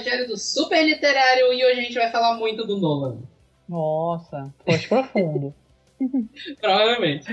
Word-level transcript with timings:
estagiário 0.00 0.26
do 0.26 0.36
Super 0.36 0.82
Literário 0.84 1.52
e 1.52 1.64
hoje 1.64 1.80
a 1.80 1.82
gente 1.82 1.94
vai 1.94 2.10
falar 2.10 2.36
muito 2.36 2.66
do 2.66 2.78
Nolan. 2.78 3.18
Nossa, 3.68 4.52
foi 4.64 4.78
profundo. 4.78 5.54
Provavelmente. 6.60 7.26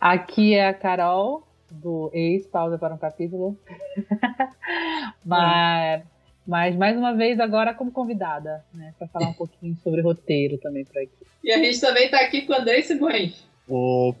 Aqui 0.00 0.54
é 0.54 0.66
a 0.66 0.74
Carol, 0.74 1.46
do 1.70 2.10
Ex 2.12 2.46
Pausa 2.46 2.78
para 2.78 2.94
um 2.94 2.98
Capítulo. 2.98 3.56
mas, 5.24 6.02
mas, 6.46 6.76
mais 6.76 6.96
uma 6.96 7.14
vez, 7.14 7.38
agora 7.38 7.74
como 7.74 7.92
convidada, 7.92 8.64
né? 8.72 8.94
Para 8.98 9.06
falar 9.08 9.28
um 9.28 9.34
pouquinho 9.34 9.76
sobre 9.84 10.00
roteiro 10.00 10.58
também 10.58 10.84
por 10.84 10.98
aqui. 10.98 11.26
E 11.44 11.52
a 11.52 11.58
gente 11.58 11.80
também 11.80 12.06
está 12.06 12.20
aqui 12.20 12.42
com 12.42 12.52
o 12.52 12.56
André 12.56 12.82
Simões. 12.82 13.44
Opa, 13.68 14.18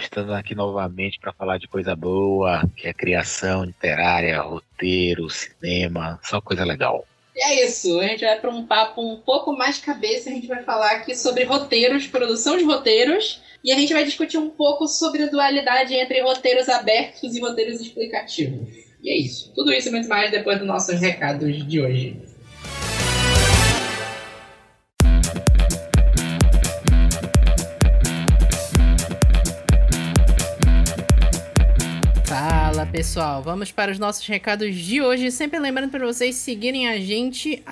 estamos 0.00 0.32
aqui 0.32 0.54
novamente 0.54 1.18
para 1.18 1.32
falar 1.32 1.58
de 1.58 1.66
coisa 1.66 1.96
boa, 1.96 2.62
que 2.76 2.86
é 2.86 2.92
criação 2.92 3.64
literária, 3.64 4.40
roteiro, 4.40 5.28
cinema, 5.28 6.18
só 6.22 6.40
coisa 6.40 6.64
legal. 6.64 7.04
E 7.34 7.40
é 7.40 7.64
isso, 7.64 8.00
a 8.00 8.06
gente 8.06 8.24
vai 8.24 8.38
para 8.38 8.50
um 8.50 8.66
papo 8.66 9.00
um 9.00 9.16
pouco 9.16 9.56
mais 9.56 9.78
cabeça, 9.78 10.28
a 10.28 10.32
gente 10.32 10.46
vai 10.46 10.62
falar 10.62 10.92
aqui 10.92 11.14
sobre 11.14 11.44
roteiros, 11.44 12.06
produção 12.06 12.56
de 12.56 12.64
roteiros, 12.64 13.40
e 13.62 13.72
a 13.72 13.76
gente 13.76 13.92
vai 13.92 14.04
discutir 14.04 14.38
um 14.38 14.50
pouco 14.50 14.86
sobre 14.86 15.24
a 15.24 15.26
dualidade 15.26 15.94
entre 15.94 16.20
roteiros 16.22 16.68
abertos 16.68 17.34
e 17.34 17.40
roteiros 17.40 17.80
explicativos. 17.80 18.68
E 19.02 19.10
é 19.10 19.16
isso, 19.16 19.52
tudo 19.54 19.72
isso 19.72 19.88
e 19.88 19.92
muito 19.92 20.08
mais 20.08 20.30
depois 20.30 20.58
dos 20.58 20.66
nossos 20.66 21.00
recados 21.00 21.66
de 21.66 21.80
hoje. 21.80 22.16
Pessoal, 32.98 33.40
vamos 33.40 33.70
para 33.70 33.92
os 33.92 33.98
nossos 34.00 34.26
recados 34.26 34.74
de 34.74 35.00
hoje. 35.00 35.30
Sempre 35.30 35.60
lembrando 35.60 35.88
para 35.88 36.04
vocês 36.04 36.34
seguirem 36.34 36.88
a 36.88 36.98
gente, 36.98 37.62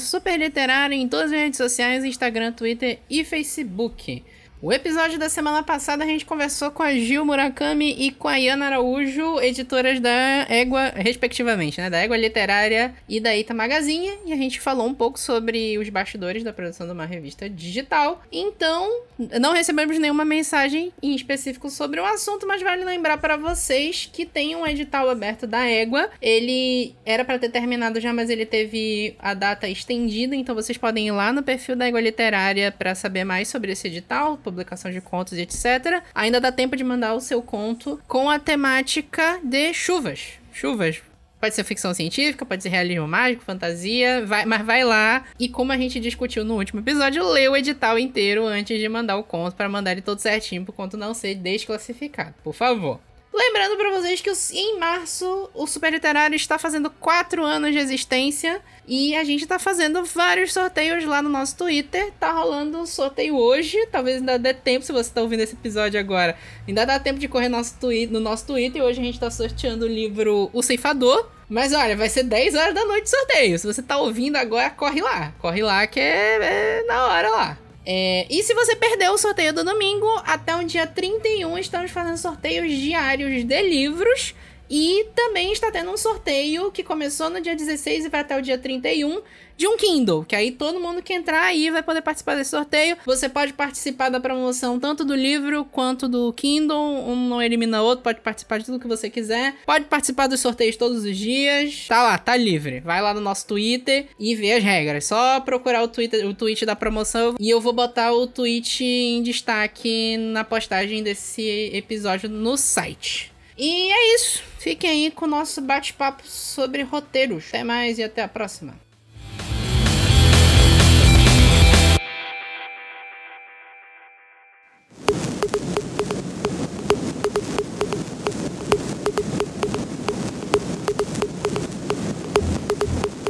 superliterário 0.00 0.96
em 0.96 1.08
todas 1.08 1.30
as 1.30 1.38
redes 1.38 1.58
sociais, 1.58 2.04
Instagram, 2.04 2.50
Twitter 2.50 2.98
e 3.08 3.22
Facebook. 3.22 4.24
O 4.62 4.72
episódio 4.72 5.18
da 5.18 5.28
semana 5.28 5.62
passada 5.62 6.04
a 6.04 6.06
gente 6.06 6.24
conversou 6.24 6.70
com 6.70 6.82
a 6.82 6.94
Gil 6.94 7.22
Murakami 7.24 7.96
e 7.98 8.10
com 8.10 8.28
a 8.28 8.36
Yana 8.36 8.66
Araújo, 8.66 9.38
editoras 9.40 10.00
da 10.00 10.46
Égua, 10.48 10.90
respectivamente, 10.96 11.78
né? 11.78 11.90
Da 11.90 11.98
Égua 11.98 12.16
Literária 12.16 12.94
e 13.06 13.20
da 13.20 13.36
Ita 13.36 13.52
Magazine. 13.52 14.10
E 14.24 14.32
a 14.32 14.36
gente 14.36 14.60
falou 14.60 14.86
um 14.86 14.94
pouco 14.94 15.20
sobre 15.20 15.76
os 15.76 15.86
bastidores 15.90 16.42
da 16.42 16.50
produção 16.50 16.86
de 16.86 16.94
uma 16.94 17.04
revista 17.04 17.50
digital. 17.50 18.22
Então, 18.32 19.02
não 19.38 19.52
recebemos 19.52 19.98
nenhuma 19.98 20.24
mensagem 20.24 20.94
em 21.02 21.14
específico 21.14 21.68
sobre 21.68 22.00
o 22.00 22.04
assunto, 22.06 22.46
mas 22.46 22.62
vale 22.62 22.84
lembrar 22.84 23.18
para 23.18 23.36
vocês 23.36 24.08
que 24.10 24.24
tem 24.24 24.56
um 24.56 24.66
edital 24.66 25.10
aberto 25.10 25.46
da 25.46 25.66
Égua. 25.68 26.08
Ele 26.22 26.94
era 27.04 27.22
para 27.22 27.38
ter 27.38 27.50
terminado 27.50 28.00
já, 28.00 28.14
mas 28.14 28.30
ele 28.30 28.46
teve 28.46 29.14
a 29.18 29.34
data 29.34 29.68
estendida. 29.68 30.34
Então, 30.34 30.54
vocês 30.54 30.78
podem 30.78 31.08
ir 31.08 31.12
lá 31.12 31.34
no 31.34 31.42
perfil 31.42 31.76
da 31.76 31.86
Égua 31.86 32.00
Literária 32.00 32.72
para 32.72 32.94
saber 32.94 33.24
mais 33.24 33.48
sobre 33.48 33.72
esse 33.72 33.88
edital 33.88 34.38
publicação 34.44 34.90
de 34.90 35.00
contos 35.00 35.32
e 35.32 35.40
etc. 35.40 36.02
Ainda 36.14 36.40
dá 36.40 36.52
tempo 36.52 36.76
de 36.76 36.84
mandar 36.84 37.14
o 37.14 37.20
seu 37.20 37.42
conto 37.42 38.00
com 38.06 38.30
a 38.30 38.38
temática 38.38 39.40
de 39.42 39.72
chuvas. 39.74 40.34
Chuvas. 40.52 41.02
Pode 41.40 41.54
ser 41.54 41.64
ficção 41.64 41.92
científica, 41.92 42.46
pode 42.46 42.62
ser 42.62 42.70
realismo 42.70 43.06
mágico, 43.06 43.44
fantasia, 43.44 44.24
vai, 44.24 44.46
mas 44.46 44.64
vai 44.64 44.82
lá 44.82 45.24
e 45.38 45.46
como 45.46 45.72
a 45.72 45.76
gente 45.76 46.00
discutiu 46.00 46.42
no 46.42 46.56
último 46.56 46.80
episódio, 46.80 47.28
lê 47.28 47.46
o 47.48 47.56
edital 47.56 47.98
inteiro 47.98 48.46
antes 48.46 48.78
de 48.78 48.88
mandar 48.88 49.16
o 49.18 49.22
conto 49.22 49.54
para 49.54 49.68
mandar 49.68 49.92
ele 49.92 50.00
todo 50.00 50.20
certinho 50.20 50.64
pro 50.64 50.72
conto 50.72 50.96
não 50.96 51.12
ser 51.12 51.34
desclassificado, 51.34 52.34
por 52.42 52.54
favor. 52.54 52.98
Lembrando 53.36 53.76
para 53.76 53.90
vocês 53.90 54.20
que 54.20 54.30
em 54.52 54.78
março 54.78 55.50
o 55.52 55.66
Super 55.66 55.92
Literário 55.92 56.36
está 56.36 56.56
fazendo 56.56 56.88
4 56.88 57.44
anos 57.44 57.72
de 57.72 57.78
existência 57.78 58.62
e 58.86 59.16
a 59.16 59.24
gente 59.24 59.42
está 59.42 59.58
fazendo 59.58 60.04
vários 60.04 60.52
sorteios 60.52 61.04
lá 61.04 61.20
no 61.20 61.28
nosso 61.28 61.56
Twitter. 61.56 62.12
Tá 62.20 62.30
rolando 62.30 62.78
um 62.78 62.86
sorteio 62.86 63.36
hoje, 63.36 63.76
talvez 63.90 64.18
ainda 64.18 64.38
dê 64.38 64.54
tempo 64.54 64.84
se 64.84 64.92
você 64.92 65.10
está 65.10 65.20
ouvindo 65.20 65.40
esse 65.40 65.54
episódio 65.54 65.98
agora. 65.98 66.36
Ainda 66.68 66.84
dá 66.84 66.96
tempo 67.00 67.18
de 67.18 67.26
correr 67.26 67.48
no 67.48 67.56
nosso, 67.56 67.74
no 68.08 68.20
nosso 68.20 68.46
Twitter 68.46 68.80
e 68.80 68.84
hoje 68.84 69.00
a 69.00 69.04
gente 69.04 69.14
está 69.14 69.28
sorteando 69.28 69.84
o 69.84 69.88
livro 69.88 70.48
O 70.52 70.62
Ceifador. 70.62 71.28
Mas 71.48 71.72
olha, 71.72 71.96
vai 71.96 72.08
ser 72.08 72.22
10 72.22 72.54
horas 72.54 72.72
da 72.72 72.84
noite 72.84 73.04
de 73.04 73.10
sorteio. 73.10 73.58
Se 73.58 73.66
você 73.66 73.80
está 73.80 73.98
ouvindo 73.98 74.36
agora, 74.36 74.70
corre 74.70 75.02
lá. 75.02 75.32
Corre 75.40 75.60
lá 75.60 75.84
que 75.88 75.98
é, 75.98 76.38
é 76.40 76.84
na 76.86 77.06
hora 77.06 77.30
lá. 77.30 77.63
É, 77.86 78.26
e 78.30 78.42
se 78.42 78.54
você 78.54 78.74
perdeu 78.74 79.12
o 79.12 79.18
sorteio 79.18 79.52
do 79.52 79.62
domingo, 79.62 80.06
até 80.24 80.56
o 80.56 80.64
dia 80.64 80.86
31 80.86 81.58
estamos 81.58 81.90
fazendo 81.90 82.16
sorteios 82.16 82.72
diários 82.72 83.44
de 83.44 83.62
livros. 83.62 84.34
E 84.68 85.06
também 85.14 85.52
está 85.52 85.70
tendo 85.70 85.90
um 85.90 85.96
sorteio 85.96 86.70
que 86.70 86.82
começou 86.82 87.28
no 87.30 87.40
dia 87.40 87.54
16 87.54 88.06
e 88.06 88.08
vai 88.08 88.20
até 88.20 88.36
o 88.36 88.42
dia 88.42 88.58
31 88.58 89.20
de 89.56 89.68
um 89.68 89.76
Kindle, 89.76 90.24
que 90.24 90.34
aí 90.34 90.50
todo 90.50 90.80
mundo 90.80 91.02
que 91.02 91.12
entrar 91.12 91.42
aí 91.42 91.70
vai 91.70 91.82
poder 91.82 92.02
participar 92.02 92.34
desse 92.34 92.50
sorteio. 92.50 92.96
Você 93.06 93.28
pode 93.28 93.52
participar 93.52 94.08
da 94.08 94.18
promoção 94.18 94.80
tanto 94.80 95.04
do 95.04 95.14
livro 95.14 95.64
quanto 95.64 96.08
do 96.08 96.32
Kindle, 96.32 96.76
um 96.76 97.28
não 97.28 97.40
elimina 97.40 97.82
o 97.82 97.84
outro, 97.84 98.02
pode 98.02 98.20
participar 98.20 98.58
de 98.58 98.66
tudo 98.66 98.80
que 98.80 98.88
você 98.88 99.08
quiser. 99.08 99.54
Pode 99.64 99.84
participar 99.84 100.26
dos 100.26 100.40
sorteios 100.40 100.76
todos 100.76 101.04
os 101.04 101.16
dias. 101.16 101.86
Tá 101.86 102.02
lá, 102.02 102.18
tá 102.18 102.36
livre. 102.36 102.80
Vai 102.80 103.00
lá 103.00 103.14
no 103.14 103.20
nosso 103.20 103.46
Twitter 103.46 104.06
e 104.18 104.34
vê 104.34 104.54
as 104.54 104.64
regras. 104.64 105.06
Só 105.06 105.40
procurar 105.40 105.82
o 105.82 105.88
Twitter, 105.88 106.26
o 106.26 106.34
tweet 106.34 106.66
da 106.66 106.74
promoção 106.74 107.36
e 107.38 107.48
eu 107.48 107.60
vou 107.60 107.72
botar 107.72 108.12
o 108.12 108.26
tweet 108.26 108.82
em 108.84 109.22
destaque 109.22 110.16
na 110.16 110.42
postagem 110.42 111.02
desse 111.02 111.70
episódio 111.72 112.28
no 112.28 112.56
site. 112.56 113.33
E 113.56 113.92
é 113.92 114.14
isso. 114.16 114.42
Fiquem 114.58 114.90
aí 114.90 115.10
com 115.12 115.26
o 115.26 115.28
nosso 115.28 115.60
bate-papo 115.60 116.26
sobre 116.26 116.82
roteiros. 116.82 117.46
Até 117.48 117.62
mais 117.62 117.98
e 117.98 118.02
até 118.02 118.22
a 118.22 118.28
próxima. 118.28 118.74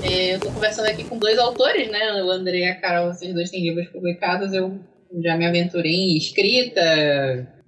É, 0.02 0.34
eu 0.34 0.40
tô 0.40 0.50
conversando 0.50 0.86
aqui 0.86 1.04
com 1.04 1.18
dois 1.18 1.38
autores, 1.38 1.90
né? 1.90 2.22
O 2.22 2.30
André 2.30 2.58
e 2.60 2.64
a 2.64 2.80
Carol, 2.80 3.10
esses 3.10 3.34
dois 3.34 3.50
têm 3.50 3.62
livros 3.62 3.88
publicados. 3.88 4.54
Eu 4.54 4.80
já 5.22 5.36
me 5.36 5.44
aventurei 5.44 5.92
em 5.92 6.16
escrita, 6.16 6.80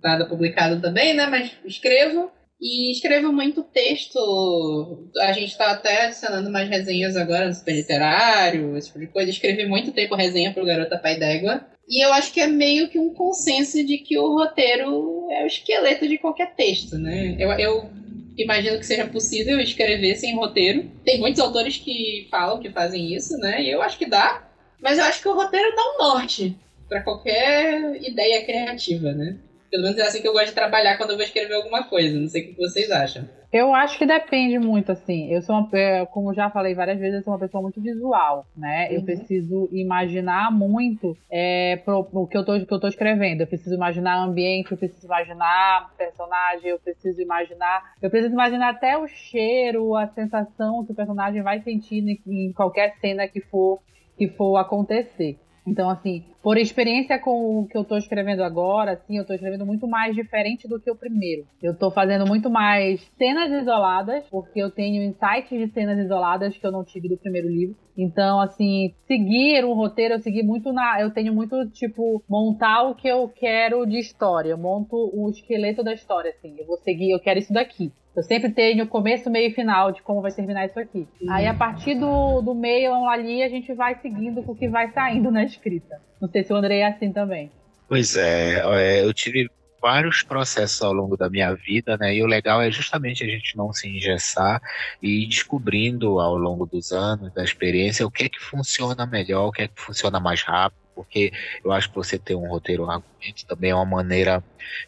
nada 0.02 0.26
publicado 0.26 0.80
também, 0.80 1.12
né? 1.12 1.26
Mas 1.26 1.52
escrevo. 1.66 2.30
E 2.60 2.90
escrevo 2.90 3.32
muito 3.32 3.62
texto. 3.62 5.10
A 5.18 5.32
gente 5.32 5.50
está 5.50 5.72
até 5.72 6.06
adicionando 6.06 6.50
mais 6.50 6.68
resenhas 6.68 7.16
agora 7.16 7.46
no 7.46 7.54
super 7.54 7.74
literário, 7.74 8.76
esse 8.76 8.88
tipo 8.88 9.00
de 9.00 9.06
coisa. 9.08 9.30
Escrevi 9.30 9.66
muito 9.66 9.92
tempo 9.92 10.14
resenha 10.14 10.52
pro 10.52 10.64
Garota 10.64 10.98
Pai 10.98 11.18
d'Égua. 11.18 11.66
E 11.88 12.04
eu 12.04 12.12
acho 12.12 12.32
que 12.32 12.40
é 12.40 12.46
meio 12.46 12.88
que 12.88 12.98
um 12.98 13.14
consenso 13.14 13.84
de 13.84 13.98
que 13.98 14.18
o 14.18 14.34
roteiro 14.34 15.28
é 15.30 15.44
o 15.44 15.46
esqueleto 15.46 16.08
de 16.08 16.18
qualquer 16.18 16.54
texto, 16.54 16.98
né? 16.98 17.36
Eu, 17.38 17.52
eu 17.52 17.90
imagino 18.36 18.78
que 18.78 18.86
seja 18.86 19.06
possível 19.06 19.60
escrever 19.60 20.16
sem 20.16 20.34
roteiro. 20.34 20.90
Tem 21.04 21.20
muitos 21.20 21.40
autores 21.40 21.76
que 21.76 22.26
falam 22.30 22.58
que 22.58 22.70
fazem 22.70 23.14
isso, 23.14 23.36
né? 23.38 23.62
E 23.62 23.70
eu 23.70 23.82
acho 23.82 23.98
que 23.98 24.06
dá. 24.06 24.48
Mas 24.80 24.98
eu 24.98 25.04
acho 25.04 25.22
que 25.22 25.28
o 25.28 25.34
roteiro 25.34 25.76
dá 25.76 25.82
um 25.82 25.98
norte 25.98 26.56
para 26.88 27.02
qualquer 27.02 28.02
ideia 28.02 28.44
criativa, 28.44 29.12
né? 29.12 29.36
Pelo 29.70 29.82
menos 29.82 29.98
é 29.98 30.02
assim 30.02 30.20
que 30.20 30.28
eu 30.28 30.32
gosto 30.32 30.46
de 30.48 30.54
trabalhar 30.54 30.96
quando 30.96 31.10
eu 31.10 31.16
vou 31.16 31.24
escrever 31.24 31.54
alguma 31.54 31.84
coisa. 31.84 32.18
Não 32.18 32.28
sei 32.28 32.42
o 32.42 32.46
que 32.46 32.56
vocês 32.56 32.90
acham. 32.90 33.28
Eu 33.52 33.74
acho 33.74 33.96
que 33.96 34.04
depende 34.04 34.58
muito, 34.58 34.92
assim. 34.92 35.32
Eu 35.32 35.40
sou 35.40 35.56
uma, 35.56 36.06
como 36.06 36.34
já 36.34 36.50
falei 36.50 36.74
várias 36.74 36.98
vezes, 36.98 37.18
eu 37.18 37.22
sou 37.22 37.32
uma 37.32 37.38
pessoa 37.38 37.62
muito 37.62 37.80
visual, 37.80 38.44
né? 38.56 38.88
Uhum. 38.88 38.96
Eu 38.96 39.02
preciso 39.02 39.68
imaginar 39.72 40.50
muito 40.50 41.16
é, 41.30 41.76
pro, 41.76 42.06
o 42.12 42.26
que 42.26 42.36
eu, 42.36 42.44
tô, 42.44 42.60
que 42.60 42.72
eu 42.72 42.80
tô 42.80 42.88
escrevendo. 42.88 43.40
Eu 43.40 43.46
preciso 43.46 43.74
imaginar 43.74 44.18
ambiente, 44.18 44.72
eu 44.72 44.76
preciso 44.76 45.06
imaginar 45.06 45.90
personagem, 45.96 46.70
eu 46.70 46.78
preciso 46.78 47.22
imaginar. 47.22 47.94
Eu 48.02 48.10
preciso 48.10 48.34
imaginar 48.34 48.70
até 48.70 48.98
o 48.98 49.06
cheiro, 49.06 49.96
a 49.96 50.06
sensação 50.08 50.84
que 50.84 50.92
o 50.92 50.96
personagem 50.96 51.42
vai 51.42 51.60
sentir 51.62 51.98
em, 51.98 52.20
em 52.26 52.52
qualquer 52.52 52.96
cena 53.00 53.28
que 53.28 53.40
for, 53.40 53.80
que 54.18 54.28
for 54.28 54.56
acontecer. 54.56 55.38
Então, 55.66 55.90
assim, 55.90 56.24
por 56.46 56.58
experiência 56.58 57.18
com 57.18 57.58
o 57.58 57.66
que 57.66 57.76
eu 57.76 57.82
tô 57.82 57.96
escrevendo 57.96 58.44
agora, 58.44 58.92
assim, 58.92 59.18
eu 59.18 59.26
tô 59.26 59.34
escrevendo 59.34 59.66
muito 59.66 59.88
mais 59.88 60.14
diferente 60.14 60.68
do 60.68 60.78
que 60.78 60.88
o 60.88 60.94
primeiro. 60.94 61.44
Eu 61.60 61.76
tô 61.76 61.90
fazendo 61.90 62.24
muito 62.24 62.48
mais 62.48 63.00
cenas 63.18 63.50
isoladas, 63.50 64.24
porque 64.30 64.62
eu 64.62 64.70
tenho 64.70 65.02
insights 65.02 65.50
de 65.50 65.66
cenas 65.72 65.98
isoladas 65.98 66.56
que 66.56 66.64
eu 66.64 66.70
não 66.70 66.84
tive 66.84 67.08
do 67.08 67.16
primeiro 67.16 67.48
livro. 67.48 67.74
Então, 67.98 68.40
assim, 68.40 68.94
seguir 69.08 69.64
um 69.64 69.72
roteiro, 69.72 70.14
eu 70.14 70.20
segui 70.20 70.44
muito 70.44 70.72
na. 70.72 71.00
Eu 71.00 71.10
tenho 71.10 71.34
muito, 71.34 71.68
tipo, 71.70 72.22
montar 72.28 72.84
o 72.84 72.94
que 72.94 73.08
eu 73.08 73.28
quero 73.28 73.84
de 73.84 73.98
história. 73.98 74.50
Eu 74.50 74.58
monto 74.58 74.94
o 74.94 75.28
esqueleto 75.28 75.82
da 75.82 75.94
história, 75.94 76.30
assim. 76.30 76.54
Eu 76.56 76.66
vou 76.66 76.76
seguir, 76.76 77.10
eu 77.10 77.18
quero 77.18 77.40
isso 77.40 77.52
daqui. 77.52 77.90
Eu 78.16 78.22
sempre 78.22 78.50
tenho 78.50 78.86
começo, 78.86 79.28
meio 79.28 79.50
e 79.50 79.54
final 79.54 79.92
de 79.92 80.02
como 80.02 80.22
vai 80.22 80.32
terminar 80.32 80.64
isso 80.64 80.80
aqui. 80.80 81.06
Aí, 81.28 81.46
a 81.46 81.52
partir 81.52 81.94
do, 81.96 82.40
do 82.40 82.54
meio 82.54 82.94
ali, 83.06 83.42
a 83.42 83.48
gente 83.48 83.74
vai 83.74 83.94
seguindo 84.00 84.42
com 84.42 84.52
o 84.52 84.56
que 84.56 84.68
vai 84.68 84.90
saindo 84.92 85.30
na 85.30 85.44
escrita. 85.44 86.00
Não 86.20 86.28
sei 86.28 86.44
se 86.44 86.52
o 86.52 86.56
André 86.56 86.78
é 86.78 86.86
assim 86.86 87.12
também. 87.12 87.50
Pois 87.88 88.16
é, 88.16 88.60
é 88.60 89.04
eu 89.04 89.12
tive 89.12 89.48
vários 89.80 90.22
processos 90.22 90.82
ao 90.82 90.92
longo 90.92 91.16
da 91.16 91.30
minha 91.30 91.54
vida, 91.54 91.96
né? 91.96 92.14
E 92.14 92.22
o 92.22 92.26
legal 92.26 92.60
é 92.60 92.70
justamente 92.70 93.22
a 93.22 93.26
gente 93.26 93.56
não 93.56 93.72
se 93.72 93.88
engessar 93.88 94.60
e 95.00 95.22
ir 95.22 95.28
descobrindo 95.28 96.18
ao 96.18 96.36
longo 96.36 96.66
dos 96.66 96.90
anos, 96.90 97.32
da 97.32 97.44
experiência, 97.44 98.06
o 98.06 98.10
que 98.10 98.24
é 98.24 98.28
que 98.28 98.40
funciona 98.40 99.06
melhor, 99.06 99.46
o 99.46 99.52
que 99.52 99.62
é 99.62 99.68
que 99.68 99.80
funciona 99.80 100.18
mais 100.18 100.42
rápido, 100.42 100.80
porque 100.94 101.32
eu 101.64 101.70
acho 101.70 101.88
que 101.88 101.94
você 101.94 102.18
ter 102.18 102.34
um 102.34 102.48
roteiro 102.48 102.84
um 102.84 102.90
argumento 102.90 103.46
também 103.46 103.70
é 103.70 103.74
uma 103.74 103.84
maneira 103.84 104.42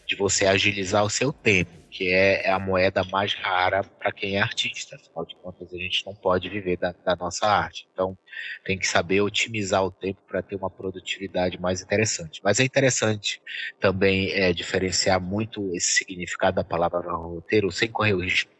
de 0.06 0.16
você 0.16 0.46
agilizar 0.46 1.04
o 1.04 1.10
seu 1.10 1.32
tempo 1.32 1.77
que 1.90 2.08
é, 2.08 2.46
é 2.46 2.50
a 2.50 2.58
moeda 2.58 3.02
mais 3.04 3.34
rara 3.34 3.82
para 3.82 4.12
quem 4.12 4.36
é 4.36 4.40
artista. 4.40 4.96
Afinal 4.96 5.26
de 5.26 5.36
contas, 5.36 5.72
a 5.72 5.76
gente 5.76 6.04
não 6.06 6.14
pode 6.14 6.48
viver 6.48 6.76
da, 6.76 6.94
da 7.04 7.16
nossa 7.16 7.46
arte. 7.46 7.88
Então, 7.92 8.16
tem 8.64 8.78
que 8.78 8.86
saber 8.86 9.20
otimizar 9.20 9.84
o 9.84 9.90
tempo 9.90 10.20
para 10.26 10.42
ter 10.42 10.56
uma 10.56 10.70
produtividade 10.70 11.60
mais 11.60 11.82
interessante. 11.82 12.40
Mas 12.42 12.60
é 12.60 12.64
interessante 12.64 13.40
também 13.80 14.30
é, 14.32 14.52
diferenciar 14.52 15.20
muito 15.20 15.74
esse 15.74 15.96
significado 15.96 16.56
da 16.56 16.64
palavra 16.64 17.00
roteiro, 17.12 17.70
sem 17.72 17.90
correr 17.90 18.14
o 18.14 18.22
risco 18.22 18.52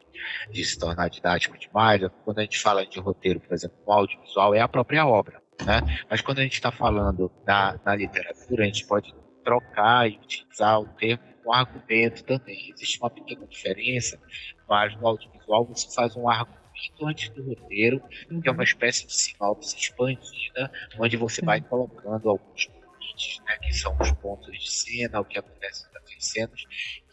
de 0.51 0.65
se 0.65 0.79
tornar 0.79 1.09
didático 1.09 1.59
demais. 1.59 2.03
Quando 2.25 2.39
a 2.39 2.43
gente 2.43 2.59
fala 2.59 2.87
de 2.87 2.99
roteiro, 2.99 3.41
por 3.41 3.55
exemplo, 3.55 3.77
no 3.87 3.93
audiovisual, 3.93 4.55
é 4.55 4.61
a 4.61 4.69
própria 4.69 5.07
obra. 5.07 5.41
Né? 5.65 5.81
Mas 6.09 6.21
quando 6.21 6.39
a 6.39 6.43
gente 6.43 6.55
está 6.55 6.71
falando 6.71 7.31
na, 7.47 7.79
na 7.85 7.95
literatura, 7.95 8.63
a 8.63 8.67
gente 8.67 8.87
pode 8.87 9.15
trocar 9.45 10.09
e 10.09 10.17
utilizar 10.17 10.81
o 10.81 10.87
termo 10.87 11.23
um 11.49 11.53
argumento 11.53 12.23
também. 12.25 12.71
Existe 12.71 12.99
uma 13.01 13.11
pequena 13.11 13.47
diferença, 13.47 14.21
mas 14.69 14.95
no 14.97 15.07
audiovisual 15.07 15.65
você 15.65 15.93
faz 15.95 16.15
um 16.17 16.29
argumento 16.29 16.59
antes 17.03 17.31
do 17.31 17.43
roteiro, 17.43 18.01
que 18.43 18.49
é 18.49 18.53
uma 18.53 18.63
espécie 18.65 19.07
de 19.07 19.15
sinopse 19.15 19.77
expandida, 19.77 20.71
onde 20.99 21.17
você 21.17 21.43
vai 21.43 21.61
colocando 21.61 22.29
alguns 22.29 22.69
limites, 22.69 23.41
né, 23.47 23.57
que 23.63 23.73
são 23.73 23.97
os 23.99 24.13
pontos 24.13 24.57
de 24.57 24.71
cena, 24.71 25.21
o 25.21 25.25
que 25.25 25.39
acontece 25.39 25.87
nas 25.93 26.25
cenas. 26.25 26.63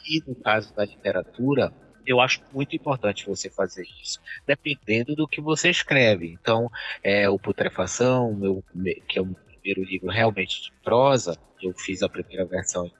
E 0.08 0.22
no 0.28 0.36
caso 0.36 0.74
da 0.76 0.86
literatura, 0.86 1.74
eu 2.06 2.22
acho 2.22 2.42
muito 2.54 2.76
importante 2.76 3.26
você 3.26 3.50
fazer 3.50 3.88
isso, 4.04 4.20
dependendo 4.46 5.16
do 5.16 5.28
que 5.28 5.42
você 5.42 5.70
escreve. 5.70 6.28
Então, 6.28 6.70
é, 7.04 7.28
o 7.28 7.40
Putrefação, 7.40 8.34
meu, 8.36 8.64
que 9.08 9.18
é 9.18 9.22
o 9.22 9.34
primeiro 9.34 9.84
livro 9.84 10.10
realmente 10.10 10.62
de 10.62 10.72
prosa, 10.84 11.36
eu 11.62 11.74
fiz 11.74 12.04
a 12.04 12.10
primeira 12.10 12.46
versão 12.46 12.92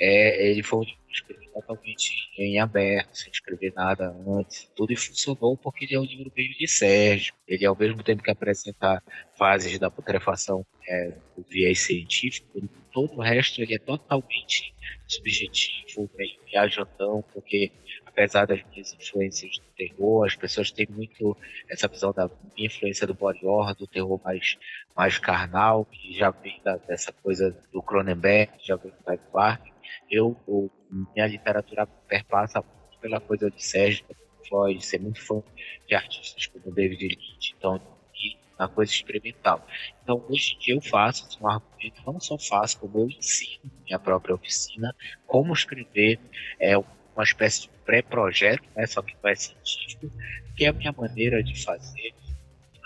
é, 0.00 0.50
ele 0.50 0.62
foi 0.62 0.86
escrevi 1.10 1.48
totalmente 1.48 2.30
em 2.38 2.58
aberto, 2.60 3.14
sem 3.16 3.30
escrever 3.32 3.72
nada 3.74 4.14
antes, 4.26 4.70
tudo 4.76 4.96
funcionou 4.96 5.56
porque 5.56 5.84
ele 5.84 5.94
é 5.94 6.00
um 6.00 6.04
livro 6.04 6.32
meio 6.36 6.56
de 6.56 6.68
Sérgio. 6.68 7.34
Ele, 7.46 7.64
ao 7.66 7.76
mesmo 7.76 8.02
tempo 8.02 8.22
que 8.22 8.30
apresenta 8.30 9.02
fases 9.36 9.78
da 9.78 9.90
putrefação 9.90 10.64
é, 10.86 11.12
do 11.36 11.42
viés 11.48 11.80
científico, 11.80 12.68
todo 12.92 13.14
o 13.14 13.20
resto 13.20 13.60
ele 13.60 13.74
é 13.74 13.78
totalmente 13.78 14.74
subjetivo, 15.06 16.10
meio 16.16 16.37
viajandão, 16.50 17.24
porque 17.32 17.70
apesar 18.06 18.46
das 18.46 18.62
minhas 18.70 18.92
influências 18.94 19.58
do 19.58 19.66
terror, 19.76 20.26
as 20.26 20.34
pessoas 20.34 20.70
têm 20.70 20.86
muito 20.90 21.36
essa 21.68 21.86
visão 21.86 22.12
da 22.12 22.28
influência 22.56 23.06
do 23.06 23.14
body 23.14 23.46
horror, 23.46 23.74
do 23.74 23.86
terror 23.86 24.20
mais, 24.24 24.58
mais 24.96 25.18
carnal, 25.18 25.84
que 25.84 26.12
já 26.12 26.30
vem 26.30 26.60
da, 26.64 26.76
dessa 26.76 27.12
coisa 27.12 27.56
do 27.72 27.82
Cronenberg, 27.82 28.52
já 28.60 28.76
vem 28.76 28.90
do 28.90 29.04
Type 29.04 29.24
Park. 29.32 29.66
Eu, 30.10 30.36
o, 30.46 30.70
minha 31.14 31.26
literatura 31.26 31.86
perpassa 31.86 32.60
muito 32.60 32.98
pela 33.00 33.20
coisa 33.20 33.50
de 33.50 33.62
Sérgio, 33.62 34.04
Floyd, 34.48 34.84
ser 34.84 35.00
muito 35.00 35.20
fã 35.20 35.42
de 35.86 35.94
artistas 35.94 36.46
como 36.46 36.74
David 36.74 37.06
Lynch, 37.06 37.54
então 37.56 37.80
na 38.58 38.68
coisa 38.68 38.90
experimental. 38.90 39.66
Então, 40.02 40.24
hoje 40.28 40.54
em 40.54 40.58
dia 40.58 40.74
eu 40.74 40.80
faço 40.80 41.26
um 41.40 41.48
argumento, 41.48 42.02
não 42.06 42.18
só 42.18 42.36
faço, 42.38 42.78
como 42.80 42.98
eu 42.98 43.08
ensino 43.08 43.70
minha 43.84 43.98
própria 43.98 44.34
oficina, 44.34 44.94
como 45.26 45.52
escrever 45.52 46.18
é, 46.60 46.76
uma 46.76 47.22
espécie 47.22 47.62
de 47.62 47.68
pré-projeto, 47.84 48.64
né, 48.76 48.86
só 48.86 49.00
que 49.02 49.16
é 49.24 49.34
científico, 49.34 50.10
que 50.56 50.64
é 50.64 50.68
a 50.68 50.72
minha 50.72 50.92
maneira 50.92 51.42
de 51.42 51.62
fazer 51.62 52.14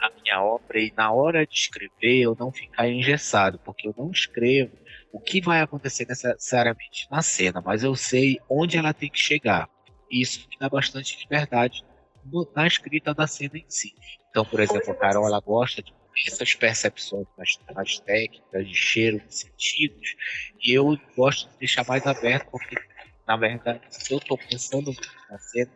a 0.02 0.10
minha 0.20 0.42
obra 0.42 0.80
e 0.80 0.92
na 0.96 1.12
hora 1.12 1.46
de 1.46 1.54
escrever 1.54 2.20
eu 2.22 2.36
não 2.38 2.50
ficar 2.50 2.88
engessado, 2.88 3.58
porque 3.60 3.86
eu 3.86 3.94
não 3.96 4.10
escrevo 4.10 4.72
o 5.12 5.20
que 5.20 5.40
vai 5.40 5.60
acontecer 5.60 6.06
necessariamente 6.06 7.06
na 7.10 7.22
cena, 7.22 7.62
mas 7.64 7.84
eu 7.84 7.94
sei 7.94 8.40
onde 8.48 8.76
ela 8.76 8.92
tem 8.92 9.08
que 9.08 9.18
chegar. 9.18 9.68
E 10.10 10.20
isso 10.20 10.46
me 10.50 10.56
dá 10.58 10.68
bastante 10.68 11.18
liberdade 11.20 11.84
na 12.54 12.66
escrita 12.66 13.14
da 13.14 13.26
cena 13.26 13.56
em 13.56 13.64
si. 13.68 13.94
Então, 14.32 14.46
por 14.46 14.60
exemplo, 14.60 14.90
a 14.90 14.94
Carol 14.94 15.26
ela 15.26 15.40
gosta 15.40 15.82
de 15.82 15.92
essas 16.26 16.54
percepções 16.54 17.26
mais, 17.36 17.60
mais 17.74 18.00
técnicas, 18.00 18.66
de 18.66 18.74
cheiro, 18.74 19.20
de 19.20 19.34
sentidos, 19.34 20.16
e 20.64 20.72
eu 20.72 20.98
gosto 21.14 21.50
de 21.50 21.58
deixar 21.58 21.86
mais 21.86 22.06
aberto, 22.06 22.50
porque 22.50 22.76
na 23.26 23.36
verdade, 23.36 23.80
se 23.90 24.12
eu 24.12 24.18
estou 24.18 24.36
pensando 24.38 24.92
na 25.30 25.38
cena, 25.38 25.70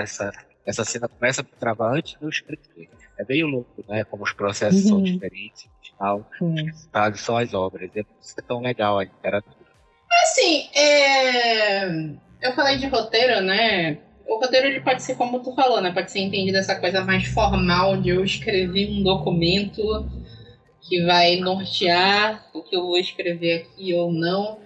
essa, 0.00 0.32
essa 0.64 0.84
cena 0.84 1.08
começa 1.08 1.42
a 1.42 1.44
travar 1.44 1.94
antes 1.94 2.18
de 2.18 2.24
eu 2.24 2.28
escrever. 2.28 2.88
É 3.18 3.24
meio 3.24 3.46
louco, 3.46 3.84
né? 3.88 4.04
Como 4.04 4.22
os 4.22 4.32
processos 4.32 4.84
uhum. 4.84 4.88
são 4.88 5.02
diferentes, 5.02 5.66
no 5.66 5.86
final, 5.86 6.30
uhum. 6.40 7.14
são 7.16 7.36
as 7.36 7.52
obras. 7.52 7.90
É 7.94 8.02
por 8.02 8.16
isso 8.20 8.34
que 8.34 8.40
é 8.40 8.44
tão 8.44 8.60
legal 8.60 8.98
a 8.98 9.04
literatura. 9.04 9.56
Assim, 10.22 10.70
é... 10.74 11.88
eu 12.40 12.54
falei 12.54 12.78
de 12.78 12.86
roteiro, 12.86 13.42
né? 13.42 13.98
O 14.26 14.40
roteiro 14.40 14.66
ele 14.66 14.80
pode 14.80 15.02
ser 15.02 15.16
como 15.16 15.40
tu 15.40 15.54
falou, 15.54 15.80
né? 15.80 15.92
Pode 15.92 16.10
ser 16.10 16.20
entendido 16.20 16.58
essa 16.58 16.74
coisa 16.76 17.02
mais 17.04 17.24
formal 17.26 17.96
de 17.96 18.10
eu 18.10 18.24
escrever 18.24 18.90
um 18.90 19.02
documento 19.02 19.82
que 20.80 21.02
vai 21.04 21.36
nortear 21.36 22.46
o 22.52 22.62
que 22.62 22.76
eu 22.76 22.82
vou 22.82 22.98
escrever 22.98 23.62
aqui 23.62 23.94
ou 23.94 24.12
não. 24.12 24.58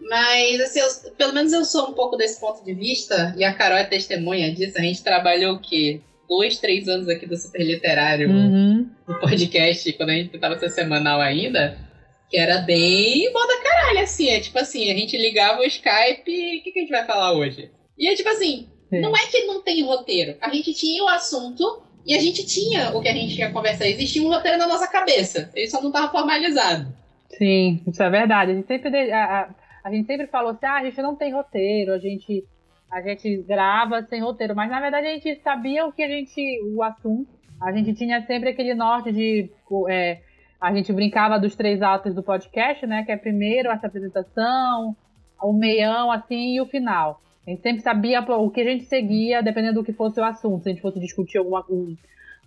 Mas, 0.00 0.60
assim, 0.60 0.80
eu, 0.80 1.12
pelo 1.16 1.32
menos 1.32 1.52
eu 1.52 1.64
sou 1.64 1.90
um 1.90 1.92
pouco 1.92 2.16
desse 2.16 2.40
ponto 2.40 2.64
de 2.64 2.74
vista, 2.74 3.34
e 3.36 3.44
a 3.44 3.54
Carol 3.54 3.78
é 3.78 3.84
testemunha 3.84 4.52
disso. 4.52 4.76
A 4.78 4.82
gente 4.82 5.02
trabalhou 5.02 5.54
o 5.54 5.60
quê? 5.60 6.00
Dois, 6.28 6.58
três 6.58 6.88
anos 6.88 7.08
aqui 7.08 7.26
do 7.26 7.36
Super 7.36 7.62
Literário, 7.62 8.28
uhum. 8.28 8.90
no 9.06 9.20
podcast, 9.20 9.92
quando 9.92 10.10
a 10.10 10.14
gente 10.14 10.38
tava 10.38 10.58
ser 10.58 10.70
semanal 10.70 11.20
ainda, 11.20 11.78
que 12.28 12.36
era 12.36 12.58
bem 12.58 13.30
bom 13.32 13.46
da 13.46 13.62
caralho, 13.62 14.00
assim. 14.00 14.28
É 14.28 14.40
tipo 14.40 14.58
assim, 14.58 14.90
a 14.90 14.96
gente 14.96 15.16
ligava 15.16 15.60
o 15.60 15.64
Skype 15.64 16.22
o 16.22 16.62
que, 16.62 16.72
que 16.72 16.78
a 16.78 16.82
gente 16.82 16.90
vai 16.90 17.06
falar 17.06 17.34
hoje? 17.34 17.70
E 17.98 18.08
é 18.08 18.14
tipo 18.14 18.28
assim, 18.30 18.68
Sim. 18.92 19.00
não 19.00 19.16
é 19.16 19.26
que 19.26 19.46
não 19.46 19.62
tem 19.62 19.82
roteiro. 19.82 20.36
A 20.38 20.50
gente 20.50 20.74
tinha 20.74 21.02
o 21.02 21.08
assunto 21.08 21.82
e 22.04 22.14
a 22.14 22.20
gente 22.20 22.44
tinha 22.44 22.94
o 22.94 23.00
que 23.00 23.08
a 23.08 23.14
gente 23.14 23.38
ia 23.38 23.50
conversar. 23.50 23.86
Existia 23.86 24.22
um 24.22 24.28
roteiro 24.28 24.58
na 24.58 24.66
nossa 24.66 24.86
cabeça. 24.86 25.50
Ele 25.54 25.66
só 25.68 25.80
não 25.80 25.88
estava 25.88 26.10
formalizado. 26.10 26.92
Sim, 27.30 27.80
isso 27.86 28.02
é 28.02 28.10
verdade. 28.10 28.50
A 28.50 28.54
gente 28.54 28.66
sempre. 28.66 29.10
A, 29.10 29.24
a, 29.24 29.48
a 29.84 29.90
gente 29.90 30.06
sempre 30.06 30.26
falou 30.26 30.50
assim, 30.50 30.66
ah, 30.66 30.76
a 30.76 30.84
gente 30.84 31.00
não 31.00 31.16
tem 31.16 31.32
roteiro, 31.32 31.92
a 31.92 31.98
gente, 31.98 32.44
a 32.90 33.00
gente 33.00 33.38
grava 33.38 34.02
sem 34.02 34.20
roteiro, 34.20 34.54
mas 34.54 34.70
na 34.70 34.80
verdade 34.80 35.08
a 35.08 35.14
gente 35.14 35.40
sabia 35.42 35.86
o 35.86 35.92
que 35.92 36.02
a 36.02 36.08
gente, 36.08 36.60
o 36.72 36.82
assunto, 36.82 37.28
a 37.60 37.72
gente 37.72 37.92
tinha 37.94 38.24
sempre 38.26 38.50
aquele 38.50 38.74
norte 38.74 39.10
de, 39.10 39.50
é, 39.88 40.20
a 40.60 40.72
gente 40.72 40.92
brincava 40.92 41.40
dos 41.40 41.56
três 41.56 41.82
atos 41.82 42.14
do 42.14 42.22
podcast, 42.22 42.86
né, 42.86 43.02
que 43.02 43.10
é 43.10 43.16
primeiro 43.16 43.70
essa 43.70 43.88
apresentação, 43.88 44.96
o 45.42 45.52
meião, 45.52 46.12
assim, 46.12 46.54
e 46.54 46.60
o 46.60 46.66
final. 46.66 47.20
A 47.46 47.50
gente 47.50 47.62
sempre 47.62 47.82
sabia 47.82 48.20
o 48.20 48.50
que 48.50 48.60
a 48.60 48.64
gente 48.64 48.84
seguia, 48.84 49.42
dependendo 49.42 49.80
do 49.80 49.84
que 49.84 49.92
fosse 49.92 50.20
o 50.20 50.24
assunto. 50.24 50.62
Se 50.62 50.68
a 50.68 50.72
gente 50.72 50.82
fosse 50.82 51.00
discutir 51.00 51.38
alguma, 51.38 51.64
um, 51.68 51.96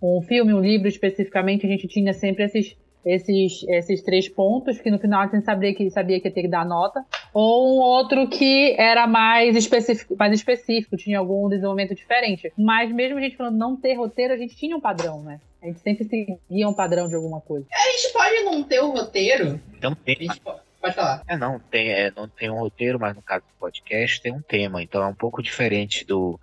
um 0.01 0.21
filme, 0.21 0.53
um 0.53 0.61
livro 0.61 0.87
especificamente, 0.87 1.65
a 1.65 1.69
gente 1.69 1.87
tinha 1.87 2.13
sempre 2.13 2.43
esses 2.43 2.75
esses, 3.05 3.63
esses 3.69 4.01
três 4.01 4.27
pontos, 4.27 4.81
que 4.81 4.89
no 4.89 4.97
final 4.97 5.21
a 5.21 5.27
gente 5.27 5.45
sabia 5.45 5.73
que, 5.75 5.89
sabia 5.91 6.19
que 6.19 6.27
ia 6.27 6.33
ter 6.33 6.41
que 6.41 6.47
dar 6.47 6.65
nota, 6.65 7.05
ou 7.31 7.77
um 7.77 7.79
outro 7.79 8.27
que 8.27 8.73
era 8.77 9.05
mais 9.05 9.55
específico, 9.55 10.15
mais 10.17 10.33
específico, 10.33 10.97
tinha 10.97 11.19
algum 11.19 11.47
desenvolvimento 11.47 11.93
diferente. 11.93 12.51
Mas 12.57 12.91
mesmo 12.91 13.19
a 13.19 13.21
gente 13.21 13.37
falando 13.37 13.57
não 13.57 13.77
ter 13.77 13.93
roteiro, 13.93 14.33
a 14.33 14.37
gente 14.37 14.55
tinha 14.55 14.75
um 14.75 14.81
padrão, 14.81 15.21
né? 15.21 15.39
A 15.61 15.67
gente 15.67 15.79
sempre 15.81 16.03
seguia 16.05 16.67
um 16.67 16.73
padrão 16.73 17.07
de 17.07 17.15
alguma 17.15 17.41
coisa. 17.41 17.65
A 17.71 17.91
gente 17.91 18.13
pode 18.13 18.43
não 18.43 18.63
ter 18.63 18.79
o 18.79 18.91
roteiro. 18.91 19.59
Então 19.77 19.93
tem. 19.95 20.27
Pode 20.43 20.64
falar. 20.93 21.23
É, 21.27 21.37
não, 21.37 21.59
tem, 21.59 21.91
é, 21.91 22.11
não 22.15 22.27
tem 22.27 22.49
um 22.49 22.59
roteiro, 22.59 22.99
mas 22.99 23.15
no 23.15 23.21
caso 23.21 23.43
do 23.45 23.59
podcast 23.59 24.21
tem 24.21 24.31
um 24.31 24.41
tema. 24.41 24.81
Então 24.81 25.03
é 25.03 25.07
um 25.07 25.15
pouco 25.15 25.41
diferente 25.41 26.05
do, 26.05 26.39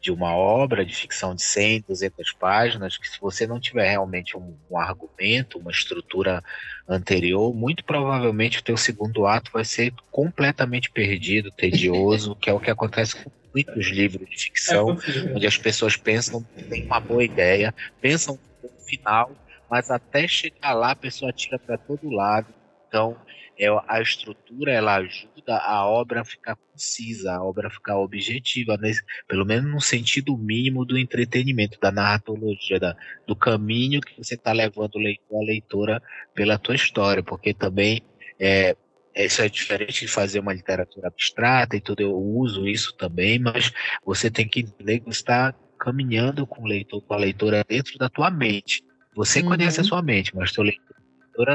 de 0.00 0.12
uma 0.12 0.34
obra 0.34 0.84
de 0.84 0.94
ficção 0.94 1.34
de 1.34 1.42
100, 1.42 1.84
200 1.88 2.32
páginas, 2.32 2.96
que 2.96 3.08
se 3.08 3.20
você 3.20 3.46
não 3.46 3.58
tiver 3.58 3.90
realmente 3.90 4.36
um, 4.36 4.56
um, 4.70 4.78
argumento, 4.78 5.58
uma 5.58 5.70
estrutura 5.70 6.42
anterior, 6.88 7.54
muito 7.54 7.84
provavelmente 7.84 8.60
o 8.60 8.62
teu 8.62 8.76
segundo 8.76 9.26
ato 9.26 9.50
vai 9.52 9.64
ser 9.64 9.92
completamente 10.10 10.90
perdido, 10.90 11.50
tedioso, 11.50 12.36
que 12.36 12.48
é 12.48 12.52
o 12.52 12.60
que 12.60 12.70
acontece 12.70 13.16
com 13.16 13.30
muitos 13.52 13.88
livros 13.88 14.28
de 14.28 14.36
ficção, 14.36 14.90
é 14.90 15.34
onde 15.34 15.46
as 15.46 15.56
pessoas 15.56 15.96
pensam 15.96 16.44
que 16.56 16.62
tem 16.64 16.84
uma 16.84 17.00
boa 17.00 17.24
ideia, 17.24 17.74
pensam 18.00 18.38
no 18.62 18.70
final, 18.84 19.32
mas 19.68 19.90
até 19.90 20.28
chegar 20.28 20.74
lá 20.74 20.92
a 20.92 20.96
pessoa 20.96 21.32
tira 21.32 21.58
para 21.58 21.76
todo 21.76 22.08
lado. 22.08 22.46
Então, 22.86 23.16
é, 23.58 23.66
a 23.88 24.00
estrutura 24.00 24.72
ela 24.72 24.96
ajuda 24.96 25.56
a 25.56 25.84
obra 25.84 26.20
a 26.20 26.24
ficar 26.24 26.56
concisa, 26.56 27.32
a 27.32 27.42
obra 27.42 27.66
a 27.66 27.70
ficar 27.70 27.98
objetiva, 27.98 28.76
né? 28.76 28.92
pelo 29.26 29.44
menos 29.44 29.70
no 29.70 29.80
sentido 29.80 30.36
mínimo 30.38 30.84
do 30.84 30.96
entretenimento, 30.96 31.78
da 31.80 31.90
narratologia, 31.90 32.78
da, 32.78 32.96
do 33.26 33.34
caminho 33.34 34.00
que 34.00 34.16
você 34.16 34.34
está 34.34 34.52
levando 34.52 34.94
o 34.94 35.00
leitor, 35.00 35.42
a 35.42 35.44
leitora 35.44 36.02
pela 36.34 36.56
tua 36.56 36.76
história, 36.76 37.22
porque 37.22 37.52
também 37.52 38.00
é, 38.38 38.76
isso 39.16 39.42
é 39.42 39.48
diferente 39.48 40.02
de 40.02 40.08
fazer 40.08 40.38
uma 40.38 40.54
literatura 40.54 41.08
abstrata 41.08 41.76
e 41.76 41.80
tudo, 41.80 42.00
eu 42.00 42.14
uso 42.14 42.68
isso 42.68 42.94
também, 42.96 43.40
mas 43.40 43.72
você 44.04 44.30
tem 44.30 44.46
que 44.46 44.60
entender 44.60 45.00
que 45.00 45.10
está 45.10 45.52
caminhando 45.76 46.46
com 46.46 46.62
o 46.62 46.66
leitor, 46.66 47.02
com 47.02 47.14
a 47.14 47.18
leitora 47.18 47.64
dentro 47.68 47.98
da 47.98 48.08
tua 48.08 48.30
mente. 48.30 48.84
Você 49.16 49.40
uhum. 49.40 49.48
conhece 49.48 49.80
a 49.80 49.84
sua 49.84 50.00
mente, 50.00 50.34
mas 50.36 50.52
teu 50.52 50.62
leitor 50.62 50.97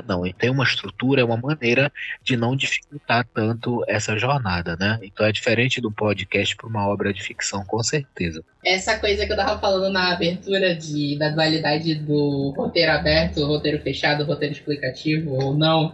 não. 0.07 0.25
E 0.25 0.33
tem 0.33 0.49
uma 0.49 0.63
estrutura, 0.63 1.21
é 1.21 1.23
uma 1.23 1.37
maneira 1.37 1.91
de 2.23 2.37
não 2.37 2.55
dificultar 2.55 3.25
tanto 3.33 3.83
essa 3.87 4.17
jornada, 4.17 4.75
né? 4.79 4.99
Então 5.03 5.25
é 5.25 5.31
diferente 5.31 5.81
do 5.81 5.91
podcast 5.91 6.55
para 6.55 6.67
uma 6.67 6.87
obra 6.87 7.13
de 7.13 7.21
ficção, 7.21 7.63
com 7.65 7.81
certeza. 7.83 8.43
Essa 8.65 8.97
coisa 8.97 9.25
que 9.25 9.31
eu 9.31 9.37
tava 9.37 9.59
falando 9.59 9.91
na 9.91 10.13
abertura 10.13 10.75
de, 10.75 11.17
da 11.17 11.29
dualidade 11.29 11.95
do 11.95 12.53
roteiro 12.55 12.91
aberto, 12.91 13.45
roteiro 13.45 13.79
fechado, 13.81 14.23
roteiro 14.23 14.53
explicativo 14.53 15.31
ou 15.31 15.53
não, 15.55 15.93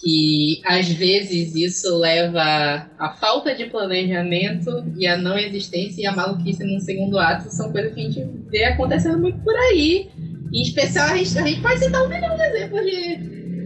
que 0.00 0.60
às 0.64 0.88
vezes 0.88 1.54
isso 1.54 1.96
leva 1.96 2.90
à 2.98 3.10
falta 3.10 3.54
de 3.54 3.66
planejamento 3.66 4.84
e 4.96 5.06
a 5.06 5.16
não 5.16 5.38
existência 5.38 6.02
e 6.02 6.06
a 6.06 6.12
maluquice 6.12 6.64
num 6.64 6.80
segundo 6.80 7.18
ato 7.18 7.48
são 7.50 7.70
coisas 7.70 7.94
que 7.94 8.00
a 8.00 8.04
gente 8.04 8.26
vê 8.50 8.64
acontecendo 8.64 9.18
muito 9.18 9.38
por 9.38 9.54
aí. 9.54 10.10
Em 10.54 10.62
especial, 10.62 11.08
a 11.08 11.16
gente, 11.16 11.36
a 11.36 11.44
gente 11.44 11.60
pode 11.60 11.80
citar 11.80 12.04
um 12.04 12.08
milhão 12.08 12.36
de 12.36 12.42
exemplos 12.44 12.80
de, 12.82 13.16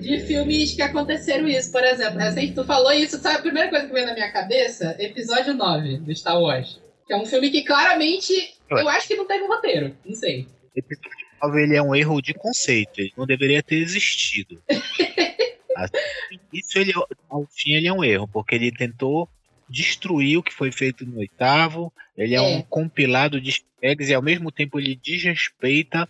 de 0.01 0.21
filmes 0.21 0.73
que 0.73 0.81
aconteceram 0.81 1.47
isso. 1.47 1.71
Por 1.71 1.85
exemplo, 1.85 2.19
assim, 2.19 2.55
tu 2.55 2.65
falou 2.65 2.91
isso, 2.93 3.19
sabe 3.19 3.37
a 3.37 3.43
primeira 3.43 3.69
coisa 3.69 3.87
que 3.87 3.93
veio 3.93 4.07
na 4.07 4.15
minha 4.15 4.33
cabeça? 4.33 4.97
Episódio 4.99 5.53
9 5.53 5.99
do 5.99 6.17
Star 6.17 6.41
Wars. 6.41 6.81
Que 7.07 7.13
é 7.13 7.17
um 7.19 7.27
filme 7.27 7.51
que 7.51 7.63
claramente 7.63 8.33
eu 8.71 8.89
acho 8.89 9.07
que 9.07 9.17
não 9.17 9.27
teve 9.27 9.45
um 9.45 9.49
roteiro. 9.49 9.95
Não 10.03 10.17
sei. 10.17 10.49
Episódio 10.75 11.27
9 11.43 11.63
ele 11.63 11.77
é 11.77 11.83
um 11.83 11.95
erro 11.95 12.23
de 12.23 12.33
conceito. 12.33 13.01
Ele 13.01 13.13
não 13.19 13.27
deveria 13.27 13.63
ter 13.63 13.77
existido. 13.77 14.59
Isso 16.51 16.79
ele, 16.79 16.95
ao 17.29 17.47
fim 17.51 17.75
ele 17.75 17.87
é 17.87 17.93
um 17.93 18.03
erro, 18.03 18.27
porque 18.27 18.55
ele 18.55 18.73
tentou 18.73 19.29
destruir 19.69 20.39
o 20.39 20.43
que 20.43 20.55
foi 20.55 20.73
feito 20.73 21.05
no 21.05 21.19
oitavo. 21.19 21.93
Ele 22.17 22.35
é, 22.35 22.39
é. 22.39 22.41
um 22.41 22.63
compilado 22.63 23.39
de 23.39 23.63
eggs 23.83 24.11
e 24.11 24.15
ao 24.15 24.23
mesmo 24.23 24.51
tempo 24.51 24.81
ele 24.81 24.97
desrespeita 24.97 26.09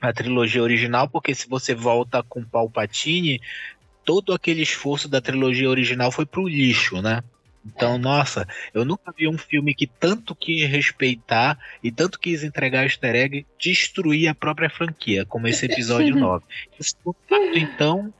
a 0.00 0.12
trilogia 0.12 0.62
original, 0.62 1.08
porque 1.08 1.34
se 1.34 1.48
você 1.48 1.74
volta 1.74 2.22
com 2.22 2.44
Palpatine, 2.44 3.40
todo 4.04 4.32
aquele 4.32 4.62
esforço 4.62 5.08
da 5.08 5.20
trilogia 5.20 5.68
original 5.68 6.10
foi 6.10 6.24
pro 6.24 6.48
lixo, 6.48 7.02
né? 7.02 7.22
Então, 7.64 7.98
nossa, 7.98 8.48
eu 8.72 8.84
nunca 8.84 9.12
vi 9.16 9.28
um 9.28 9.36
filme 9.36 9.74
que 9.74 9.86
tanto 9.86 10.34
quis 10.34 10.68
respeitar 10.68 11.58
e 11.82 11.92
tanto 11.92 12.18
quis 12.18 12.42
entregar 12.42 12.84
easter 12.84 13.14
egg, 13.14 13.46
destruir 13.58 14.28
a 14.28 14.34
própria 14.34 14.70
franquia, 14.70 15.26
como 15.26 15.46
esse 15.46 15.66
episódio 15.66 16.16
9. 16.16 16.42
Esse 16.78 16.96
contato, 17.04 17.58
então, 17.58 18.12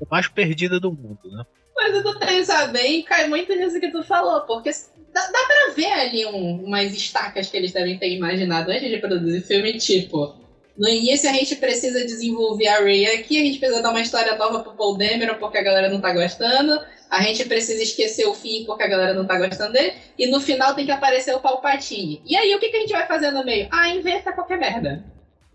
o 0.00 0.06
mais 0.10 0.26
perdida 0.26 0.80
do 0.80 0.90
mundo, 0.90 1.20
né? 1.24 1.44
Mas 1.76 2.02
tu 2.02 2.18
pensar 2.18 2.66
bem, 2.72 3.02
cai 3.02 3.28
muito 3.28 3.54
nisso 3.54 3.80
que 3.80 3.90
tu 3.90 4.02
falou, 4.02 4.40
porque 4.42 4.70
dá, 5.12 5.20
dá 5.26 5.44
pra 5.46 5.74
ver 5.76 5.92
ali 5.92 6.26
um, 6.26 6.64
umas 6.64 6.92
estacas 6.92 7.48
que 7.48 7.56
eles 7.56 7.72
devem 7.72 7.98
ter 7.98 8.10
imaginado 8.12 8.70
antes 8.70 8.88
de 8.88 8.98
produzir 8.98 9.40
filme, 9.42 9.78
tipo, 9.78 10.43
no 10.76 10.88
início 10.88 11.28
a 11.28 11.32
gente 11.32 11.56
precisa 11.56 12.04
desenvolver 12.04 12.68
a 12.68 12.80
Ray 12.80 13.06
aqui, 13.06 13.40
a 13.40 13.44
gente 13.44 13.58
precisa 13.58 13.82
dar 13.82 13.90
uma 13.90 14.00
história 14.00 14.36
nova 14.36 14.60
pro 14.60 14.74
Paul 14.74 14.96
Dameron 14.96 15.38
porque 15.38 15.58
a 15.58 15.62
galera 15.62 15.88
não 15.88 16.00
tá 16.00 16.12
gostando, 16.12 16.80
a 17.10 17.22
gente 17.22 17.44
precisa 17.44 17.82
esquecer 17.82 18.26
o 18.26 18.34
fim 18.34 18.64
porque 18.64 18.82
a 18.82 18.88
galera 18.88 19.14
não 19.14 19.26
tá 19.26 19.38
gostando 19.38 19.72
dele, 19.72 19.94
e 20.18 20.26
no 20.26 20.40
final 20.40 20.74
tem 20.74 20.84
que 20.84 20.92
aparecer 20.92 21.34
o 21.34 21.40
Palpatine. 21.40 22.22
E 22.26 22.36
aí 22.36 22.54
o 22.54 22.58
que, 22.58 22.68
que 22.68 22.76
a 22.76 22.80
gente 22.80 22.92
vai 22.92 23.06
fazer 23.06 23.30
no 23.30 23.44
meio? 23.44 23.68
Ah, 23.70 23.88
inventa 23.88 24.32
qualquer 24.32 24.58
merda. 24.58 25.04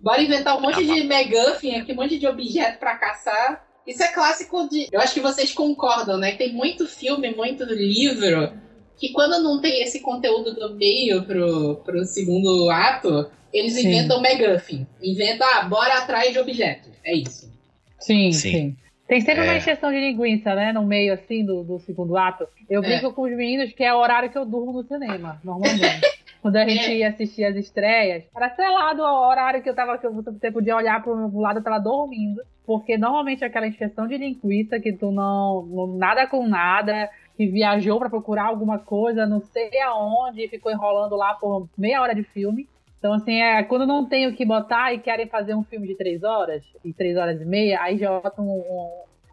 Bora 0.01 0.21
inventar 0.21 0.57
um 0.57 0.61
monte 0.61 0.85
de 0.85 1.01
McGuffin 1.01 1.75
aqui, 1.75 1.91
um 1.91 1.95
monte 1.95 2.17
de 2.17 2.25
objeto 2.25 2.79
para 2.79 2.97
caçar 2.97 3.69
isso 3.89 4.03
é 4.03 4.07
clássico 4.09 4.69
de. 4.69 4.87
Eu 4.91 5.01
acho 5.01 5.15
que 5.15 5.19
vocês 5.19 5.51
concordam, 5.51 6.15
né? 6.19 6.33
Tem 6.33 6.53
muito 6.53 6.87
filme, 6.87 7.33
muito 7.33 7.63
livro, 7.63 8.53
que 8.99 9.13
quando 9.13 9.41
não 9.41 9.61
tem 9.61 9.81
esse 9.81 10.01
conteúdo 10.01 10.53
do 10.53 10.75
meio 10.75 11.23
pro, 11.23 11.77
pro 11.77 12.03
segundo 12.03 12.69
ato, 12.69 13.29
eles 13.53 13.73
sim. 13.73 13.87
inventam 13.87 14.21
McGuffin. 14.23 14.85
Inventam, 15.01 15.47
ah, 15.55 15.63
bora 15.63 15.99
atrás 15.99 16.33
de 16.33 16.39
objetos. 16.39 16.91
É 17.03 17.15
isso. 17.15 17.51
Sim, 17.99 18.31
sim. 18.31 18.51
sim. 18.51 18.77
Tem 19.07 19.21
sempre 19.21 19.43
é. 19.43 19.49
uma 19.49 19.57
injeção 19.57 19.91
de 19.91 19.99
linguiça, 19.99 20.53
né? 20.53 20.71
No 20.71 20.85
meio, 20.85 21.13
assim, 21.13 21.43
do, 21.43 21.63
do 21.63 21.79
segundo 21.79 22.15
ato. 22.15 22.47
Eu 22.69 22.81
brinco 22.81 23.07
é. 23.07 23.11
com 23.11 23.23
os 23.23 23.35
meninos 23.35 23.73
que 23.73 23.83
é 23.83 23.91
o 23.91 23.97
horário 23.97 24.29
que 24.29 24.37
eu 24.37 24.45
durmo 24.45 24.71
no 24.71 24.83
cinema, 24.83 25.41
normalmente. 25.43 26.01
Quando 26.41 26.55
a 26.55 26.67
gente 26.67 26.85
é. 26.85 26.97
ia 26.97 27.09
assistir 27.09 27.43
as 27.43 27.55
estreias, 27.55 28.23
era 28.33 28.49
selado 28.55 29.01
o 29.01 29.27
horário 29.27 29.61
que 29.61 29.69
eu 29.69 29.75
tava, 29.75 29.97
que 29.97 30.05
eu, 30.05 30.13
você 30.13 30.51
podia 30.51 30.75
olhar 30.75 31.01
pro 31.01 31.15
meu 31.15 31.39
lado, 31.39 31.59
eu 31.59 31.63
tava 31.63 31.79
dormindo. 31.79 32.41
Porque 32.65 32.99
normalmente 32.99 33.43
aquela 33.43 33.67
injeção 33.67 34.07
de 34.07 34.15
linguiça 34.15 34.79
que 34.79 34.93
tu 34.93 35.11
não, 35.11 35.65
não 35.65 35.97
nada 35.97 36.27
com 36.27 36.47
nada, 36.47 37.09
que 37.39 37.47
viajou 37.47 37.97
para 37.99 38.09
procurar 38.09 38.47
alguma 38.47 38.77
coisa, 38.77 39.25
não 39.25 39.39
sei 39.39 39.69
aonde, 39.79 40.43
e 40.43 40.49
ficou 40.49 40.69
enrolando 40.69 41.15
lá 41.15 41.35
por 41.35 41.69
meia 41.77 42.01
hora 42.01 42.13
de 42.13 42.21
filme. 42.21 42.67
Então, 42.97 43.13
assim, 43.13 43.41
é, 43.41 43.63
quando 43.63 43.87
não 43.87 44.03
tem 44.03 44.27
o 44.27 44.35
que 44.35 44.43
botar 44.43 44.93
e 44.93 44.99
querem 44.99 45.25
fazer 45.25 45.55
um 45.55 45.63
filme 45.63 45.87
de 45.87 45.95
três 45.95 46.21
horas, 46.21 46.61
e 46.83 46.91
três 46.91 47.15
horas 47.15 47.39
e 47.39 47.45
meia, 47.45 47.81
aí 47.81 47.97
já 47.97 48.19
botam 48.19 48.45
um, 48.45 48.59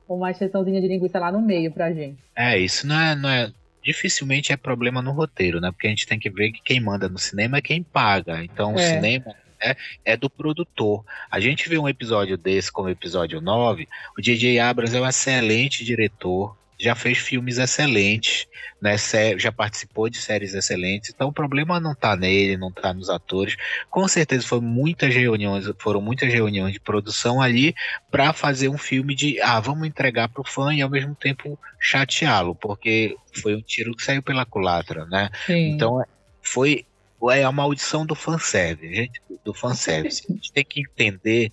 um, 0.09 0.15
uma 0.15 0.31
exceçãozinha 0.31 0.81
de 0.81 0.87
linguiça 0.87 1.19
lá 1.19 1.33
no 1.33 1.43
meio 1.43 1.73
pra 1.73 1.93
gente. 1.93 2.23
É, 2.37 2.57
isso 2.57 2.87
não 2.87 3.01
é, 3.01 3.17
não 3.17 3.29
é 3.29 3.51
dificilmente 3.83 4.53
é 4.53 4.57
problema 4.57 5.03
no 5.03 5.11
roteiro, 5.11 5.61
né? 5.61 5.73
Porque 5.73 5.89
a 5.89 5.91
gente 5.91 6.07
tem 6.07 6.17
que 6.17 6.31
ver 6.31 6.53
que 6.53 6.63
quem 6.63 6.79
manda 6.79 7.09
no 7.09 7.19
cinema 7.19 7.59
é 7.59 7.61
quem 7.61 7.83
paga. 7.83 8.45
Então 8.45 8.71
é. 8.71 8.75
o 8.75 8.79
cinema 8.79 9.35
é, 9.61 9.77
é, 10.05 10.17
do 10.17 10.31
produtor. 10.31 11.05
A 11.29 11.41
gente 11.41 11.69
vê 11.69 11.77
um 11.77 11.89
episódio 11.89 12.37
desse 12.37 12.71
como 12.71 12.89
episódio 12.89 13.41
9, 13.41 13.89
o 14.17 14.23
J.J. 14.23 14.61
Abrams 14.61 14.97
é 14.97 15.01
um 15.01 15.09
excelente 15.09 15.85
diretor, 15.85 16.57
já 16.79 16.95
fez 16.95 17.19
filmes 17.19 17.59
excelentes, 17.59 18.47
né? 18.81 18.97
Já 19.39 19.51
participou 19.51 20.09
de 20.09 20.19
séries 20.19 20.55
excelentes. 20.55 21.11
Então 21.15 21.29
o 21.29 21.33
problema 21.33 21.81
não 21.81 21.93
está 21.93 22.15
nele, 22.15 22.57
não 22.57 22.69
está 22.69 22.93
nos 22.93 23.09
atores. 23.09 23.57
Com 23.91 24.07
certeza 24.07 24.47
foram 24.47 24.63
muitas 24.63 25.15
reuniões, 25.15 25.71
foram 25.79 26.01
muitas 26.01 26.33
reuniões 26.33 26.73
de 26.73 26.81
produção 26.81 27.41
ali 27.41 27.75
para 28.11 28.33
fazer 28.33 28.69
um 28.69 28.79
filme 28.79 29.15
de 29.15 29.41
ah, 29.41 29.59
vamos 29.61 29.89
entregar 29.89 30.29
para 30.29 30.43
o 30.43 30.47
fã 30.47 30.75
e 30.75 30.83
ao 30.83 30.91
mesmo 30.91 31.15
tempo 31.15 31.59
chateá-lo, 31.81 32.55
porque 32.55 33.17
foi 33.33 33.55
um 33.55 33.63
tiro 33.63 33.95
que 33.95 34.03
saiu 34.03 34.23
pela 34.23 34.45
culatra, 34.45 35.07
né? 35.07 35.31
Sim. 35.47 35.71
Então 35.71 36.05
foi 36.43 36.85
é 37.31 37.43
a 37.43 37.51
maldição 37.51 38.05
do 38.05 38.15
fanservice, 38.15 38.95
gente, 38.95 39.23
do 39.43 39.55
fanservice. 39.55 40.25
A 40.29 40.35
gente 40.35 40.53
tem 40.53 40.65
que 40.65 40.81
entender 40.81 41.51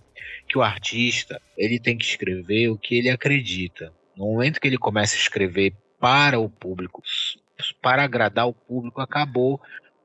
que 0.48 0.58
o 0.58 0.62
artista, 0.62 1.42
ele 1.58 1.80
tem 1.80 1.98
que 1.98 2.06
escrever 2.06 2.70
o 2.70 2.78
que 2.78 2.98
ele 2.98 3.10
acredita. 3.10 3.92
No 4.16 4.26
momento 4.26 4.60
que 4.60 4.68
ele 4.68 4.78
começa 4.78 5.16
a 5.16 5.20
escrever 5.20 5.76
para 6.00 6.40
o 6.40 6.50
público, 6.50 7.02
para 7.82 8.04
agradar 8.04 8.48
o 8.48 8.54
público, 8.54 9.02
acabou 9.02 9.60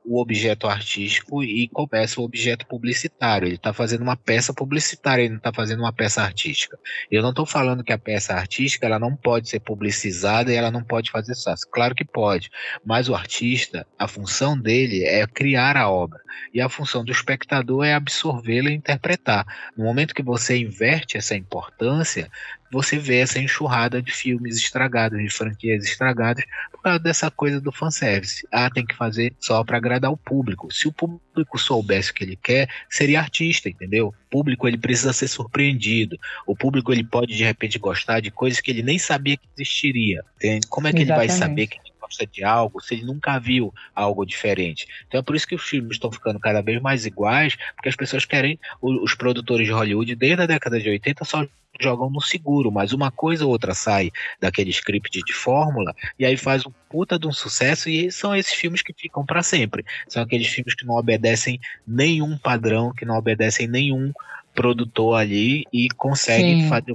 o 0.05 0.19
objeto 0.19 0.67
artístico 0.67 1.43
e 1.43 1.67
começa 1.67 2.19
o 2.19 2.23
objeto 2.23 2.65
publicitário. 2.65 3.47
Ele 3.47 3.55
está 3.55 3.73
fazendo 3.73 4.01
uma 4.01 4.17
peça 4.17 4.53
publicitária, 4.53 5.21
ele 5.21 5.31
não 5.31 5.37
está 5.37 5.53
fazendo 5.53 5.81
uma 5.81 5.93
peça 5.93 6.23
artística. 6.23 6.79
Eu 7.11 7.21
não 7.21 7.29
estou 7.29 7.45
falando 7.45 7.83
que 7.83 7.93
a 7.93 7.97
peça 7.97 8.33
artística 8.33 8.87
ela 8.87 8.97
não 8.97 9.15
pode 9.15 9.49
ser 9.49 9.59
publicizada 9.59 10.51
e 10.51 10.55
ela 10.55 10.71
não 10.71 10.83
pode 10.83 11.11
fazer 11.11 11.35
sucesso. 11.35 11.67
Claro 11.71 11.93
que 11.93 12.05
pode, 12.05 12.49
mas 12.83 13.07
o 13.07 13.13
artista, 13.13 13.85
a 13.99 14.07
função 14.07 14.57
dele 14.57 15.03
é 15.03 15.27
criar 15.27 15.77
a 15.77 15.89
obra 15.89 16.19
e 16.53 16.61
a 16.61 16.69
função 16.69 17.03
do 17.03 17.11
espectador 17.11 17.85
é 17.85 17.93
absorvê-la 17.93 18.71
e 18.71 18.75
interpretar. 18.75 19.45
No 19.77 19.83
momento 19.83 20.15
que 20.15 20.23
você 20.23 20.57
inverte 20.57 21.17
essa 21.17 21.35
importância, 21.35 22.31
você 22.71 22.97
vê 22.97 23.17
essa 23.17 23.39
enxurrada 23.39 24.01
de 24.01 24.11
filmes 24.11 24.57
estragados, 24.57 25.21
de 25.21 25.29
franquias 25.29 25.83
estragadas, 25.83 26.43
por 26.71 26.81
causa 26.81 26.99
dessa 26.99 27.31
coisa 27.31 27.59
do 27.59 27.71
fanservice. 27.71 28.47
Ah, 28.51 28.69
tem 28.69 28.85
que 28.85 28.95
fazer 28.95 29.33
só 29.39 29.63
para 29.63 29.77
agradar 29.77 30.11
o 30.11 30.17
público. 30.17 30.71
Se 30.73 30.87
o 30.87 30.93
público 30.93 31.57
soubesse 31.57 32.11
o 32.11 32.13
que 32.13 32.23
ele 32.23 32.35
quer, 32.35 32.69
seria 32.89 33.19
artista, 33.19 33.69
entendeu? 33.69 34.07
O 34.07 34.29
público 34.29 34.67
ele 34.67 34.77
precisa 34.77 35.13
ser 35.13 35.27
surpreendido. 35.27 36.17
O 36.45 36.55
público 36.55 36.91
ele 36.93 37.03
pode 37.03 37.35
de 37.35 37.43
repente 37.43 37.79
gostar 37.79 38.19
de 38.19 38.31
coisas 38.31 38.61
que 38.61 38.71
ele 38.71 38.83
nem 38.83 38.99
sabia 38.99 39.37
que 39.37 39.47
existiria. 39.57 40.23
Entende? 40.37 40.67
Como 40.67 40.87
é 40.87 40.91
que 40.91 41.01
Exatamente. 41.01 41.21
ele 41.21 41.27
vai 41.27 41.37
saber 41.37 41.67
que 41.67 41.88
gosta 42.09 42.25
de 42.25 42.43
algo 42.43 42.81
se 42.81 42.95
ele 42.95 43.05
nunca 43.05 43.39
viu 43.39 43.73
algo 43.95 44.25
diferente. 44.25 44.87
Então 45.07 45.19
é 45.19 45.23
por 45.23 45.35
isso 45.35 45.47
que 45.47 45.55
os 45.55 45.63
filmes 45.63 45.93
estão 45.93 46.11
ficando 46.11 46.39
cada 46.39 46.61
vez 46.61 46.81
mais 46.81 47.05
iguais, 47.05 47.55
porque 47.75 47.89
as 47.89 47.95
pessoas 47.95 48.25
querem, 48.25 48.59
os 48.81 49.13
produtores 49.13 49.67
de 49.67 49.73
Hollywood, 49.73 50.15
desde 50.15 50.41
a 50.41 50.47
década 50.47 50.79
de 50.79 50.89
80, 50.89 51.23
só 51.23 51.45
jogam 51.79 52.09
no 52.09 52.19
seguro, 52.19 52.71
mas 52.71 52.91
uma 52.91 53.11
coisa 53.11 53.45
ou 53.45 53.51
outra 53.51 53.73
sai 53.73 54.11
daquele 54.41 54.71
script 54.71 55.21
de 55.23 55.33
fórmula 55.33 55.95
e 56.17 56.25
aí 56.25 56.35
faz 56.35 56.65
um 56.65 56.71
puta 56.89 57.17
de 57.17 57.27
um 57.27 57.31
sucesso 57.31 57.87
e 57.87 58.11
são 58.11 58.35
esses 58.35 58.53
filmes 58.53 58.81
que 58.81 58.91
ficam 58.91 59.25
para 59.25 59.43
sempre. 59.43 59.85
São 60.07 60.23
aqueles 60.23 60.47
filmes 60.47 60.73
que 60.73 60.85
não 60.85 60.95
obedecem 60.95 61.59
nenhum 61.87 62.37
padrão, 62.37 62.91
que 62.91 63.05
não 63.05 63.15
obedecem 63.15 63.67
nenhum 63.67 64.11
produtor 64.53 65.15
ali 65.15 65.63
e 65.71 65.87
conseguem 65.89 66.63
Sim. 66.63 66.69
fazer 66.69 66.91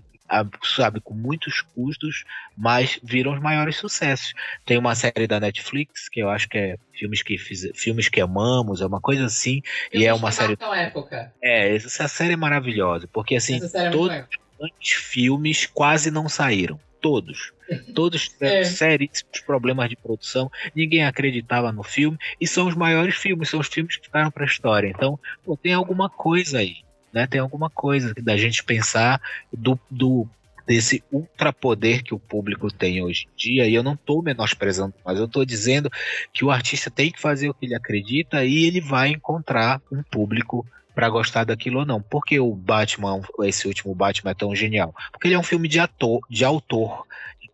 sabe, 0.62 1.00
com 1.00 1.14
muitos 1.14 1.60
custos, 1.60 2.24
mas 2.56 2.98
viram 3.02 3.32
os 3.32 3.40
maiores 3.40 3.76
sucessos. 3.76 4.32
Tem 4.64 4.78
uma 4.78 4.94
série 4.94 5.26
da 5.26 5.38
Netflix 5.38 6.08
que 6.08 6.20
eu 6.20 6.30
acho 6.30 6.48
que 6.48 6.58
é 6.58 6.78
filmes 6.92 7.22
que 7.22 7.36
fiz, 7.36 7.68
filmes 7.74 8.08
que 8.08 8.20
amamos, 8.20 8.80
é 8.80 8.86
uma 8.86 9.00
coisa 9.00 9.26
assim, 9.26 9.62
e 9.92 10.06
é 10.06 10.14
uma 10.14 10.32
série 10.32 10.56
época. 10.74 11.32
É, 11.42 11.74
essa 11.74 12.08
série 12.08 12.34
é 12.34 12.36
maravilhosa, 12.36 13.08
porque 13.12 13.36
assim, 13.36 13.60
é 13.74 13.90
todos 13.90 14.24
os 14.58 14.90
filmes 14.90 15.66
quase 15.66 16.10
não 16.10 16.28
saíram, 16.28 16.78
todos. 17.00 17.52
Todos 17.94 18.28
tiveram 18.28 18.58
é. 18.58 18.64
seríssimos 18.64 19.40
problemas 19.40 19.88
de 19.88 19.96
produção, 19.96 20.50
ninguém 20.74 21.02
acreditava 21.02 21.72
no 21.72 21.82
filme, 21.82 22.18
e 22.38 22.46
são 22.46 22.66
os 22.66 22.74
maiores 22.74 23.14
filmes, 23.14 23.48
são 23.48 23.58
os 23.58 23.68
filmes 23.68 23.96
que 23.96 24.04
ficaram 24.04 24.30
para 24.30 24.44
a 24.44 24.46
história. 24.46 24.88
Então, 24.88 25.18
pô, 25.42 25.56
tem 25.56 25.72
alguma 25.72 26.10
coisa 26.10 26.58
aí, 26.58 26.76
né? 27.14 27.26
Tem 27.26 27.40
alguma 27.40 27.70
coisa 27.70 28.12
da 28.20 28.36
gente 28.36 28.64
pensar 28.64 29.20
do, 29.52 29.78
do 29.90 30.28
desse 30.66 31.02
ultrapoder 31.12 32.02
que 32.02 32.14
o 32.14 32.18
público 32.18 32.70
tem 32.70 33.02
hoje 33.02 33.26
em 33.26 33.36
dia, 33.36 33.66
e 33.66 33.74
eu 33.74 33.82
não 33.82 33.94
estou 33.94 34.22
menosprezando, 34.22 34.94
mas 35.04 35.18
eu 35.18 35.26
estou 35.26 35.44
dizendo 35.44 35.90
que 36.32 36.44
o 36.44 36.50
artista 36.50 36.90
tem 36.90 37.10
que 37.10 37.20
fazer 37.20 37.48
o 37.48 37.54
que 37.54 37.66
ele 37.66 37.74
acredita 37.74 38.44
e 38.44 38.64
ele 38.64 38.80
vai 38.80 39.10
encontrar 39.10 39.80
um 39.92 40.02
público 40.02 40.66
para 40.94 41.10
gostar 41.10 41.44
daquilo 41.44 41.80
ou 41.80 41.86
não. 41.86 42.00
Por 42.00 42.24
que 42.24 42.38
o 42.38 42.54
Batman, 42.54 43.20
esse 43.42 43.66
último 43.66 43.94
Batman 43.94 44.30
é 44.30 44.34
tão 44.34 44.54
genial? 44.54 44.94
Porque 45.10 45.26
ele 45.26 45.34
é 45.34 45.38
um 45.38 45.42
filme 45.42 45.68
de 45.68 45.80
ator, 45.80 46.20
de 46.30 46.44
autor. 46.44 47.04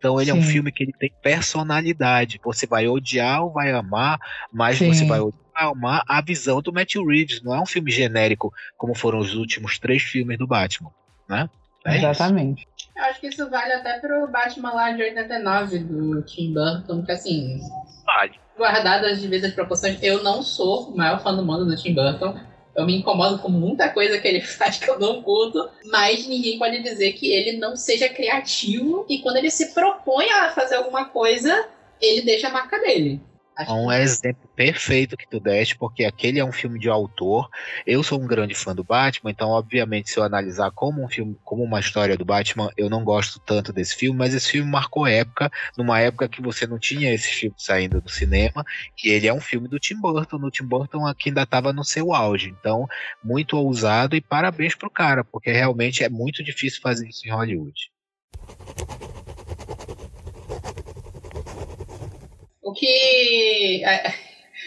Então 0.01 0.19
ele 0.19 0.33
Sim. 0.33 0.39
é 0.39 0.41
um 0.41 0.43
filme 0.43 0.73
que 0.73 0.83
ele 0.83 0.95
tem 0.99 1.13
personalidade. 1.23 2.41
Você 2.43 2.67
vai 2.67 2.89
odiar 2.89 3.45
ou 3.45 3.53
vai 3.53 3.71
amar, 3.71 4.19
mas 4.51 4.79
Sim. 4.79 4.95
você 4.95 5.05
vai 5.05 5.21
odiar 5.21 5.39
amar 5.55 6.03
a 6.09 6.23
visão 6.23 6.63
do 6.63 6.73
Matthew 6.73 7.07
Reeves. 7.07 7.43
Não 7.43 7.55
é 7.55 7.61
um 7.61 7.67
filme 7.67 7.91
genérico 7.91 8.51
como 8.79 8.95
foram 8.95 9.19
os 9.19 9.35
últimos 9.35 9.79
três 9.79 10.03
filmes 10.03 10.39
do 10.39 10.47
Batman, 10.47 10.91
né? 11.29 11.51
É 11.85 11.99
Exatamente. 11.99 12.67
Isso. 12.79 12.89
Eu 12.97 13.05
acho 13.05 13.21
que 13.21 13.27
isso 13.29 13.51
vale 13.51 13.73
até 13.75 13.99
pro 13.99 14.27
Batman 14.29 14.73
lá 14.73 14.91
de 14.91 15.03
89 15.03 15.79
do 15.81 16.23
Tim 16.23 16.55
Burton, 16.55 17.03
que 17.03 17.13
assim. 17.13 17.61
Vale. 18.07 18.33
Guardadas 18.57 19.13
as 19.13 19.23
devidas 19.23 19.53
proporções, 19.53 20.03
eu 20.03 20.23
não 20.23 20.43
sou 20.43 20.91
o 20.91 20.97
maior 20.97 21.23
fã 21.23 21.35
do 21.35 21.45
mundo 21.45 21.67
do 21.67 21.77
Tim 21.77 21.95
Burton. 21.95 22.39
Eu 22.81 22.87
me 22.87 22.97
incomodo 22.97 23.39
com 23.39 23.49
muita 23.49 23.89
coisa 23.89 24.19
que 24.19 24.27
ele 24.27 24.41
faz 24.43 24.79
que 24.79 24.89
eu 24.89 24.99
não 24.99 25.23
curto, 25.23 25.69
mas 25.85 26.27
ninguém 26.27 26.59
pode 26.59 26.83
dizer 26.83 27.13
que 27.13 27.31
ele 27.33 27.59
não 27.59 27.77
seja 27.77 28.09
criativo 28.09 29.07
e 29.09 29.19
quando 29.19 29.37
ele 29.37 29.51
se 29.51 29.75
propõe 29.75 30.29
a 30.31 30.51
fazer 30.51 30.77
alguma 30.77 31.07
coisa, 31.07 31.69
ele 32.01 32.23
deixa 32.23 32.49
a 32.49 32.53
marca 32.53 32.79
dele. 32.79 33.21
Acho 33.61 33.75
um 33.75 33.93
exemplo 33.93 34.49
perfeito 34.57 35.19
que 35.19 35.29
tu 35.29 35.39
deste, 35.39 35.77
porque 35.77 36.05
aquele 36.05 36.39
é 36.39 36.45
um 36.45 36.53
filme 36.53 36.79
de 36.79 36.89
autor. 36.89 37.51
Eu 37.87 38.03
sou 38.03 38.19
um 38.19 38.27
grande 38.27 38.55
fã 38.55 38.75
do 38.75 38.83
Batman, 38.83 39.31
então, 39.31 39.51
obviamente, 39.51 40.11
se 40.11 40.19
eu 40.19 40.23
analisar 40.23 40.71
como 40.71 41.05
um 41.05 41.09
filme, 41.09 41.37
como 41.45 41.63
uma 41.63 41.79
história 41.79 42.17
do 42.17 42.25
Batman, 42.25 42.71
eu 42.75 42.89
não 42.89 43.05
gosto 43.05 43.39
tanto 43.39 43.71
desse 43.71 43.95
filme, 43.95 44.19
mas 44.19 44.33
esse 44.33 44.51
filme 44.51 44.71
marcou 44.71 45.07
época, 45.07 45.51
numa 45.77 46.01
época 46.01 46.27
que 46.27 46.41
você 46.41 46.67
não 46.67 46.79
tinha 46.79 47.13
esse 47.13 47.29
filme 47.29 47.55
saindo 47.59 48.01
do 48.01 48.11
cinema, 48.11 48.65
e 49.05 49.11
ele 49.11 49.27
é 49.27 49.35
um 49.35 49.41
filme 49.41 49.69
do 49.69 49.79
Tim 49.79 50.01
Burton. 50.01 50.39
No 50.39 50.51
Tim 50.51 50.65
Burton 50.65 51.07
aqui 51.07 51.29
ainda 51.29 51.43
estava 51.43 51.71
no 51.71 51.85
seu 51.85 52.15
auge. 52.15 52.49
Então, 52.49 52.89
muito 53.23 53.59
ousado 53.59 54.17
e 54.17 54.23
parabéns 54.23 54.75
pro 54.75 54.89
cara, 54.89 55.23
porque 55.23 55.53
realmente 55.53 56.03
é 56.03 56.09
muito 56.09 56.43
difícil 56.43 56.81
fazer 56.81 57.09
isso 57.09 57.29
em 57.29 57.31
Hollywood. 57.31 57.91
O 62.63 62.73
que. 62.73 63.83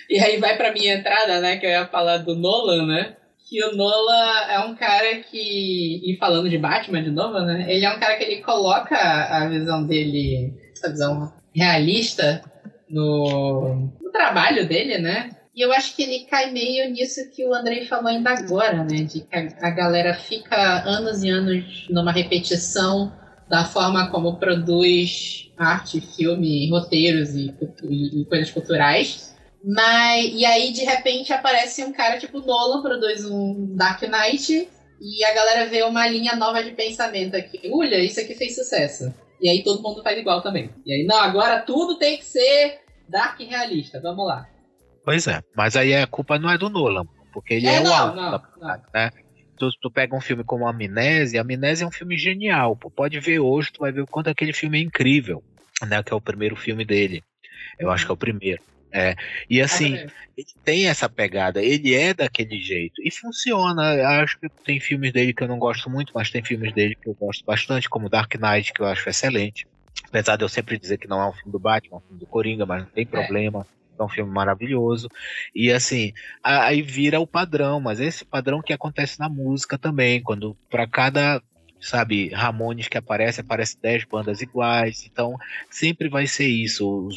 E 0.10 0.20
aí 0.20 0.38
vai 0.38 0.58
pra 0.58 0.74
minha 0.74 0.96
entrada, 0.96 1.40
né? 1.40 1.58
Que 1.58 1.66
eu 1.66 1.70
ia 1.70 1.88
falar 1.88 2.18
do 2.18 2.36
Nolan, 2.36 2.86
né? 2.86 3.16
Que 3.50 3.64
o 3.64 3.76
Nolan 3.76 4.40
é 4.50 4.60
um 4.60 4.76
cara 4.76 5.20
que. 5.20 6.02
E 6.04 6.18
falando 6.18 6.50
de 6.50 6.58
Batman 6.58 7.04
de 7.04 7.12
novo, 7.12 7.40
né? 7.40 7.66
Ele 7.68 7.86
é 7.86 7.90
um 7.92 8.00
cara 8.00 8.18
que 8.18 8.24
ele 8.24 8.42
coloca 8.42 8.96
a 8.96 9.48
visão 9.48 9.86
dele, 9.86 10.54
essa 10.72 10.90
visão 10.90 11.34
realista 11.56 12.44
no, 12.90 13.92
no 14.02 14.12
trabalho 14.12 14.68
dele, 14.68 14.98
né? 14.98 15.30
E 15.56 15.64
eu 15.64 15.72
acho 15.72 15.96
que 15.96 16.02
ele 16.02 16.26
cai 16.26 16.52
meio 16.52 16.90
nisso 16.90 17.30
que 17.30 17.46
o 17.46 17.54
Andrei 17.54 17.86
falou 17.86 18.08
ainda 18.08 18.32
agora, 18.32 18.84
né? 18.84 19.04
De 19.04 19.22
que 19.22 19.36
a, 19.36 19.68
a 19.68 19.70
galera 19.70 20.16
fica 20.16 20.84
anos 20.84 21.24
e 21.24 21.30
anos 21.30 21.88
numa 21.90 22.12
repetição 22.12 23.14
da 23.54 23.66
forma 23.66 24.10
como 24.10 24.38
produz 24.38 25.52
arte, 25.56 26.02
filme, 26.02 26.68
roteiros 26.72 27.36
e, 27.36 27.54
e, 27.84 28.22
e, 28.22 28.26
coisas 28.26 28.50
culturais. 28.50 29.38
Mas, 29.64 30.34
e 30.34 30.44
aí, 30.44 30.74
de 30.74 30.84
repente, 30.84 31.32
aparece 31.32 31.84
um 31.84 31.94
cara 31.94 32.18
tipo 32.18 32.40
Nolan, 32.40 32.82
produz 32.82 33.24
um 33.26 33.76
Dark 33.76 34.02
Knight, 34.02 34.68
e 35.00 35.24
a 35.24 35.36
galera 35.36 35.70
vê 35.70 35.84
uma 35.84 36.08
linha 36.08 36.36
nova 36.36 36.64
de 36.64 36.72
pensamento 36.72 37.36
aqui. 37.36 37.62
Olha, 37.72 38.00
isso 38.00 38.20
aqui 38.20 38.34
fez 38.34 38.56
sucesso. 38.56 39.14
E 39.40 39.48
aí 39.48 39.64
todo 39.64 39.84
mundo 39.84 40.02
faz 40.02 40.18
igual 40.18 40.42
também. 40.42 40.72
E 40.84 40.92
aí, 40.92 41.06
não, 41.06 41.18
agora 41.18 41.62
tudo 41.62 42.00
tem 42.00 42.18
que 42.18 42.26
ser 42.26 42.80
dark 43.08 43.40
realista. 43.40 44.02
Vamos 44.02 44.26
lá. 44.26 44.48
Pois 45.06 45.28
é, 45.28 45.44
mas 45.56 45.76
aí 45.76 45.94
a 45.94 46.08
culpa 46.08 46.40
não 46.40 46.50
é 46.50 46.58
do 46.58 46.72
Nolan, 46.72 47.06
porque 47.32 47.54
ele 47.54 47.68
é, 47.68 47.76
é 47.76 47.82
o 47.82 47.94
alto, 47.94 48.16
não, 48.16 48.32
não. 48.32 48.82
né? 48.92 49.12
Tu, 49.58 49.70
tu, 49.80 49.92
pega 49.92 50.16
um 50.16 50.22
filme 50.22 50.44
como 50.44 50.68
Amnésia, 50.68 51.42
Amnésia 51.42 51.86
é 51.86 51.88
um 51.88 51.92
filme 51.92 52.18
genial, 52.18 52.76
pô. 52.76 52.90
Pode 52.90 53.20
ver 53.20 53.40
hoje, 53.40 53.72
tu 53.72 53.82
vai 53.82 53.92
ver 53.92 54.02
o 54.02 54.08
quanto 54.08 54.30
aquele 54.30 54.54
filme 54.54 54.80
é 54.80 54.82
incrível, 54.82 55.44
né? 55.86 56.02
Que 56.04 56.14
é 56.14 56.16
o 56.16 56.22
primeiro 56.22 56.56
filme 56.56 56.84
dele. 56.84 57.24
Eu 57.80 57.92
acho 57.92 58.06
que 58.06 58.12
é 58.12 58.14
o 58.14 58.18
primeiro. 58.18 58.62
É. 58.92 59.16
E 59.50 59.60
assim, 59.60 59.98
ah, 59.98 60.08
ele 60.38 60.48
tem 60.64 60.88
essa 60.88 61.10
pegada, 61.10 61.64
ele 61.64 61.96
é 61.96 62.14
daquele 62.14 62.60
jeito. 62.60 63.02
E 63.04 63.10
funciona. 63.10 63.96
Eu 63.96 64.08
acho 64.08 64.40
que 64.40 64.48
tem 64.64 64.80
filmes 64.80 65.12
dele 65.12 65.34
que 65.34 65.44
eu 65.44 65.48
não 65.48 65.58
gosto 65.58 65.90
muito, 65.90 66.12
mas 66.14 66.30
tem 66.30 66.44
filmes 66.44 66.72
dele 66.74 66.96
que 66.96 67.10
eu 67.10 67.14
gosto 67.16 67.44
bastante, 67.44 67.90
como 67.90 68.08
Dark 68.08 68.36
Knight, 68.36 68.72
que 68.72 68.82
eu 68.82 68.86
acho 68.86 69.10
excelente. 69.10 69.66
Apesar 70.08 70.36
de 70.36 70.44
eu 70.44 70.50
sempre 70.50 70.78
dizer 70.78 71.00
que 71.00 71.08
não 71.08 71.20
é 71.20 71.28
um 71.28 71.34
filme 71.34 71.52
do 71.52 71.58
Batman, 71.58 71.96
é 71.96 71.98
um 71.98 72.02
filme 72.02 72.20
do 72.20 72.28
Coringa, 72.28 72.68
mas 72.68 72.84
não 72.84 72.90
tem 72.92 73.04
é. 73.04 73.08
problema. 73.08 73.66
É 73.98 74.02
é 74.02 74.06
um 74.06 74.10
filme 74.10 74.32
maravilhoso. 74.32 75.08
E 75.56 75.72
assim, 75.72 76.14
aí 76.44 76.82
vira 76.82 77.20
o 77.20 77.28
padrão, 77.28 77.80
mas 77.80 78.00
esse 78.00 78.26
padrão 78.26 78.62
que 78.62 78.74
acontece 78.74 79.20
na 79.20 79.30
música 79.30 79.78
também, 79.78 80.22
quando 80.22 80.58
para 80.70 80.88
cada 80.88 81.42
sabe, 81.80 82.30
Ramones 82.30 82.88
que 82.88 82.98
aparece, 82.98 83.42
aparece 83.42 83.78
10 83.82 84.06
bandas 84.06 84.42
iguais. 84.42 85.06
Então, 85.12 85.36
sempre 85.70 86.08
vai 86.08 86.26
ser 86.26 86.48
isso. 86.48 87.10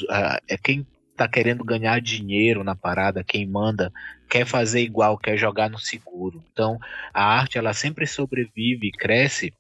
É 0.49 0.59
quem 0.59 0.85
tá 1.17 1.27
querendo 1.29 1.65
ganhar 1.65 2.01
dinheiro 2.01 2.63
na 2.65 2.75
parada, 2.75 3.25
quem 3.25 3.47
manda, 3.47 3.93
quer 4.29 4.45
fazer 4.45 4.81
igual, 4.81 5.17
quer 5.17 5.37
jogar 5.37 5.71
no 5.71 5.79
seguro. 5.79 6.45
Então, 6.53 6.79
a 7.15 7.25
arte 7.25 7.57
ela 7.57 7.73
sempre 7.73 8.07
sobrevive 8.07 8.89
e 8.89 8.93
cresce 8.93 9.55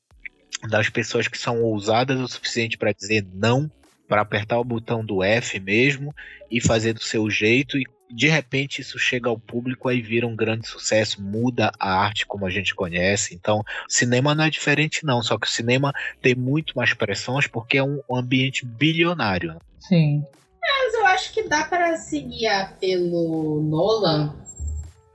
das 0.68 0.90
pessoas 0.90 1.28
que 1.28 1.38
são 1.38 1.62
ousadas 1.62 2.20
o 2.20 2.28
suficiente 2.28 2.76
para 2.76 2.92
dizer 2.92 3.24
não 3.32 3.70
para 4.08 4.22
apertar 4.22 4.58
o 4.58 4.64
botão 4.64 5.04
do 5.04 5.22
F 5.22 5.58
mesmo 5.60 6.14
e 6.50 6.60
fazer 6.60 6.92
do 6.92 7.02
seu 7.02 7.28
jeito 7.28 7.78
e 7.78 7.84
de 8.10 8.28
repente 8.28 8.80
isso 8.80 8.98
chega 8.98 9.28
ao 9.28 9.38
público 9.38 9.88
aí 9.88 10.00
vira 10.00 10.26
um 10.26 10.36
grande 10.36 10.68
sucesso, 10.68 11.20
muda 11.20 11.72
a 11.78 11.92
arte 11.92 12.26
como 12.26 12.46
a 12.46 12.50
gente 12.50 12.74
conhece. 12.74 13.34
Então, 13.34 13.64
cinema 13.88 14.34
não 14.34 14.44
é 14.44 14.50
diferente 14.50 15.04
não, 15.04 15.22
só 15.22 15.38
que 15.38 15.46
o 15.46 15.50
cinema 15.50 15.92
tem 16.22 16.34
muito 16.34 16.74
mais 16.76 16.94
pressões 16.94 17.46
porque 17.46 17.78
é 17.78 17.82
um 17.82 18.00
ambiente 18.10 18.64
bilionário. 18.64 19.56
Sim. 19.80 20.24
Mas 20.60 20.94
eu 20.94 21.06
acho 21.06 21.32
que 21.32 21.48
dá 21.48 21.64
para 21.64 21.96
se 21.96 22.20
guiar 22.20 22.76
pelo 22.78 23.60
Nolan 23.62 24.34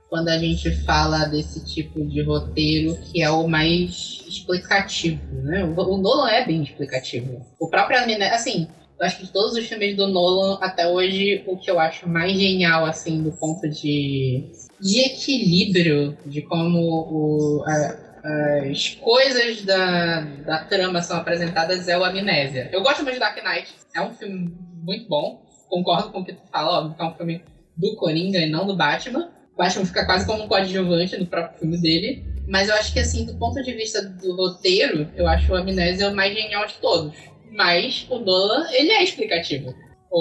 quando 0.08 0.28
a 0.28 0.38
gente 0.38 0.70
fala 0.84 1.24
desse 1.24 1.64
tipo 1.64 2.04
de 2.04 2.22
roteiro 2.22 2.96
que 2.96 3.22
é 3.22 3.30
o 3.30 3.48
mais 3.48 4.22
explicativo, 4.28 5.22
né? 5.42 5.64
O 5.64 5.96
Nolan 5.96 6.28
é 6.28 6.44
bem 6.44 6.62
explicativo. 6.62 7.46
O 7.58 7.68
próprio 7.68 7.98
assim, 8.30 8.68
eu 9.02 9.06
acho 9.06 9.18
que 9.18 9.24
de 9.24 9.32
todos 9.32 9.54
os 9.54 9.66
filmes 9.66 9.96
do 9.96 10.06
Nolan, 10.06 10.58
até 10.60 10.86
hoje, 10.86 11.42
o 11.48 11.56
que 11.56 11.68
eu 11.68 11.80
acho 11.80 12.08
mais 12.08 12.38
genial, 12.38 12.84
assim, 12.84 13.20
do 13.20 13.32
ponto 13.32 13.68
de, 13.68 14.48
de 14.80 15.00
equilíbrio, 15.00 16.16
de 16.24 16.40
como 16.42 16.78
o, 16.78 17.64
a, 17.66 18.70
as 18.70 18.90
coisas 18.94 19.64
da, 19.64 20.20
da 20.20 20.64
trama 20.66 21.02
são 21.02 21.16
apresentadas 21.16 21.88
é 21.88 21.98
o 21.98 22.04
Amnésia. 22.04 22.70
Eu 22.72 22.80
gosto 22.80 23.02
muito 23.02 23.14
de 23.14 23.18
Dark 23.18 23.36
Knight, 23.42 23.74
é 23.92 24.00
um 24.00 24.14
filme 24.14 24.54
muito 24.84 25.08
bom, 25.08 25.42
concordo 25.68 26.12
com 26.12 26.20
o 26.20 26.24
que 26.24 26.34
tu 26.34 26.42
fala, 26.52 26.78
óbvio 26.78 26.94
que 26.94 27.02
é 27.02 27.04
um 27.04 27.14
filme 27.14 27.42
do 27.76 27.96
Coringa 27.96 28.38
e 28.38 28.48
não 28.48 28.64
do 28.64 28.76
Batman. 28.76 29.32
O 29.52 29.56
Batman 29.58 29.84
fica 29.84 30.06
quase 30.06 30.24
como 30.24 30.44
um 30.44 30.46
coadjuvante 30.46 31.18
no 31.18 31.26
próprio 31.26 31.58
filme 31.58 31.76
dele. 31.76 32.24
Mas 32.46 32.68
eu 32.68 32.74
acho 32.74 32.92
que, 32.92 32.98
assim, 32.98 33.24
do 33.24 33.34
ponto 33.36 33.62
de 33.62 33.72
vista 33.72 34.02
do 34.02 34.34
roteiro, 34.34 35.08
eu 35.16 35.28
acho 35.28 35.52
o 35.52 35.56
Amnésia 35.56 36.08
o 36.08 36.14
mais 36.14 36.34
genial 36.34 36.66
de 36.66 36.74
todos. 36.74 37.14
Mas 37.52 38.06
o 38.08 38.18
Nolan, 38.18 38.66
ele 38.72 38.90
é 38.90 39.02
explicativo. 39.02 39.74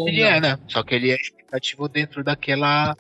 ele 0.08 0.22
não? 0.22 0.28
é, 0.28 0.42
né? 0.42 0.60
Só 0.68 0.84
que 0.84 0.96
ele 0.96 1.12
é 1.12 1.16
explicativo 1.16 1.88
dentro 1.88 2.24
daquela. 2.24 2.96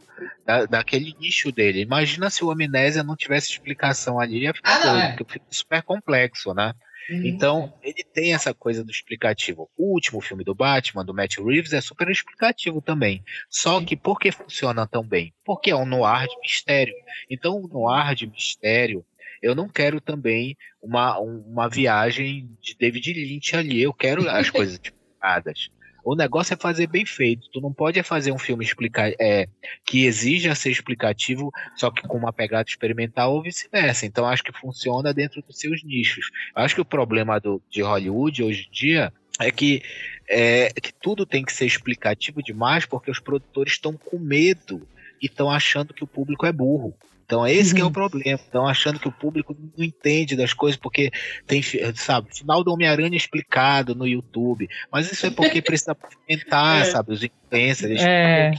Da, 0.45 0.65
daquele 0.65 1.15
nicho 1.19 1.51
dele. 1.51 1.81
Imagina 1.81 2.29
se 2.29 2.43
o 2.43 2.51
Amnésia 2.51 3.03
não 3.03 3.15
tivesse 3.15 3.51
explicação 3.51 4.19
ali, 4.19 4.43
ia 4.43 4.53
ficar 4.53 4.75
ah, 4.75 4.91
doido, 4.91 5.03
é. 5.03 5.07
porque 5.15 5.33
fica 5.33 5.45
super 5.49 5.81
complexo, 5.81 6.53
né? 6.53 6.73
Uhum. 7.09 7.25
Então, 7.25 7.73
ele 7.81 8.03
tem 8.03 8.33
essa 8.33 8.53
coisa 8.53 8.83
do 8.83 8.91
explicativo. 8.91 9.69
O 9.77 9.93
último 9.93 10.21
filme 10.21 10.43
do 10.43 10.55
Batman, 10.55 11.03
do 11.03 11.13
Matt 11.13 11.37
Reeves, 11.37 11.73
é 11.73 11.81
super 11.81 12.09
explicativo 12.09 12.81
também. 12.81 13.23
Só 13.49 13.81
que 13.83 13.95
por 13.97 14.19
que 14.19 14.31
funciona 14.31 14.87
tão 14.87 15.03
bem? 15.03 15.33
Porque 15.43 15.71
é 15.71 15.75
um 15.75 15.85
noir 15.85 16.27
de 16.27 16.39
mistério. 16.39 16.93
Então, 17.29 17.57
o 17.57 17.67
noir 17.67 18.15
de 18.15 18.27
mistério 18.27 19.05
eu 19.41 19.55
não 19.55 19.67
quero 19.67 19.99
também 19.99 20.55
uma, 20.81 21.17
uma 21.19 21.67
viagem 21.67 22.49
de 22.61 22.75
David 22.77 23.13
Lynch 23.13 23.55
ali. 23.55 23.81
Eu 23.81 23.93
quero 23.93 24.29
as 24.29 24.49
coisas 24.51 24.75
explicadas. 24.75 25.69
O 26.03 26.15
negócio 26.15 26.53
é 26.53 26.57
fazer 26.57 26.87
bem 26.87 27.05
feito. 27.05 27.49
Tu 27.51 27.61
não 27.61 27.71
pode 27.71 28.01
fazer 28.03 28.31
um 28.31 28.37
filme 28.37 28.65
explicar, 28.65 29.11
é, 29.19 29.47
que 29.85 30.05
exija 30.05 30.55
ser 30.55 30.71
explicativo, 30.71 31.51
só 31.75 31.91
que 31.91 32.01
com 32.01 32.17
uma 32.17 32.33
pegada 32.33 32.67
experimental 32.67 33.33
ou 33.33 33.43
vice-versa. 33.43 34.05
Então 34.05 34.25
acho 34.25 34.43
que 34.43 34.51
funciona 34.51 35.13
dentro 35.13 35.41
dos 35.41 35.59
seus 35.59 35.83
nichos. 35.83 36.31
Acho 36.55 36.75
que 36.75 36.81
o 36.81 36.85
problema 36.85 37.39
do, 37.39 37.61
de 37.69 37.81
Hollywood 37.81 38.43
hoje 38.43 38.67
em 38.67 38.71
dia 38.71 39.13
é 39.39 39.51
que, 39.51 39.83
é 40.27 40.69
que 40.69 40.93
tudo 40.93 41.25
tem 41.25 41.43
que 41.43 41.53
ser 41.53 41.65
explicativo 41.65 42.41
demais 42.41 42.85
porque 42.85 43.11
os 43.11 43.19
produtores 43.19 43.73
estão 43.73 43.93
com 43.93 44.17
medo 44.17 44.87
e 45.21 45.27
estão 45.27 45.51
achando 45.51 45.93
que 45.93 46.03
o 46.03 46.07
público 46.07 46.45
é 46.45 46.51
burro. 46.51 46.95
Então, 47.31 47.47
esse 47.47 47.73
uhum. 47.73 47.79
é 47.79 47.83
o 47.83 47.85
uhum. 47.85 47.93
problema. 47.93 48.35
Estão 48.35 48.67
achando 48.67 48.99
que 48.99 49.07
o 49.07 49.11
público 49.11 49.55
não 49.77 49.85
entende 49.85 50.35
das 50.35 50.53
coisas, 50.53 50.77
porque 50.77 51.09
tem, 51.47 51.63
sabe, 51.95 52.27
final 52.35 52.61
do 52.61 52.73
Homem-Aranha 52.73 53.15
explicado 53.15 53.95
no 53.95 54.05
YouTube. 54.05 54.67
Mas 54.91 55.09
isso 55.09 55.25
é 55.25 55.29
porque 55.29 55.61
precisa 55.61 55.95
aumentar, 56.29 56.81
é. 56.81 56.91
sabe, 56.91 57.13
os 57.13 57.23
influencers. 57.23 58.01
É. 58.01 58.51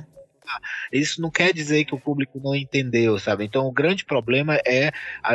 Isso 0.92 1.20
não 1.20 1.31
quer 1.31 1.52
dizer 1.52 1.85
que 1.85 1.94
o 1.94 2.00
público 2.00 2.40
não 2.42 2.55
entendeu, 2.55 3.18
sabe? 3.18 3.44
Então 3.44 3.66
o 3.66 3.72
grande 3.72 4.05
problema 4.05 4.57
é 4.66 4.92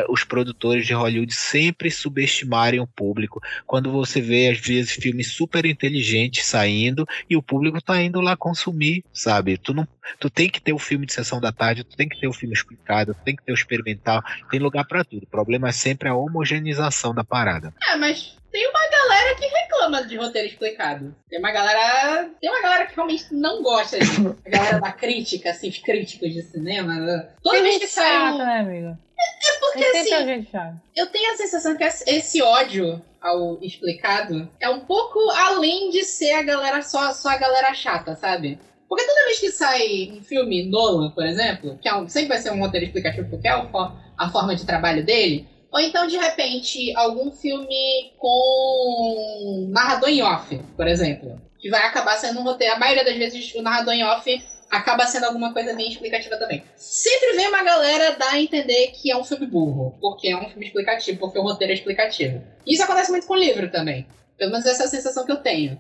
os 0.10 0.24
produtores 0.24 0.86
de 0.86 0.94
Hollywood 0.94 1.34
sempre 1.34 1.90
subestimarem 1.90 2.80
o 2.80 2.88
público. 2.88 3.42
Quando 3.66 3.92
você 3.92 4.22
vê, 4.22 4.50
às 4.50 4.60
vezes, 4.60 4.92
filmes 4.92 5.32
super 5.32 5.66
inteligentes 5.66 6.46
saindo 6.46 7.06
e 7.30 7.36
o 7.36 7.42
público 7.42 7.82
tá 7.82 8.02
indo 8.02 8.22
lá 8.22 8.36
consumir, 8.36 9.04
sabe? 9.14 9.58
Tu, 9.58 9.74
não, 9.74 9.88
tu 10.20 10.30
tem 10.30 10.50
que 10.50 10.62
ter 10.62 10.74
o 10.74 10.80
filme 10.80 11.06
de 11.06 11.14
sessão 11.14 11.40
da 11.40 11.52
tarde, 11.52 11.84
tu 11.84 11.96
tem 11.96 12.08
que 12.08 12.20
ter 12.20 12.28
o 12.28 12.34
filme 12.34 12.54
explicado, 12.54 13.14
tu 13.14 13.22
tem 13.24 13.36
que 13.36 13.44
ter 13.44 13.52
o 13.52 13.56
experimental, 13.56 14.22
tem 14.50 14.60
lugar 14.60 14.86
para 14.86 15.04
tudo. 15.04 15.24
O 15.24 15.28
problema 15.28 15.70
é 15.70 15.72
sempre 15.72 16.10
a 16.10 16.16
homogeneização 16.16 17.14
da 17.14 17.24
parada. 17.24 17.74
É, 17.90 17.96
mas 17.96 18.38
tem 18.58 18.68
uma 18.68 18.90
galera 18.90 19.36
que 19.36 19.46
reclama 19.46 20.04
de 20.04 20.18
roteiro 20.18 20.48
explicado. 20.48 21.16
Tem 21.30 21.38
uma 21.38 21.52
galera. 21.52 22.28
Tem 22.42 22.50
uma 22.50 22.60
galera 22.60 22.88
que 22.88 22.96
realmente 22.96 23.26
não 23.32 23.62
gosta 23.62 24.00
disso. 24.00 24.36
A 24.44 24.50
galera 24.50 24.80
da 24.80 24.92
crítica, 24.92 25.52
assim, 25.52 25.70
os 25.70 25.78
críticos 25.78 26.34
de 26.34 26.42
cinema. 26.42 26.96
Né? 26.96 27.30
Toda 27.44 27.62
vez 27.62 27.78
que 27.78 27.86
sai. 27.86 28.32
Um... 28.32 28.38
né, 28.40 28.60
amigo? 28.60 28.88
É, 28.88 29.50
é 29.50 29.60
porque 29.60 29.86
assim. 29.86 30.48
Eu 30.96 31.06
tenho 31.08 31.34
a 31.34 31.38
sensação 31.38 31.78
que 31.78 31.84
esse 31.84 32.42
ódio 32.42 33.00
ao 33.22 33.62
explicado 33.62 34.50
é 34.60 34.68
um 34.70 34.80
pouco 34.80 35.20
além 35.30 35.92
de 35.92 36.04
ser 36.04 36.32
a 36.32 36.42
galera 36.42 36.82
só, 36.82 37.14
só 37.14 37.30
a 37.30 37.38
galera 37.38 37.76
chata, 37.76 38.16
sabe? 38.16 38.60
Porque 38.90 39.06
toda 39.06 39.26
vez 39.26 39.40
que 39.40 39.52
sai 39.52 40.14
um 40.18 40.24
filme 40.24 40.66
Nolan, 40.66 41.12
por 41.12 41.26
exemplo, 41.26 41.78
que 41.80 41.90
é 41.90 41.96
um, 41.96 42.08
sempre 42.08 42.30
vai 42.30 42.38
ser 42.40 42.52
um 42.52 42.60
roteiro 42.60 42.86
explicativo 42.86 43.30
porque 43.30 43.48
é 43.48 43.52
a 43.52 44.30
forma 44.30 44.56
de 44.56 44.66
trabalho 44.66 45.06
dele, 45.06 45.48
ou 45.78 45.82
então, 45.84 46.08
de 46.08 46.18
repente, 46.18 46.92
algum 46.96 47.32
filme 47.32 48.12
com 48.18 49.68
narrador 49.70 50.10
em 50.10 50.24
off, 50.24 50.58
por 50.76 50.88
exemplo. 50.88 51.40
Que 51.60 51.70
vai 51.70 51.84
acabar 51.84 52.18
sendo 52.18 52.40
um 52.40 52.44
roteiro. 52.44 52.74
A 52.74 52.80
maioria 52.80 53.06
das 53.06 53.16
vezes 53.16 53.54
o 53.54 53.62
narrador 53.62 53.94
em 53.94 54.04
off 54.04 54.44
acaba 54.72 55.06
sendo 55.06 55.26
alguma 55.26 55.54
coisa 55.54 55.76
bem 55.76 55.88
explicativa 55.88 56.36
também. 56.38 56.64
Sempre 56.76 57.34
vem 57.34 57.48
uma 57.48 57.64
galera 57.64 58.16
dar 58.18 58.34
a 58.34 58.42
entender 58.42 58.88
que 58.88 59.12
é 59.12 59.16
um 59.16 59.24
filme 59.24 59.46
burro, 59.46 59.96
porque 60.02 60.30
é 60.30 60.36
um 60.36 60.50
filme 60.50 60.66
explicativo, 60.66 61.20
porque 61.20 61.38
o 61.38 61.44
roteiro 61.44 61.72
é 61.72 61.76
explicativo. 61.76 62.44
Isso 62.66 62.82
acontece 62.82 63.12
muito 63.12 63.28
com 63.28 63.36
livro 63.36 63.70
também. 63.70 64.08
Pelo 64.36 64.52
menos 64.52 64.66
essa 64.66 64.82
é 64.82 64.86
a 64.88 64.90
sensação 64.90 65.28
que 65.28 65.32
eu 65.32 65.38
tenho. 65.38 65.80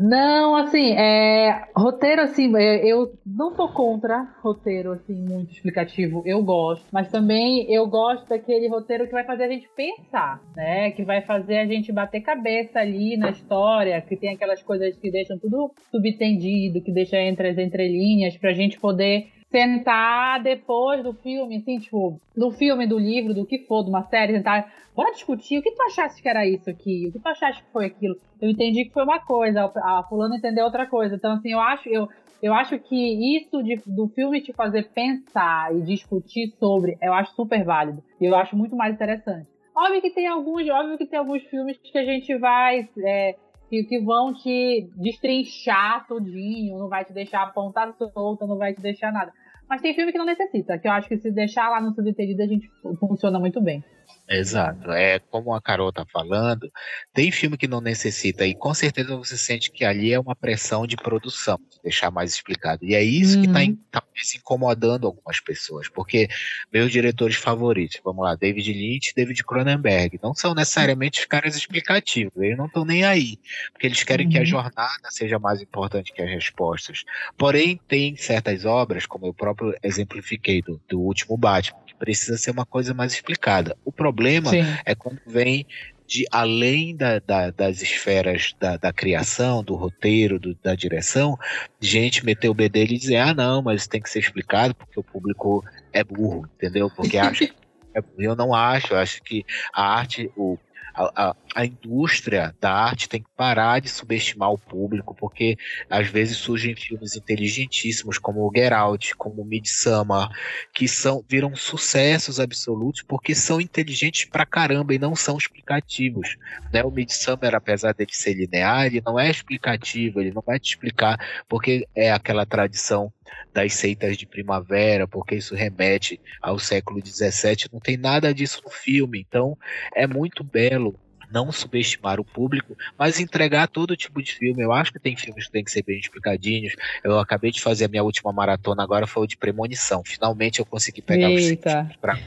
Não, 0.00 0.54
assim, 0.54 0.92
é, 0.92 1.64
roteiro, 1.76 2.22
assim, 2.22 2.54
é, 2.56 2.86
eu 2.86 3.12
não 3.26 3.54
sou 3.54 3.68
contra 3.68 4.28
roteiro, 4.40 4.92
assim, 4.92 5.14
muito 5.14 5.52
explicativo, 5.52 6.22
eu 6.24 6.42
gosto, 6.44 6.86
mas 6.92 7.10
também 7.10 7.72
eu 7.72 7.86
gosto 7.88 8.28
daquele 8.28 8.68
roteiro 8.68 9.06
que 9.06 9.12
vai 9.12 9.24
fazer 9.24 9.44
a 9.44 9.48
gente 9.48 9.68
pensar, 9.74 10.40
né, 10.54 10.92
que 10.92 11.04
vai 11.04 11.22
fazer 11.22 11.58
a 11.58 11.66
gente 11.66 11.92
bater 11.92 12.20
cabeça 12.20 12.78
ali 12.78 13.16
na 13.16 13.30
história, 13.30 14.00
que 14.00 14.16
tem 14.16 14.30
aquelas 14.30 14.62
coisas 14.62 14.96
que 14.96 15.10
deixam 15.10 15.38
tudo 15.38 15.72
subtendido, 15.90 16.80
que 16.80 16.92
deixa 16.92 17.18
entre 17.18 17.48
as 17.48 17.58
entrelinhas, 17.58 18.36
pra 18.36 18.52
gente 18.52 18.78
poder 18.78 19.26
tentar 19.54 20.42
depois 20.42 21.00
do 21.04 21.12
filme, 21.12 21.58
assim, 21.58 21.78
tipo, 21.78 22.20
do 22.36 22.50
filme, 22.50 22.88
do 22.88 22.98
livro, 22.98 23.32
do 23.32 23.46
que 23.46 23.60
for, 23.60 23.84
de 23.84 23.88
uma 23.88 24.02
série, 24.02 24.32
tentar, 24.32 24.68
bora 24.96 25.12
discutir, 25.12 25.60
o 25.60 25.62
que 25.62 25.70
tu 25.70 25.82
achaste 25.82 26.20
que 26.20 26.28
era 26.28 26.44
isso 26.44 26.68
aqui? 26.68 27.06
O 27.06 27.12
que 27.12 27.20
tu 27.20 27.28
achaste 27.28 27.62
que 27.62 27.70
foi 27.70 27.86
aquilo? 27.86 28.16
Eu 28.42 28.50
entendi 28.50 28.84
que 28.84 28.92
foi 28.92 29.04
uma 29.04 29.20
coisa, 29.20 29.70
a 29.76 30.02
fulano 30.08 30.34
entendeu 30.34 30.64
outra 30.64 30.88
coisa. 30.88 31.14
Então, 31.14 31.34
assim, 31.34 31.52
eu 31.52 31.60
acho, 31.60 31.88
eu, 31.88 32.08
eu 32.42 32.52
acho 32.52 32.76
que 32.80 33.36
isso 33.36 33.62
de, 33.62 33.80
do 33.86 34.08
filme 34.08 34.40
te 34.40 34.52
fazer 34.52 34.88
pensar 34.88 35.72
e 35.72 35.82
discutir 35.82 36.52
sobre, 36.58 36.98
eu 37.00 37.14
acho 37.14 37.32
super 37.36 37.64
válido. 37.64 38.02
E 38.20 38.24
eu 38.24 38.34
acho 38.34 38.56
muito 38.56 38.74
mais 38.74 38.92
interessante. 38.92 39.46
Óbvio 39.72 40.02
que 40.02 40.10
tem 40.10 40.26
alguns, 40.26 40.68
óbvio 40.68 40.98
que 40.98 41.06
tem 41.06 41.18
alguns 41.20 41.44
filmes 41.44 41.78
que 41.78 41.96
a 41.96 42.04
gente 42.04 42.36
vai 42.38 42.88
é, 43.04 43.36
que, 43.70 43.84
que 43.84 44.00
vão 44.00 44.34
te 44.34 44.88
destrinchar 44.96 46.06
tudinho, 46.08 46.76
não 46.76 46.88
vai 46.88 47.04
te 47.04 47.12
deixar 47.12 47.44
apontar 47.44 47.94
solta, 47.94 48.46
não 48.48 48.58
vai 48.58 48.74
te 48.74 48.80
deixar 48.80 49.12
nada. 49.12 49.32
Mas 49.68 49.80
tem 49.80 49.94
filme 49.94 50.12
que 50.12 50.18
não 50.18 50.26
necessita, 50.26 50.78
que 50.78 50.86
eu 50.86 50.92
acho 50.92 51.08
que 51.08 51.16
se 51.16 51.30
deixar 51.30 51.68
lá 51.68 51.80
no 51.80 51.94
subtendido 51.94 52.42
a 52.42 52.46
gente 52.46 52.70
funciona 53.00 53.38
muito 53.38 53.60
bem. 53.60 53.82
Exato. 54.28 54.90
É 54.90 55.18
como 55.18 55.54
a 55.54 55.60
Carol 55.60 55.92
tá 55.92 56.06
falando, 56.10 56.70
tem 57.12 57.30
filme 57.30 57.58
que 57.58 57.68
não 57.68 57.80
necessita, 57.80 58.46
e 58.46 58.54
com 58.54 58.72
certeza 58.72 59.16
você 59.16 59.36
sente 59.36 59.70
que 59.70 59.84
ali 59.84 60.12
é 60.12 60.18
uma 60.18 60.34
pressão 60.34 60.86
de 60.86 60.96
produção, 60.96 61.58
deixar 61.82 62.10
mais 62.10 62.32
explicado. 62.32 62.84
E 62.84 62.94
é 62.94 63.02
isso 63.02 63.34
tá 63.34 63.60
uhum. 63.60 63.66
que 63.66 63.72
está 63.86 64.00
tá 64.00 64.06
incomodando 64.36 65.06
algumas 65.06 65.40
pessoas, 65.40 65.88
porque 65.88 66.28
meus 66.72 66.90
diretores 66.90 67.36
favoritos, 67.36 68.00
vamos 68.02 68.24
lá, 68.24 68.34
David 68.34 68.72
Lynch 68.72 69.10
e 69.10 69.14
David 69.14 69.44
Cronenberg, 69.44 70.18
não 70.22 70.34
são 70.34 70.54
necessariamente 70.54 71.20
os 71.20 71.26
caras 71.26 71.54
explicativos, 71.54 72.32
eles 72.38 72.56
não 72.56 72.66
estão 72.66 72.84
nem 72.84 73.04
aí, 73.04 73.38
porque 73.72 73.86
eles 73.86 74.02
querem 74.02 74.26
uhum. 74.26 74.32
que 74.32 74.38
a 74.38 74.40
uhum. 74.40 74.46
jornada 74.46 75.10
seja 75.10 75.38
mais 75.38 75.60
importante 75.60 76.12
que 76.12 76.22
as 76.22 76.30
respostas. 76.30 77.04
Porém, 77.36 77.78
tem 77.86 78.16
certas 78.16 78.64
obras, 78.64 79.04
como 79.04 79.26
eu 79.26 79.34
próprio 79.34 79.76
exemplifiquei 79.82 80.62
do, 80.62 80.80
do 80.88 81.00
último 81.00 81.36
Batman, 81.36 81.83
precisa 82.04 82.36
ser 82.36 82.50
uma 82.50 82.66
coisa 82.66 82.92
mais 82.92 83.14
explicada. 83.14 83.76
O 83.82 83.90
problema 83.90 84.50
Sim. 84.50 84.62
é 84.84 84.94
quando 84.94 85.20
vem 85.26 85.66
de 86.06 86.26
além 86.30 86.94
da, 86.94 87.18
da, 87.18 87.50
das 87.50 87.80
esferas 87.80 88.54
da, 88.60 88.76
da, 88.76 88.92
criação, 88.92 89.64
do 89.64 89.74
roteiro, 89.74 90.38
do, 90.38 90.54
da 90.62 90.74
direção, 90.74 91.38
gente 91.80 92.24
meter 92.24 92.50
o 92.50 92.54
bedelho 92.54 92.92
e 92.92 92.98
dizer, 92.98 93.16
ah 93.16 93.32
não, 93.32 93.62
mas 93.62 93.86
tem 93.86 94.02
que 94.02 94.10
ser 94.10 94.18
explicado 94.18 94.74
porque 94.74 95.00
o 95.00 95.02
público 95.02 95.64
é 95.94 96.04
burro, 96.04 96.46
entendeu? 96.56 96.90
Porque 96.94 97.16
acha 97.16 97.44
é, 97.96 98.02
eu 98.18 98.36
não 98.36 98.54
acho, 98.54 98.92
eu 98.92 98.98
acho 98.98 99.22
que 99.22 99.46
a 99.72 99.96
arte, 99.96 100.30
o, 100.36 100.58
a, 100.94 101.28
a, 101.30 101.36
a, 101.54 101.66
indústria 101.66 102.54
da 102.60 102.72
arte 102.72 103.08
tem 103.08 103.20
que 103.20 103.28
parar 103.36 103.80
de 103.80 103.88
subestimar 103.88 104.50
o 104.50 104.58
público, 104.58 105.14
porque 105.14 105.56
às 105.90 106.06
vezes 106.08 106.36
surgem 106.36 106.76
filmes 106.76 107.16
inteligentíssimos 107.16 108.18
como 108.18 108.40
o 108.40 108.52
Get 108.54 108.72
Out, 108.72 109.16
como 109.16 109.42
o 109.42 109.44
Midsummer, 109.44 110.28
que 110.72 110.86
são, 110.86 111.24
viram 111.28 111.54
sucessos 111.56 112.38
absolutos 112.38 113.02
porque 113.02 113.34
são 113.34 113.60
inteligentes 113.60 114.24
pra 114.26 114.46
caramba 114.46 114.94
e 114.94 114.98
não 114.98 115.16
são 115.16 115.36
explicativos. 115.36 116.36
Né? 116.72 116.84
O 116.84 116.90
Midsummer, 116.90 117.54
apesar 117.54 117.92
dele 117.92 118.12
ser 118.12 118.34
linear, 118.34 118.86
ele 118.86 119.02
não 119.04 119.18
é 119.18 119.30
explicativo, 119.30 120.20
ele 120.20 120.32
não 120.32 120.42
vai 120.46 120.60
te 120.60 120.70
explicar 120.70 121.18
porque 121.48 121.86
é 121.94 122.12
aquela 122.12 122.46
tradição 122.46 123.12
das 123.52 123.74
seitas 123.74 124.16
de 124.16 124.26
primavera, 124.26 125.06
porque 125.06 125.36
isso 125.36 125.54
remete 125.54 126.20
ao 126.42 126.58
século 126.58 127.00
XVII, 127.04 127.68
não 127.72 127.80
tem 127.80 127.96
nada 127.96 128.34
disso 128.34 128.60
no 128.64 128.70
filme. 128.70 129.20
Então 129.20 129.56
é 129.94 130.06
muito 130.06 130.42
belo 130.42 130.98
não 131.30 131.50
subestimar 131.50 132.20
o 132.20 132.24
público, 132.24 132.76
mas 132.96 133.18
entregar 133.18 133.66
todo 133.66 133.96
tipo 133.96 134.22
de 134.22 134.32
filme. 134.32 134.62
Eu 134.62 134.72
acho 134.72 134.92
que 134.92 135.00
tem 135.00 135.16
filmes 135.16 135.46
que 135.46 135.52
tem 135.52 135.64
que 135.64 135.70
ser 135.70 135.82
bem 135.82 135.98
explicadinhos. 135.98 136.74
Eu 137.02 137.18
acabei 137.18 137.50
de 137.50 137.60
fazer 137.60 137.86
a 137.86 137.88
minha 137.88 138.04
última 138.04 138.32
maratona, 138.32 138.82
agora 138.82 139.06
foi 139.06 139.24
o 139.24 139.26
de 139.26 139.36
Premonição. 139.36 140.02
Finalmente 140.04 140.60
eu 140.60 140.66
consegui 140.66 141.02
pegar 141.02 141.30
Eita. 141.30 141.88
os 141.90 141.96
pra 141.96 142.18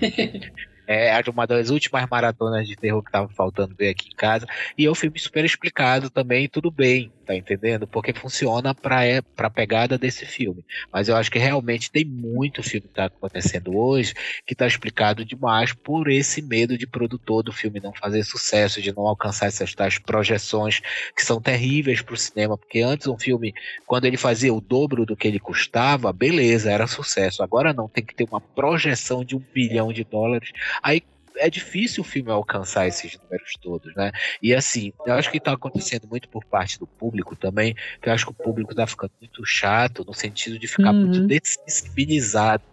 É 0.89 1.21
uma 1.29 1.45
das 1.45 1.69
últimas 1.69 2.07
maratonas 2.09 2.65
de 2.65 2.77
terror 2.77 3.03
que 3.03 3.11
tava 3.11 3.27
faltando 3.29 3.75
ver 3.75 3.89
aqui 3.89 4.07
em 4.07 4.15
casa. 4.15 4.47
E 4.77 4.85
é 4.85 4.91
um 4.91 4.95
filme 4.95 5.19
super 5.19 5.43
explicado 5.43 6.09
também, 6.09 6.47
tudo 6.47 6.71
bem 6.71 7.11
tá 7.27 7.35
entendendo? 7.35 7.85
Porque 7.85 8.13
funciona 8.13 8.73
pra, 8.73 9.05
é, 9.05 9.21
pra 9.21 9.49
pegada 9.49 9.97
desse 9.97 10.25
filme. 10.25 10.63
Mas 10.91 11.09
eu 11.09 11.15
acho 11.15 11.29
que 11.29 11.37
realmente 11.37 11.91
tem 11.91 12.05
muito 12.05 12.63
filme 12.63 12.87
que 12.87 12.93
tá 12.93 13.05
acontecendo 13.05 13.77
hoje 13.77 14.13
que 14.45 14.55
tá 14.55 14.65
explicado 14.65 15.25
demais 15.25 15.73
por 15.73 16.09
esse 16.09 16.41
medo 16.41 16.77
de 16.77 16.87
produtor 16.87 17.43
do 17.43 17.51
filme 17.51 17.81
não 17.81 17.93
fazer 17.93 18.23
sucesso, 18.23 18.81
de 18.81 18.95
não 18.95 19.05
alcançar 19.05 19.47
essas 19.47 19.75
tais 19.75 19.99
projeções 19.99 20.79
que 21.15 21.23
são 21.23 21.41
terríveis 21.41 22.01
pro 22.01 22.15
cinema. 22.15 22.57
Porque 22.57 22.79
antes 22.79 23.07
um 23.07 23.19
filme, 23.19 23.53
quando 23.85 24.05
ele 24.05 24.17
fazia 24.17 24.53
o 24.53 24.61
dobro 24.61 25.05
do 25.05 25.15
que 25.15 25.27
ele 25.27 25.39
custava, 25.39 26.13
beleza, 26.13 26.71
era 26.71 26.87
sucesso. 26.87 27.43
Agora 27.43 27.73
não, 27.73 27.89
tem 27.89 28.05
que 28.05 28.15
ter 28.15 28.25
uma 28.29 28.39
projeção 28.39 29.25
de 29.25 29.35
um 29.35 29.43
bilhão 29.53 29.91
de 29.91 30.05
dólares. 30.05 30.51
Aí 30.81 31.01
é 31.37 31.49
difícil 31.49 32.01
o 32.01 32.05
filme 32.05 32.31
alcançar 32.31 32.87
esses 32.87 33.17
números 33.17 33.53
todos, 33.61 33.95
né? 33.95 34.11
E 34.41 34.53
assim, 34.53 34.93
eu 35.05 35.13
acho 35.13 35.31
que 35.31 35.37
está 35.37 35.53
acontecendo 35.53 36.07
muito 36.07 36.29
por 36.29 36.43
parte 36.45 36.79
do 36.79 36.87
público 36.87 37.35
também, 37.35 37.75
que 38.01 38.09
eu 38.09 38.13
acho 38.13 38.25
que 38.25 38.31
o 38.31 38.43
público 38.43 38.71
está 38.71 38.85
ficando 38.85 39.11
muito 39.19 39.45
chato, 39.45 40.03
no 40.05 40.13
sentido 40.13 40.59
de 40.59 40.67
ficar 40.67 40.91
uhum. 40.91 41.07
muito 41.07 41.27
desensibilizado. 41.27 42.63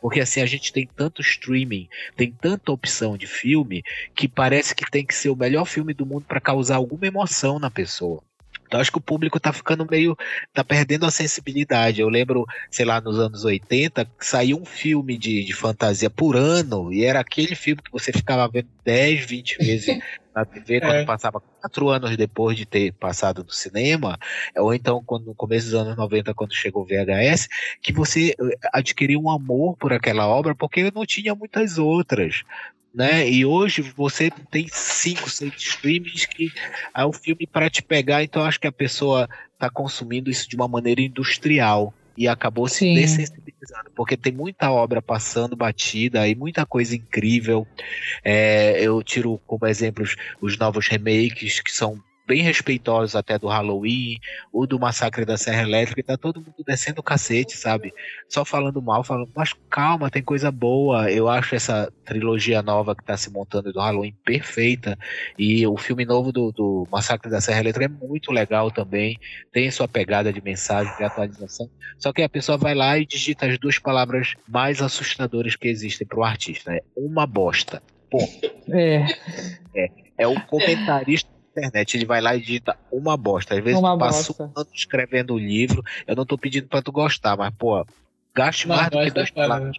Porque 0.00 0.20
assim, 0.20 0.40
a 0.40 0.46
gente 0.46 0.72
tem 0.72 0.86
tanto 0.86 1.22
streaming, 1.22 1.88
tem 2.16 2.32
tanta 2.32 2.72
opção 2.72 3.16
de 3.16 3.26
filme, 3.26 3.82
que 4.14 4.28
parece 4.28 4.74
que 4.74 4.90
tem 4.90 5.04
que 5.06 5.14
ser 5.14 5.28
o 5.28 5.36
melhor 5.36 5.64
filme 5.64 5.94
do 5.94 6.06
mundo 6.06 6.24
para 6.26 6.40
causar 6.40 6.76
alguma 6.76 7.06
emoção 7.06 7.58
na 7.58 7.70
pessoa. 7.70 8.22
Então 8.72 8.80
acho 8.80 8.90
que 8.90 8.96
o 8.96 9.02
público 9.02 9.38
tá 9.38 9.52
ficando 9.52 9.86
meio. 9.88 10.16
tá 10.54 10.64
perdendo 10.64 11.04
a 11.04 11.10
sensibilidade. 11.10 12.00
Eu 12.00 12.08
lembro, 12.08 12.46
sei 12.70 12.86
lá, 12.86 13.02
nos 13.02 13.18
anos 13.18 13.44
80, 13.44 14.10
saiu 14.18 14.56
um 14.56 14.64
filme 14.64 15.18
de, 15.18 15.44
de 15.44 15.52
fantasia 15.52 16.08
por 16.08 16.36
ano, 16.36 16.90
e 16.90 17.04
era 17.04 17.20
aquele 17.20 17.54
filme 17.54 17.82
que 17.82 17.92
você 17.92 18.10
ficava 18.10 18.48
vendo 18.48 18.68
10, 18.82 19.26
20 19.26 19.58
vezes 19.58 19.98
na 20.34 20.44
TV, 20.44 20.80
quando 20.80 20.94
é. 20.94 21.04
passava 21.04 21.40
quatro 21.40 21.88
anos 21.88 22.16
depois 22.16 22.56
de 22.56 22.66
ter 22.66 22.92
passado 22.92 23.42
do 23.42 23.52
cinema, 23.52 24.18
ou 24.56 24.74
então 24.74 25.02
quando, 25.04 25.26
no 25.26 25.34
começo 25.34 25.66
dos 25.66 25.74
anos 25.74 25.96
90, 25.96 26.34
quando 26.34 26.54
chegou 26.54 26.82
o 26.82 26.86
VHS, 26.86 27.48
que 27.80 27.92
você 27.92 28.34
eh, 28.38 28.58
adquiriu 28.72 29.20
um 29.20 29.30
amor 29.30 29.76
por 29.76 29.92
aquela 29.92 30.26
obra, 30.26 30.54
porque 30.54 30.90
não 30.94 31.04
tinha 31.04 31.34
muitas 31.34 31.78
outras. 31.78 32.42
Né? 32.94 33.28
E 33.28 33.44
hoje 33.44 33.80
você 33.80 34.30
tem 34.50 34.66
cinco, 34.70 35.30
seis 35.30 35.54
streams 35.56 36.28
que 36.28 36.52
é 36.94 37.06
um 37.06 37.12
filme 37.12 37.46
para 37.46 37.70
te 37.70 37.82
pegar, 37.82 38.22
então 38.22 38.44
acho 38.44 38.60
que 38.60 38.66
a 38.66 38.72
pessoa 38.72 39.28
está 39.54 39.70
consumindo 39.70 40.30
isso 40.30 40.48
de 40.48 40.56
uma 40.56 40.68
maneira 40.68 41.00
industrial 41.00 41.94
e 42.16 42.28
acabou 42.28 42.68
se 42.68 42.80
Sim. 42.80 42.94
dessensibilizando, 42.94 43.90
porque 43.94 44.16
tem 44.16 44.32
muita 44.32 44.70
obra 44.70 45.00
passando 45.00 45.56
batida 45.56 46.26
e 46.28 46.34
muita 46.34 46.66
coisa 46.66 46.94
incrível. 46.94 47.66
É, 48.24 48.80
eu 48.80 49.02
tiro 49.02 49.40
como 49.46 49.66
exemplos 49.66 50.16
os 50.40 50.58
novos 50.58 50.88
remakes 50.88 51.60
que 51.60 51.70
são 51.70 52.02
bem 52.26 52.42
respeitosos 52.42 53.16
até 53.16 53.38
do 53.38 53.48
Halloween, 53.48 54.18
ou 54.52 54.66
do 54.66 54.78
Massacre 54.78 55.24
da 55.24 55.36
Serra 55.36 55.62
Elétrica, 55.62 56.00
e 56.00 56.04
tá 56.04 56.16
todo 56.16 56.40
mundo 56.40 56.64
descendo 56.66 57.00
o 57.00 57.02
cacete, 57.02 57.56
sabe? 57.56 57.92
Só 58.28 58.44
falando 58.44 58.80
mal, 58.80 59.02
falando, 59.02 59.30
mas 59.34 59.54
calma, 59.68 60.10
tem 60.10 60.22
coisa 60.22 60.50
boa. 60.50 61.10
Eu 61.10 61.28
acho 61.28 61.54
essa 61.54 61.92
trilogia 62.04 62.62
nova 62.62 62.94
que 62.94 63.04
tá 63.04 63.16
se 63.16 63.30
montando 63.30 63.72
do 63.72 63.80
Halloween 63.80 64.14
perfeita, 64.24 64.98
e 65.38 65.66
o 65.66 65.76
filme 65.76 66.04
novo 66.04 66.32
do, 66.32 66.52
do 66.52 66.88
Massacre 66.90 67.30
da 67.30 67.40
Serra 67.40 67.60
Elétrica 67.60 67.86
é 67.86 68.06
muito 68.06 68.30
legal 68.30 68.70
também, 68.70 69.18
tem 69.52 69.70
sua 69.70 69.88
pegada 69.88 70.32
de 70.32 70.42
mensagem, 70.42 70.94
de 70.96 71.04
atualização, 71.04 71.68
só 71.98 72.12
que 72.12 72.22
a 72.22 72.28
pessoa 72.28 72.58
vai 72.58 72.74
lá 72.74 72.98
e 72.98 73.06
digita 73.06 73.46
as 73.46 73.58
duas 73.58 73.78
palavras 73.78 74.34
mais 74.48 74.80
assustadoras 74.80 75.56
que 75.56 75.68
existem 75.68 76.06
pro 76.06 76.22
artista, 76.22 76.72
é 76.72 76.82
uma 76.96 77.26
bosta. 77.26 77.82
Ponto. 78.10 78.52
É. 78.70 79.06
É, 79.74 79.88
é 80.18 80.26
o 80.26 80.38
comentarista 80.42 81.31
internet, 81.52 81.96
ele 81.96 82.04
vai 82.06 82.20
lá 82.20 82.34
e 82.34 82.40
digita 82.40 82.76
uma 82.90 83.16
bosta. 83.16 83.54
Às 83.54 83.62
vezes 83.62 83.78
uma 83.78 83.94
tu 83.94 83.98
passa 83.98 84.42
um 84.42 84.52
ano 84.56 84.68
escrevendo 84.72 85.34
o 85.34 85.38
livro, 85.38 85.82
eu 86.06 86.16
não 86.16 86.26
tô 86.26 86.36
pedindo 86.36 86.66
pra 86.66 86.82
tu 86.82 86.90
gostar, 86.90 87.36
mas, 87.36 87.54
pô, 87.54 87.86
gaste 88.34 88.66
mais 88.66 88.88
do 88.88 88.98
que 88.98 89.10
dois 89.10 89.30
palavras. 89.30 89.76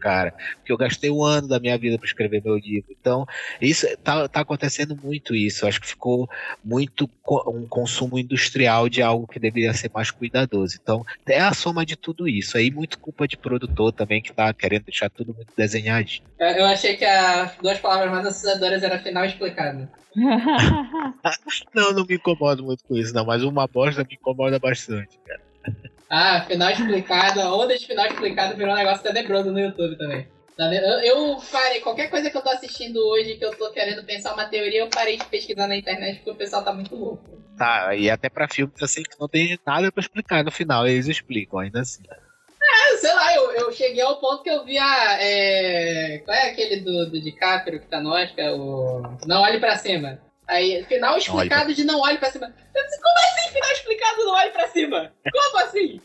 Cara, 0.00 0.34
porque 0.56 0.72
eu 0.72 0.76
gastei 0.76 1.10
um 1.10 1.22
ano 1.22 1.46
da 1.46 1.60
minha 1.60 1.76
vida 1.76 1.98
para 1.98 2.06
escrever 2.06 2.42
meu 2.42 2.56
livro. 2.56 2.94
Então, 2.98 3.26
isso 3.60 3.86
tá, 3.98 4.26
tá 4.28 4.40
acontecendo 4.40 4.96
muito 5.00 5.34
isso. 5.34 5.64
Eu 5.64 5.68
acho 5.68 5.80
que 5.80 5.86
ficou 5.86 6.28
muito 6.64 7.08
um 7.46 7.66
consumo 7.66 8.18
industrial 8.18 8.88
de 8.88 9.02
algo 9.02 9.26
que 9.26 9.38
deveria 9.38 9.74
ser 9.74 9.90
mais 9.92 10.10
cuidadoso. 10.10 10.78
Então, 10.82 11.04
é 11.26 11.40
a 11.40 11.52
soma 11.52 11.84
de 11.84 11.96
tudo 11.96 12.26
isso. 12.26 12.56
Aí, 12.56 12.70
muito 12.70 12.98
culpa 12.98 13.28
de 13.28 13.36
produtor 13.36 13.92
também 13.92 14.22
que 14.22 14.32
tá 14.32 14.52
querendo 14.52 14.84
deixar 14.84 15.10
tudo 15.10 15.34
muito 15.34 15.52
desenhadinho. 15.56 16.26
Eu 16.38 16.64
achei 16.64 16.96
que 16.96 17.04
as 17.04 17.54
duas 17.56 17.78
palavras 17.78 18.10
mais 18.10 18.26
assustadoras 18.26 18.82
era 18.82 18.98
final 18.98 19.24
explicado. 19.24 19.88
não, 21.74 21.92
não 21.92 22.04
me 22.04 22.16
incomodo 22.16 22.64
muito 22.64 22.84
com 22.84 22.96
isso, 22.96 23.14
não, 23.14 23.24
mas 23.24 23.42
uma 23.42 23.66
bosta 23.66 24.02
me 24.02 24.14
incomoda 24.14 24.58
bastante, 24.58 25.18
cara. 25.26 25.40
Ah, 26.14 26.44
final 26.46 26.70
explicado, 26.70 27.40
a 27.40 27.56
onda 27.56 27.74
de 27.74 27.86
final 27.86 28.06
explicado 28.06 28.54
virou 28.54 28.74
um 28.74 28.76
negócio 28.76 29.02
tenebroso 29.02 29.50
no 29.50 29.58
YouTube 29.58 29.96
também. 29.96 30.28
Tá 30.58 30.70
eu, 30.74 31.00
eu 31.00 31.36
parei, 31.50 31.80
qualquer 31.80 32.10
coisa 32.10 32.30
que 32.30 32.36
eu 32.36 32.42
tô 32.42 32.50
assistindo 32.50 32.98
hoje, 32.98 33.36
que 33.36 33.44
eu 33.44 33.56
tô 33.56 33.72
querendo 33.72 34.04
pensar 34.04 34.34
uma 34.34 34.44
teoria, 34.44 34.80
eu 34.80 34.90
parei 34.90 35.16
de 35.16 35.24
pesquisar 35.24 35.66
na 35.66 35.74
internet 35.74 36.16
porque 36.16 36.32
o 36.32 36.34
pessoal 36.34 36.62
tá 36.62 36.70
muito 36.70 36.94
louco. 36.94 37.24
Tá, 37.56 37.96
e 37.96 38.10
até 38.10 38.28
pra 38.28 38.46
filmes 38.46 38.82
assim 38.82 39.02
que 39.02 39.18
não 39.18 39.26
tem 39.26 39.58
nada 39.66 39.90
pra 39.90 40.02
explicar 40.02 40.44
no 40.44 40.50
final, 40.50 40.86
eles 40.86 41.08
explicam 41.08 41.60
ainda 41.60 41.80
assim. 41.80 42.02
É, 42.62 42.96
sei 42.98 43.14
lá, 43.14 43.34
eu, 43.34 43.50
eu 43.52 43.72
cheguei 43.72 44.02
ao 44.02 44.20
ponto 44.20 44.42
que 44.42 44.50
eu 44.50 44.66
vi 44.66 44.76
a. 44.76 45.16
É, 45.18 46.18
qual 46.26 46.36
é 46.36 46.50
aquele 46.50 46.80
do, 46.80 47.06
do 47.06 47.20
DiCaprio 47.22 47.80
que 47.80 47.86
tá 47.86 48.02
no 48.02 48.10
Oscar? 48.10 48.52
O. 48.52 49.16
Não 49.26 49.40
olhe 49.40 49.58
pra 49.58 49.78
cima. 49.78 50.20
Aí, 50.48 50.84
final 50.84 51.16
explicado 51.16 51.68
não 51.68 51.74
de 51.74 51.84
não 51.84 52.00
olhe 52.00 52.18
pra 52.18 52.30
cima. 52.30 52.46
Como 52.46 53.18
assim, 53.18 53.52
final 53.52 53.72
explicado 53.72 54.24
não 54.24 54.34
olhe 54.34 54.50
pra 54.50 54.68
cima? 54.68 55.12
Como 55.32 55.58
assim? 55.58 56.00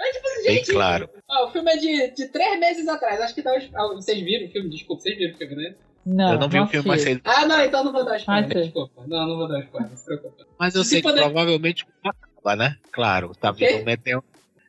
É 0.00 0.12
tipo 0.12 0.28
assim, 0.28 0.42
gente. 0.44 0.66
Bem 0.66 0.74
claro. 0.76 1.10
Ó, 1.28 1.46
o 1.46 1.50
filme 1.50 1.72
é 1.72 1.76
de, 1.76 2.10
de 2.12 2.28
três 2.28 2.60
meses 2.60 2.86
atrás. 2.86 3.20
Acho 3.20 3.34
que 3.34 3.42
tá. 3.42 3.50
Ah, 3.74 3.88
vocês 3.94 4.20
viram 4.20 4.46
o 4.46 4.50
filme? 4.50 4.70
Desculpa, 4.70 5.02
vocês 5.02 5.16
viram 5.18 5.34
o 5.34 5.38
filme, 5.38 5.56
né? 5.56 5.74
Não, 6.06 6.32
eu 6.32 6.38
não 6.38 6.48
vi 6.48 6.60
o 6.60 6.66
filme, 6.66 6.88
mas 6.88 7.04
ele. 7.04 7.20
Ah, 7.24 7.44
não, 7.44 7.62
então 7.64 7.84
não 7.84 7.92
vou 7.92 8.04
dar 8.04 8.16
spoiler. 8.16 8.44
Ah, 8.44 8.54
desculpa. 8.54 9.02
Não, 9.06 9.26
não 9.26 9.36
vou 9.36 9.48
dar 9.48 9.60
spoiler, 9.60 9.90
não 9.90 9.96
se 9.96 10.04
preocupa. 10.04 10.46
Mas 10.58 10.74
eu 10.74 10.84
se 10.84 10.90
sei 10.90 11.02
poder... 11.02 11.16
que 11.16 11.24
provavelmente 11.24 11.86
acaba, 12.04 12.56
né? 12.56 12.76
Claro, 12.92 13.32
tá 13.34 13.50
vindo 13.50 13.82
um 13.82 13.84
meteoro. 13.84 14.24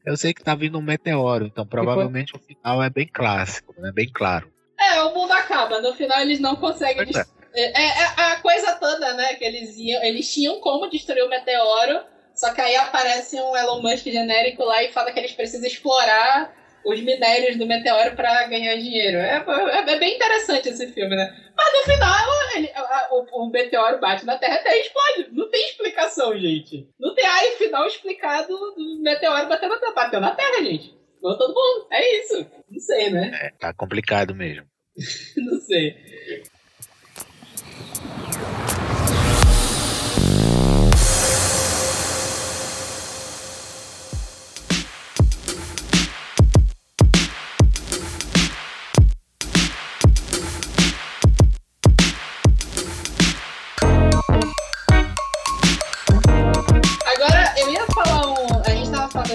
Eu 0.06 0.17
sei 0.17 0.34
que 0.34 0.43
tá 0.43 0.56
vindo 0.56 0.78
um 0.78 0.82
meteoro, 0.82 1.45
então 1.45 1.65
provavelmente 1.65 2.36
o 2.36 2.39
final 2.39 2.82
é 2.82 2.89
bem 2.89 3.08
clássico, 3.08 3.76
né? 3.78 3.91
Bem 3.93 4.10
claro. 4.12 4.52
É, 4.80 5.02
o 5.04 5.13
mundo 5.13 5.32
acaba. 5.34 5.80
No 5.82 5.93
final 5.93 6.19
eles 6.22 6.39
não 6.39 6.56
conseguem. 6.56 7.04
É. 7.04 7.26
É, 7.53 7.81
é, 7.81 7.91
a 8.17 8.35
coisa 8.41 8.75
toda, 8.75 9.13
né? 9.13 9.35
Que 9.35 9.45
eles 9.45 9.77
iam. 9.77 10.03
Eles 10.03 10.31
tinham 10.31 10.59
como 10.59 10.89
destruir 10.89 11.23
o 11.23 11.29
meteoro. 11.29 12.03
Só 12.33 12.53
que 12.53 12.62
aí 12.62 12.75
aparece 12.77 13.35
um 13.35 13.55
Elon 13.55 13.81
Musk 13.81 14.05
genérico 14.05 14.63
lá 14.63 14.81
e 14.81 14.93
fala 14.93 15.12
que 15.12 15.19
eles 15.19 15.33
precisam 15.33 15.67
explorar 15.67 16.55
os 16.85 17.01
minérios 17.01 17.57
do 17.57 17.65
meteoro 17.65 18.15
para 18.15 18.47
ganhar 18.47 18.75
dinheiro. 18.77 19.17
É, 19.17 19.43
é, 19.45 19.91
é, 19.91 19.99
bem 19.99 20.15
interessante 20.15 20.69
esse 20.69 20.88
filme, 20.93 21.15
né? 21.15 21.35
Mas 21.55 21.73
no 21.73 21.93
final, 21.93 22.27
ele, 22.55 22.71
a, 22.73 23.09
o, 23.12 23.43
o, 23.43 23.49
meteoro 23.49 23.99
bate 23.99 24.25
na 24.25 24.38
Terra 24.38 24.55
até 24.55 24.79
explode. 24.79 25.27
Não 25.31 25.49
tem 25.49 25.67
explicação, 25.67 26.38
gente. 26.38 26.88
Não 26.97 27.13
tem 27.13 27.25
aí 27.25 27.57
final 27.57 27.85
explicado 27.85 28.47
do 28.47 29.01
meteoro 29.01 29.49
batendo 29.49 29.71
na 29.71 29.79
Terra. 29.79 29.93
Bateu 29.93 30.21
na 30.21 30.31
Terra, 30.31 30.63
gente. 30.63 30.97
Igual 31.17 31.38
todo 31.38 31.53
mundo. 31.53 31.88
É 31.91 32.19
isso. 32.19 32.47
Não 32.69 32.79
sei, 32.79 33.09
né? 33.09 33.31
É, 33.33 33.51
tá 33.59 33.73
complicado 33.73 34.33
mesmo. 34.33 34.65
Não 35.38 35.59
sei. 35.59 35.95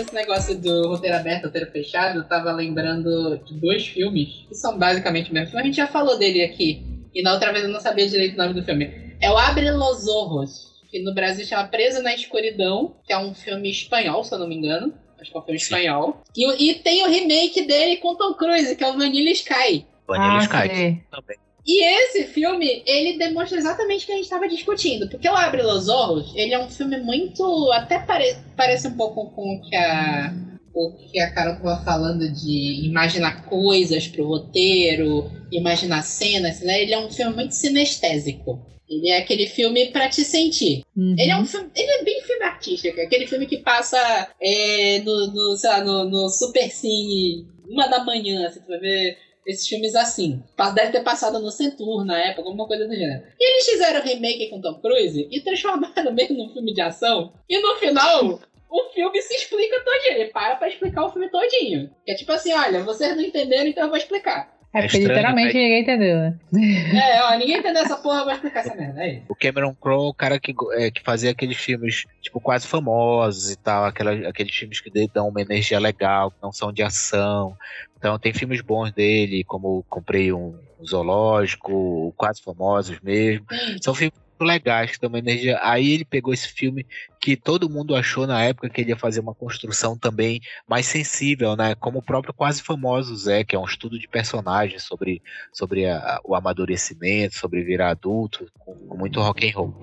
Esse 0.00 0.14
negócio 0.14 0.58
do 0.58 0.88
roteiro 0.88 1.16
aberto, 1.16 1.44
roteiro 1.44 1.70
fechado, 1.70 2.18
eu 2.18 2.24
tava 2.24 2.52
lembrando 2.52 3.38
de 3.38 3.54
dois 3.54 3.86
filmes 3.86 4.44
que 4.48 4.54
são 4.54 4.78
basicamente 4.78 5.30
o 5.30 5.34
mesmo 5.34 5.50
filme. 5.50 5.62
A 5.62 5.66
gente 5.66 5.76
já 5.76 5.86
falou 5.86 6.18
dele 6.18 6.42
aqui. 6.42 6.82
E 7.14 7.22
na 7.22 7.32
outra 7.32 7.52
vez 7.52 7.64
eu 7.64 7.70
não 7.70 7.80
sabia 7.80 8.08
direito 8.08 8.34
o 8.34 8.38
nome 8.38 8.54
do 8.54 8.64
filme. 8.64 9.16
É 9.20 9.30
o 9.30 9.38
Abre 9.38 9.70
los 9.70 10.08
Ojos, 10.08 10.82
que 10.90 11.00
no 11.00 11.14
Brasil 11.14 11.46
chama 11.46 11.68
Preso 11.68 12.02
na 12.02 12.14
Escuridão, 12.14 12.96
que 13.06 13.12
é 13.12 13.18
um 13.18 13.32
filme 13.34 13.70
espanhol, 13.70 14.24
se 14.24 14.34
eu 14.34 14.38
não 14.38 14.48
me 14.48 14.56
engano. 14.56 14.92
Acho 15.20 15.30
que 15.30 15.36
é 15.36 15.40
um 15.40 15.44
filme 15.44 15.60
Sim. 15.60 15.64
espanhol. 15.64 16.22
E, 16.36 16.70
e, 16.70 16.74
tem 16.74 17.04
o 17.04 17.08
remake 17.08 17.66
dele 17.66 17.96
com 17.98 18.16
Tom 18.16 18.34
Cruise, 18.34 18.74
que 18.74 18.82
é 18.82 18.88
o 18.88 18.98
Vanilla 18.98 19.30
Sky. 19.30 19.86
Vanilla 20.06 20.38
ah, 20.38 20.42
Sky 20.42 21.02
também. 21.10 21.43
E 21.66 21.82
esse 21.82 22.24
filme, 22.24 22.82
ele 22.86 23.18
demonstra 23.18 23.56
exatamente 23.56 24.04
o 24.04 24.06
que 24.06 24.12
a 24.12 24.16
gente 24.16 24.24
estava 24.24 24.48
discutindo. 24.48 25.08
Porque 25.08 25.28
o 25.28 25.34
Abre 25.34 25.62
los 25.62 25.88
Olhos, 25.88 26.32
ele 26.34 26.52
é 26.52 26.58
um 26.58 26.68
filme 26.68 26.98
muito. 26.98 27.72
Até 27.72 27.98
pare, 27.98 28.36
parece 28.56 28.88
um 28.88 28.96
pouco 28.96 29.30
com 29.30 29.56
o 29.56 29.60
que 29.62 29.74
a. 29.74 30.34
O 30.76 30.90
que 30.90 31.20
a 31.20 31.32
Carol 31.32 31.54
estava 31.54 31.84
falando 31.84 32.28
de 32.28 32.84
imaginar 32.84 33.44
coisas 33.44 34.08
pro 34.08 34.26
roteiro, 34.26 35.30
imaginar 35.52 36.02
cenas, 36.02 36.60
né? 36.62 36.82
Ele 36.82 36.92
é 36.92 36.98
um 36.98 37.08
filme 37.08 37.32
muito 37.32 37.52
sinestésico. 37.52 38.60
Ele 38.90 39.08
é 39.08 39.18
aquele 39.18 39.46
filme 39.46 39.86
para 39.92 40.08
te 40.08 40.24
sentir. 40.24 40.82
Uhum. 40.96 41.14
Ele 41.16 41.30
é 41.30 41.36
um 41.36 41.46
filme, 41.46 41.70
ele 41.76 41.90
é 41.90 42.02
bem 42.02 42.20
filme 42.22 42.44
artístico, 42.44 43.00
aquele 43.00 43.28
filme 43.28 43.46
que 43.46 43.58
passa 43.58 43.96
é, 44.42 45.00
no, 45.04 45.28
no, 45.28 45.56
lá, 45.62 45.84
no, 45.84 46.10
no 46.10 46.28
Super 46.28 46.68
Cine 46.68 47.46
uma 47.68 47.86
da 47.86 48.04
manhã, 48.04 48.46
assim, 48.46 48.60
tu 48.60 48.68
vai 48.68 48.78
ver 48.78 49.18
esses 49.46 49.66
filmes 49.66 49.94
assim. 49.94 50.42
Deve 50.74 50.92
ter 50.92 51.02
passado 51.02 51.38
no 51.38 51.50
Centur 51.50 52.04
na 52.04 52.18
época, 52.18 52.48
alguma 52.48 52.66
coisa 52.66 52.86
do 52.86 52.94
gênero. 52.94 53.24
E 53.38 53.52
eles 53.52 53.66
fizeram 53.66 54.02
remake 54.02 54.50
com 54.50 54.60
Tom 54.60 54.74
Cruise 54.80 55.28
e 55.30 55.40
transformaram 55.40 56.12
mesmo 56.14 56.36
num 56.36 56.52
filme 56.52 56.72
de 56.72 56.80
ação. 56.80 57.32
E 57.48 57.58
no 57.60 57.76
final, 57.76 58.40
o 58.70 58.84
filme 58.92 59.22
se 59.22 59.34
explica 59.34 59.84
todinho. 59.84 60.14
Ele 60.14 60.30
para 60.30 60.56
pra 60.56 60.68
explicar 60.68 61.06
o 61.06 61.12
filme 61.12 61.30
todinho. 61.30 61.90
Que 62.04 62.12
é 62.12 62.14
tipo 62.14 62.32
assim, 62.32 62.52
olha, 62.52 62.82
vocês 62.82 63.16
não 63.16 63.22
entenderam, 63.22 63.66
então 63.66 63.84
eu 63.84 63.88
vou 63.88 63.98
explicar. 63.98 64.53
É, 64.74 64.82
porque 64.82 64.96
é 64.96 65.00
literalmente 65.00 65.54
ninguém 65.54 65.82
entendeu, 65.82 66.18
né? 66.18 66.38
É, 66.92 67.22
ó, 67.22 67.38
ninguém 67.38 67.58
entendeu 67.58 67.84
essa 67.84 67.96
porra, 67.96 68.24
vou 68.24 68.32
explicar 68.32 68.60
essa 68.60 68.74
merda, 68.74 69.04
é 69.04 69.12
isso. 69.14 69.22
O 69.28 69.36
Cameron 69.36 69.72
Crowe, 69.72 70.08
o 70.08 70.14
cara 70.14 70.40
que, 70.40 70.52
é, 70.72 70.90
que 70.90 71.00
fazia 71.00 71.30
aqueles 71.30 71.56
filmes, 71.56 72.04
tipo, 72.20 72.40
quase 72.40 72.66
famosos 72.66 73.52
e 73.52 73.56
tal, 73.56 73.84
aquela, 73.84 74.28
aqueles 74.28 74.52
filmes 74.52 74.80
que 74.80 74.90
dão 75.08 75.28
uma 75.28 75.40
energia 75.40 75.78
legal, 75.78 76.32
que 76.32 76.38
não 76.42 76.52
são 76.52 76.72
de 76.72 76.82
ação. 76.82 77.56
Então 77.96 78.18
tem 78.18 78.34
filmes 78.34 78.60
bons 78.60 78.90
dele, 78.92 79.44
como 79.44 79.84
Comprei 79.88 80.32
um 80.32 80.58
Zoológico, 80.84 82.12
Quase 82.16 82.42
Famosos 82.42 82.98
mesmo. 83.00 83.46
São 83.80 83.94
filmes 83.94 84.23
legais, 84.42 84.92
que 84.92 85.00
tem 85.00 85.08
uma 85.08 85.18
energia. 85.18 85.58
Aí 85.62 85.92
ele 85.92 86.04
pegou 86.04 86.32
esse 86.32 86.48
filme 86.48 86.86
que 87.20 87.36
todo 87.36 87.70
mundo 87.70 87.94
achou 87.94 88.26
na 88.26 88.42
época 88.42 88.68
que 88.68 88.80
ele 88.80 88.90
ia 88.90 88.96
fazer 88.96 89.20
uma 89.20 89.34
construção 89.34 89.96
também 89.96 90.40
mais 90.68 90.86
sensível, 90.86 91.56
né? 91.56 91.74
Como 91.74 91.98
o 91.98 92.02
próprio 92.02 92.34
Quase 92.34 92.62
Famosos 92.62 93.26
é, 93.26 93.44
que 93.44 93.54
é 93.56 93.58
um 93.58 93.64
estudo 93.64 93.98
de 93.98 94.08
personagens 94.08 94.82
sobre, 94.82 95.22
sobre 95.52 95.86
a, 95.86 96.20
o 96.24 96.34
amadurecimento, 96.34 97.36
sobre 97.36 97.62
virar 97.62 97.90
adulto, 97.90 98.46
com, 98.58 98.74
com, 98.74 98.96
muito 98.96 99.20
rock 99.20 99.48
and 99.48 99.54
roll. 99.54 99.74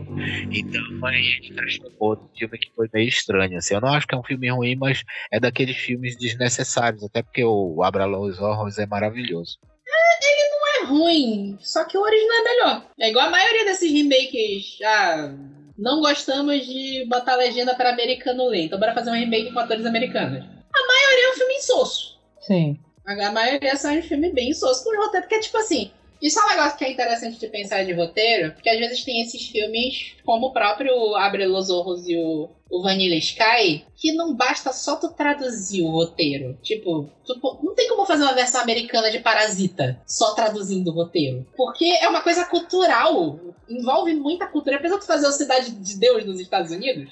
Então 0.51 1.05
aí 1.05 1.39
ele 1.41 1.53
transformou 1.53 2.13
um 2.13 2.37
filme 2.37 2.57
que 2.57 2.71
foi 2.75 2.89
meio 2.93 3.07
estranho. 3.07 3.57
Assim. 3.57 3.73
Eu 3.73 3.81
não 3.81 3.89
acho 3.89 4.07
que 4.07 4.13
é 4.13 4.17
um 4.17 4.23
filme 4.23 4.49
ruim, 4.49 4.75
mas 4.75 5.03
é 5.31 5.39
daqueles 5.39 5.77
filmes 5.77 6.17
desnecessários, 6.17 7.03
até 7.03 7.23
porque 7.23 7.43
o 7.43 7.81
Abra 7.83 8.05
Los 8.05 8.39
Horrors 8.39 8.77
é 8.77 8.85
maravilhoso. 8.85 9.57
É, 9.87 10.17
ele 10.17 10.50
ruim, 10.91 11.57
só 11.61 11.83
que 11.85 11.97
o 11.97 12.01
original 12.01 12.37
é 12.37 12.43
melhor. 12.43 12.85
É 12.99 13.09
igual 13.09 13.27
a 13.27 13.31
maioria 13.31 13.65
desses 13.65 13.91
remakes. 13.91 14.77
Ah, 14.83 15.33
não 15.77 15.99
gostamos 15.99 16.65
de 16.65 17.05
botar 17.09 17.35
legenda 17.35 17.73
para 17.73 17.91
americano 17.91 18.47
ler, 18.47 18.65
então 18.65 18.79
bora 18.79 18.93
fazer 18.93 19.09
um 19.09 19.15
remake 19.15 19.51
com 19.51 19.59
atores 19.59 19.85
americanos. 19.85 20.43
A 20.73 20.87
maioria 20.87 21.25
é 21.25 21.31
um 21.31 21.35
filme 21.35 21.53
insosso. 21.55 22.19
Sim. 22.41 22.79
A 23.05 23.31
maioria 23.31 23.75
são 23.75 23.97
um 23.97 24.01
filme 24.01 24.31
bem 24.31 24.49
insosso 24.49 24.83
com 24.83 24.95
roteiro, 24.95 25.27
porque, 25.27 25.41
tipo 25.41 25.57
assim, 25.57 25.91
isso 26.21 26.39
é 26.39 26.45
um 26.45 26.49
negócio 26.49 26.77
que 26.77 26.85
é 26.85 26.91
interessante 26.91 27.39
de 27.39 27.47
pensar 27.47 27.83
de 27.83 27.93
roteiro, 27.93 28.53
porque 28.53 28.69
às 28.69 28.77
vezes 28.77 29.03
tem 29.03 29.21
esses 29.21 29.47
filmes, 29.47 30.15
como 30.23 30.47
o 30.47 30.53
próprio 30.53 31.15
Abre 31.15 31.47
los 31.47 31.69
Ojos 31.69 32.07
e 32.07 32.15
o, 32.17 32.49
o 32.69 32.83
Vanilla 32.83 33.15
Sky, 33.15 33.85
que 33.95 34.13
não 34.13 34.35
basta 34.35 34.71
só 34.71 34.95
tu 34.97 35.09
traduzir 35.09 35.81
o 35.81 35.89
roteiro. 35.89 36.57
Tipo, 36.61 37.09
tu, 37.25 37.39
não 37.63 37.73
tem 37.73 37.89
como 37.89 38.05
fazer 38.05 38.23
uma 38.23 38.35
versão 38.35 38.61
americana 38.61 39.09
de 39.09 39.19
Parasita 39.19 39.99
só 40.05 40.35
traduzindo 40.35 40.91
o 40.91 40.93
roteiro. 40.93 41.45
Porque 41.57 41.85
é 41.85 42.07
uma 42.07 42.21
coisa 42.21 42.45
cultural, 42.45 43.39
envolve 43.67 44.13
muita 44.13 44.45
cultura. 44.45 44.77
Apesar 44.77 44.95
de 44.95 45.01
tu 45.01 45.07
fazer 45.07 45.27
o 45.27 45.31
Cidade 45.31 45.71
de 45.71 45.97
Deus 45.97 46.23
nos 46.23 46.39
Estados 46.39 46.71
Unidos. 46.71 47.11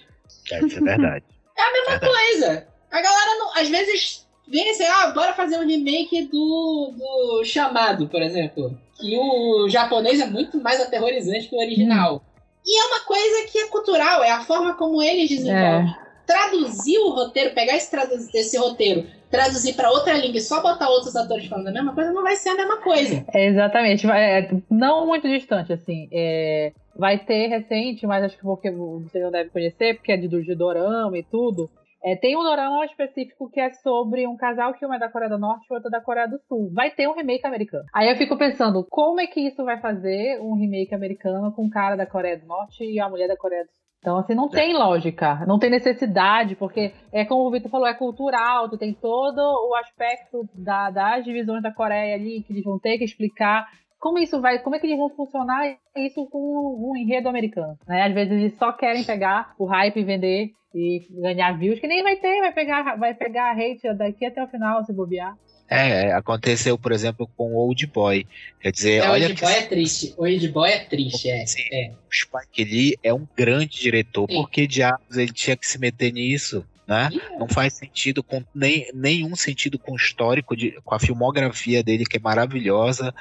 É, 0.51 0.63
isso 0.63 0.77
é 0.77 0.81
verdade. 0.81 1.25
é 1.57 1.61
a 1.61 1.71
mesma 1.73 1.89
verdade. 1.97 2.13
coisa. 2.13 2.67
A 2.91 3.01
galera, 3.01 3.39
não, 3.39 3.53
às 3.55 3.69
vezes, 3.69 4.27
vem 4.49 4.69
assim, 4.69 4.83
ah, 4.83 5.11
bora 5.11 5.33
fazer 5.33 5.57
um 5.57 5.67
remake 5.67 6.25
do, 6.25 6.93
do 6.97 7.43
Chamado, 7.45 8.07
por 8.07 8.21
exemplo. 8.21 8.77
Que 8.99 9.17
o 9.17 9.69
japonês 9.69 10.19
é 10.19 10.25
muito 10.25 10.61
mais 10.61 10.81
aterrorizante 10.81 11.47
que 11.47 11.55
o 11.55 11.59
original. 11.59 12.15
Hum. 12.15 12.29
E 12.65 12.81
é 12.81 12.85
uma 12.87 12.99
coisa 13.01 13.51
que 13.51 13.57
é 13.57 13.67
cultural, 13.67 14.23
é 14.23 14.31
a 14.31 14.41
forma 14.41 14.75
como 14.75 15.01
eles 15.01 15.29
desenvolvem. 15.29 15.89
É. 15.89 16.09
Traduzir 16.27 16.99
o 16.99 17.09
roteiro, 17.09 17.55
pegar 17.55 17.75
esse, 17.75 17.89
esse 18.37 18.57
roteiro, 18.57 19.07
traduzir 19.31 19.73
para 19.73 19.89
outra 19.89 20.13
língua 20.13 20.37
e 20.37 20.41
só 20.41 20.61
botar 20.61 20.87
outros 20.89 21.15
atores 21.15 21.47
falando 21.47 21.69
a 21.69 21.71
mesma 21.71 21.93
coisa, 21.93 22.11
não 22.11 22.21
vai 22.21 22.35
ser 22.35 22.49
a 22.49 22.55
mesma 22.55 22.77
coisa. 22.77 23.25
É, 23.33 23.47
exatamente. 23.47 24.05
É, 24.07 24.51
não 24.69 25.07
muito 25.07 25.27
distante, 25.27 25.73
assim. 25.73 26.07
É, 26.11 26.71
vai 26.95 27.17
ter 27.17 27.47
recente, 27.47 28.05
mas 28.05 28.23
acho 28.23 28.37
que 28.37 28.43
porque 28.43 28.69
você 28.69 29.19
não 29.19 29.31
deve 29.31 29.49
conhecer, 29.49 29.95
porque 29.95 30.11
é 30.11 30.17
de, 30.17 30.27
de 30.27 30.55
Dorama 30.55 31.17
e 31.17 31.23
tudo. 31.23 31.69
É, 32.03 32.15
tem 32.15 32.37
um 32.37 32.43
dorama 32.43 32.85
específico 32.85 33.49
que 33.49 33.59
é 33.59 33.71
sobre 33.71 34.25
um 34.25 34.37
casal 34.37 34.73
que 34.73 34.85
uma 34.85 34.95
é 34.95 34.99
da 34.99 35.09
Coreia 35.09 35.29
do 35.29 35.37
Norte 35.37 35.67
e 35.69 35.73
outra 35.73 35.89
da 35.89 36.01
Coreia 36.01 36.27
do 36.27 36.39
Sul. 36.47 36.71
Vai 36.73 36.91
ter 36.91 37.07
um 37.07 37.13
remake 37.13 37.45
americano. 37.45 37.83
Aí 37.93 38.09
eu 38.09 38.15
fico 38.15 38.37
pensando, 38.37 38.85
como 38.89 39.19
é 39.19 39.27
que 39.27 39.41
isso 39.41 39.63
vai 39.65 39.79
fazer 39.79 40.39
um 40.41 40.55
remake 40.55 40.95
americano 40.95 41.51
com 41.51 41.65
um 41.65 41.69
cara 41.69 41.95
da 41.95 42.05
Coreia 42.05 42.37
do 42.37 42.47
Norte 42.47 42.83
e 42.83 42.99
a 42.99 43.09
mulher 43.09 43.27
da 43.27 43.37
Coreia 43.37 43.63
do 43.63 43.69
Sul? 43.69 43.79
Então, 43.99 44.17
assim, 44.17 44.33
não 44.33 44.47
tem 44.47 44.73
lógica, 44.73 45.45
não 45.45 45.59
tem 45.59 45.69
necessidade, 45.69 46.55
porque 46.55 46.93
é 47.11 47.25
como 47.25 47.45
o 47.45 47.51
Vitor 47.51 47.69
falou, 47.69 47.85
é 47.85 47.93
cultural, 47.93 48.69
tu 48.69 48.77
tem 48.77 48.93
todo 48.93 49.39
o 49.39 49.75
aspecto 49.75 50.47
da, 50.55 50.89
das 50.89 51.25
divisões 51.25 51.61
da 51.61 51.73
Coreia 51.73 52.15
ali, 52.15 52.41
que 52.43 52.53
eles 52.53 52.63
vão 52.63 52.79
ter 52.79 52.97
que 52.97 53.03
explicar 53.03 53.67
como 53.99 54.17
isso 54.17 54.39
vai, 54.39 54.59
como 54.59 54.75
é 54.75 54.79
que 54.79 54.87
eles 54.87 54.97
vão 54.97 55.09
funcionar 55.09 55.77
isso 55.97 56.25
com 56.27 56.91
um 56.91 56.95
enredo 56.95 57.27
americano, 57.27 57.77
né? 57.87 58.03
Às 58.03 58.13
vezes 58.13 58.33
eles 58.33 58.57
só 58.57 58.71
querem 58.71 59.03
pegar 59.03 59.53
o 59.59 59.65
hype 59.65 59.99
e 59.99 60.03
vender 60.03 60.51
e 60.73 61.07
ganhar 61.21 61.57
views, 61.57 61.79
que 61.79 61.87
nem 61.87 62.03
vai 62.03 62.15
ter, 62.15 62.39
vai 62.39 62.53
pegar, 62.53 62.95
vai 62.95 63.13
pegar 63.13 63.51
hate 63.51 63.93
daqui 63.95 64.25
até 64.25 64.43
o 64.43 64.47
final, 64.47 64.83
se 64.85 64.93
bobear. 64.93 65.35
É, 65.67 66.11
aconteceu, 66.13 66.79
por 66.79 66.91
exemplo, 66.91 67.29
com 67.37 67.53
o 67.53 67.57
Old 67.57 67.85
Boy. 67.87 68.25
Quer 68.59 68.71
dizer, 68.71 69.03
é, 69.03 69.09
olha. 69.09 69.27
Old 69.27 69.39
Boy 69.39 69.53
é 69.53 69.61
triste. 69.67 70.15
O 70.17 70.23
Old 70.23 70.47
Boy 70.47 70.69
é 70.71 70.79
triste, 70.79 71.29
é. 71.29 71.43
é. 71.71 71.91
O 71.91 72.11
Spike 72.11 72.63
Lee 72.63 72.97
é 73.03 73.13
um 73.13 73.27
grande 73.37 73.79
diretor. 73.79 74.27
Sim. 74.27 74.37
Por 74.37 74.49
que 74.49 74.65
diabos 74.65 75.15
ele 75.15 75.31
tinha 75.31 75.55
que 75.55 75.67
se 75.67 75.77
meter 75.77 76.11
nisso? 76.11 76.65
Né? 76.89 77.07
Não 77.37 77.47
faz 77.47 77.73
sentido 77.73 78.23
com 78.23 78.43
nem, 78.53 78.89
nenhum 78.95 79.35
sentido 79.35 79.77
com 79.77 79.91
o 79.91 79.95
histórico, 79.95 80.57
de, 80.57 80.71
com 80.83 80.95
a 80.95 80.99
filmografia 80.99 81.83
dele, 81.83 82.03
que 82.03 82.17
é 82.17 82.19
maravilhosa. 82.19 83.13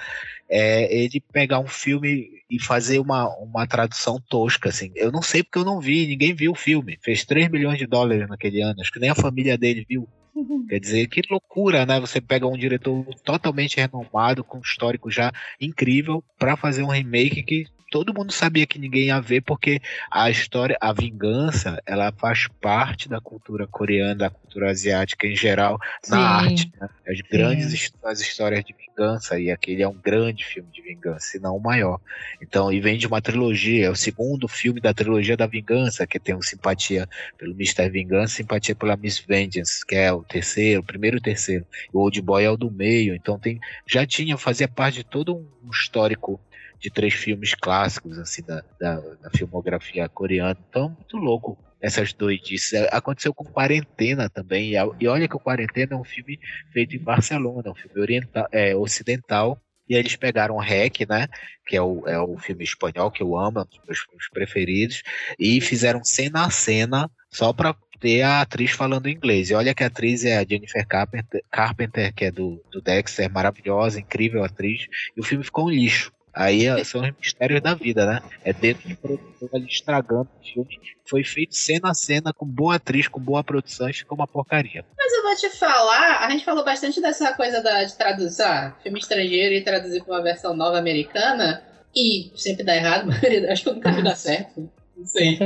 É, 0.48 0.90
ele 0.90 1.20
pegar 1.20 1.59
um 1.59 1.66
filme 1.66 2.31
e 2.48 2.59
fazer 2.59 2.98
uma, 2.98 3.28
uma 3.37 3.66
tradução 3.66 4.18
tosca, 4.26 4.70
assim. 4.70 4.90
Eu 4.96 5.12
não 5.12 5.20
sei 5.20 5.42
porque 5.42 5.59
eu 5.59 5.66
não 5.66 5.83
vi, 5.83 6.07
ninguém 6.07 6.33
viu 6.33 6.52
o 6.52 6.54
filme. 6.54 6.98
Fez 7.02 7.26
3 7.26 7.50
milhões 7.50 7.76
de 7.76 7.87
dólares 7.87 8.26
naquele 8.26 8.62
ano, 8.62 8.81
acho 8.81 8.90
que 8.90 8.98
nem 8.98 9.11
a 9.11 9.14
família 9.14 9.59
dele 9.59 9.85
viu. 9.87 10.09
Uhum. 10.35 10.64
Quer 10.66 10.81
dizer, 10.81 11.07
que 11.09 11.20
loucura, 11.31 11.85
né? 11.85 12.00
Você 12.00 12.22
pega 12.22 12.46
um 12.46 12.57
diretor 12.57 13.04
totalmente 13.22 13.76
renomado, 13.76 14.42
com 14.42 14.57
um 14.57 14.62
histórico 14.62 15.11
já 15.11 15.31
incrível, 15.61 16.24
para 16.38 16.57
fazer 16.57 16.83
um 16.83 16.88
remake 16.88 17.42
que 17.42 17.66
todo 17.90 18.14
mundo 18.14 18.33
sabia 18.33 18.66
que 18.66 18.79
ninguém 18.79 19.07
ia 19.07 19.20
ver, 19.20 19.42
porque 19.42 19.81
a 20.11 20.31
história, 20.31 20.77
a 20.81 20.92
vingança, 20.92 21.81
ela 21.87 22.12
faz 22.12 22.48
parte 22.61 23.09
da 23.09 23.20
cultura 23.20 23.66
coreana, 23.66 24.14
da 24.14 24.31
cultura 24.31 24.70
asiática 24.70 25.27
em 25.27 25.37
geral, 25.37 25.79
Sim. 26.03 26.12
na 26.12 26.18
arte. 26.18 26.72
Né? 26.81 26.88
As 27.07 27.20
grandes 27.20 27.92
as 28.05 28.20
histórias 28.20 28.64
de 28.64 28.74
vingança, 28.74 29.38
e 29.38 29.51
aquele 29.51 29.83
é 29.83 29.88
um 29.88 29.94
grande 29.94 30.44
filme 30.44 30.68
de 30.70 30.83
vingança, 30.83 31.20
se 31.20 31.38
não 31.38 31.57
o 31.57 31.61
maior. 31.61 32.01
Então, 32.42 32.72
e 32.72 32.81
vem 32.81 32.98
de 32.98 33.07
uma 33.07 33.20
trilogia, 33.20 33.87
é 33.87 33.90
o 33.90 33.96
segundo 33.96 34.48
filme 34.48 34.81
da 34.81 34.92
trilogia 34.92 35.37
da 35.37 35.46
vingança, 35.46 36.07
que 36.07 36.18
tem 36.18 36.35
um 36.35 36.42
simpatia 36.42 37.09
pelo 37.37 37.53
Mr. 37.53 37.88
Vingança, 37.88 38.35
simpatia 38.35 38.74
pela 38.74 38.96
Miss 38.96 39.18
Vengeance, 39.18 39.85
que 39.87 39.94
é 39.94 40.12
o 40.12 40.22
terceiro, 40.22 40.81
o 40.81 40.85
primeiro 40.85 41.16
e 41.16 41.20
o 41.20 41.22
terceiro. 41.22 41.66
O 41.92 42.01
Old 42.01 42.20
Boy 42.20 42.44
é 42.44 42.51
o 42.51 42.57
do 42.57 42.70
meio, 42.70 43.14
então 43.14 43.38
tem, 43.38 43.59
já 43.87 44.07
tinha, 44.07 44.37
fazia 44.37 44.68
parte 44.68 44.96
de 44.96 45.05
todo 45.05 45.37
um 45.37 45.70
histórico 45.70 46.40
de 46.79 46.91
três 46.91 47.14
filmes 47.14 47.55
clássicos 47.55 48.19
assim 48.19 48.43
da, 48.43 48.62
da, 48.81 48.97
da 48.97 49.31
filmografia 49.31 50.09
coreana. 50.09 50.59
Então, 50.69 50.91
muito 50.91 51.17
louco 51.17 51.59
essas 51.81 52.12
doidices. 52.12 52.73
É, 52.73 52.88
aconteceu 52.93 53.33
com 53.33 53.45
Quarentena 53.45 54.29
também. 54.29 54.73
E 55.01 55.09
olha 55.09 55.29
que 55.29 55.37
o 55.37 55.41
Quarentena 55.41 55.95
é 55.95 55.97
um 55.97 56.05
filme 56.05 56.38
feito 56.73 56.97
em 56.97 57.01
Barcelona, 57.01 57.71
um 57.71 57.75
filme 57.75 58.01
oriental, 58.01 58.47
é, 58.53 58.75
ocidental. 58.75 59.61
E 59.88 59.95
eles 59.95 60.17
pegaram 60.17 60.57
o 60.57 60.61
REC, 60.61 61.07
né? 61.09 61.29
Que 61.67 61.77
é 61.77 61.83
o, 61.83 62.07
é 62.07 62.21
o 62.21 62.37
filme 62.37 62.62
espanhol 62.62 63.11
que 63.11 63.23
eu 63.23 63.38
amo, 63.38 63.61
é 63.61 63.62
um 63.62 63.64
dos 63.64 63.81
meus 63.87 63.99
filmes 64.01 64.29
preferidos, 64.31 65.03
e 65.38 65.61
fizeram 65.62 66.05
cena 66.05 66.45
a 66.45 66.51
cena 66.51 67.11
só 67.31 67.55
para 67.55 67.75
ter 67.99 68.23
a 68.23 68.43
atriz 68.43 68.71
falando 68.71 69.09
inglês. 69.09 69.51
E 69.51 69.55
olha 69.55 69.75
que 69.75 69.83
a 69.83 69.87
atriz 69.87 70.25
é 70.25 70.37
a 70.37 70.45
Jennifer 70.45 70.87
Carpenter, 70.87 71.43
Carpenter 71.51 72.14
que 72.14 72.27
é 72.27 72.31
do, 72.31 72.62
do 72.71 72.83
Dexter, 72.83 73.33
maravilhosa, 73.33 73.99
incrível 73.99 74.45
atriz. 74.45 74.87
E 75.17 75.21
o 75.21 75.25
filme 75.25 75.43
ficou 75.43 75.67
um 75.67 75.71
lixo. 75.71 76.12
Aí 76.38 76.85
são 76.85 77.01
os 77.01 77.11
mistérios 77.18 77.61
da 77.61 77.74
vida, 77.74 78.07
né? 78.07 78.22
É 78.44 78.53
dentro 78.53 78.87
de 78.87 78.94
produtor 78.94 79.51
ali 79.53 79.66
estragando 79.66 80.29
o 80.40 80.46
filme. 80.46 80.79
Foi 81.05 81.24
feito 81.24 81.57
cena 81.57 81.90
a 81.90 81.94
cena, 81.94 82.33
com 82.33 82.46
boa 82.46 82.77
atriz, 82.77 83.09
com 83.09 83.18
boa 83.18 83.42
produção, 83.42 83.90
e 83.90 83.92
ficou 83.92 84.16
uma 84.16 84.29
porcaria. 84.29 84.85
Mas 84.96 85.12
eu 85.12 85.22
vou 85.24 85.35
te 85.35 85.51
falar, 85.51 86.24
a 86.24 86.31
gente 86.31 86.44
falou 86.44 86.64
bastante 86.64 87.01
dessa 87.01 87.33
coisa 87.33 87.61
da, 87.61 87.83
de 87.83 87.98
traduzir 87.98 88.42
ah, 88.42 88.77
filme 88.85 89.01
estrangeiro 89.01 89.53
e 89.53 89.64
traduzir 89.64 90.05
para 90.05 90.14
uma 90.14 90.22
versão 90.22 90.55
nova 90.55 90.79
americana. 90.79 91.61
E 91.92 92.31
sempre 92.37 92.62
dá 92.62 92.77
errado, 92.77 93.11
acho 93.51 93.64
que 93.64 93.72
nunca 93.72 93.90
dar 94.01 94.14
certo. 94.14 94.70
Não 94.96 95.07
sei. 95.07 95.37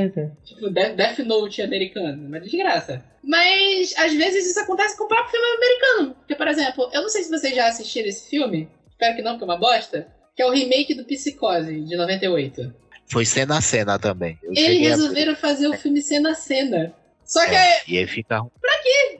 tipo, 0.43 0.69
Death 0.69 1.19
Note 1.25 1.59
americano, 1.63 2.27
uma 2.27 2.39
desgraça. 2.39 3.03
Mas 3.23 3.95
às 3.97 4.13
vezes 4.13 4.45
isso 4.45 4.59
acontece 4.59 4.95
com 4.95 5.05
o 5.05 5.07
próprio 5.07 5.31
filme 5.31 5.47
americano. 5.55 6.15
Porque, 6.19 6.35
por 6.35 6.47
exemplo, 6.47 6.87
eu 6.93 7.01
não 7.01 7.09
sei 7.09 7.23
se 7.23 7.31
vocês 7.31 7.55
já 7.55 7.67
assistiram 7.67 8.09
esse 8.09 8.29
filme. 8.29 8.69
Espero 8.91 9.15
que 9.15 9.23
não, 9.23 9.31
porque 9.31 9.43
é 9.43 9.47
uma 9.47 9.57
bosta 9.57 10.07
que 10.35 10.41
é 10.41 10.45
o 10.45 10.51
remake 10.51 10.93
do 10.93 11.05
Psicose, 11.05 11.81
de 11.81 11.95
98. 11.95 12.73
Foi 13.05 13.25
cena 13.25 13.57
a 13.57 13.61
cena 13.61 13.99
também. 13.99 14.39
Eu 14.43 14.51
Eles 14.55 14.87
resolveram 14.89 15.33
a... 15.33 15.35
fazer 15.35 15.67
o 15.67 15.77
filme 15.77 16.01
cena 16.01 16.31
a 16.31 16.35
cena. 16.35 16.93
Só 17.25 17.45
que 17.45 17.55
é, 17.55 17.81
E 17.87 17.97
aí 17.97 18.07
fica. 18.07 18.43
Pra 18.61 18.79
quê? 18.81 19.19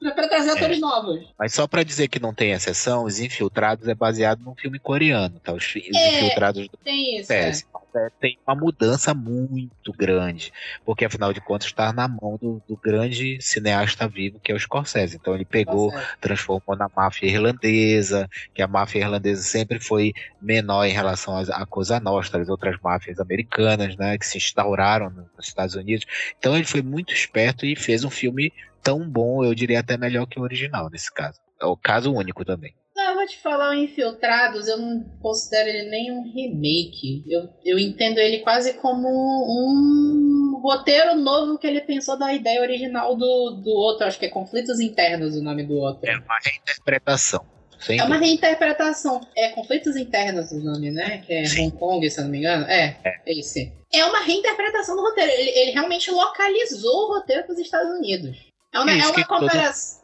Pra 0.00 0.28
trazer 0.28 0.50
é. 0.50 0.52
atores 0.52 0.80
novos. 0.80 1.20
Mas 1.38 1.52
só 1.52 1.66
pra 1.66 1.82
dizer 1.82 2.08
que 2.08 2.18
não 2.18 2.32
tem 2.32 2.52
exceção, 2.52 3.04
Os 3.04 3.20
Infiltrados 3.20 3.86
é 3.86 3.94
baseado 3.94 4.40
num 4.40 4.54
filme 4.54 4.78
coreano, 4.78 5.38
tá? 5.40 5.52
Os, 5.52 5.74
é, 5.76 6.18
Infiltrados 6.18 6.68
do 6.68 6.76
tem 6.78 7.20
isso, 7.20 7.32
é. 7.32 7.50
é. 7.50 8.10
Tem 8.20 8.38
uma 8.46 8.54
mudança 8.54 9.12
muito 9.12 9.92
grande, 9.92 10.52
porque 10.84 11.04
afinal 11.04 11.32
de 11.32 11.40
contas 11.40 11.66
está 11.66 11.92
na 11.92 12.06
mão 12.06 12.38
do, 12.40 12.62
do, 12.68 12.76
grande 12.76 13.38
cineasta 13.40 14.06
vivo 14.06 14.38
que 14.38 14.52
é 14.52 14.54
o 14.54 14.60
Scorsese. 14.60 15.16
Então 15.16 15.34
ele 15.34 15.44
pegou, 15.44 15.90
Scorsese. 15.90 16.16
transformou 16.20 16.76
na 16.76 16.88
máfia 16.94 17.26
irlandesa, 17.26 18.28
que 18.54 18.62
a 18.62 18.68
máfia 18.68 19.00
irlandesa 19.00 19.42
sempre 19.42 19.80
foi 19.80 20.12
menor 20.40 20.84
em 20.84 20.92
relação 20.92 21.36
à 21.36 21.66
Cosa 21.66 21.98
Nostra, 21.98 22.40
as 22.40 22.48
outras 22.48 22.76
máfias 22.80 23.18
americanas, 23.18 23.96
né, 23.96 24.16
que 24.16 24.26
se 24.26 24.38
instauraram 24.38 25.10
nos 25.10 25.48
Estados 25.48 25.74
Unidos. 25.74 26.06
Então 26.38 26.54
ele 26.54 26.66
foi 26.66 26.82
muito 26.82 27.12
esperto 27.12 27.66
e 27.66 27.74
fez 27.74 28.04
um 28.04 28.10
filme 28.10 28.52
tão 28.82 29.08
bom, 29.08 29.44
eu 29.44 29.54
diria 29.54 29.80
até 29.80 29.96
melhor 29.96 30.26
que 30.26 30.38
o 30.38 30.42
original 30.42 30.88
nesse 30.90 31.12
caso. 31.12 31.40
É 31.60 31.66
o 31.66 31.76
caso 31.76 32.12
único 32.12 32.44
também. 32.44 32.74
Não, 32.98 33.10
eu 33.10 33.14
vou 33.14 33.26
te 33.26 33.38
falar 33.38 33.70
o 33.70 33.74
Infiltrados, 33.74 34.66
eu 34.66 34.76
não 34.76 35.04
considero 35.22 35.68
ele 35.68 35.88
nem 35.88 36.10
um 36.10 36.32
remake. 36.32 37.22
Eu, 37.28 37.48
eu 37.64 37.78
entendo 37.78 38.18
ele 38.18 38.38
quase 38.38 38.74
como 38.74 39.08
um 39.08 40.60
roteiro 40.60 41.14
novo 41.14 41.58
que 41.58 41.66
ele 41.68 41.80
pensou 41.80 42.18
da 42.18 42.34
ideia 42.34 42.60
original 42.60 43.14
do, 43.14 43.60
do 43.62 43.70
outro. 43.70 44.04
Acho 44.04 44.18
que 44.18 44.26
é 44.26 44.28
Conflitos 44.28 44.80
Internos 44.80 45.36
o 45.36 45.42
nome 45.42 45.62
do 45.62 45.74
outro. 45.76 46.10
É 46.10 46.16
uma 46.16 46.38
reinterpretação. 46.44 47.46
é 47.88 48.02
uma 48.02 48.16
reinterpretação. 48.16 49.20
É 49.36 49.50
Conflitos 49.50 49.94
Internos 49.94 50.50
o 50.50 50.58
nome, 50.58 50.90
né? 50.90 51.18
Que 51.18 51.34
é 51.34 51.44
Sim. 51.44 51.68
Hong 51.68 51.78
Kong, 51.78 52.10
se 52.10 52.18
eu 52.18 52.24
não 52.24 52.32
me 52.32 52.38
engano. 52.38 52.64
É, 52.66 52.98
é, 53.04 53.20
é 53.26 53.38
esse. 53.38 53.72
É 53.92 54.04
uma 54.04 54.24
reinterpretação 54.24 54.96
do 54.96 55.02
roteiro. 55.02 55.30
Ele, 55.30 55.50
ele 55.50 55.70
realmente 55.70 56.10
localizou 56.10 57.04
o 57.04 57.14
roteiro 57.14 57.44
para 57.44 57.52
os 57.52 57.60
Estados 57.60 57.96
Unidos. 57.96 58.47
É 58.72 58.80
uma, 58.80 58.92
é 58.92 59.06
uma 59.06 59.24
comparação. 59.24 59.98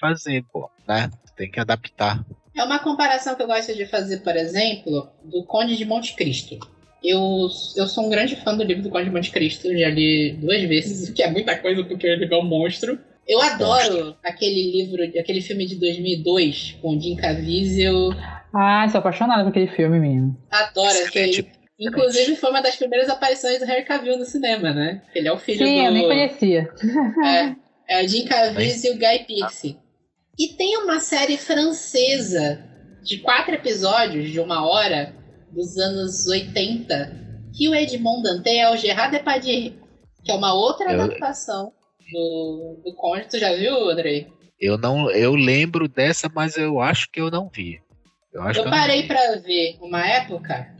Fazer, 0.00 0.44
pô, 0.52 0.70
né? 0.86 1.10
Tem 1.36 1.50
que 1.50 1.58
adaptar. 1.58 2.24
É 2.56 2.62
uma 2.64 2.78
comparação 2.78 3.34
que 3.34 3.42
eu 3.42 3.46
gosto 3.46 3.74
de 3.74 3.86
fazer, 3.86 4.18
por 4.18 4.36
exemplo, 4.36 5.08
do 5.24 5.44
Conde 5.44 5.76
de 5.76 5.84
Monte 5.84 6.14
Cristo. 6.14 6.58
Eu, 7.02 7.48
eu 7.76 7.86
sou 7.86 8.06
um 8.06 8.10
grande 8.10 8.34
fã 8.36 8.56
do 8.56 8.64
livro 8.64 8.82
do 8.82 8.90
Conde 8.90 9.04
de 9.04 9.10
Monte 9.10 9.30
Cristo, 9.30 9.68
já 9.76 9.88
li 9.88 10.32
duas 10.32 10.62
vezes, 10.62 11.10
que 11.14 11.22
é 11.22 11.30
muita 11.30 11.56
coisa 11.56 11.84
porque 11.84 12.06
ele 12.06 12.32
é 12.32 12.36
um 12.36 12.44
monstro. 12.44 12.98
Eu 13.26 13.40
adoro 13.42 14.16
aquele 14.24 14.72
livro, 14.72 15.02
aquele 15.20 15.42
filme 15.42 15.66
de 15.66 15.76
2002 15.76 16.78
com 16.80 16.98
Jim 16.98 17.14
Caviezel. 17.14 18.10
Ah, 18.54 18.88
sou 18.88 19.00
apaixonada 19.00 19.42
por 19.42 19.50
aquele 19.50 19.68
filme, 19.68 20.00
menino. 20.00 20.36
Adoro 20.50 20.98
aquele. 21.06 21.46
Inclusive 21.78 22.34
foi 22.34 22.50
uma 22.50 22.62
das 22.62 22.74
primeiras 22.74 23.08
aparições 23.08 23.60
do 23.60 23.66
Harry 23.66 23.84
Cavill 23.84 24.18
no 24.18 24.24
cinema, 24.24 24.72
né? 24.72 25.02
Ele 25.14 25.28
é 25.28 25.32
o 25.32 25.38
filho 25.38 25.58
Sim, 25.58 25.76
do... 25.76 25.84
eu 25.84 25.92
nem 25.92 26.06
conhecia. 26.06 26.68
É, 27.24 27.54
é 27.88 28.04
o 28.04 28.08
Jim 28.08 28.24
Caviezel 28.26 28.92
e 28.92 28.96
o 28.96 28.98
Guy 28.98 29.24
Pearce. 29.26 29.78
E 30.38 30.48
tem 30.48 30.76
uma 30.76 31.00
série 31.00 31.36
francesa 31.36 32.62
de 33.02 33.18
quatro 33.18 33.54
episódios 33.54 34.30
de 34.30 34.38
uma 34.38 34.68
hora 34.68 35.14
dos 35.50 35.76
anos 35.78 36.26
80 36.26 37.26
que 37.56 37.68
o 37.68 37.74
Edmond 37.74 38.22
Dantê 38.22 38.58
é 38.58 38.70
o 38.70 38.76
Gerard 38.76 39.10
Depardieu, 39.10 39.72
que 40.22 40.30
é 40.30 40.34
uma 40.34 40.54
outra 40.54 40.92
eu... 40.92 41.00
adaptação 41.00 41.72
do, 42.12 42.80
do 42.84 42.94
Conde. 42.94 43.26
Tu 43.28 43.38
já 43.38 43.52
viu, 43.54 43.90
Andrei? 43.90 44.28
Eu 44.60 44.76
não, 44.76 45.10
eu 45.10 45.34
lembro 45.34 45.88
dessa, 45.88 46.30
mas 46.32 46.56
eu 46.56 46.80
acho 46.80 47.10
que 47.10 47.20
eu 47.20 47.30
não 47.30 47.48
vi. 47.48 47.80
Eu, 48.32 48.42
eu 48.44 48.64
parei 48.64 49.04
para 49.04 49.36
ver 49.36 49.78
uma 49.80 50.06
época 50.06 50.74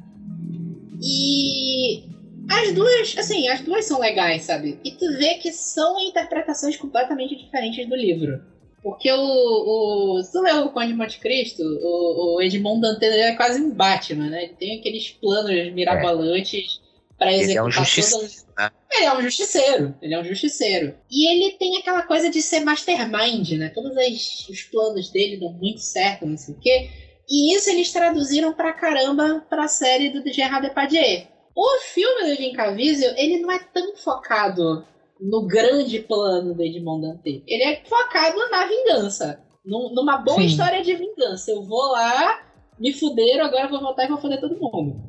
e 1.02 2.04
as 2.48 2.72
duas, 2.72 3.16
assim, 3.18 3.48
as 3.48 3.60
duas 3.60 3.84
são 3.84 4.00
legais, 4.00 4.44
sabe? 4.44 4.78
E 4.84 4.92
tu 4.92 5.06
vê 5.18 5.34
que 5.34 5.52
são 5.52 6.00
interpretações 6.00 6.76
completamente 6.76 7.36
diferentes 7.36 7.86
do 7.88 7.94
livro. 7.94 8.40
Porque 8.82 9.10
o. 9.12 9.18
o 9.18 10.22
se 10.22 10.32
tu 10.32 10.40
lê 10.40 10.52
o 10.52 10.70
Conde 10.70 10.88
de 10.88 10.94
Monte 10.94 11.18
Cristo, 11.18 11.62
o, 11.62 12.36
o 12.36 12.42
Edmond 12.42 12.80
Dantès 12.80 13.14
é 13.14 13.34
quase 13.34 13.60
um 13.60 13.70
Batman, 13.70 14.30
né? 14.30 14.44
Ele 14.44 14.54
tem 14.54 14.78
aqueles 14.78 15.10
planos 15.10 15.72
mirabolantes 15.72 16.80
é. 16.80 17.18
para 17.18 17.32
executar 17.32 17.50
ele 17.50 17.58
é 17.58 17.62
um 17.62 17.70
todas. 17.70 18.46
Né? 18.56 18.70
Ele 18.90 19.04
é 19.04 19.16
um 19.16 19.22
justiceiro. 19.22 19.94
Ele 20.00 20.14
é 20.14 20.20
um 20.20 20.24
justiceiro. 20.24 20.94
E 21.10 21.28
ele 21.28 21.56
tem 21.58 21.76
aquela 21.76 22.02
coisa 22.02 22.30
de 22.30 22.40
ser 22.40 22.60
mastermind, 22.60 23.50
né? 23.52 23.68
Todos 23.74 23.96
as, 23.96 24.48
os 24.48 24.62
planos 24.62 25.10
dele 25.10 25.36
dão 25.36 25.52
muito 25.52 25.80
certo, 25.80 26.24
não 26.24 26.36
sei 26.36 26.54
o 26.54 26.58
quê. 26.58 26.88
E 27.28 27.54
isso 27.54 27.68
eles 27.68 27.92
traduziram 27.92 28.54
pra 28.54 28.72
caramba 28.72 29.44
pra 29.50 29.68
série 29.68 30.08
do 30.08 30.32
Gerard 30.32 30.66
Depardieu. 30.66 31.26
O 31.58 31.80
filme 31.92 32.22
do 32.22 32.36
Jim 32.36 32.52
Caviezel, 32.52 33.14
ele 33.16 33.40
não 33.40 33.50
é 33.50 33.58
tão 33.58 33.96
focado 33.96 34.86
no 35.20 35.44
grande 35.44 35.98
plano 35.98 36.54
do 36.54 36.62
Edmond 36.62 37.04
Dantê. 37.04 37.42
Ele 37.48 37.64
é 37.64 37.82
focado 37.84 38.38
na 38.48 38.64
vingança. 38.64 39.42
Num, 39.64 39.92
numa 39.92 40.18
boa 40.18 40.38
Sim. 40.38 40.46
história 40.46 40.84
de 40.84 40.94
vingança. 40.94 41.50
Eu 41.50 41.64
vou 41.64 41.90
lá, 41.90 42.46
me 42.78 42.92
fuderam, 42.92 43.44
agora 43.44 43.66
vou 43.66 43.80
voltar 43.80 44.04
e 44.04 44.08
vou 44.08 44.18
foder 44.18 44.40
todo 44.40 44.56
mundo. 44.56 45.02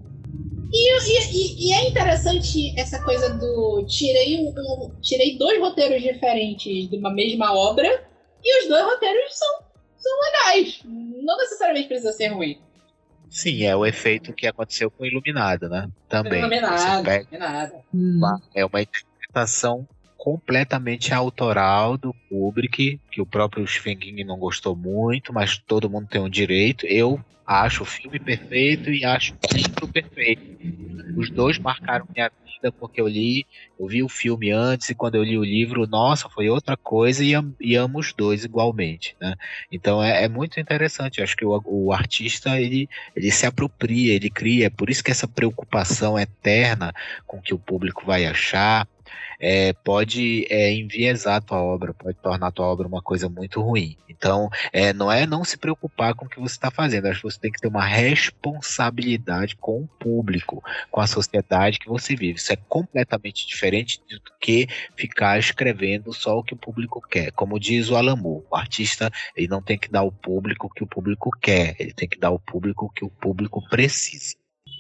E, 0.74 0.92
e, 0.98 1.68
e, 1.68 1.72
é 1.72 1.88
interessante 1.88 2.74
essa 2.80 3.00
coisa 3.04 3.30
do. 3.30 3.86
Tirei, 3.86 4.40
um, 4.40 4.50
um, 4.50 5.00
tirei 5.02 5.38
dois 5.38 5.60
roteiros 5.60 6.02
diferentes 6.02 6.90
de 6.90 6.98
uma 6.98 7.14
mesma 7.14 7.54
obra 7.54 8.08
e 8.44 8.64
os 8.64 8.68
dois 8.68 8.86
roteiros 8.86 9.38
são, 9.38 9.60
são 9.98 10.12
legais. 10.22 10.82
Não 10.84 11.38
necessariamente 11.38 11.88
precisa 11.88 12.12
ser 12.12 12.30
ruim. 12.30 12.60
Sim, 13.30 13.64
é 13.64 13.76
o 13.76 13.86
efeito 13.86 14.34
que 14.34 14.48
aconteceu 14.48 14.90
com 14.90 15.06
Iluminado, 15.06 15.70
né? 15.70 15.88
Também. 16.08 16.40
Iluminado, 16.40 17.04
pega, 17.04 17.28
Iluminado. 17.94 18.44
É 18.56 18.66
uma 18.66 18.82
interpretação 18.82 19.88
completamente 20.20 21.14
autoral 21.14 21.98
do 21.98 22.14
Kubrick, 22.28 23.00
que 23.10 23.22
o 23.22 23.26
próprio 23.26 23.66
Stephen 23.66 23.98
King 23.98 24.26
não 24.26 24.38
gostou 24.38 24.76
muito, 24.76 25.32
mas 25.34 25.58
todo 25.58 25.90
mundo 25.90 26.10
tem 26.10 26.20
um 26.20 26.30
direito. 26.30 26.86
Eu 26.86 27.24
acho 27.48 27.84
o 27.84 27.86
filme 27.86 28.20
perfeito 28.20 28.92
e 28.92 29.06
acho 29.06 29.34
o 29.34 29.56
livro 29.56 29.88
perfeito. 29.88 30.44
Os 31.18 31.30
dois 31.32 31.58
marcaram 31.58 32.06
minha 32.14 32.30
vida 32.46 32.70
porque 32.70 33.00
eu 33.00 33.08
li, 33.08 33.48
eu 33.80 33.88
vi 33.88 34.04
o 34.04 34.10
filme 34.10 34.52
antes 34.52 34.90
e 34.90 34.96
quando 34.96 35.16
eu 35.16 35.24
li 35.24 35.38
o 35.38 35.44
livro, 35.44 35.88
nossa, 35.88 36.30
foi 36.30 36.50
outra 36.50 36.76
coisa 36.76 37.24
e, 37.24 37.32
e 37.60 37.76
amo 37.76 38.00
os 38.00 38.12
dois 38.12 38.44
igualmente, 38.44 39.16
né? 39.22 39.36
Então 39.72 40.04
é, 40.04 40.26
é 40.26 40.28
muito 40.28 40.60
interessante. 40.60 41.24
Acho 41.24 41.38
que 41.38 41.46
o, 41.46 41.62
o, 41.66 41.94
artista 41.94 42.60
ele, 42.60 42.90
ele 43.16 43.32
se 43.32 43.46
apropria, 43.46 44.14
ele 44.14 44.30
cria. 44.30 44.68
É 44.68 44.70
por 44.70 44.90
isso 44.90 45.04
que 45.04 45.12
essa 45.12 45.28
preocupação 45.28 46.20
eterna 46.20 46.94
com 47.26 47.38
o 47.38 47.42
que 47.42 47.54
o 47.54 47.60
público 47.60 48.06
vai 48.06 48.26
achar 48.26 48.86
é, 49.40 49.74
pode 49.74 50.46
é, 50.50 50.74
enviesar 50.74 51.38
a 51.38 51.42
tua 51.42 51.64
obra, 51.64 51.94
pode 51.94 52.18
tornar 52.18 52.48
a 52.48 52.52
tua 52.52 52.68
obra 52.68 52.88
uma 52.88 53.02
coisa 53.02 53.30
muito 53.30 53.62
ruim. 53.62 53.96
Então, 54.10 54.50
é, 54.74 54.92
não 54.92 55.10
é 55.12 55.26
não 55.26 55.46
se 55.46 55.58
preocupar 55.58 56.14
com 56.14 56.26
o 56.26 56.30
que 56.30 56.40
você 56.40 56.56
está 56.56 56.70
fazendo, 56.70 57.08
acho 57.08 57.22
que 57.22 57.32
você 57.32 57.40
tem 57.40 57.52
que 57.52 57.60
ter 57.60 57.70
uma 57.70 57.86
responsabilidade 57.86 59.56
com 59.56 59.84
o 59.84 59.88
público, 59.88 60.62
com 60.92 61.00
a 61.00 61.08
sociedade 61.08 61.80
que 61.80 61.88
você 61.88 62.16
vive. 62.16 62.38
Isso 62.38 62.52
é 62.52 62.58
completamente 62.58 63.48
diferente 63.48 64.02
do 64.10 64.20
que 64.42 64.68
ficar 64.96 65.40
escrevendo 65.40 66.14
só 66.14 66.38
o 66.38 66.44
que 66.44 66.54
o 66.54 66.58
público 66.58 67.02
quer. 67.02 67.32
Como 67.32 67.60
diz 67.60 67.90
o 67.90 67.96
Alamu, 67.96 68.46
o 68.50 68.56
artista 68.56 69.10
ele 69.36 69.48
não 69.48 69.62
tem 69.62 69.78
que 69.78 69.90
dar 69.90 70.00
ao 70.00 70.12
público 70.12 70.68
o 70.68 70.70
que 70.70 70.84
o 70.84 70.88
público 70.88 71.32
quer, 71.42 71.76
ele 71.80 71.94
tem 71.94 72.10
que 72.10 72.20
dar 72.20 72.30
ao 72.30 72.40
público 72.40 72.86
o 72.86 72.90
que 72.90 73.06
o 73.06 73.10
público 73.10 73.64
precisa. 73.70 74.36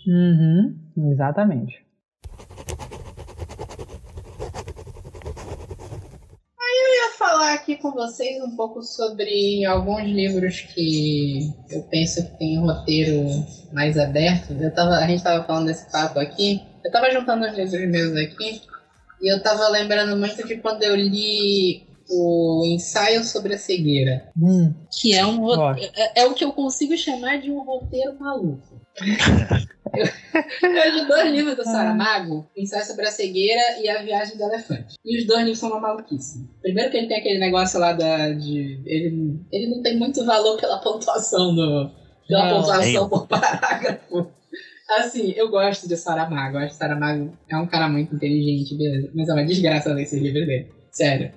Uhum, 0.07 0.75
exatamente. 1.11 1.86
eu 6.80 6.93
ia 6.95 7.11
falar 7.39 7.53
aqui 7.53 7.77
com 7.77 7.91
vocês 7.91 8.43
um 8.43 8.53
pouco 8.53 8.83
sobre 8.83 9.63
alguns 9.63 10.03
livros 10.03 10.59
que 10.59 11.49
eu 11.69 11.83
penso 11.83 12.21
que 12.21 12.37
tem 12.37 12.59
um 12.59 12.65
roteiro 12.65 13.45
mais 13.71 13.97
aberto. 13.97 14.51
Eu 14.59 14.73
tava, 14.73 14.95
a 14.95 15.07
gente 15.07 15.19
estava 15.19 15.45
falando 15.45 15.67
desse 15.67 15.89
papo 15.89 16.19
aqui. 16.19 16.61
Eu 16.83 16.89
estava 16.89 17.09
juntando 17.11 17.45
os 17.45 17.53
livros 17.53 17.89
meus 17.89 18.17
aqui 18.17 18.61
e 19.21 19.31
eu 19.31 19.37
estava 19.37 19.69
lembrando 19.69 20.17
muito 20.17 20.45
de 20.45 20.57
quando 20.57 20.83
eu 20.83 20.97
li 20.97 21.87
o 22.09 22.65
ensaio 22.65 23.23
sobre 23.23 23.53
a 23.53 23.57
cegueira, 23.57 24.29
hum. 24.37 24.73
que 24.91 25.13
é 25.13 25.25
um 25.25 25.49
é, 25.75 26.23
é, 26.23 26.25
o 26.25 26.33
que 26.33 26.43
eu 26.43 26.51
consigo 26.51 26.97
chamar 26.97 27.39
de 27.39 27.51
um 27.51 27.63
roteiro 27.63 28.19
maluco. 28.19 28.81
Eu, 30.63 30.69
eu 30.69 30.95
li 30.95 31.07
dois 31.07 31.31
livros 31.31 31.55
do 31.55 31.63
Saramago, 31.63 32.47
o 32.55 32.61
ensaio 32.61 32.85
sobre 32.85 33.05
a 33.05 33.11
cegueira 33.11 33.79
e 33.81 33.89
a 33.89 34.01
viagem 34.01 34.37
do 34.37 34.43
elefante. 34.43 34.95
E 35.03 35.17
os 35.19 35.25
dois 35.25 35.39
livros 35.39 35.59
são 35.59 35.69
uma 35.69 35.79
maluquice. 35.79 36.47
Primeiro 36.61 36.91
que 36.91 36.97
ele 36.97 37.07
tem 37.07 37.17
aquele 37.17 37.39
negócio 37.39 37.79
lá 37.79 37.93
da, 37.93 38.31
de 38.31 38.81
ele, 38.85 39.39
ele 39.51 39.67
não 39.67 39.81
tem 39.81 39.97
muito 39.97 40.25
valor 40.25 40.57
pela 40.59 40.79
pontuação 40.79 41.55
do, 41.55 41.91
pela 42.27 42.45
não, 42.45 42.57
pontuação 42.57 43.09
por 43.09 43.27
parágrafo. 43.27 44.31
Assim, 44.89 45.33
eu 45.35 45.49
gosto 45.49 45.87
de 45.87 45.95
Saramago. 45.95 46.57
Eu 46.57 46.61
acho 46.61 46.71
que 46.71 46.79
Saramago 46.79 47.37
é 47.47 47.57
um 47.57 47.67
cara 47.67 47.87
muito 47.87 48.15
inteligente, 48.15 48.75
beleza. 48.75 49.11
Mas 49.13 49.29
é 49.29 49.33
uma 49.33 49.45
desgraça 49.45 49.93
ler 49.93 50.03
esses 50.03 50.21
livros 50.21 50.47
dele. 50.47 50.67
Sério. 50.91 51.31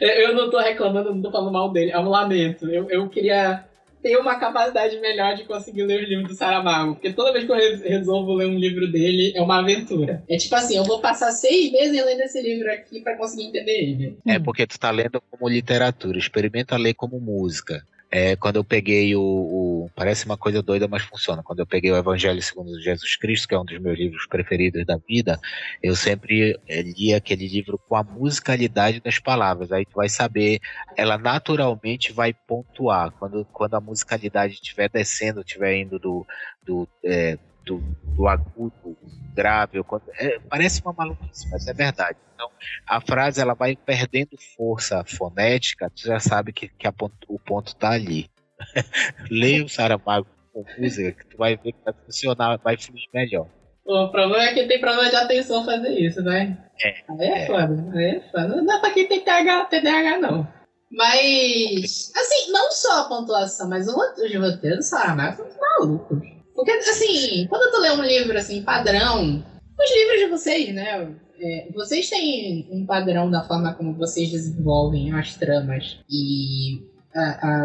Eu 0.00 0.34
não 0.34 0.50
tô 0.50 0.58
reclamando, 0.58 1.14
não 1.14 1.22
tô 1.22 1.30
falando 1.30 1.52
mal 1.52 1.70
dele, 1.70 1.92
é 1.92 1.98
um 1.98 2.08
lamento. 2.08 2.68
Eu, 2.68 2.90
eu 2.90 3.08
queria 3.08 3.64
ter 4.06 4.16
uma 4.18 4.36
capacidade 4.36 5.00
melhor 5.00 5.34
de 5.34 5.42
conseguir 5.42 5.82
ler 5.82 6.04
os 6.04 6.08
livros 6.08 6.28
do 6.28 6.34
Saramago. 6.36 6.94
Porque 6.94 7.12
toda 7.12 7.32
vez 7.32 7.44
que 7.44 7.50
eu 7.50 7.56
resolvo 7.56 8.34
ler 8.34 8.46
um 8.46 8.56
livro 8.56 8.86
dele, 8.86 9.32
é 9.34 9.42
uma 9.42 9.58
aventura. 9.58 10.22
É 10.28 10.36
tipo 10.36 10.54
assim, 10.54 10.76
eu 10.76 10.84
vou 10.84 11.00
passar 11.00 11.32
seis 11.32 11.72
meses 11.72 12.04
lendo 12.04 12.20
esse 12.20 12.40
livro 12.40 12.70
aqui 12.70 13.00
para 13.00 13.16
conseguir 13.16 13.48
entender 13.48 13.72
ele. 13.72 14.18
É 14.24 14.38
porque 14.38 14.64
tu 14.64 14.78
tá 14.78 14.92
lendo 14.92 15.20
como 15.28 15.48
literatura, 15.48 16.16
experimenta 16.16 16.76
ler 16.76 16.94
como 16.94 17.18
música. 17.18 17.84
É, 18.18 18.34
quando 18.34 18.56
eu 18.56 18.64
peguei 18.64 19.14
o, 19.14 19.20
o, 19.20 19.90
Parece 19.94 20.24
uma 20.24 20.38
coisa 20.38 20.62
doida, 20.62 20.88
mas 20.88 21.02
funciona. 21.02 21.42
Quando 21.42 21.58
eu 21.58 21.66
peguei 21.66 21.92
o 21.92 21.96
Evangelho 21.98 22.40
segundo 22.40 22.80
Jesus 22.80 23.14
Cristo, 23.14 23.46
que 23.46 23.54
é 23.54 23.58
um 23.58 23.64
dos 23.64 23.78
meus 23.78 23.98
livros 23.98 24.26
preferidos 24.26 24.86
da 24.86 24.96
vida, 24.96 25.38
eu 25.82 25.94
sempre 25.94 26.58
é, 26.66 26.80
li 26.80 27.12
aquele 27.12 27.46
livro 27.46 27.78
com 27.86 27.94
a 27.94 28.02
musicalidade 28.02 29.00
das 29.00 29.18
palavras. 29.18 29.70
Aí 29.70 29.84
tu 29.84 29.96
vai 29.96 30.08
saber, 30.08 30.60
ela 30.96 31.18
naturalmente 31.18 32.10
vai 32.10 32.32
pontuar. 32.32 33.10
Quando, 33.18 33.44
quando 33.52 33.74
a 33.74 33.82
musicalidade 33.82 34.54
estiver 34.54 34.88
descendo, 34.88 35.40
estiver 35.40 35.76
indo 35.76 35.98
do, 35.98 36.26
do 36.64 36.88
é, 37.04 37.38
do, 37.66 37.82
do 38.14 38.26
agudo, 38.28 38.96
grave, 39.34 39.84
é, 40.18 40.38
parece 40.48 40.80
uma 40.80 40.94
maluquice, 40.94 41.50
mas 41.50 41.66
é 41.66 41.74
verdade. 41.74 42.16
Então, 42.34 42.50
a 42.86 43.00
frase 43.00 43.40
ela 43.40 43.54
vai 43.54 43.76
perdendo 43.76 44.38
força 44.56 45.04
fonética, 45.04 45.90
tu 45.90 46.02
já 46.02 46.20
sabe 46.20 46.52
que, 46.52 46.68
que 46.68 46.90
ponto, 46.92 47.14
o 47.28 47.38
ponto 47.38 47.68
está 47.68 47.90
ali. 47.90 48.30
Leia 49.30 49.64
o 49.64 49.68
Saramago 49.68 50.26
com 50.52 50.64
música, 50.78 51.12
que 51.12 51.26
tu 51.26 51.36
vai 51.36 51.56
ver 51.56 51.72
que 51.72 51.84
vai 51.84 51.92
funcionar, 51.92 52.58
vai 52.58 52.76
fluir 52.78 53.08
melhor. 53.12 53.48
O 53.84 54.08
problema 54.08 54.44
é 54.44 54.54
que 54.54 54.66
tem 54.66 54.80
problema 54.80 55.10
de 55.10 55.16
atenção 55.16 55.64
fazer 55.64 55.90
isso, 55.90 56.22
né? 56.22 56.58
É. 56.82 56.94
Aí 57.08 57.28
é, 57.28 57.42
é. 57.42 57.46
foda, 57.46 57.92
aí 57.94 58.16
é 58.16 58.20
foda. 58.30 58.48
Não 58.48 58.66
dá 58.66 58.78
pra 58.78 58.90
quem 58.90 59.06
tem 59.06 59.20
TDAH, 59.20 59.66
TDAH 59.66 60.18
não. 60.18 60.48
Mas, 60.90 62.12
assim, 62.16 62.50
não 62.52 62.70
só 62.70 63.02
a 63.02 63.08
pontuação, 63.08 63.68
mas 63.68 63.86
os 63.88 63.94
roteiros 63.94 64.78
do 64.78 64.82
Saramago 64.82 65.36
são 65.36 65.60
malucos. 65.60 66.35
Porque, 66.56 66.72
assim, 66.72 67.46
quando 67.48 67.70
tu 67.70 67.80
lê 67.80 67.90
um 67.90 68.02
livro, 68.02 68.36
assim, 68.36 68.62
padrão, 68.62 69.44
os 69.78 69.94
livros 69.94 70.20
de 70.20 70.26
vocês, 70.28 70.74
né? 70.74 71.14
É, 71.38 71.68
vocês 71.74 72.08
têm 72.08 72.66
um 72.72 72.86
padrão 72.86 73.30
da 73.30 73.42
forma 73.42 73.74
como 73.74 73.94
vocês 73.94 74.30
desenvolvem 74.30 75.12
as 75.12 75.34
tramas 75.34 75.98
e 76.10 76.80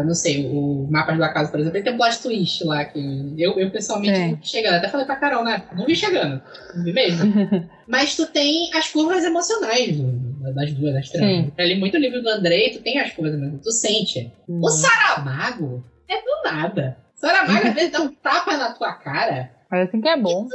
não 0.04 0.14
sei, 0.14 0.46
o 0.46 0.88
Mapas 0.90 1.16
do 1.16 1.24
Acaso, 1.24 1.50
por 1.50 1.60
exemplo, 1.60 1.76
ele 1.76 1.84
tem 1.84 1.92
um 1.92 1.98
plot 1.98 2.22
twist 2.22 2.64
lá 2.64 2.84
que 2.84 3.34
eu, 3.36 3.58
eu 3.58 3.70
pessoalmente 3.70 4.18
é. 4.18 4.28
não 4.28 4.36
vi 4.36 4.46
chegando. 4.46 4.74
Até 4.74 4.88
falei 4.88 5.06
pra 5.06 5.16
Carol, 5.16 5.44
né? 5.44 5.62
Não 5.76 5.84
vi 5.84 5.94
chegando. 5.94 6.40
Não 6.74 6.84
vi 6.84 6.92
mesmo. 6.92 7.32
Mas 7.86 8.16
tu 8.16 8.26
tem 8.26 8.70
as 8.74 8.88
curvas 8.88 9.24
emocionais 9.24 9.98
das 10.54 10.72
duas, 10.72 10.94
das 10.94 11.10
tramas. 11.10 11.52
Eu 11.56 11.66
li 11.66 11.78
muito 11.78 11.98
livro 11.98 12.22
do 12.22 12.28
Andrei, 12.28 12.70
tu 12.70 12.82
tem 12.82 12.98
as 12.98 13.12
curvas 13.12 13.38
tu 13.62 13.70
sente. 13.70 14.32
Hum. 14.48 14.60
O 14.62 14.68
Saramago 14.70 15.84
é 16.08 16.16
do 16.16 16.42
nada. 16.44 16.96
Saramago 17.22 17.68
às 17.68 17.74
vezes 17.74 17.92
dá 17.92 18.00
um 18.00 18.08
tapa 18.08 18.56
na 18.56 18.72
tua 18.72 18.92
cara. 18.94 19.52
Mas 19.70 19.88
assim 19.88 20.00
que 20.00 20.08
é 20.08 20.16
bom. 20.16 20.48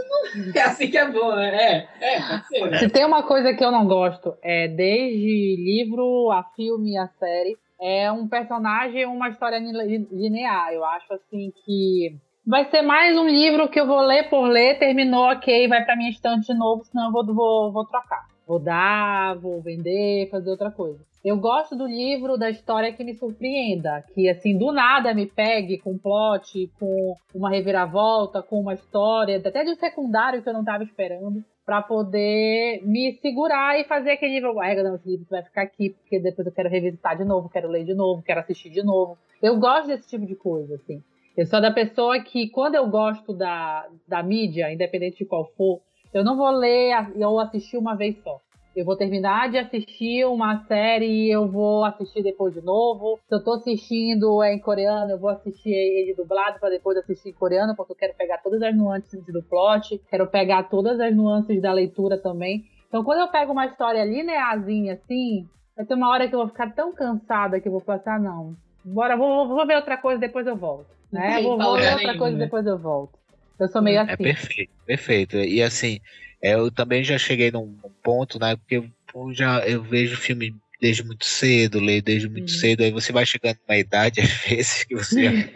É 0.54 0.62
assim 0.62 0.92
que 0.92 0.98
é 0.98 1.10
bom, 1.10 1.34
né? 1.34 1.88
É, 2.00 2.18
é, 2.18 2.22
pode 2.22 2.48
ser. 2.48 2.70
Né? 2.70 2.78
Se 2.80 2.90
tem 2.90 3.06
uma 3.06 3.24
coisa 3.24 3.54
que 3.54 3.64
eu 3.64 3.72
não 3.72 3.88
gosto, 3.88 4.36
é 4.44 4.68
desde 4.68 5.56
livro 5.56 6.30
a 6.30 6.44
filme 6.56 6.98
a 6.98 7.08
série, 7.18 7.58
é 7.82 8.12
um 8.12 8.28
personagem, 8.28 9.06
uma 9.06 9.30
história 9.30 9.58
linear. 9.58 10.74
Eu 10.74 10.84
acho 10.84 11.14
assim 11.14 11.54
que 11.66 12.16
vai 12.46 12.70
ser 12.70 12.82
mais 12.82 13.18
um 13.18 13.28
livro 13.28 13.70
que 13.70 13.80
eu 13.80 13.88
vou 13.88 14.02
ler 14.02 14.30
por 14.30 14.46
ler, 14.48 14.78
terminou, 14.78 15.32
ok, 15.32 15.68
vai 15.70 15.86
para 15.86 15.96
minha 15.96 16.10
estante 16.10 16.48
de 16.48 16.54
novo, 16.54 16.84
senão 16.84 17.08
eu 17.08 17.12
vou, 17.12 17.26
vou, 17.34 17.72
vou 17.72 17.86
trocar. 17.86 18.26
Vou 18.48 18.60
dar, 18.60 19.38
vou 19.40 19.62
vender, 19.62 20.30
fazer 20.30 20.50
outra 20.50 20.72
coisa. 20.72 21.00
Eu 21.24 21.38
gosto 21.38 21.76
do 21.76 21.86
livro, 21.86 22.38
da 22.38 22.50
história 22.50 22.94
que 22.94 23.04
me 23.04 23.14
surpreenda, 23.14 24.06
que 24.14 24.30
assim, 24.30 24.58
do 24.58 24.72
nada 24.72 25.14
me 25.14 25.26
pegue 25.26 25.78
com 25.78 25.92
um 25.92 25.98
plot, 25.98 26.72
com 26.80 27.16
uma 27.36 27.50
reviravolta, 27.50 28.42
com 28.42 28.62
uma 28.62 28.74
história, 28.74 29.38
até 29.38 29.66
de 29.66 29.72
um 29.72 29.76
secundário 29.76 30.42
que 30.42 30.48
eu 30.48 30.54
não 30.54 30.62
estava 30.62 30.84
esperando 30.84 31.44
para 31.66 31.82
poder 31.82 32.82
me 32.86 33.12
segurar 33.22 33.78
e 33.78 33.84
fazer 33.84 34.12
aquele 34.12 34.36
livro. 34.36 34.58
Ah, 34.62 34.74
não, 34.76 34.96
esse 34.96 35.10
livro 35.10 35.26
vai 35.30 35.44
ficar 35.44 35.64
aqui, 35.64 35.90
porque 35.90 36.18
depois 36.18 36.48
eu 36.48 36.54
quero 36.54 36.70
revisitar 36.70 37.18
de 37.18 37.26
novo, 37.26 37.50
quero 37.50 37.68
ler 37.68 37.84
de 37.84 37.94
novo, 37.94 38.24
quero 38.24 38.40
assistir 38.40 38.70
de 38.70 38.82
novo. 38.82 39.18
Eu 39.42 39.60
gosto 39.60 39.88
desse 39.88 40.08
tipo 40.08 40.26
de 40.26 40.36
coisa, 40.36 40.76
assim. 40.76 41.04
Eu 41.36 41.46
sou 41.46 41.60
da 41.60 41.70
pessoa 41.70 42.20
que, 42.22 42.50
quando 42.50 42.76
eu 42.76 42.88
gosto 42.90 43.34
da, 43.34 43.86
da 44.08 44.24
mídia, 44.24 44.72
independente 44.72 45.18
de 45.18 45.26
qual 45.26 45.46
for, 45.58 45.82
eu 46.14 46.24
não 46.24 46.38
vou 46.38 46.50
ler 46.52 46.94
ou 47.16 47.40
assistir 47.40 47.78
uma 47.78 47.96
vez 47.96 48.18
só. 48.24 48.40
Eu 48.78 48.86
vou 48.86 48.96
terminar 48.96 49.50
de 49.50 49.58
assistir 49.58 50.24
uma 50.26 50.64
série 50.66 51.08
e 51.08 51.32
eu 51.32 51.48
vou 51.48 51.84
assistir 51.84 52.22
depois 52.22 52.54
de 52.54 52.62
novo. 52.62 53.20
Se 53.28 53.34
eu 53.34 53.44
tô 53.44 53.54
assistindo 53.54 54.44
em 54.44 54.60
coreano, 54.60 55.10
eu 55.10 55.18
vou 55.18 55.32
assistir 55.32 55.72
ele 55.72 56.14
dublado 56.14 56.60
para 56.60 56.70
depois 56.70 56.96
assistir 56.96 57.30
em 57.30 57.34
coreano, 57.34 57.76
porque 57.76 57.94
eu 57.94 57.96
quero 57.96 58.14
pegar 58.14 58.38
todas 58.38 58.62
as 58.62 58.76
nuances 58.76 59.26
do 59.26 59.42
plot, 59.42 60.00
quero 60.08 60.28
pegar 60.28 60.70
todas 60.70 61.00
as 61.00 61.16
nuances 61.16 61.60
da 61.60 61.74
leitura 61.74 62.22
também. 62.22 62.66
Então, 62.88 63.04
quando 63.04 63.22
eu 63.22 63.28
pego 63.30 63.52
uma 63.52 63.66
história 63.66 64.06
linearzinha 64.06 64.94
assim, 64.94 65.48
vai 65.76 65.84
ter 65.84 65.96
uma 65.96 66.10
hora 66.10 66.28
que 66.28 66.36
eu 66.36 66.40
vou 66.40 66.48
ficar 66.48 66.72
tão 66.76 66.94
cansada 66.94 67.60
que 67.60 67.68
eu 67.68 67.72
vou 67.72 67.82
passar, 67.82 68.20
não. 68.20 68.56
Bora, 68.86 69.18
vou, 69.18 69.48
vou 69.48 69.66
ver 69.66 69.76
outra 69.78 69.98
coisa, 69.98 70.20
depois 70.20 70.46
eu 70.46 70.56
volto. 70.56 70.86
Né? 71.12 71.42
Vou, 71.42 71.58
vou 71.58 71.78
ver 71.78 71.94
outra 71.94 72.16
coisa, 72.16 72.38
depois 72.38 72.66
eu 72.68 72.78
volto. 72.78 73.18
Eu 73.60 73.68
sou 73.68 73.82
meio 73.82 73.98
é 73.98 74.02
assim. 74.02 74.12
É 74.12 74.18
perfeito, 74.18 74.72
perfeito. 74.86 75.38
E 75.38 75.62
assim, 75.62 76.00
eu 76.42 76.72
também 76.72 77.04
já 77.04 77.18
cheguei 77.18 77.52
num 77.52 77.76
ponto, 78.04 78.40
né? 78.40 78.56
Porque 78.56 78.76
eu 78.78 79.34
já 79.34 79.60
eu 79.68 79.82
vejo 79.82 80.16
filme 80.18 80.56
desde 80.80 81.04
muito 81.04 81.26
cedo, 81.26 81.80
leio 81.80 82.02
desde 82.02 82.30
muito 82.30 82.52
uhum. 82.52 82.60
cedo, 82.60 82.84
aí 82.84 82.92
você 82.92 83.12
vai 83.12 83.26
chegando 83.26 83.58
na 83.68 83.78
idade, 83.78 84.22
às 84.22 84.32
vezes, 84.32 84.84
que 84.84 84.96
você. 84.96 85.52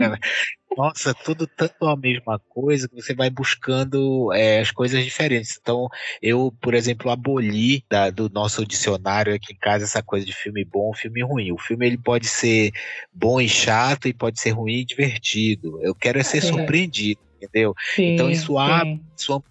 Nossa, 0.77 1.13
tudo 1.13 1.45
tanto 1.45 1.85
a 1.85 1.97
mesma 1.97 2.39
coisa 2.47 2.87
que 2.87 2.95
você 2.95 3.13
vai 3.13 3.29
buscando 3.29 4.31
é, 4.31 4.61
as 4.61 4.71
coisas 4.71 5.03
diferentes. 5.03 5.59
Então, 5.61 5.89
eu, 6.21 6.53
por 6.61 6.73
exemplo, 6.73 7.11
aboli 7.11 7.83
da, 7.89 8.09
do 8.09 8.29
nosso 8.29 8.65
dicionário 8.65 9.35
aqui 9.35 9.51
em 9.51 9.57
casa 9.57 9.83
essa 9.83 10.01
coisa 10.01 10.25
de 10.25 10.33
filme 10.33 10.63
bom, 10.63 10.93
filme 10.93 11.21
ruim. 11.21 11.51
O 11.51 11.57
filme 11.57 11.85
ele 11.85 11.97
pode 11.97 12.25
ser 12.25 12.71
bom 13.13 13.41
e 13.41 13.49
chato, 13.49 14.07
e 14.07 14.13
pode 14.13 14.39
ser 14.39 14.51
ruim 14.51 14.79
e 14.79 14.85
divertido. 14.85 15.77
Eu 15.83 15.93
quero 15.93 16.19
é 16.19 16.23
ser 16.23 16.37
é. 16.37 16.41
surpreendido 16.41 17.19
entendeu? 17.41 17.73
Sim, 17.95 18.13
então 18.13 18.29
isso 18.29 18.57
abre, 18.57 19.01
isso 19.17 19.33
amplia, 19.33 19.50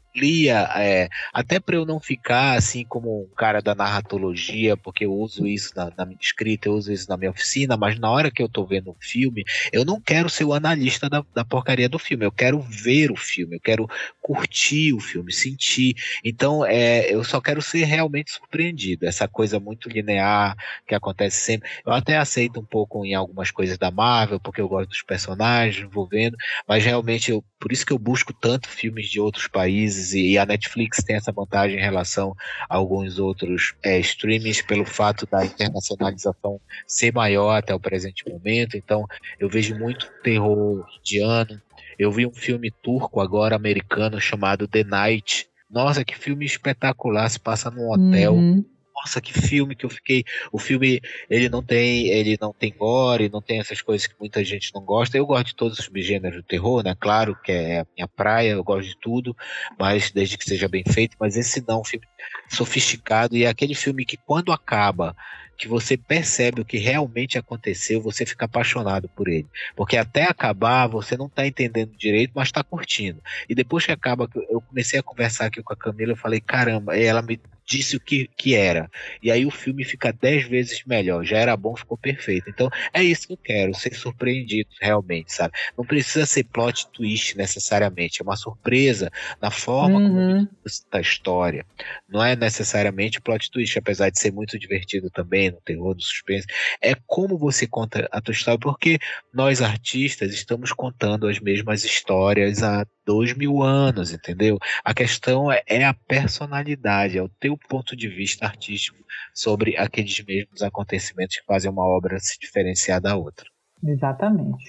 é, 0.76 1.08
até 1.32 1.60
para 1.60 1.76
eu 1.76 1.86
não 1.86 2.00
ficar 2.00 2.56
assim 2.56 2.84
como 2.84 3.22
um 3.22 3.34
cara 3.36 3.62
da 3.62 3.74
narratologia, 3.74 4.76
porque 4.76 5.04
eu 5.04 5.12
uso 5.12 5.46
isso 5.46 5.72
na, 5.76 5.92
na, 5.96 6.04
minha 6.04 6.18
escrita, 6.20 6.68
eu 6.68 6.74
uso 6.74 6.92
isso 6.92 7.08
na 7.08 7.16
minha 7.16 7.30
oficina, 7.30 7.76
mas 7.76 7.98
na 7.98 8.10
hora 8.10 8.30
que 8.30 8.42
eu 8.42 8.48
tô 8.48 8.64
vendo 8.64 8.90
o 8.90 8.96
filme, 8.98 9.44
eu 9.72 9.84
não 9.84 10.00
quero 10.00 10.28
ser 10.28 10.44
o 10.44 10.52
analista 10.52 11.08
da, 11.08 11.24
da 11.34 11.44
porcaria 11.44 11.88
do 11.88 11.98
filme, 11.98 12.24
eu 12.24 12.32
quero 12.32 12.60
ver 12.60 13.10
o 13.10 13.16
filme, 13.16 13.56
eu 13.56 13.60
quero 13.60 13.88
curtir 14.20 14.92
o 14.92 15.00
filme, 15.00 15.32
sentir. 15.32 15.94
Então, 16.24 16.64
é, 16.64 17.12
eu 17.12 17.22
só 17.24 17.40
quero 17.40 17.62
ser 17.62 17.84
realmente 17.84 18.32
surpreendido. 18.32 19.06
Essa 19.06 19.28
coisa 19.28 19.60
muito 19.60 19.88
linear 19.88 20.56
que 20.86 20.94
acontece 20.94 21.40
sempre. 21.40 21.68
Eu 21.84 21.92
até 21.92 22.16
aceito 22.16 22.60
um 22.60 22.64
pouco 22.64 23.04
em 23.04 23.14
algumas 23.14 23.50
coisas 23.50 23.78
da 23.78 23.90
Marvel, 23.90 24.40
porque 24.40 24.60
eu 24.60 24.68
gosto 24.68 24.90
dos 24.90 25.02
personagens 25.02 25.84
envolvendo, 25.84 26.36
mas 26.66 26.84
realmente 26.84 27.30
eu, 27.30 27.44
por 27.58 27.72
isso 27.72 27.84
que 27.84 27.92
eu 27.92 27.98
busco 27.98 28.32
tanto 28.32 28.68
filmes 28.68 29.08
de 29.08 29.20
outros 29.20 29.46
países 29.46 29.99
e 30.12 30.38
a 30.38 30.46
Netflix 30.46 31.02
tem 31.04 31.16
essa 31.16 31.32
vantagem 31.32 31.78
em 31.78 31.82
relação 31.82 32.34
a 32.68 32.76
alguns 32.76 33.18
outros 33.18 33.74
é, 33.82 33.98
streamings 34.00 34.62
pelo 34.62 34.84
fato 34.84 35.26
da 35.30 35.44
internacionalização 35.44 36.60
ser 36.86 37.12
maior 37.12 37.56
até 37.56 37.74
o 37.74 37.80
presente 37.80 38.28
momento. 38.28 38.76
Então 38.76 39.06
eu 39.38 39.48
vejo 39.48 39.78
muito 39.78 40.10
terror 40.22 40.84
indiano. 40.98 41.60
Eu 41.98 42.10
vi 42.10 42.26
um 42.26 42.32
filme 42.32 42.70
turco 42.70 43.20
agora 43.20 43.56
americano 43.56 44.20
chamado 44.20 44.66
The 44.66 44.84
Night. 44.84 45.48
Nossa, 45.70 46.04
que 46.04 46.16
filme 46.16 46.44
espetacular! 46.44 47.28
Se 47.28 47.38
passa 47.38 47.70
num 47.70 47.90
hotel. 47.90 48.34
Uhum 48.34 48.64
nossa, 49.00 49.20
que 49.20 49.32
filme 49.32 49.74
que 49.74 49.86
eu 49.86 49.90
fiquei. 49.90 50.24
O 50.52 50.58
filme, 50.58 51.00
ele 51.28 51.48
não 51.48 51.62
tem, 51.62 52.08
ele 52.08 52.36
não 52.40 52.52
tem 52.52 52.72
gore, 52.72 53.30
não 53.30 53.40
tem 53.40 53.58
essas 53.58 53.80
coisas 53.80 54.06
que 54.06 54.14
muita 54.20 54.44
gente 54.44 54.72
não 54.74 54.82
gosta. 54.82 55.16
Eu 55.16 55.26
gosto 55.26 55.46
de 55.46 55.54
todos 55.54 55.78
os 55.78 55.84
subgêneros 55.86 56.36
do 56.36 56.42
terror, 56.42 56.82
né? 56.82 56.94
Claro 56.98 57.34
que 57.42 57.50
é 57.50 57.80
a 57.80 57.86
minha 57.96 58.06
praia, 58.06 58.50
eu 58.50 58.62
gosto 58.62 58.88
de 58.88 58.96
tudo, 59.00 59.34
mas 59.78 60.10
desde 60.10 60.36
que 60.36 60.44
seja 60.44 60.68
bem 60.68 60.84
feito. 60.84 61.16
Mas 61.18 61.36
esse 61.36 61.64
não, 61.66 61.80
um 61.80 61.84
filme 61.84 62.06
sofisticado 62.48 63.36
e 63.36 63.44
é 63.44 63.48
aquele 63.48 63.74
filme 63.74 64.04
que 64.04 64.18
quando 64.18 64.52
acaba 64.52 65.16
que 65.56 65.68
você 65.68 65.94
percebe 65.94 66.62
o 66.62 66.64
que 66.64 66.78
realmente 66.78 67.36
aconteceu, 67.36 68.00
você 68.00 68.24
fica 68.24 68.46
apaixonado 68.46 69.10
por 69.10 69.28
ele. 69.28 69.46
Porque 69.76 69.98
até 69.98 70.24
acabar, 70.24 70.86
você 70.86 71.18
não 71.18 71.26
está 71.26 71.46
entendendo 71.46 71.94
direito, 71.98 72.32
mas 72.34 72.48
está 72.48 72.64
curtindo. 72.64 73.22
E 73.46 73.54
depois 73.54 73.84
que 73.84 73.92
acaba, 73.92 74.26
eu 74.48 74.62
comecei 74.62 74.98
a 74.98 75.02
conversar 75.02 75.46
aqui 75.46 75.62
com 75.62 75.74
a 75.74 75.76
Camila, 75.76 76.12
eu 76.12 76.16
falei, 76.16 76.40
caramba, 76.40 76.98
ela 76.98 77.20
me 77.20 77.38
disse 77.70 77.96
o 77.96 78.00
que, 78.00 78.28
que 78.36 78.54
era. 78.56 78.90
E 79.22 79.30
aí 79.30 79.46
o 79.46 79.50
filme 79.50 79.84
fica 79.84 80.12
dez 80.12 80.44
vezes 80.44 80.82
melhor. 80.84 81.24
Já 81.24 81.38
era 81.38 81.56
bom, 81.56 81.76
ficou 81.76 81.96
perfeito. 81.96 82.50
Então 82.50 82.68
é 82.92 83.02
isso 83.02 83.28
que 83.28 83.34
eu 83.34 83.36
quero, 83.36 83.74
ser 83.74 83.94
surpreendido 83.94 84.68
realmente, 84.80 85.32
sabe? 85.32 85.54
Não 85.78 85.84
precisa 85.84 86.26
ser 86.26 86.44
plot 86.44 86.88
twist 86.88 87.36
necessariamente. 87.36 88.20
É 88.20 88.24
uma 88.24 88.36
surpresa 88.36 89.08
na 89.40 89.52
forma 89.52 90.00
uhum. 90.00 90.46
como 90.46 90.48
a 90.90 91.00
história. 91.00 91.64
Não 92.08 92.24
é 92.24 92.34
necessariamente 92.34 93.20
plot 93.20 93.48
twist, 93.50 93.78
apesar 93.78 94.10
de 94.10 94.18
ser 94.18 94.32
muito 94.32 94.58
divertido 94.58 95.08
também 95.08 95.52
no 95.52 95.60
terror, 95.60 95.94
no 95.94 96.00
suspense. 96.00 96.48
É 96.82 96.96
como 97.06 97.38
você 97.38 97.68
conta 97.68 98.08
a 98.10 98.20
tua 98.20 98.32
história, 98.32 98.58
porque 98.58 98.98
nós 99.32 99.62
artistas 99.62 100.34
estamos 100.34 100.72
contando 100.72 101.28
as 101.28 101.38
mesmas 101.38 101.84
histórias 101.84 102.64
há 102.64 102.84
dois 103.06 103.36
mil 103.36 103.62
anos, 103.62 104.12
entendeu? 104.12 104.58
A 104.84 104.94
questão 104.94 105.50
é, 105.50 105.62
é 105.66 105.84
a 105.84 105.94
personalidade, 105.94 107.18
é 107.18 107.22
o 107.22 107.28
teu 107.28 107.56
ponto 107.68 107.96
de 107.96 108.08
vista 108.08 108.46
artístico 108.46 108.98
sobre 109.34 109.76
aqueles 109.76 110.24
mesmos 110.24 110.62
acontecimentos 110.62 111.36
que 111.36 111.44
fazem 111.44 111.70
uma 111.70 111.84
obra 111.84 112.18
se 112.18 112.38
diferenciar 112.38 113.00
da 113.00 113.16
outra. 113.16 113.46
Exatamente. 113.84 114.64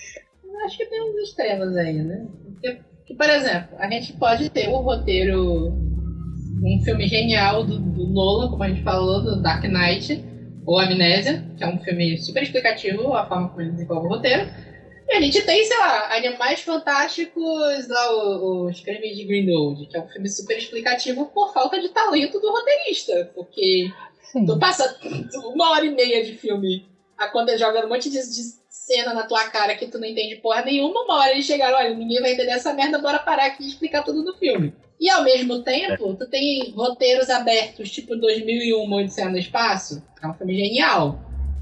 Acho 0.66 0.78
que 0.78 0.86
tem 0.86 1.02
uns 1.02 1.30
extremos 1.30 1.76
aí, 1.76 2.02
né? 2.02 2.28
Porque, 2.44 2.82
por 3.16 3.30
exemplo, 3.30 3.78
a 3.78 3.90
gente 3.90 4.14
pode 4.14 4.50
ter 4.50 4.70
o 4.70 4.80
um 4.80 4.82
roteiro, 4.84 5.68
um 6.64 6.82
filme 6.84 7.08
genial 7.08 7.66
do, 7.66 7.80
do 7.80 8.08
Nolan, 8.08 8.50
como 8.50 8.64
a 8.64 8.70
gente 8.70 8.84
falou, 8.84 9.22
do 9.22 9.42
Dark 9.42 9.64
Knight, 9.64 10.24
ou 10.66 10.80
Amnésia, 10.80 11.44
que 11.58 11.64
é 11.64 11.68
um 11.68 11.80
filme 11.80 12.18
super 12.18 12.44
explicativo, 12.44 13.14
a 13.14 13.26
forma 13.26 13.50
como 13.50 13.62
ele 13.62 13.72
desenvolve 13.72 14.08
o 14.08 14.10
roteiro. 14.10 14.50
E 15.12 15.16
a 15.16 15.20
gente 15.20 15.42
tem, 15.42 15.66
sei 15.66 15.78
lá, 15.78 16.16
Animais 16.16 16.62
Fantásticos, 16.62 17.88
lá, 17.90 18.14
os 18.14 18.80
Crimes 18.80 19.18
de 19.18 19.26
Grindelwald, 19.26 19.86
que 19.88 19.98
é 19.98 20.02
um 20.02 20.08
filme 20.08 20.30
super 20.30 20.58
explicativo 20.58 21.26
por 21.26 21.54
falta 21.54 21.82
de 21.82 21.90
talento 21.90 22.40
do 22.40 22.50
roteirista. 22.50 23.30
Porque 23.36 23.92
Sim. 24.32 24.46
tu 24.46 24.58
passa 24.58 24.98
uma 25.54 25.72
hora 25.72 25.86
e 25.86 25.94
meia 25.94 26.24
de 26.24 26.38
filme 26.38 26.86
a 27.18 27.28
quando 27.28 27.56
jogando 27.58 27.88
um 27.88 27.90
monte 27.90 28.10
de, 28.10 28.20
de 28.20 28.42
cena 28.70 29.14
na 29.14 29.28
tua 29.28 29.50
cara 29.50 29.76
que 29.76 29.88
tu 29.88 30.00
não 30.00 30.08
entende 30.08 30.38
porra 30.38 30.64
nenhuma, 30.64 31.04
uma 31.04 31.20
hora 31.20 31.34
eles 31.34 31.46
chegaram, 31.46 31.78
olha, 31.78 31.94
ninguém 31.94 32.22
vai 32.22 32.32
entender 32.32 32.52
essa 32.52 32.74
merda, 32.74 32.98
bora 32.98 33.20
parar 33.20 33.48
aqui 33.48 33.64
e 33.64 33.68
explicar 33.68 34.04
tudo 34.04 34.24
do 34.24 34.38
filme. 34.38 34.74
E 34.98 35.10
ao 35.10 35.24
mesmo 35.26 35.62
tempo, 35.62 36.16
tu 36.16 36.26
tem 36.30 36.72
roteiros 36.72 37.30
abertos, 37.30 37.92
tipo 37.92 38.16
2001, 38.16 38.94
Odisseia 38.94 39.30
no 39.30 39.38
Espaço, 39.38 40.02
é 40.24 40.28
um 40.28 40.34
filme 40.34 40.56
genial. 40.56 41.20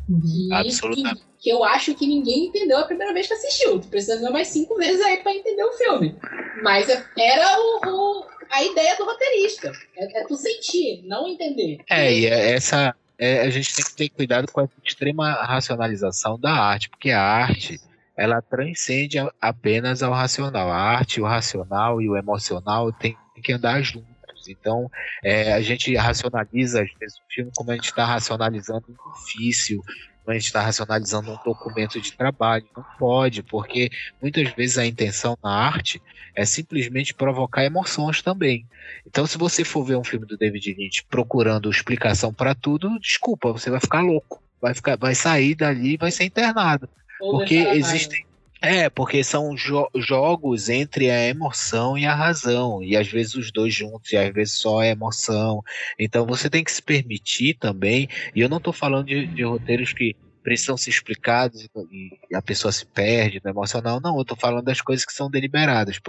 Uhum. 0.09 0.49
Absolutamente. 0.51 1.21
Que, 1.37 1.43
que, 1.43 1.49
eu 1.49 1.63
acho 1.63 1.93
que 1.93 2.07
ninguém 2.07 2.47
entendeu 2.47 2.79
a 2.79 2.85
primeira 2.85 3.13
vez 3.13 3.27
que 3.27 3.33
assistiu. 3.33 3.79
Tu 3.79 3.87
precisa 3.87 4.19
ver 4.19 4.29
mais 4.31 4.47
cinco 4.47 4.75
vezes 4.75 5.01
aí 5.01 5.17
pra 5.17 5.33
entender 5.33 5.63
o 5.63 5.71
filme. 5.73 6.15
Mas 6.63 6.89
é, 6.89 7.05
era 7.17 7.59
o, 7.59 7.79
o 7.85 8.25
a 8.49 8.63
ideia 8.63 8.97
do 8.97 9.05
roteirista. 9.05 9.71
É, 9.95 10.21
é 10.21 10.25
tu 10.25 10.35
sentir, 10.35 11.03
não 11.05 11.27
entender. 11.27 11.77
É, 11.89 12.11
e 12.11 12.25
é 12.25 12.51
essa, 12.53 12.95
é, 13.17 13.41
a 13.41 13.49
gente 13.49 13.75
tem 13.75 13.85
que 13.85 13.95
ter 13.95 14.09
cuidado 14.09 14.51
com 14.51 14.61
a 14.61 14.67
extrema 14.83 15.31
racionalização 15.31 16.39
da 16.39 16.51
arte, 16.51 16.89
porque 16.89 17.11
a 17.11 17.21
arte 17.21 17.79
ela 18.17 18.41
transcende 18.41 19.17
apenas 19.39 20.03
ao 20.03 20.11
racional. 20.11 20.69
A 20.69 20.75
arte, 20.75 21.21
o 21.21 21.25
racional 21.25 22.01
e 22.01 22.09
o 22.09 22.17
emocional 22.17 22.91
têm 22.91 23.15
que 23.41 23.53
andar 23.53 23.81
juntos. 23.81 24.09
Então, 24.47 24.89
é, 25.23 25.53
a 25.53 25.61
gente 25.61 25.95
racionaliza, 25.95 26.81
às 26.81 26.89
vezes, 26.99 27.17
o 27.17 27.33
filme 27.33 27.51
como 27.55 27.71
a 27.71 27.75
gente 27.75 27.85
está 27.85 28.05
racionalizando 28.05 28.85
um 28.89 29.09
ofício, 29.09 29.81
a 30.27 30.33
gente 30.33 30.45
está 30.45 30.61
racionalizando 30.61 31.31
um 31.31 31.37
documento 31.43 31.99
de 31.99 32.11
trabalho. 32.11 32.65
Não 32.75 32.85
pode, 32.97 33.41
porque 33.43 33.89
muitas 34.21 34.51
vezes 34.53 34.77
a 34.77 34.85
intenção 34.85 35.37
na 35.43 35.51
arte 35.51 36.01
é 36.35 36.45
simplesmente 36.45 37.13
provocar 37.13 37.63
emoções 37.63 38.21
também. 38.21 38.65
Então, 39.05 39.25
se 39.25 39.37
você 39.37 39.63
for 39.63 39.83
ver 39.83 39.95
um 39.95 40.03
filme 40.03 40.25
do 40.25 40.37
David 40.37 40.73
Lynch 40.73 41.05
procurando 41.09 41.69
explicação 41.69 42.33
para 42.33 42.53
tudo, 42.53 42.99
desculpa, 42.99 43.51
você 43.51 43.69
vai 43.69 43.79
ficar 43.79 44.01
louco. 44.01 44.43
Vai, 44.61 44.73
ficar, 44.73 44.97
vai 44.97 45.15
sair 45.15 45.55
dali 45.55 45.93
e 45.93 45.97
vai 45.97 46.11
ser 46.11 46.25
internado. 46.25 46.89
Ou 47.21 47.37
porque 47.37 47.55
existem. 47.55 48.25
É, 48.61 48.89
porque 48.89 49.23
são 49.23 49.55
jo 49.55 49.87
jogos 49.95 50.67
entre 50.67 51.09
a 51.09 51.27
emoção 51.27 51.97
e 51.97 52.05
a 52.05 52.13
razão, 52.13 52.83
e 52.83 52.97
às 52.97 53.07
vezes 53.07 53.35
os 53.35 53.51
dois 53.53 53.73
juntos, 53.73 54.11
e 54.11 54.17
às 54.17 54.33
vezes 54.33 54.57
só 54.57 54.79
a 54.79 54.87
emoção. 54.87 55.61
Então 55.97 56.25
você 56.25 56.49
tem 56.49 56.63
que 56.63 56.71
se 56.71 56.81
permitir 56.81 57.53
também, 57.57 58.07
e 58.35 58.41
eu 58.41 58.49
não 58.49 58.57
estou 58.57 58.73
falando 58.73 59.05
de, 59.05 59.27
de 59.27 59.43
roteiros 59.43 59.93
que 59.93 60.13
precisam 60.43 60.75
ser 60.75 60.89
explicados 60.89 61.67
e 61.91 62.35
a 62.35 62.41
pessoa 62.41 62.71
se 62.71 62.85
perde 62.85 63.41
no 63.43 63.49
emocional. 63.49 63.99
Não, 64.01 64.17
eu 64.17 64.25
tô 64.25 64.35
falando 64.35 64.65
das 64.65 64.81
coisas 64.81 65.05
que 65.05 65.13
são 65.13 65.29
deliberadas, 65.29 65.99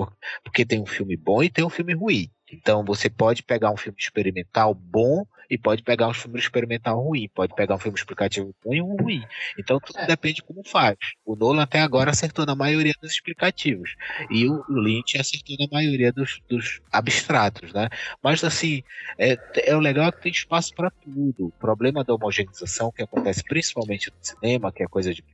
porque 0.42 0.64
tem 0.64 0.80
um 0.80 0.86
filme 0.86 1.16
bom 1.16 1.42
e 1.42 1.50
tem 1.50 1.64
um 1.64 1.70
filme 1.70 1.94
ruim. 1.94 2.30
Então 2.52 2.84
você 2.84 3.08
pode 3.08 3.42
pegar 3.42 3.70
um 3.70 3.76
filme 3.76 3.98
experimental 3.98 4.74
bom 4.74 5.24
e 5.50 5.58
pode 5.58 5.82
pegar 5.82 6.08
um 6.08 6.14
filme 6.14 6.38
experimental 6.38 7.02
ruim, 7.02 7.28
pode 7.34 7.54
pegar 7.54 7.74
um 7.74 7.78
filme 7.78 7.98
explicativo 7.98 8.54
bom 8.64 8.72
e 8.72 8.80
um 8.80 8.96
ruim. 8.96 9.22
Então 9.58 9.80
tudo 9.80 9.98
é. 9.98 10.06
depende 10.06 10.42
como 10.42 10.62
faz. 10.64 10.96
O 11.26 11.34
Nolan 11.34 11.62
até 11.62 11.80
agora 11.80 12.10
acertou 12.10 12.46
na 12.46 12.54
maioria 12.54 12.94
dos 13.02 13.10
explicativos 13.10 13.96
e 14.30 14.48
o 14.48 14.64
Lynch 14.68 15.18
acertou 15.18 15.56
na 15.58 15.66
maioria 15.70 16.12
dos, 16.12 16.40
dos 16.48 16.80
abstratos, 16.92 17.72
né? 17.72 17.88
Mas 18.22 18.44
assim, 18.44 18.82
é, 19.18 19.36
é 19.64 19.76
o 19.76 19.80
legal 19.80 20.08
é 20.08 20.12
que 20.12 20.22
tem 20.22 20.32
espaço 20.32 20.72
para 20.74 20.90
tudo. 20.90 21.46
O 21.46 21.52
problema 21.52 22.04
da 22.04 22.14
homogeneização 22.14 22.92
que 22.92 23.02
acontece 23.02 23.42
principalmente 23.42 24.10
no 24.10 24.16
cinema, 24.20 24.72
que 24.72 24.82
é 24.82 24.86
coisa 24.86 25.12
de 25.12 25.24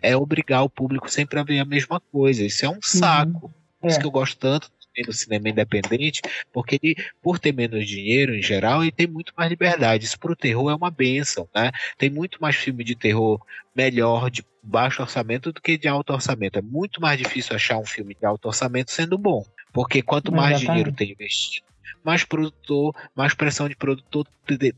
é 0.00 0.16
obrigar 0.16 0.62
o 0.62 0.70
público 0.70 1.10
sempre 1.10 1.40
a 1.40 1.42
ver 1.42 1.58
a 1.58 1.64
mesma 1.64 1.98
coisa. 1.98 2.44
Isso 2.44 2.64
é 2.64 2.68
um 2.68 2.74
uhum. 2.74 2.80
saco. 2.82 3.46
Uhum. 3.46 3.52
Por 3.80 3.88
isso 3.88 3.98
é. 3.98 4.00
que 4.00 4.06
eu 4.06 4.10
gosto 4.10 4.38
tanto 4.38 4.70
no 5.06 5.12
cinema 5.12 5.48
independente, 5.48 6.20
porque 6.52 6.78
ele, 6.82 6.96
por 7.22 7.38
ter 7.38 7.52
menos 7.52 7.86
dinheiro 7.86 8.34
em 8.34 8.42
geral, 8.42 8.82
ele 8.82 8.92
tem 8.92 9.06
muito 9.06 9.32
mais 9.36 9.48
liberdade. 9.48 10.04
Isso 10.04 10.18
pro 10.18 10.36
terror 10.36 10.70
é 10.70 10.74
uma 10.74 10.90
benção, 10.90 11.48
né? 11.54 11.70
Tem 11.96 12.10
muito 12.10 12.38
mais 12.40 12.56
filme 12.56 12.84
de 12.84 12.94
terror 12.94 13.40
melhor, 13.74 14.30
de 14.30 14.44
baixo 14.62 15.02
orçamento, 15.02 15.52
do 15.52 15.60
que 15.60 15.78
de 15.78 15.88
alto 15.88 16.12
orçamento. 16.12 16.58
É 16.58 16.62
muito 16.62 17.00
mais 17.00 17.18
difícil 17.18 17.56
achar 17.56 17.78
um 17.78 17.86
filme 17.86 18.14
de 18.14 18.26
alto 18.26 18.46
orçamento 18.46 18.92
sendo 18.92 19.16
bom. 19.16 19.44
Porque 19.72 20.02
quanto 20.02 20.30
mais 20.30 20.60
dinheiro 20.60 20.92
tem 20.92 21.12
investido, 21.12 21.66
mais 22.04 22.24
produtor, 22.24 22.94
mais 23.14 23.32
pressão 23.32 23.68
de 23.68 23.74
produtor 23.74 24.26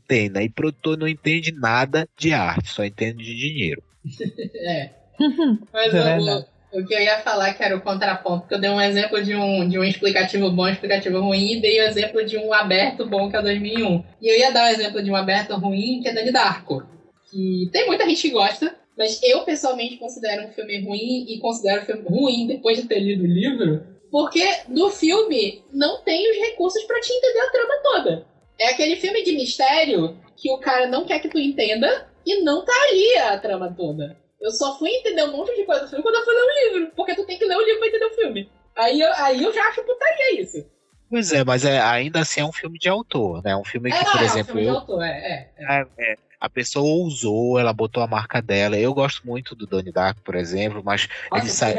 tem, 0.07 0.29
né? 0.29 0.43
E 0.43 0.49
produtor 0.49 0.97
não 0.97 1.07
entende 1.07 1.51
nada 1.51 2.07
de 2.17 2.33
arte, 2.33 2.69
só 2.69 2.85
entende 2.85 3.23
de 3.23 3.35
dinheiro. 3.35 3.83
é. 4.55 4.91
Mas 5.73 5.93
é 5.93 6.45
o, 6.79 6.85
que 6.85 6.93
eu 6.93 6.99
ia 6.99 7.19
falar 7.19 7.53
que 7.53 7.63
era 7.63 7.75
o 7.75 7.81
contraponto, 7.81 8.41
porque 8.41 8.55
eu 8.55 8.59
dei 8.59 8.69
um 8.69 8.81
exemplo 8.81 9.23
de 9.23 9.35
um, 9.35 9.67
de 9.67 9.79
um 9.79 9.83
explicativo 9.83 10.51
bom, 10.51 10.67
explicativo 10.67 11.19
ruim, 11.19 11.53
e 11.53 11.61
dei 11.61 11.79
o 11.79 11.83
exemplo 11.83 12.25
de 12.25 12.37
um 12.37 12.53
aberto 12.53 13.05
bom, 13.05 13.29
que 13.29 13.35
é 13.35 13.39
o 13.39 13.43
2001. 13.43 14.03
E 14.21 14.27
eu 14.27 14.39
ia 14.39 14.51
dar 14.51 14.65
o 14.65 14.73
exemplo 14.73 15.01
de 15.01 15.11
um 15.11 15.15
aberto 15.15 15.55
ruim, 15.55 16.01
que 16.01 16.09
é 16.09 16.13
Dani 16.13 16.31
Darko. 16.31 16.83
Que 17.29 17.69
tem 17.71 17.87
muita 17.87 18.07
gente 18.07 18.21
que 18.21 18.29
gosta, 18.29 18.75
mas 18.97 19.21
eu 19.23 19.43
pessoalmente 19.43 19.97
considero 19.97 20.47
um 20.47 20.51
filme 20.51 20.83
ruim 20.83 21.25
e 21.27 21.39
considero 21.39 21.81
o 21.81 21.85
filme 21.85 22.03
ruim 22.07 22.47
depois 22.47 22.77
de 22.77 22.87
ter 22.87 22.99
lido 22.99 23.23
o 23.23 23.27
livro, 23.27 23.83
porque 24.11 24.45
do 24.69 24.89
filme 24.89 25.63
não 25.73 26.01
tem 26.01 26.31
os 26.31 26.37
recursos 26.37 26.83
para 26.83 27.01
te 27.01 27.11
entender 27.11 27.39
a 27.39 27.51
trama 27.51 27.73
toda. 27.83 28.25
É 28.57 28.69
aquele 28.69 28.95
filme 28.95 29.23
de 29.23 29.33
mistério 29.33 30.17
que 30.37 30.49
o 30.49 30.57
cara 30.57 30.87
não 30.87 31.05
quer 31.05 31.19
que 31.19 31.29
tu 31.29 31.37
entenda 31.37 32.07
e 32.25 32.41
não 32.41 32.63
tá 32.63 32.73
ali 32.89 33.17
a 33.17 33.37
trama 33.37 33.73
toda. 33.75 34.17
Eu 34.45 34.51
só 34.51 34.77
fui 34.77 34.91
entender 34.91 35.23
um 35.23 35.31
monte 35.31 35.55
de 35.55 35.65
coisa 35.65 35.81
do 35.81 35.89
filme 35.89 36.03
quando 36.03 36.15
eu 36.15 36.23
fui 36.23 36.35
ler 36.35 36.41
o 36.41 36.75
livro. 36.75 36.91
Porque 36.95 37.15
tu 37.15 37.25
tem 37.25 37.39
que 37.39 37.45
ler 37.45 37.57
o 37.57 37.65
livro 37.65 37.79
pra 37.79 37.87
entender 37.87 38.05
o 38.05 38.13
filme. 38.13 38.49
Aí 38.75 39.01
eu, 39.01 39.11
aí 39.15 39.43
eu 39.43 39.51
já 39.51 39.63
acho 39.69 39.83
putaria 39.83 40.39
isso. 40.39 40.63
Pois 41.09 41.33
é, 41.33 41.43
mas 41.43 41.65
é, 41.65 41.79
ainda 41.79 42.19
assim 42.19 42.41
é 42.41 42.45
um 42.45 42.51
filme 42.51 42.77
de 42.77 42.87
autor, 42.87 43.43
né? 43.43 43.55
Um 43.55 43.63
filme 43.63 43.89
que, 43.89 43.97
é, 43.97 44.03
por 44.03 44.21
é, 44.21 44.23
exemplo, 44.23 44.59
é 44.59 44.61
um 44.61 44.65
eu. 44.65 44.75
Autor, 44.75 45.03
é, 45.03 45.49
é, 45.57 46.15
a 46.39 46.47
pessoa 46.47 46.85
ousou, 46.85 47.57
ela 47.57 47.73
botou 47.73 48.03
a 48.03 48.07
marca 48.07 48.39
dela. 48.39 48.77
Eu 48.77 48.93
gosto 48.93 49.25
muito 49.25 49.55
do 49.55 49.65
Donnie 49.65 49.91
Dark, 49.91 50.19
por 50.23 50.35
exemplo, 50.35 50.83
mas 50.85 51.09
Nossa, 51.31 51.43
ele 51.43 51.51
sai. 51.51 51.75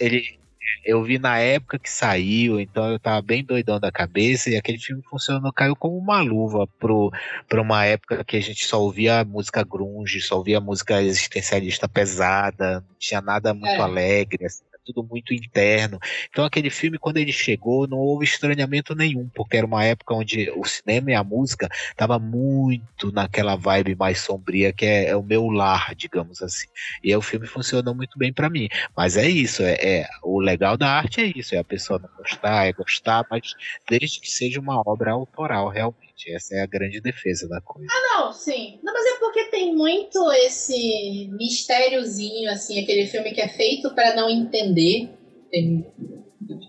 Ele, 0.00 0.38
eu 0.84 1.02
vi 1.02 1.18
na 1.18 1.38
época 1.38 1.78
que 1.78 1.90
saiu, 1.90 2.60
então 2.60 2.90
eu 2.90 2.98
tava 2.98 3.20
bem 3.22 3.44
doidão 3.44 3.80
da 3.80 3.90
cabeça 3.90 4.50
e 4.50 4.56
aquele 4.56 4.78
filme 4.78 5.02
funcionou, 5.08 5.52
caiu 5.52 5.74
como 5.76 5.96
uma 5.98 6.20
luva 6.20 6.66
pro, 6.78 7.10
pra 7.48 7.60
uma 7.60 7.84
época 7.84 8.24
que 8.24 8.36
a 8.36 8.40
gente 8.40 8.64
só 8.66 8.80
ouvia 8.80 9.24
música 9.24 9.64
grunge, 9.64 10.20
só 10.20 10.36
ouvia 10.36 10.60
música 10.60 11.02
existencialista 11.02 11.88
pesada, 11.88 12.80
não 12.80 12.96
tinha 12.98 13.20
nada 13.20 13.52
muito 13.52 13.74
é. 13.74 13.80
alegre, 13.80 14.44
assim, 14.44 14.64
tudo 14.86 15.02
muito 15.02 15.34
interno. 15.34 15.98
Então 16.30 16.44
aquele 16.44 16.70
filme, 16.70 16.98
quando 16.98 17.16
ele 17.18 17.32
chegou, 17.32 17.86
não 17.86 17.98
houve 17.98 18.24
estranhamento 18.24 18.94
nenhum, 18.94 19.28
porque 19.34 19.56
era 19.56 19.66
uma 19.66 19.84
época 19.84 20.14
onde 20.14 20.50
o 20.50 20.64
cinema 20.64 21.10
e 21.10 21.14
a 21.14 21.24
música 21.24 21.68
tava 21.96 22.18
muito 22.18 23.10
naquela 23.12 23.56
vibe 23.56 23.96
mais 23.96 24.20
sombria, 24.20 24.72
que 24.72 24.86
é, 24.86 25.08
é 25.08 25.16
o 25.16 25.22
meu 25.22 25.48
lar, 25.48 25.94
digamos 25.94 26.42
assim. 26.42 26.66
E 27.02 27.10
aí, 27.10 27.16
o 27.16 27.22
filme 27.22 27.46
funcionou 27.46 27.94
muito 27.94 28.18
bem 28.18 28.32
para 28.32 28.48
mim. 28.48 28.68
Mas 28.96 29.16
é 29.16 29.28
isso, 29.28 29.62
é, 29.62 29.74
é, 29.74 30.08
o 30.22 30.40
legal 30.40 30.76
da 30.76 30.90
arte 30.90 31.20
é 31.20 31.32
isso, 31.36 31.54
é 31.54 31.58
a 31.58 31.64
pessoa 31.64 31.98
não 31.98 32.08
gostar, 32.16 32.66
é 32.66 32.72
gostar, 32.72 33.26
mas 33.30 33.54
desde 33.88 34.20
que 34.20 34.30
seja 34.30 34.60
uma 34.60 34.82
obra 34.86 35.12
autoral, 35.12 35.68
realmente. 35.68 36.05
Essa 36.28 36.56
é 36.56 36.60
a 36.60 36.66
grande 36.66 37.00
defesa 37.00 37.48
da 37.48 37.60
coisa. 37.60 37.88
Ah, 37.90 38.18
não, 38.18 38.32
sim. 38.32 38.78
Não, 38.82 38.92
mas 38.92 39.04
é 39.06 39.18
porque 39.18 39.44
tem 39.50 39.74
muito 39.74 40.32
esse 40.32 41.28
mistériozinho, 41.32 42.50
assim, 42.50 42.82
aquele 42.82 43.06
filme 43.06 43.32
que 43.32 43.40
é 43.40 43.48
feito 43.48 43.94
para 43.94 44.14
não 44.14 44.28
entender. 44.30 45.10
Tem, 45.50 45.86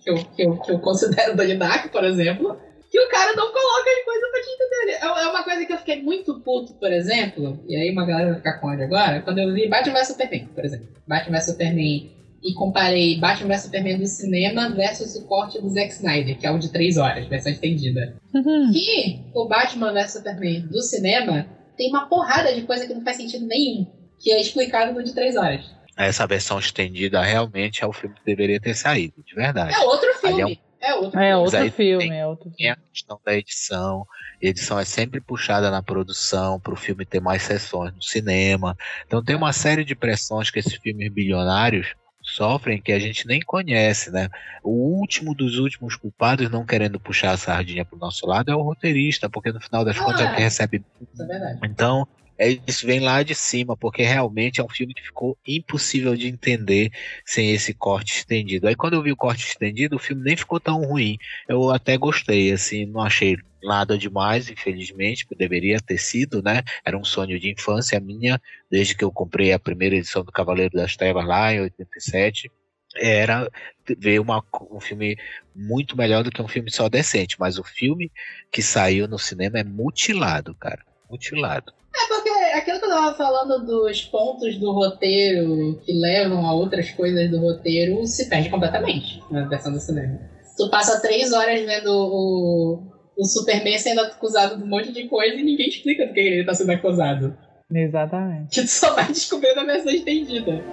que, 0.04 0.10
eu, 0.10 0.16
que, 0.16 0.44
eu, 0.44 0.58
que 0.58 0.72
eu 0.72 0.80
considero 0.80 1.36
Donnie 1.36 1.56
Dark, 1.56 1.92
por 1.92 2.04
exemplo. 2.04 2.60
Que 2.90 3.00
o 3.00 3.10
cara 3.10 3.34
não 3.34 3.52
coloca 3.52 3.90
as 3.90 4.06
coisas 4.06 4.32
pra 4.32 4.42
te 4.42 4.50
entender. 4.50 4.92
É, 4.94 5.24
é 5.24 5.28
uma 5.30 5.44
coisa 5.44 5.66
que 5.66 5.74
eu 5.74 5.78
fiquei 5.78 6.02
muito 6.02 6.40
puto, 6.42 6.74
por 6.74 6.92
exemplo. 6.92 7.64
E 7.68 7.76
aí 7.76 7.92
uma 7.92 8.06
galera 8.06 8.30
vai 8.30 8.38
ficar 8.38 8.60
com 8.60 8.68
ódio 8.68 8.86
agora. 8.86 9.22
Quando 9.22 9.40
eu 9.40 9.54
vi 9.54 9.68
Batman 9.68 10.00
vs 10.00 10.08
Superman, 10.08 10.48
por 10.48 10.66
exemplo. 10.66 10.88
Batman 11.06 11.38
vs 11.38 11.46
Superman 11.46 12.17
e 12.44 12.54
comparei 12.54 13.20
Batman 13.20 13.50
vs 13.50 13.64
Superman 13.64 13.98
do 13.98 14.08
cinema 14.08 14.70
versus 14.70 15.16
o 15.16 15.26
corte 15.26 15.60
do 15.62 15.70
Zack 15.70 15.94
Snyder, 15.94 16.38
que 16.38 16.46
é 16.46 16.52
o 16.52 16.60
de 16.60 16.70
3 16.72 16.98
horas, 16.98 17.28
versão 17.28 17.52
estendida. 17.52 18.16
Uhum. 18.34 18.72
E 18.74 19.20
o 19.34 19.48
Batman 19.48 19.94
vs 19.94 20.14
Superman 20.14 20.62
do 20.68 20.82
cinema 20.82 21.48
tem 21.76 21.90
uma 21.90 22.08
porrada 22.08 22.54
de 22.54 22.62
coisa 22.64 22.88
que 22.88 22.94
não 22.94 23.04
faz 23.04 23.18
sentido 23.18 23.46
nenhum, 23.46 23.88
que 24.20 24.32
é 24.32 24.42
explicado 24.42 24.94
no 24.94 25.04
de 25.04 25.14
3 25.14 25.36
horas. 25.36 25.78
Essa 25.96 26.28
versão 26.28 26.60
estendida 26.60 27.22
realmente 27.24 27.84
é 27.84 27.88
o 27.88 27.94
filme 27.94 28.16
que 28.16 28.24
deveria 28.24 28.60
ter 28.60 28.76
saído, 28.76 29.24
de 29.26 29.34
verdade. 29.34 29.74
É 29.74 29.80
outro 29.80 30.14
filme. 30.20 30.60
É, 30.80 30.94
um... 30.94 30.96
é, 30.96 30.96
outro, 30.96 31.20
é 31.20 31.38
outro 31.38 31.72
filme. 31.72 32.08
Tem, 32.08 32.20
é 32.20 32.28
outro 32.28 32.44
filme. 32.44 32.58
Tem 32.58 32.70
a 32.70 32.78
questão 32.94 33.20
da 33.26 33.34
edição. 33.34 34.06
A 34.44 34.46
edição 34.46 34.80
é 34.80 34.86
sempre 34.86 35.20
puxada 35.20 35.72
na 35.72 35.82
produção 35.82 36.60
para 36.60 36.74
o 36.74 36.78
filme 36.78 37.04
ter 37.04 37.20
mais 37.20 37.42
sessões 37.42 37.92
no 37.96 38.02
cinema. 38.04 38.78
Então 39.08 39.24
tem 39.24 39.36
uma 39.36 39.52
série 39.52 39.84
de 39.84 39.96
pressões 39.96 40.52
que 40.52 40.60
esses 40.60 40.76
filmes 40.76 41.12
bilionários 41.12 41.96
sofrem 42.28 42.82
que 42.82 42.92
a 42.92 43.00
gente 43.00 43.26
nem 43.26 43.40
conhece, 43.40 44.12
né? 44.12 44.30
O 44.62 44.72
último 44.72 45.34
dos 45.34 45.58
últimos 45.58 45.96
culpados, 45.96 46.50
não 46.50 46.66
querendo 46.66 47.00
puxar 47.00 47.32
a 47.32 47.38
sardinha 47.38 47.86
pro 47.86 47.98
nosso 47.98 48.28
lado, 48.28 48.52
é 48.52 48.56
o 48.56 48.62
roteirista, 48.62 49.30
porque 49.30 49.52
no 49.52 49.62
final 49.62 49.86
das 49.86 49.98
contas 49.98 50.22
é 50.22 50.26
o 50.26 50.36
que 50.36 50.42
recebe. 50.42 50.84
É. 51.20 51.58
Então, 51.64 52.08
é, 52.38 52.58
isso 52.68 52.86
vem 52.86 53.00
lá 53.00 53.24
de 53.24 53.34
cima, 53.34 53.76
porque 53.76 54.04
realmente 54.04 54.60
é 54.60 54.64
um 54.64 54.70
filme 54.70 54.94
que 54.94 55.04
ficou 55.04 55.38
impossível 55.46 56.16
de 56.16 56.28
entender 56.28 56.92
sem 57.26 57.52
esse 57.52 57.74
corte 57.74 58.18
estendido. 58.18 58.68
Aí 58.68 58.76
quando 58.76 58.94
eu 58.94 59.04
vi 59.04 59.12
o 59.12 59.18
corte 59.18 59.48
estendido, 59.48 59.96
o 59.96 60.00
filme 60.00 60.24
nem 60.24 60.36
ficou 60.38 60.60
tão 60.60 60.82
ruim. 60.84 61.18
Eu 61.48 61.72
até 61.72 61.98
gostei, 61.98 62.52
assim, 62.52 62.86
não 62.86 63.02
achei 63.02 63.38
nada 63.64 63.98
demais, 63.98 64.50
infelizmente, 64.50 65.26
porque 65.26 65.36
deveria 65.36 65.80
ter 65.80 65.98
sido, 65.98 66.42
né? 66.44 66.64
Era 66.86 66.98
um 66.98 67.04
sonho 67.04 67.40
de 67.40 67.52
infância 67.52 68.00
minha, 68.00 68.40
desde 68.70 68.96
que 68.96 69.04
eu 69.04 69.12
comprei 69.12 69.52
a 69.52 69.60
primeira 69.60 69.96
edição 69.96 70.24
do 70.24 70.32
Cavaleiro 70.32 70.76
das 70.76 70.96
Trevas 70.96 71.26
lá 71.26 71.54
em 71.54 71.62
87 71.62 72.52
era 73.00 73.50
ver 73.98 74.20
uma, 74.20 74.44
um 74.72 74.80
filme 74.80 75.18
muito 75.56 75.96
melhor 75.96 76.24
do 76.24 76.32
que 76.32 76.42
um 76.42 76.48
filme 76.48 76.72
só 76.72 76.90
decente, 76.90 77.40
mas 77.40 77.58
o 77.58 77.64
filme 77.64 78.12
que 78.52 78.62
saiu 78.62 79.08
no 79.08 79.20
cinema 79.20 79.60
é 79.60 79.64
mutilado, 79.64 80.56
cara, 80.56 80.84
mutilado. 81.10 81.74
É 81.96 82.08
porque 82.08 82.27
aquilo 82.54 82.80
que 82.80 82.86
eu 82.86 82.90
tava 82.90 83.16
falando 83.16 83.66
dos 83.66 84.02
pontos 84.04 84.58
do 84.58 84.72
roteiro 84.72 85.82
que 85.86 85.94
levam 85.94 86.46
a 86.46 86.54
outras 86.54 86.90
coisas 86.92 87.30
do 87.30 87.40
roteiro 87.40 88.06
se 88.06 88.30
perde 88.30 88.50
completamente 88.50 89.22
na 89.32 89.46
versão 89.46 89.72
do 89.72 89.80
cinema. 89.80 90.20
Tu 90.58 90.70
passa 90.70 91.02
três 91.02 91.32
horas 91.34 91.62
vendo 91.62 91.92
o, 91.92 92.82
o 93.18 93.26
Superman 93.26 93.78
sendo 93.78 94.02
acusado 94.02 94.58
de 94.58 94.64
um 94.64 94.68
monte 94.68 94.92
de 94.92 95.08
coisa 95.08 95.36
e 95.36 95.44
ninguém 95.44 95.68
explica 95.68 96.08
do 96.08 96.14
que 96.14 96.20
ele 96.20 96.46
tá 96.46 96.54
sendo 96.54 96.72
acusado. 96.72 97.38
Exatamente. 97.72 98.56
Que 98.56 98.62
tu 98.62 98.70
só 98.70 98.94
vai 98.94 99.08
descobrir 99.12 99.54
na 99.56 99.64
versão 99.64 99.92
estendida. 99.92 100.64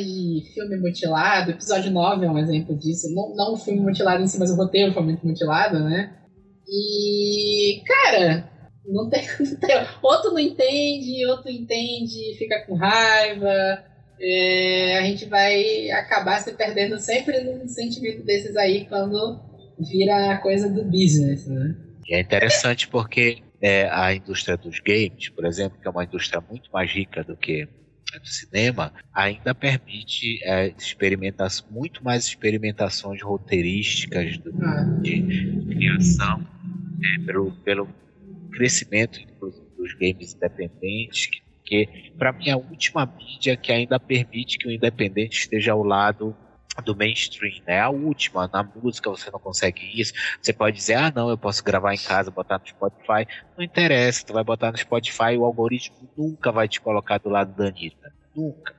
De 0.00 0.42
filme 0.54 0.76
mutilado, 0.78 1.50
episódio 1.50 1.90
9 1.90 2.26
é 2.26 2.30
um 2.30 2.38
exemplo 2.38 2.76
disso. 2.76 3.12
Não, 3.14 3.34
não 3.34 3.54
o 3.54 3.56
filme 3.56 3.80
mutilado 3.80 4.22
em 4.22 4.26
si, 4.26 4.38
mas 4.38 4.50
o 4.50 4.56
roteiro 4.56 4.92
foi 4.92 5.02
muito 5.02 5.26
mutilado, 5.26 5.78
né? 5.80 6.14
E, 6.68 7.82
cara, 7.86 8.50
não 8.86 9.08
tem, 9.08 9.22
não 9.40 9.56
tem, 9.56 9.76
outro 10.02 10.30
não 10.30 10.38
entende, 10.38 11.26
outro 11.26 11.50
entende, 11.50 12.36
fica 12.38 12.64
com 12.66 12.74
raiva. 12.74 13.84
É, 14.20 14.98
a 14.98 15.02
gente 15.02 15.26
vai 15.26 15.90
acabar 15.90 16.40
se 16.40 16.52
perdendo 16.52 16.98
sempre 16.98 17.40
num 17.42 17.66
sentimento 17.66 18.24
desses 18.24 18.56
aí 18.56 18.86
quando 18.86 19.40
vira 19.78 20.32
a 20.32 20.38
coisa 20.38 20.68
do 20.68 20.84
business, 20.84 21.46
né? 21.46 21.74
E 22.06 22.14
é 22.14 22.20
interessante 22.20 22.88
porque 22.88 23.38
é, 23.60 23.88
a 23.90 24.14
indústria 24.14 24.56
dos 24.56 24.80
games, 24.80 25.28
por 25.28 25.44
exemplo, 25.44 25.78
que 25.80 25.86
é 25.86 25.90
uma 25.90 26.04
indústria 26.04 26.40
muito 26.40 26.70
mais 26.72 26.90
rica 26.90 27.24
do 27.24 27.36
que 27.36 27.68
do 28.18 28.26
cinema 28.26 28.92
ainda 29.12 29.54
permite 29.54 30.42
é, 30.44 30.68
experimentar 30.68 31.48
muito 31.70 32.02
mais 32.04 32.26
experimentações 32.26 33.22
roteirísticas 33.22 34.38
do, 34.38 34.52
de, 35.00 35.20
de, 35.22 35.74
criação 35.74 36.46
é, 37.02 37.24
pelo, 37.24 37.52
pelo 37.62 37.88
crescimento 38.52 39.20
dos 39.76 39.94
games 39.94 40.34
independentes 40.34 41.26
que, 41.26 41.42
que 41.64 42.12
para 42.16 42.32
mim 42.32 42.48
é 42.48 42.52
a 42.52 42.56
última 42.56 43.06
mídia 43.06 43.56
que 43.56 43.72
ainda 43.72 43.98
permite 43.98 44.58
que 44.58 44.68
o 44.68 44.70
independente 44.70 45.38
esteja 45.38 45.72
ao 45.72 45.82
lado 45.82 46.36
do 46.80 46.96
mainstream, 46.96 47.62
né? 47.66 47.80
A 47.80 47.90
última, 47.90 48.48
na 48.52 48.62
música 48.62 49.10
você 49.10 49.30
não 49.30 49.38
consegue 49.38 49.82
isso. 50.00 50.12
Você 50.40 50.52
pode 50.52 50.76
dizer, 50.76 50.94
ah, 50.94 51.12
não, 51.14 51.28
eu 51.28 51.36
posso 51.36 51.62
gravar 51.62 51.94
em 51.94 51.98
casa, 51.98 52.30
botar 52.30 52.58
no 52.58 52.66
Spotify. 52.66 53.26
Não 53.56 53.64
interessa, 53.64 54.24
tu 54.24 54.32
vai 54.32 54.42
botar 54.42 54.72
no 54.72 54.78
Spotify, 54.78 55.36
o 55.36 55.44
algoritmo 55.44 56.08
nunca 56.16 56.50
vai 56.50 56.68
te 56.68 56.80
colocar 56.80 57.18
do 57.18 57.28
lado 57.28 57.54
da 57.54 57.68
Anitta. 57.68 58.12
Nunca. 58.34 58.74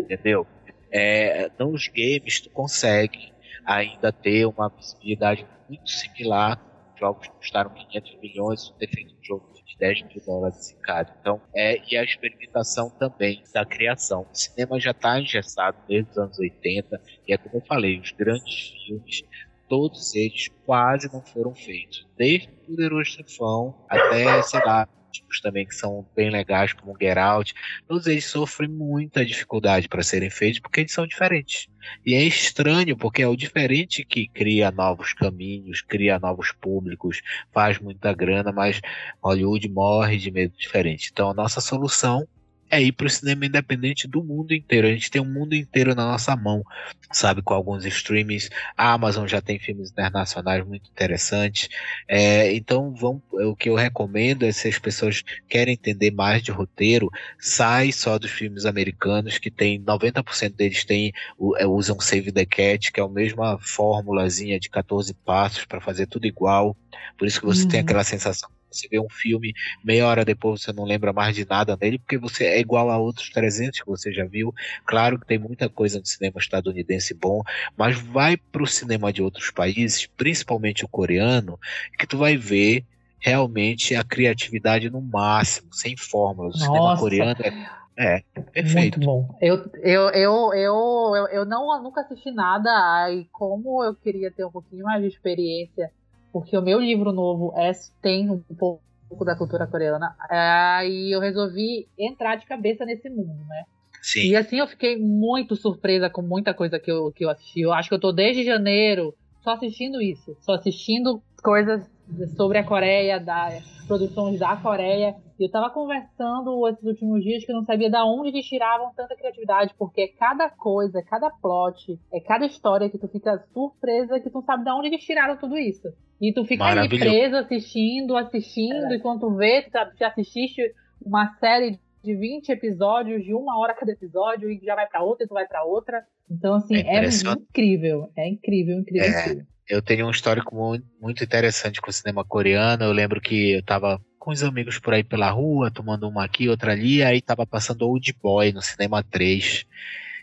Entendeu? 0.00 0.46
É, 0.90 1.50
nos 1.58 1.88
games 1.88 2.40
tu 2.40 2.50
consegue 2.50 3.32
ainda 3.64 4.12
ter 4.12 4.46
uma 4.46 4.68
visibilidade 4.68 5.46
muito 5.68 5.90
similar. 5.90 6.60
Jogos 7.04 7.28
custaram 7.28 7.68
500 7.68 8.18
milhões, 8.22 8.74
ter 8.78 8.88
feito 8.88 9.14
um 9.14 9.22
jogo 9.22 9.52
de 9.52 9.76
10 9.76 10.02
mil 10.04 10.22
dólares 10.24 10.70
em 10.70 10.80
cada. 10.80 11.14
Então, 11.20 11.38
é, 11.54 11.78
e 11.86 11.98
a 11.98 12.02
experimentação 12.02 12.88
também 12.88 13.44
da 13.52 13.62
criação. 13.66 14.22
O 14.22 14.34
cinema 14.34 14.80
já 14.80 14.92
está 14.92 15.20
engessado 15.20 15.76
desde 15.86 16.10
os 16.12 16.16
anos 16.16 16.38
80, 16.38 16.98
e 17.28 17.34
é 17.34 17.36
como 17.36 17.56
eu 17.56 17.60
falei, 17.66 18.00
os 18.00 18.10
grandes 18.12 18.68
filmes, 18.86 19.22
todos 19.68 20.14
eles 20.14 20.48
quase 20.64 21.12
não 21.12 21.20
foram 21.20 21.54
feitos. 21.54 22.06
Desde 22.16 22.48
o 22.48 22.68
Poderoso 22.68 23.10
Chefão 23.10 23.74
até, 23.86 24.42
sei 24.42 24.64
lá, 24.64 24.88
tipos 25.14 25.40
também 25.40 25.66
que 25.66 25.74
são 25.74 26.06
bem 26.14 26.30
legais, 26.30 26.72
como 26.72 26.96
Get 27.00 27.16
Out, 27.16 27.54
todos 27.86 28.06
eles 28.06 28.26
sofrem 28.26 28.68
muita 28.68 29.24
dificuldade 29.24 29.88
para 29.88 30.02
serem 30.02 30.30
feitos 30.30 30.60
porque 30.60 30.80
eles 30.80 30.92
são 30.92 31.06
diferentes. 31.06 31.68
E 32.04 32.14
é 32.14 32.22
estranho 32.22 32.96
porque 32.96 33.22
é 33.22 33.28
o 33.28 33.36
diferente 33.36 34.04
que 34.04 34.26
cria 34.28 34.70
novos 34.70 35.12
caminhos, 35.12 35.80
cria 35.80 36.18
novos 36.18 36.52
públicos, 36.52 37.20
faz 37.52 37.78
muita 37.78 38.12
grana, 38.12 38.52
mas 38.52 38.80
Hollywood 39.22 39.68
morre 39.68 40.18
de 40.18 40.30
medo 40.30 40.54
diferente. 40.56 41.10
Então 41.12 41.30
a 41.30 41.34
nossa 41.34 41.60
solução 41.60 42.26
é 42.70 42.82
ir 42.82 42.92
para 42.92 43.06
o 43.06 43.10
cinema 43.10 43.46
independente 43.46 44.08
do 44.08 44.22
mundo 44.22 44.52
inteiro. 44.52 44.86
A 44.86 44.90
gente 44.90 45.10
tem 45.10 45.20
um 45.20 45.32
mundo 45.32 45.54
inteiro 45.54 45.94
na 45.94 46.04
nossa 46.04 46.34
mão, 46.34 46.64
sabe? 47.12 47.42
Com 47.42 47.54
alguns 47.54 47.84
streamings. 47.84 48.50
A 48.76 48.92
Amazon 48.92 49.26
já 49.26 49.40
tem 49.40 49.58
filmes 49.58 49.90
internacionais 49.90 50.66
muito 50.66 50.90
interessantes. 50.90 51.68
É, 52.08 52.52
então, 52.54 52.92
vão, 52.92 53.22
o 53.32 53.54
que 53.54 53.68
eu 53.68 53.74
recomendo 53.74 54.44
é 54.44 54.52
se 54.52 54.68
as 54.68 54.78
pessoas 54.78 55.22
querem 55.48 55.74
entender 55.74 56.10
mais 56.10 56.42
de 56.42 56.50
roteiro, 56.50 57.10
sai 57.38 57.92
só 57.92 58.18
dos 58.18 58.30
filmes 58.30 58.66
americanos, 58.66 59.38
que 59.38 59.50
tem 59.50 59.80
90% 59.80 60.54
deles 60.54 60.84
tem, 60.84 61.12
é, 61.58 61.66
usam 61.66 62.00
Save 62.00 62.32
the 62.32 62.44
Cat, 62.44 62.90
que 62.92 63.00
é 63.00 63.02
a 63.02 63.08
mesma 63.08 63.58
formulazinha 63.60 64.58
de 64.58 64.68
14 64.68 65.14
passos 65.14 65.64
para 65.64 65.80
fazer 65.80 66.06
tudo 66.06 66.26
igual. 66.26 66.76
Por 67.16 67.26
isso 67.26 67.40
que 67.40 67.46
você 67.46 67.62
uhum. 67.62 67.68
tem 67.68 67.80
aquela 67.80 68.04
sensação 68.04 68.50
você 68.76 68.88
vê 68.88 68.98
um 68.98 69.08
filme, 69.08 69.54
meia 69.82 70.06
hora 70.06 70.24
depois 70.24 70.62
você 70.62 70.72
não 70.72 70.84
lembra 70.84 71.12
mais 71.12 71.34
de 71.34 71.46
nada 71.46 71.76
dele, 71.76 71.98
porque 71.98 72.18
você 72.18 72.44
é 72.44 72.60
igual 72.60 72.90
a 72.90 72.98
outros 72.98 73.30
300 73.30 73.80
que 73.80 73.86
você 73.86 74.12
já 74.12 74.24
viu. 74.24 74.54
Claro 74.84 75.18
que 75.18 75.26
tem 75.26 75.38
muita 75.38 75.68
coisa 75.68 75.98
no 75.98 76.06
cinema 76.06 76.38
estadunidense 76.38 77.14
bom, 77.14 77.42
mas 77.76 77.98
vai 77.98 78.36
para 78.36 78.62
o 78.62 78.66
cinema 78.66 79.12
de 79.12 79.22
outros 79.22 79.50
países, 79.50 80.06
principalmente 80.06 80.84
o 80.84 80.88
coreano, 80.88 81.58
que 81.98 82.06
tu 82.06 82.18
vai 82.18 82.36
ver 82.36 82.84
realmente 83.18 83.94
a 83.94 84.04
criatividade 84.04 84.90
no 84.90 85.00
máximo, 85.00 85.72
sem 85.72 85.96
fórmulas. 85.96 86.56
O 86.56 86.58
Nossa. 86.58 86.66
cinema 86.66 86.96
coreano 86.98 87.42
é 87.42 87.84
é, 87.96 88.22
perfeito. 88.52 88.98
Muito 88.98 89.06
bom. 89.06 89.38
Eu, 89.40 89.70
eu, 89.82 90.10
eu, 90.10 90.54
eu, 90.54 91.16
eu, 91.16 91.28
eu 91.28 91.44
não, 91.44 91.80
nunca 91.82 92.00
assisti 92.00 92.30
nada, 92.32 93.10
e 93.12 93.24
como 93.26 93.84
eu 93.84 93.94
queria 93.94 94.32
ter 94.32 94.44
um 94.44 94.50
pouquinho 94.50 94.84
mais 94.84 95.00
de 95.00 95.08
experiência 95.08 95.90
porque 96.34 96.58
o 96.58 96.62
meu 96.62 96.80
livro 96.80 97.12
novo 97.12 97.54
é, 97.56 97.70
tem 98.02 98.28
um 98.28 98.42
pouco 98.58 98.82
da 99.24 99.36
cultura 99.36 99.68
coreana, 99.68 100.16
aí 100.28 101.14
eu 101.14 101.20
resolvi 101.20 101.86
entrar 101.96 102.34
de 102.34 102.44
cabeça 102.44 102.84
nesse 102.84 103.08
mundo, 103.08 103.38
né? 103.46 103.62
Sim. 104.02 104.30
E 104.30 104.36
assim 104.36 104.58
eu 104.58 104.66
fiquei 104.66 104.98
muito 104.98 105.54
surpresa 105.54 106.10
com 106.10 106.22
muita 106.22 106.52
coisa 106.52 106.80
que 106.80 106.90
eu, 106.90 107.12
que 107.12 107.24
eu 107.24 107.30
assisti. 107.30 107.60
Eu 107.60 107.72
acho 107.72 107.88
que 107.88 107.94
eu 107.94 108.00
tô 108.00 108.10
desde 108.10 108.42
janeiro 108.42 109.14
só 109.44 109.52
assistindo 109.52 110.02
isso, 110.02 110.36
só 110.40 110.54
assistindo 110.54 111.22
coisas 111.40 111.88
sobre 112.36 112.58
a 112.58 112.64
Coreia, 112.64 113.20
da 113.20 113.50
produções 113.86 114.38
da 114.38 114.56
Coreia. 114.56 115.14
E 115.38 115.44
eu 115.44 115.50
tava 115.50 115.70
conversando 115.70 116.66
esses 116.68 116.84
últimos 116.84 117.22
dias 117.22 117.44
que 117.44 117.52
eu 117.52 117.56
não 117.56 117.64
sabia 117.64 117.90
de 117.90 117.96
onde 117.96 118.28
eles 118.28 118.46
tiravam 118.46 118.92
tanta 118.94 119.16
criatividade, 119.16 119.74
porque 119.78 120.02
é 120.02 120.08
cada 120.08 120.48
coisa, 120.48 120.98
é 120.98 121.02
cada 121.02 121.30
plot, 121.30 121.98
é 122.12 122.20
cada 122.20 122.46
história 122.46 122.88
que 122.88 122.98
tu 122.98 123.08
fica 123.08 123.44
surpresa 123.52 124.20
que 124.20 124.30
tu 124.30 124.42
sabe 124.42 124.64
de 124.64 124.70
onde 124.70 124.88
eles 124.88 125.04
tiraram 125.04 125.36
tudo 125.36 125.56
isso. 125.56 125.88
E 126.20 126.32
tu 126.32 126.44
fica 126.44 126.64
ali 126.64 126.88
preso 126.88 127.36
assistindo, 127.36 128.16
assistindo, 128.16 128.92
é. 128.92 128.96
e 128.96 129.00
quando 129.00 129.20
tu 129.20 129.34
vê, 129.34 129.62
tu 129.62 129.70
já 129.98 130.08
assististe 130.08 130.62
uma 131.04 131.34
série 131.38 131.78
de 132.02 132.14
20 132.14 132.50
episódios, 132.50 133.24
de 133.24 133.34
uma 133.34 133.58
hora 133.58 133.74
cada 133.74 133.92
episódio, 133.92 134.50
e 134.50 134.60
já 134.62 134.74
vai 134.74 134.86
para 134.86 135.02
outra, 135.02 135.24
e 135.24 135.28
tu 135.28 135.34
vai 135.34 135.46
para 135.46 135.64
outra. 135.64 136.04
Então, 136.30 136.54
assim, 136.54 136.76
é, 136.76 137.04
é 137.04 137.08
incrível. 137.08 138.08
É 138.16 138.28
incrível, 138.28 138.78
incrível, 138.78 139.08
é. 139.08 139.20
incrível. 139.20 139.53
Eu 139.68 139.80
tenho 139.80 140.06
um 140.06 140.10
histórico 140.10 140.54
muito 141.00 141.24
interessante 141.24 141.80
com 141.80 141.90
o 141.90 141.92
cinema 141.92 142.24
coreano. 142.24 142.84
Eu 142.84 142.92
lembro 142.92 143.20
que 143.20 143.52
eu 143.52 143.62
tava 143.62 144.00
com 144.18 144.30
os 144.30 144.42
amigos 144.42 144.78
por 144.78 144.94
aí 144.94 145.04
pela 145.04 145.30
rua, 145.30 145.70
tomando 145.70 146.08
uma 146.08 146.24
aqui, 146.24 146.48
outra 146.48 146.72
ali, 146.72 147.02
aí 147.02 147.20
tava 147.20 147.46
passando 147.46 147.86
Old 147.86 148.14
Boy 148.22 148.52
no 148.52 148.62
Cinema 148.62 149.02
3. 149.02 149.66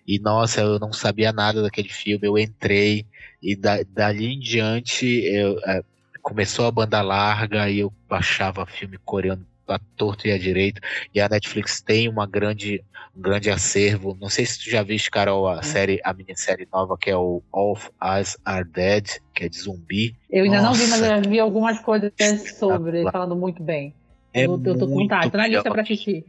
E 0.08 0.20
nossa, 0.20 0.62
eu 0.62 0.80
não 0.80 0.92
sabia 0.92 1.32
nada 1.32 1.62
daquele 1.62 1.90
filme, 1.90 2.28
eu 2.28 2.38
entrei 2.38 3.06
e 3.42 3.56
da, 3.56 3.84
dali 3.84 4.26
em 4.34 4.40
diante 4.40 5.06
eu, 5.06 5.60
é, 5.66 5.84
começou 6.22 6.66
a 6.66 6.72
banda 6.72 7.02
larga 7.02 7.70
e 7.70 7.80
eu 7.80 7.94
baixava 8.10 8.66
filme 8.66 8.98
coreano 8.98 9.46
a 9.72 9.80
torto 9.96 10.28
e 10.28 10.32
a 10.32 10.38
direito. 10.38 10.82
E 11.14 11.20
a 11.20 11.30
Netflix 11.30 11.82
tem 11.82 12.10
uma 12.10 12.26
grande, 12.26 12.84
um 13.16 13.22
grande 13.22 13.50
acervo. 13.50 14.18
Não 14.20 14.30
sei 14.30 14.46
se 14.46 14.60
tu 14.60 14.70
já 14.70 14.84
viste, 14.84 15.10
Carol, 15.10 15.48
a 15.48 15.60
é. 15.60 15.64
série, 15.64 16.00
a 16.04 16.14
minissérie 16.14 16.68
nova 16.72 16.98
que 16.98 17.10
é 17.10 17.18
o 17.18 17.42
All 17.52 17.72
of 17.72 17.90
Us 18.20 18.38
Are 18.46 18.64
Dead, 18.64 19.08
que 19.34 19.46
é 19.46 19.50
de 19.50 19.58
zumbi. 19.60 20.16
Eu 20.30 20.44
ainda 20.44 20.62
Nossa. 20.62 20.68
não 20.68 20.74
vi, 20.74 20.88
mas 20.92 21.02
eu 21.02 21.08
já 21.08 21.20
vi 21.20 21.40
algumas 21.40 21.80
coisas 21.80 22.12
sobre, 22.58 23.10
falando 23.12 23.36
muito 23.36 23.62
bem. 23.64 23.94
É 24.34 24.46
eu, 24.46 24.62
eu 24.64 24.78
tô 24.78 24.88
com 24.88 24.96
vontade, 24.96 25.30
tô 25.30 25.38
na 25.38 25.48
lista 25.48 25.70
pra 25.70 25.82
assistir. 25.82 26.26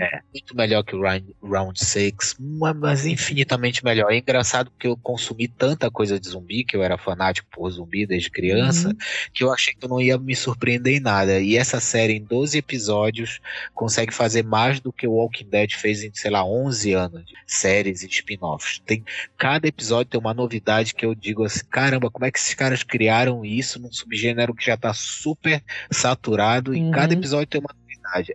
É, 0.00 0.20
muito 0.32 0.56
melhor 0.56 0.82
que 0.82 0.94
o 0.94 1.00
Round 1.00 1.84
6, 1.84 2.36
mas 2.38 3.06
infinitamente 3.06 3.84
melhor. 3.84 4.12
É 4.12 4.18
engraçado 4.18 4.70
porque 4.70 4.86
eu 4.86 4.96
consumi 4.96 5.48
tanta 5.48 5.90
coisa 5.90 6.18
de 6.18 6.28
zumbi, 6.28 6.64
que 6.64 6.76
eu 6.76 6.82
era 6.82 6.96
fanático 6.96 7.48
por 7.50 7.70
zumbi 7.70 8.06
desde 8.06 8.30
criança, 8.30 8.88
uhum. 8.88 8.96
que 9.32 9.44
eu 9.44 9.52
achei 9.52 9.74
que 9.74 9.84
eu 9.84 9.88
não 9.88 10.00
ia 10.00 10.18
me 10.18 10.34
surpreender 10.36 10.94
em 10.94 11.00
nada. 11.00 11.40
E 11.40 11.56
essa 11.56 11.80
série, 11.80 12.14
em 12.14 12.22
12 12.22 12.58
episódios, 12.58 13.40
consegue 13.74 14.12
fazer 14.12 14.44
mais 14.44 14.80
do 14.80 14.92
que 14.92 15.06
o 15.06 15.12
Walking 15.12 15.48
Dead 15.48 15.72
fez 15.72 16.02
em, 16.02 16.12
sei 16.14 16.30
lá, 16.30 16.44
11 16.44 16.92
anos 16.92 17.24
de 17.24 17.34
séries 17.46 18.02
e 18.02 18.06
spin-offs. 18.06 18.80
Tem, 18.84 19.04
cada 19.36 19.66
episódio 19.66 20.10
tem 20.10 20.20
uma 20.20 20.34
novidade 20.34 20.94
que 20.94 21.04
eu 21.04 21.14
digo 21.14 21.44
assim: 21.44 21.64
caramba, 21.70 22.10
como 22.10 22.24
é 22.26 22.30
que 22.30 22.38
esses 22.38 22.54
caras 22.54 22.82
criaram 22.82 23.44
isso 23.44 23.80
num 23.80 23.92
subgênero 23.92 24.54
que 24.54 24.64
já 24.64 24.76
tá 24.76 24.92
super 24.92 25.62
saturado? 25.90 26.72
Uhum. 26.72 26.88
E 26.88 26.92
cada 26.92 27.14
episódio 27.14 27.46
tem 27.46 27.60
uma 27.60 27.74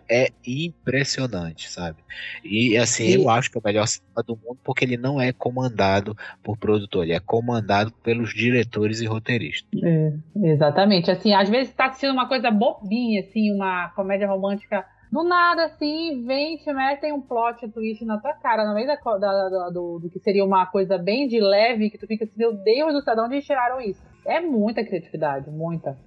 é 0.09 0.31
impressionante, 0.45 1.69
sabe? 1.69 1.97
E 2.43 2.77
assim, 2.77 3.05
e... 3.05 3.13
eu 3.15 3.29
acho 3.29 3.51
que 3.51 3.57
é 3.57 3.61
o 3.61 3.63
melhor 3.63 3.87
cinema 3.87 4.23
do 4.23 4.35
mundo 4.35 4.59
porque 4.63 4.85
ele 4.85 4.97
não 4.97 5.19
é 5.19 5.31
comandado 5.31 6.15
por 6.43 6.57
produtor, 6.57 7.03
ele 7.03 7.13
é 7.13 7.19
comandado 7.19 7.91
pelos 8.03 8.33
diretores 8.33 9.01
e 9.01 9.05
roteiristas. 9.05 9.81
É, 9.81 10.13
exatamente. 10.35 11.11
Assim, 11.11 11.33
às 11.33 11.49
vezes 11.49 11.73
tá 11.73 11.85
assistindo 11.85 12.13
uma 12.13 12.27
coisa 12.27 12.51
bobinha, 12.51 13.21
assim, 13.21 13.53
uma 13.53 13.89
comédia 13.89 14.27
romântica. 14.27 14.85
Do 15.11 15.23
nada, 15.23 15.65
assim, 15.65 16.23
vem 16.23 16.57
te 16.57 16.71
metem 16.71 17.11
um 17.11 17.21
plot 17.21 17.67
twist 17.69 18.05
na 18.05 18.19
tua 18.19 18.33
cara, 18.33 18.67
no 18.67 18.75
meio 18.75 18.85
da, 18.85 18.95
da, 18.95 19.17
da 19.17 19.69
do, 19.69 19.99
do, 19.99 20.09
que 20.09 20.19
seria 20.19 20.45
uma 20.45 20.67
coisa 20.67 20.99
bem 20.99 21.27
de 21.27 21.39
leve, 21.39 21.89
que 21.89 21.97
tu 21.97 22.05
fica 22.05 22.25
assim, 22.25 22.33
meu 22.37 22.53
Deus 22.53 22.93
do 22.93 23.01
céu, 23.01 23.15
de 23.15 23.21
onde 23.21 23.41
tiraram 23.41 23.81
isso? 23.81 24.01
É 24.23 24.39
muita 24.39 24.83
criatividade, 24.83 25.49
muita. 25.49 25.97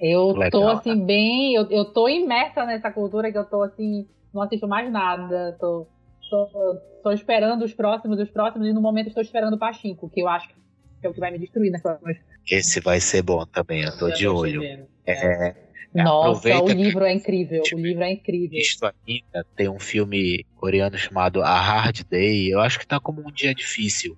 Eu 0.00 0.32
Legal, 0.32 0.50
tô 0.50 0.68
assim, 0.68 0.94
né? 0.94 1.04
bem. 1.04 1.54
Eu, 1.54 1.68
eu 1.70 1.84
tô 1.86 2.08
imersa 2.08 2.64
nessa 2.64 2.90
cultura 2.90 3.30
que 3.32 3.38
eu 3.38 3.44
tô 3.44 3.62
assim, 3.62 4.06
não 4.32 4.42
assisto 4.42 4.68
mais 4.68 4.90
nada. 4.90 5.56
Tô, 5.58 5.86
tô, 6.30 6.78
tô 7.02 7.12
esperando 7.12 7.64
os 7.64 7.74
próximos, 7.74 8.18
os 8.18 8.30
próximos, 8.30 8.68
e 8.68 8.72
no 8.72 8.80
momento 8.80 9.08
estou 9.08 9.22
esperando 9.22 9.54
o 9.54 9.58
Pachinko, 9.58 10.08
que 10.08 10.20
eu 10.20 10.28
acho 10.28 10.48
que 10.48 11.06
é 11.06 11.08
o 11.08 11.14
que 11.14 11.20
vai 11.20 11.30
me 11.30 11.38
destruir 11.38 11.70
nas 11.70 11.82
próximas. 11.82 12.16
Esse 12.50 12.80
vai 12.80 13.00
ser 13.00 13.22
bom 13.22 13.44
também, 13.46 13.82
eu 13.82 13.96
tô 13.96 14.08
eu 14.08 14.14
de 14.14 14.28
olho. 14.28 14.62
É, 15.06 15.48
é, 15.48 16.02
Nossa, 16.02 16.62
o 16.62 16.68
livro 16.68 17.04
é 17.04 17.14
incrível. 17.14 17.62
O 17.72 17.78
livro 17.78 18.02
é 18.02 18.12
incrível. 18.12 18.50
Visto 18.50 18.84
ainda, 18.84 19.46
tem 19.56 19.68
um 19.68 19.78
filme 19.78 20.44
coreano 20.56 20.96
chamado 20.96 21.42
A 21.42 21.60
Hard 21.60 22.02
Day. 22.08 22.52
Eu 22.52 22.60
acho 22.60 22.78
que 22.78 22.86
tá 22.86 23.00
como 23.00 23.26
um 23.26 23.32
dia 23.32 23.54
difícil. 23.54 24.16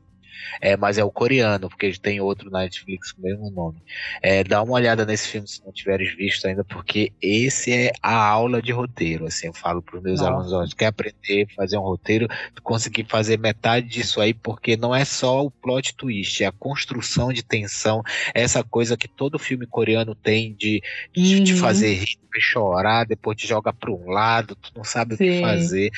É, 0.61 0.77
mas 0.77 0.99
é 0.99 1.05
o 1.05 1.11
coreano, 1.11 1.69
porque 1.69 1.93
tem 2.01 2.21
outro 2.21 2.51
na 2.51 2.61
Netflix 2.61 3.13
com 3.13 3.23
o 3.23 3.25
mesmo 3.25 3.51
nome. 3.51 3.83
É, 4.23 4.45
dá 4.45 4.63
uma 4.63 4.73
olhada 4.75 5.05
nesse 5.05 5.29
filme 5.29 5.47
se 5.47 5.65
não 5.65 5.73
tiveres 5.73 6.15
visto 6.15 6.47
ainda, 6.47 6.65
porque 6.65 7.13
esse 7.21 7.73
é 7.73 7.93
a 8.03 8.15
aula 8.15 8.61
de 8.61 8.73
roteiro. 8.73 9.27
Assim, 9.27 9.49
eu 9.49 9.55
falo 9.55 9.83
para 9.83 9.97
os 9.97 10.03
meus 10.03 10.21
Nossa. 10.21 10.33
alunos: 10.33 10.53
ó, 10.53 10.77
quer 10.77 10.87
aprender 10.87 11.47
a 11.51 11.55
fazer 11.55 11.77
um 11.77 11.83
roteiro, 11.83 12.29
conseguir 12.63 13.07
fazer 13.09 13.39
metade 13.39 13.87
disso 13.89 14.21
aí, 14.21 14.35
porque 14.35 14.77
não 14.77 14.95
é 14.95 15.05
só 15.05 15.45
o 15.45 15.51
plot 15.51 15.95
twist, 15.95 16.43
é 16.43 16.47
a 16.47 16.53
construção 16.53 17.33
de 17.33 17.43
tensão, 17.43 18.03
essa 18.35 18.63
coisa 18.63 18.97
que 18.97 19.09
todo 19.09 19.39
filme 19.39 19.67
coreano 19.67 20.15
tem 20.15 20.55
de, 20.55 20.83
de 21.13 21.37
uhum. 21.37 21.45
te 21.45 21.55
fazer 21.55 21.95
rir, 21.95 22.19
chorar, 22.39 23.07
depois 23.07 23.37
te 23.37 23.47
joga 23.47 23.73
para 23.73 23.91
um 23.91 24.11
lado, 24.11 24.55
tu 24.55 24.71
não 24.77 24.85
sabe 24.85 25.17
Sim. 25.17 25.29
o 25.29 25.33
que 25.33 25.41
fazer 25.41 25.91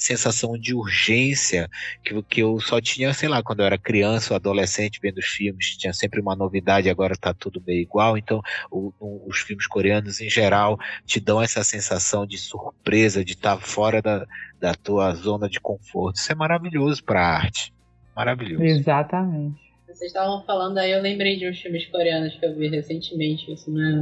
sensação 0.00 0.58
de 0.58 0.74
urgência 0.74 1.68
que, 2.02 2.20
que 2.22 2.40
eu 2.40 2.58
só 2.58 2.80
tinha, 2.80 3.12
sei 3.12 3.28
lá, 3.28 3.42
quando 3.42 3.60
eu 3.60 3.66
era 3.66 3.76
criança 3.76 4.32
ou 4.32 4.36
adolescente 4.36 4.98
vendo 5.00 5.18
os 5.18 5.26
filmes, 5.26 5.76
tinha 5.76 5.92
sempre 5.92 6.20
uma 6.20 6.34
novidade, 6.34 6.88
agora 6.88 7.14
tá 7.16 7.34
tudo 7.34 7.62
meio 7.64 7.82
igual. 7.82 8.16
Então, 8.16 8.40
o, 8.70 8.92
o, 8.98 9.28
os 9.28 9.40
filmes 9.40 9.66
coreanos, 9.66 10.20
em 10.20 10.30
geral, 10.30 10.78
te 11.04 11.20
dão 11.20 11.42
essa 11.42 11.62
sensação 11.62 12.26
de 12.26 12.38
surpresa, 12.38 13.24
de 13.24 13.34
estar 13.34 13.56
tá 13.56 13.62
fora 13.62 14.00
da, 14.00 14.26
da 14.58 14.74
tua 14.74 15.14
zona 15.14 15.48
de 15.48 15.60
conforto. 15.60 16.16
Isso 16.16 16.32
é 16.32 16.34
maravilhoso 16.34 17.04
para 17.04 17.20
a 17.20 17.36
arte. 17.36 17.72
Maravilhoso. 18.16 18.64
Exatamente. 18.64 19.70
Vocês 19.86 20.12
estavam 20.12 20.42
falando 20.44 20.78
aí, 20.78 20.92
eu 20.92 21.02
lembrei 21.02 21.36
de 21.36 21.48
uns 21.48 21.60
filmes 21.60 21.84
coreanos 21.86 22.34
que 22.36 22.46
eu 22.46 22.56
vi 22.56 22.68
recentemente. 22.68 23.52
Isso 23.52 23.70
não 23.70 23.82
é, 23.82 23.92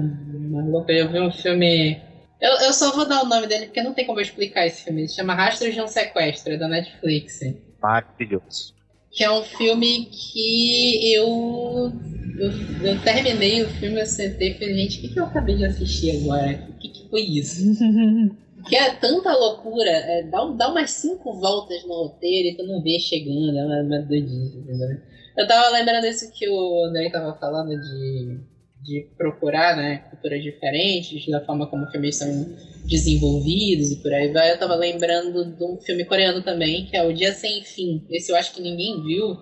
não 0.70 0.84
é 0.86 1.00
Eu 1.00 1.10
vi 1.10 1.20
um 1.20 1.32
filme 1.32 2.00
eu, 2.40 2.52
eu 2.66 2.72
só 2.72 2.92
vou 2.94 3.06
dar 3.06 3.22
o 3.22 3.28
nome 3.28 3.46
dele 3.46 3.66
porque 3.66 3.82
não 3.82 3.92
tem 3.92 4.06
como 4.06 4.18
eu 4.18 4.22
explicar 4.22 4.66
esse 4.66 4.84
filme. 4.84 5.02
Ele 5.02 5.08
se 5.08 5.16
chama 5.16 5.34
Rastros 5.34 5.74
de 5.74 5.80
um 5.80 5.88
Sequestro, 5.88 6.52
é 6.52 6.56
da 6.56 6.68
Netflix. 6.68 7.40
Maravilhoso. 7.82 8.74
Que 9.10 9.24
é 9.24 9.30
um 9.30 9.42
filme 9.42 10.06
que 10.06 11.14
eu. 11.14 11.92
Eu, 12.38 12.86
eu 12.86 13.02
terminei 13.02 13.62
o 13.62 13.68
filme, 13.68 14.00
eu 14.00 14.06
sentei 14.06 14.52
e 14.52 14.54
falei, 14.54 14.74
gente, 14.74 14.98
o 14.98 15.00
que, 15.00 15.08
que 15.08 15.18
eu 15.18 15.24
acabei 15.24 15.56
de 15.56 15.64
assistir 15.64 16.22
agora? 16.22 16.68
O 16.68 16.78
que, 16.78 16.88
que 16.88 17.08
foi 17.10 17.22
isso? 17.22 17.64
que 18.68 18.76
é 18.76 18.94
tanta 18.94 19.32
loucura, 19.34 19.90
é, 19.90 20.22
dá, 20.24 20.44
dá 20.44 20.70
umas 20.70 20.90
cinco 20.90 21.32
voltas 21.32 21.82
no 21.84 22.04
roteiro 22.04 22.48
e 22.48 22.56
tu 22.56 22.64
não 22.64 22.82
vê 22.82 22.98
chegando, 22.98 23.58
é 23.58 23.64
uma, 23.64 23.82
uma 23.82 23.98
doidice, 24.02 24.58
entendeu? 24.58 25.00
Eu 25.36 25.46
tava 25.46 25.70
lembrando 25.70 26.06
isso 26.06 26.30
que 26.32 26.48
o 26.48 26.84
André 26.84 27.10
tava 27.10 27.34
falando 27.38 27.70
de 27.70 28.38
de 28.82 29.08
procurar 29.16 29.76
né, 29.76 29.98
culturas 30.10 30.42
diferentes, 30.42 31.26
da 31.26 31.44
forma 31.44 31.66
como 31.66 31.86
filmes 31.90 32.16
são 32.16 32.56
desenvolvidos 32.84 33.92
e 33.92 33.96
por 33.96 34.12
aí 34.12 34.32
vai. 34.32 34.52
Eu 34.52 34.58
tava 34.58 34.74
lembrando 34.74 35.44
de 35.56 35.64
um 35.64 35.78
filme 35.80 36.04
coreano 36.04 36.42
também, 36.42 36.86
que 36.86 36.96
é 36.96 37.02
O 37.02 37.12
Dia 37.12 37.32
Sem 37.32 37.62
Fim. 37.62 38.06
Esse 38.10 38.32
eu 38.32 38.36
acho 38.36 38.54
que 38.54 38.62
ninguém 38.62 39.02
viu, 39.02 39.36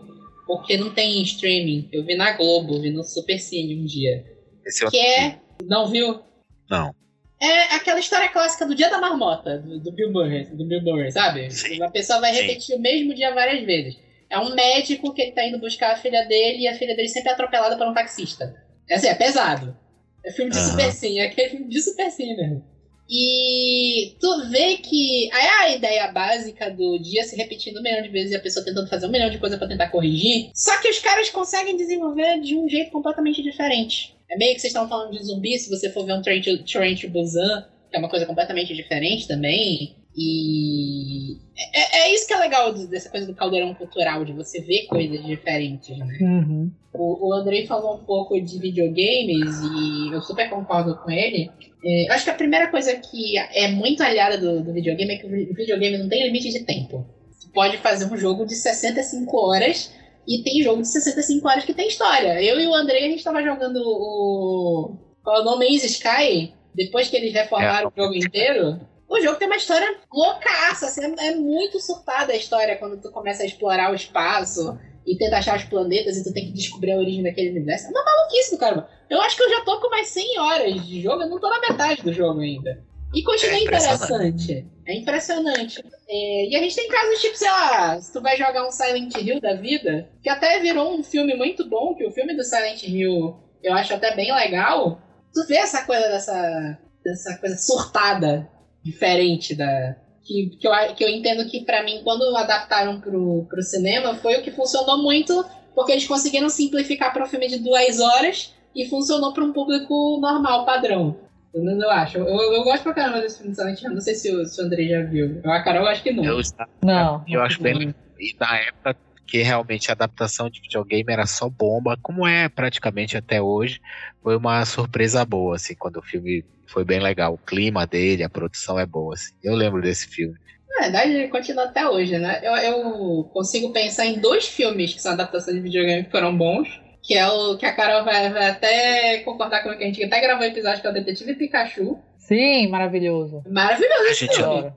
porque 0.47 0.77
não 0.77 0.93
tem 0.93 1.23
streaming. 1.23 1.89
Eu 1.93 2.05
vi 2.05 2.17
na 2.17 2.33
Globo, 2.33 2.81
vi 2.81 2.91
no 2.91 3.05
Super 3.05 3.39
Cine 3.39 3.81
um 3.81 3.85
dia. 3.85 4.25
Esse 4.65 4.89
que 4.91 4.99
é. 4.99 5.39
Não 5.65 5.89
viu? 5.89 6.21
Não. 6.69 6.95
É 7.41 7.75
aquela 7.75 8.01
história 8.01 8.29
clássica 8.31 8.67
do 8.67 8.75
Dia 8.75 8.89
da 8.89 8.99
Marmota, 8.99 9.59
do, 9.59 9.79
do 9.79 9.93
Bill 9.93 10.11
Murray, 10.11 10.47
do 10.47 10.65
Bill 10.65 10.83
Murray, 10.83 11.13
sabe? 11.13 11.51
Sim. 11.51 11.83
A 11.83 11.91
pessoa 11.91 12.19
vai 12.19 12.33
repetir 12.33 12.75
Sim. 12.75 12.77
o 12.77 12.81
mesmo 12.81 13.15
dia 13.15 13.35
várias 13.35 13.65
vezes. 13.65 13.99
É 14.29 14.39
um 14.39 14.55
médico 14.55 15.13
que 15.13 15.23
ele 15.23 15.33
tá 15.33 15.47
indo 15.47 15.59
buscar 15.59 15.93
a 15.93 15.97
filha 15.97 16.25
dele 16.25 16.63
e 16.63 16.69
a 16.69 16.75
filha 16.75 16.97
dele 16.97 17.09
sempre 17.09 17.31
é 17.31 17.33
atropelada 17.35 17.77
por 17.77 17.87
um 17.87 17.95
taxista. 17.95 18.66
É 18.89 18.95
assim, 18.95 19.09
é 19.09 19.15
pesado. 19.15 19.77
É 20.25 20.33
filme 20.33 20.51
de 20.51 20.59
uhum. 20.59 20.71
super 20.71 20.93
sim, 20.93 21.21
é 21.21 21.27
aquele 21.27 21.51
filme 21.51 21.69
de 21.69 21.81
super 21.81 22.11
sim 22.11 22.37
mesmo. 22.37 22.65
E 23.09 24.17
tu 24.21 24.49
vê 24.51 24.79
que 24.79 25.31
é 25.33 25.49
a 25.63 25.77
ideia 25.77 26.09
básica 26.09 26.69
do 26.71 26.99
dia 26.99 27.23
se 27.23 27.37
repetindo 27.37 27.79
um 27.79 27.83
milhão 27.83 28.03
de 28.03 28.09
vezes 28.09 28.33
e 28.33 28.37
a 28.37 28.41
pessoa 28.41 28.65
tentando 28.65 28.89
fazer 28.89 29.07
um 29.07 29.11
milhão 29.11 29.31
de 29.31 29.39
coisas 29.39 29.59
para 29.59 29.69
tentar 29.69 29.89
corrigir. 29.91 30.51
Só 30.53 30.81
que 30.81 30.89
os 30.89 30.99
caras 30.99 31.31
conseguem 31.31 31.77
desenvolver 31.77 32.41
de 32.41 32.57
um 32.57 32.69
jeito 32.69 32.91
completamente 32.91 33.43
diferente. 33.43 34.17
É 34.29 34.37
meio 34.37 34.55
que 34.55 34.61
vocês 34.61 34.73
estão 34.73 34.89
falando 34.89 35.13
de 35.13 35.23
zumbi, 35.23 35.57
se 35.57 35.71
você 35.71 35.91
for 35.91 36.05
ver 36.05 36.15
um 36.15 36.23
to 36.23 37.09
Busan, 37.09 37.65
que 37.89 37.97
é 37.97 37.99
uma 37.99 38.09
coisa 38.09 38.27
completamente 38.27 38.75
diferente 38.75 39.29
também. 39.29 39.95
E 40.17 41.37
é, 41.75 41.99
é, 41.99 42.15
isso 42.15 42.27
que 42.27 42.33
é 42.33 42.39
legal 42.39 42.73
dessa 42.73 43.11
coisa 43.11 43.27
do 43.27 43.35
caldeirão 43.35 43.75
cultural, 43.75 44.25
de 44.25 44.33
você 44.33 44.61
ver 44.63 44.87
coisas 44.87 45.23
diferentes, 45.25 45.97
né? 45.99 46.19
Uhum. 46.21 46.71
O, 46.95 47.29
o 47.29 47.33
Andrei 47.35 47.67
falou 47.67 47.97
um 47.97 48.05
pouco 48.05 48.41
de 48.41 48.59
videogames 48.59 49.61
e 49.63 50.15
eu 50.15 50.23
super 50.23 50.49
concordo 50.49 50.97
com 50.97 51.11
ele. 51.11 51.51
É, 51.85 52.13
acho 52.13 52.25
que 52.25 52.31
a 52.31 52.35
primeira 52.35 52.71
coisa 52.71 52.97
que 52.97 53.39
é 53.39 53.69
muito 53.69 54.03
aliada 54.03 54.39
do, 54.39 54.65
do 54.65 54.73
videogame 54.73 55.15
é 55.15 55.19
que 55.19 55.27
o 55.27 55.55
videogame 55.55 55.99
não 55.99 56.09
tem 56.09 56.27
limite 56.27 56.51
de 56.51 56.65
tempo. 56.65 57.07
Você 57.31 57.49
pode 57.53 57.77
fazer 57.79 58.07
um 58.07 58.17
jogo 58.17 58.47
de 58.47 58.55
65 58.55 59.37
horas 59.37 59.93
e 60.27 60.43
tem 60.43 60.63
jogo 60.63 60.81
de 60.81 60.89
65 60.89 61.47
horas 61.47 61.65
que 61.65 61.75
tem 61.75 61.89
história. 61.89 62.43
Eu 62.43 62.59
e 62.59 62.67
o 62.67 62.75
Andrei, 62.75 63.05
a 63.05 63.09
gente 63.09 63.23
tava 63.23 63.43
jogando 63.43 63.83
o. 63.85 64.97
Qual 65.23 65.37
é 65.37 65.41
o 65.41 65.45
nome? 65.45 65.67
Easy 65.67 65.87
Sky. 65.87 66.55
Depois 66.75 67.09
que 67.09 67.17
eles 67.17 67.33
reformaram 67.33 67.93
é. 67.95 68.01
o 68.01 68.03
jogo 68.03 68.15
inteiro. 68.15 68.81
O 69.09 69.21
jogo 69.21 69.39
tem 69.39 69.47
uma 69.47 69.57
história 69.57 69.99
loucaça, 70.13 70.87
assim, 70.87 71.01
é, 71.05 71.29
é, 71.29 71.37
muito 71.37 71.81
surtada 71.81 72.33
a 72.33 72.37
história 72.37 72.77
quando 72.77 73.01
tu 73.01 73.11
começa 73.11 73.43
a 73.43 73.47
explorar 73.47 73.93
o 73.93 73.95
espaço 73.95 74.79
e 75.07 75.17
tenta 75.17 75.37
achar 75.37 75.57
os 75.57 75.65
planetas 75.65 76.17
e 76.17 76.25
tu 76.25 76.33
tem 76.33 76.47
que 76.47 76.53
descobrir 76.53 76.93
a 76.93 76.99
origem 76.99 77.23
daquele 77.23 77.51
universo. 77.51 77.87
É 77.87 77.91
uma 77.91 78.05
maluquice 78.05 78.51
do 78.51 78.59
caramba. 78.59 78.89
Eu 79.09 79.21
acho 79.21 79.37
que 79.37 79.45
eu 79.45 79.51
já 79.51 79.61
tô 79.61 79.81
com 79.81 79.89
mais 79.89 80.09
100 80.09 80.39
horas 80.41 80.87
de 80.87 81.01
jogo, 81.01 81.23
eu 81.23 81.29
não 81.29 81.39
tô 81.39 81.49
na 81.49 81.61
metade 81.61 82.03
do 82.03 82.13
jogo 82.13 82.41
ainda. 82.41 82.85
E 83.15 83.23
continua 83.23 83.57
é 83.57 83.63
interessante. 83.63 84.67
É 84.85 84.95
impressionante. 84.95 85.85
É, 86.09 86.49
e 86.49 86.57
a 86.57 86.59
gente 86.59 86.75
tem 86.75 86.89
casos 86.89 87.21
tipo, 87.21 87.37
sei 87.37 87.51
lá, 87.51 88.01
se 88.01 88.13
tu 88.13 88.21
vai 88.21 88.37
jogar 88.37 88.67
um 88.67 88.73
Silent 88.73 89.15
Hill 89.17 89.41
da 89.41 89.55
vida, 89.55 90.11
que 90.21 90.29
até 90.29 90.59
virou 90.59 90.93
um 90.93 91.05
filme 91.05 91.35
muito 91.35 91.69
bom, 91.69 91.95
que 91.95 92.05
o 92.05 92.11
filme 92.11 92.35
do 92.35 92.43
Silent 92.43 92.83
Hill 92.83 93.37
eu 93.63 93.73
acho 93.73 93.95
até 93.95 94.15
bem 94.15 94.35
legal. 94.35 95.01
Tu 95.33 95.47
vê 95.47 95.57
essa 95.57 95.85
coisa 95.85 96.09
dessa, 96.09 96.79
dessa 97.05 97.37
coisa 97.39 97.57
surtada 97.57 98.51
diferente 98.87 99.55
da. 99.55 99.97
Que, 100.23 100.57
que, 100.59 100.67
eu, 100.67 100.73
que 100.95 101.05
eu 101.05 101.09
entendo 101.09 101.49
que, 101.49 101.65
para 101.65 101.85
mim, 101.85 102.01
quando 102.03 102.37
adaptaram 102.37 103.01
pro, 103.01 103.47
pro 103.49 103.63
cinema, 103.63 104.15
foi 104.17 104.37
o 104.37 104.43
que 104.43 104.51
funcionou 104.51 104.99
muito, 105.01 105.45
porque 105.75 105.93
eles 105.93 106.07
conseguiram 106.07 106.49
simplificar 106.49 107.13
para 107.13 107.25
um 107.25 107.29
filme 107.29 107.47
de 107.47 107.59
duas 107.59 108.01
horas 108.01 108.53
e 108.75 108.89
funcionou 108.89 109.33
para 109.33 109.45
um 109.45 109.53
público 109.53 110.19
normal, 110.21 110.65
padrão. 110.65 111.17
Pelo 111.53 111.71
eu 111.71 111.91
acho. 111.91 112.19
Eu, 112.19 112.27
eu, 112.27 112.65
gosto 112.65 112.83
pra 112.83 112.93
caramba 112.93 113.21
desse 113.21 113.39
filme 113.39 113.53
de 113.53 113.57
Silent 113.57 113.81
Hill. 113.81 113.95
Não 113.95 114.01
sei 114.01 114.15
se 114.15 114.35
o, 114.35 114.45
se 114.45 114.61
o 114.61 114.65
André 114.65 114.89
já 114.89 115.03
viu. 115.03 115.41
A 115.45 115.63
Carol 115.63 115.85
eu 115.85 115.89
acho 115.89 116.03
que 116.03 116.13
não. 116.13 116.25
Eu, 116.25 116.41
não. 116.83 117.25
Eu 117.27 117.41
acho 117.41 117.63
bem. 117.63 117.95
E 118.19 118.37
na 118.39 118.59
época 118.59 118.97
que 119.27 119.43
realmente 119.43 119.91
a 119.91 119.93
adaptação 119.93 120.49
de 120.49 120.61
videogame 120.61 121.13
era 121.13 121.27
só 121.27 121.49
bomba, 121.49 121.99
como 122.01 122.27
é 122.27 122.49
praticamente 122.49 123.17
até 123.17 123.43
hoje, 123.43 123.81
foi 124.23 124.37
uma 124.37 124.65
surpresa 124.65 125.25
boa, 125.25 125.57
assim, 125.57 125.75
quando 125.75 125.97
o 125.97 126.03
filme 126.03 126.45
foi 126.67 126.85
bem 126.85 127.01
legal. 127.01 127.35
O 127.35 127.39
clima 127.39 127.87
dele, 127.87 128.23
a 128.23 128.29
produção 128.29 128.79
é 128.79 128.87
boa, 128.87 129.15
assim. 129.15 129.35
Eu 129.43 129.55
lembro 129.55 129.81
desse 129.81 130.09
filme. 130.09 130.37
Na 130.69 130.83
verdade, 130.83 131.13
ele 131.13 131.29
continua 131.29 131.65
até 131.65 131.89
hoje, 131.89 132.19
né? 132.19 132.41
Eu, 132.43 132.53
eu 132.55 133.25
consigo 133.33 133.73
pensar 133.73 134.07
em 134.07 134.21
dois 134.21 134.47
filmes 134.47 134.93
que 134.93 135.01
são 135.01 135.13
adaptações 135.13 135.57
de 135.57 135.63
videogame 135.63 136.05
que 136.05 136.11
foram 136.11 136.37
bons, 136.37 136.69
que 137.03 137.15
é 137.15 137.27
o 137.27 137.57
que 137.57 137.65
a 137.65 137.73
Carol 137.73 138.05
vai, 138.05 138.31
vai 138.31 138.51
até 138.51 139.19
concordar 139.21 139.63
com 139.63 139.71
o 139.71 139.79
que 139.79 139.85
a 139.85 139.87
gente 139.87 140.05
até 140.05 140.21
gravou 140.21 140.45
um 140.45 140.51
episódio 140.51 140.81
que 140.81 140.87
é 140.87 140.91
o 140.91 140.95
Detetive 140.95 141.35
Pikachu. 141.35 141.99
Sim, 142.19 142.69
maravilhoso. 142.69 143.43
Maravilhoso 143.49 144.05
esse 144.11 144.29
filme. 144.29 144.73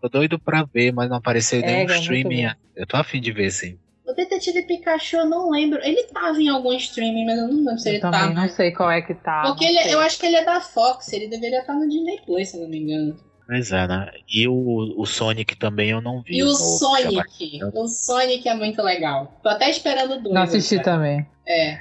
Tô 0.00 0.08
doido 0.08 0.38
pra 0.38 0.62
ver, 0.62 0.92
mas 0.92 1.10
não 1.10 1.16
apareceu 1.16 1.60
é, 1.60 1.66
nenhum 1.66 1.90
é 1.90 1.98
streaming. 1.98 2.50
Eu 2.76 2.86
tô 2.86 2.96
afim 2.96 3.20
de 3.20 3.32
ver, 3.32 3.50
sim. 3.50 3.76
O 4.08 4.14
Detetive 4.14 4.62
Pikachu, 4.62 5.18
eu 5.18 5.26
não 5.26 5.50
lembro. 5.50 5.78
Ele 5.82 6.02
tava 6.04 6.40
em 6.40 6.48
algum 6.48 6.72
streaming, 6.72 7.26
mas 7.26 7.38
eu 7.38 7.48
não 7.48 7.56
lembro 7.58 7.78
se 7.78 7.90
eu 7.90 7.92
ele 7.92 8.00
também 8.00 8.20
tava. 8.20 8.32
não 8.32 8.48
sei 8.48 8.72
qual 8.72 8.90
é 8.90 9.02
que 9.02 9.14
tá. 9.14 9.42
Porque 9.42 9.66
ele, 9.66 9.92
eu 9.92 10.00
acho 10.00 10.18
que 10.18 10.24
ele 10.24 10.36
é 10.36 10.44
da 10.46 10.62
Fox, 10.62 11.12
ele 11.12 11.28
deveria 11.28 11.60
estar 11.60 11.74
no 11.74 11.86
Disney 11.86 12.18
Plus, 12.24 12.48
se 12.48 12.56
eu 12.56 12.62
não 12.62 12.70
me 12.70 12.78
engano. 12.78 13.16
Pois 13.46 13.70
é, 13.70 13.86
né? 13.86 14.10
E 14.26 14.48
o, 14.48 14.94
o 14.96 15.04
Sonic 15.04 15.56
também 15.56 15.90
eu 15.90 16.00
não 16.00 16.22
vi. 16.22 16.38
E 16.38 16.42
o 16.42 16.54
Sonic. 16.54 17.60
O 17.74 17.86
Sonic 17.86 18.48
é 18.48 18.54
muito 18.54 18.82
legal. 18.82 19.38
Tô 19.42 19.50
até 19.50 19.68
esperando 19.68 20.14
o 20.14 20.22
2. 20.22 20.34
Não 20.34 20.42
assisti 20.42 20.76
cara. 20.76 20.96
também. 20.96 21.26
É. 21.46 21.78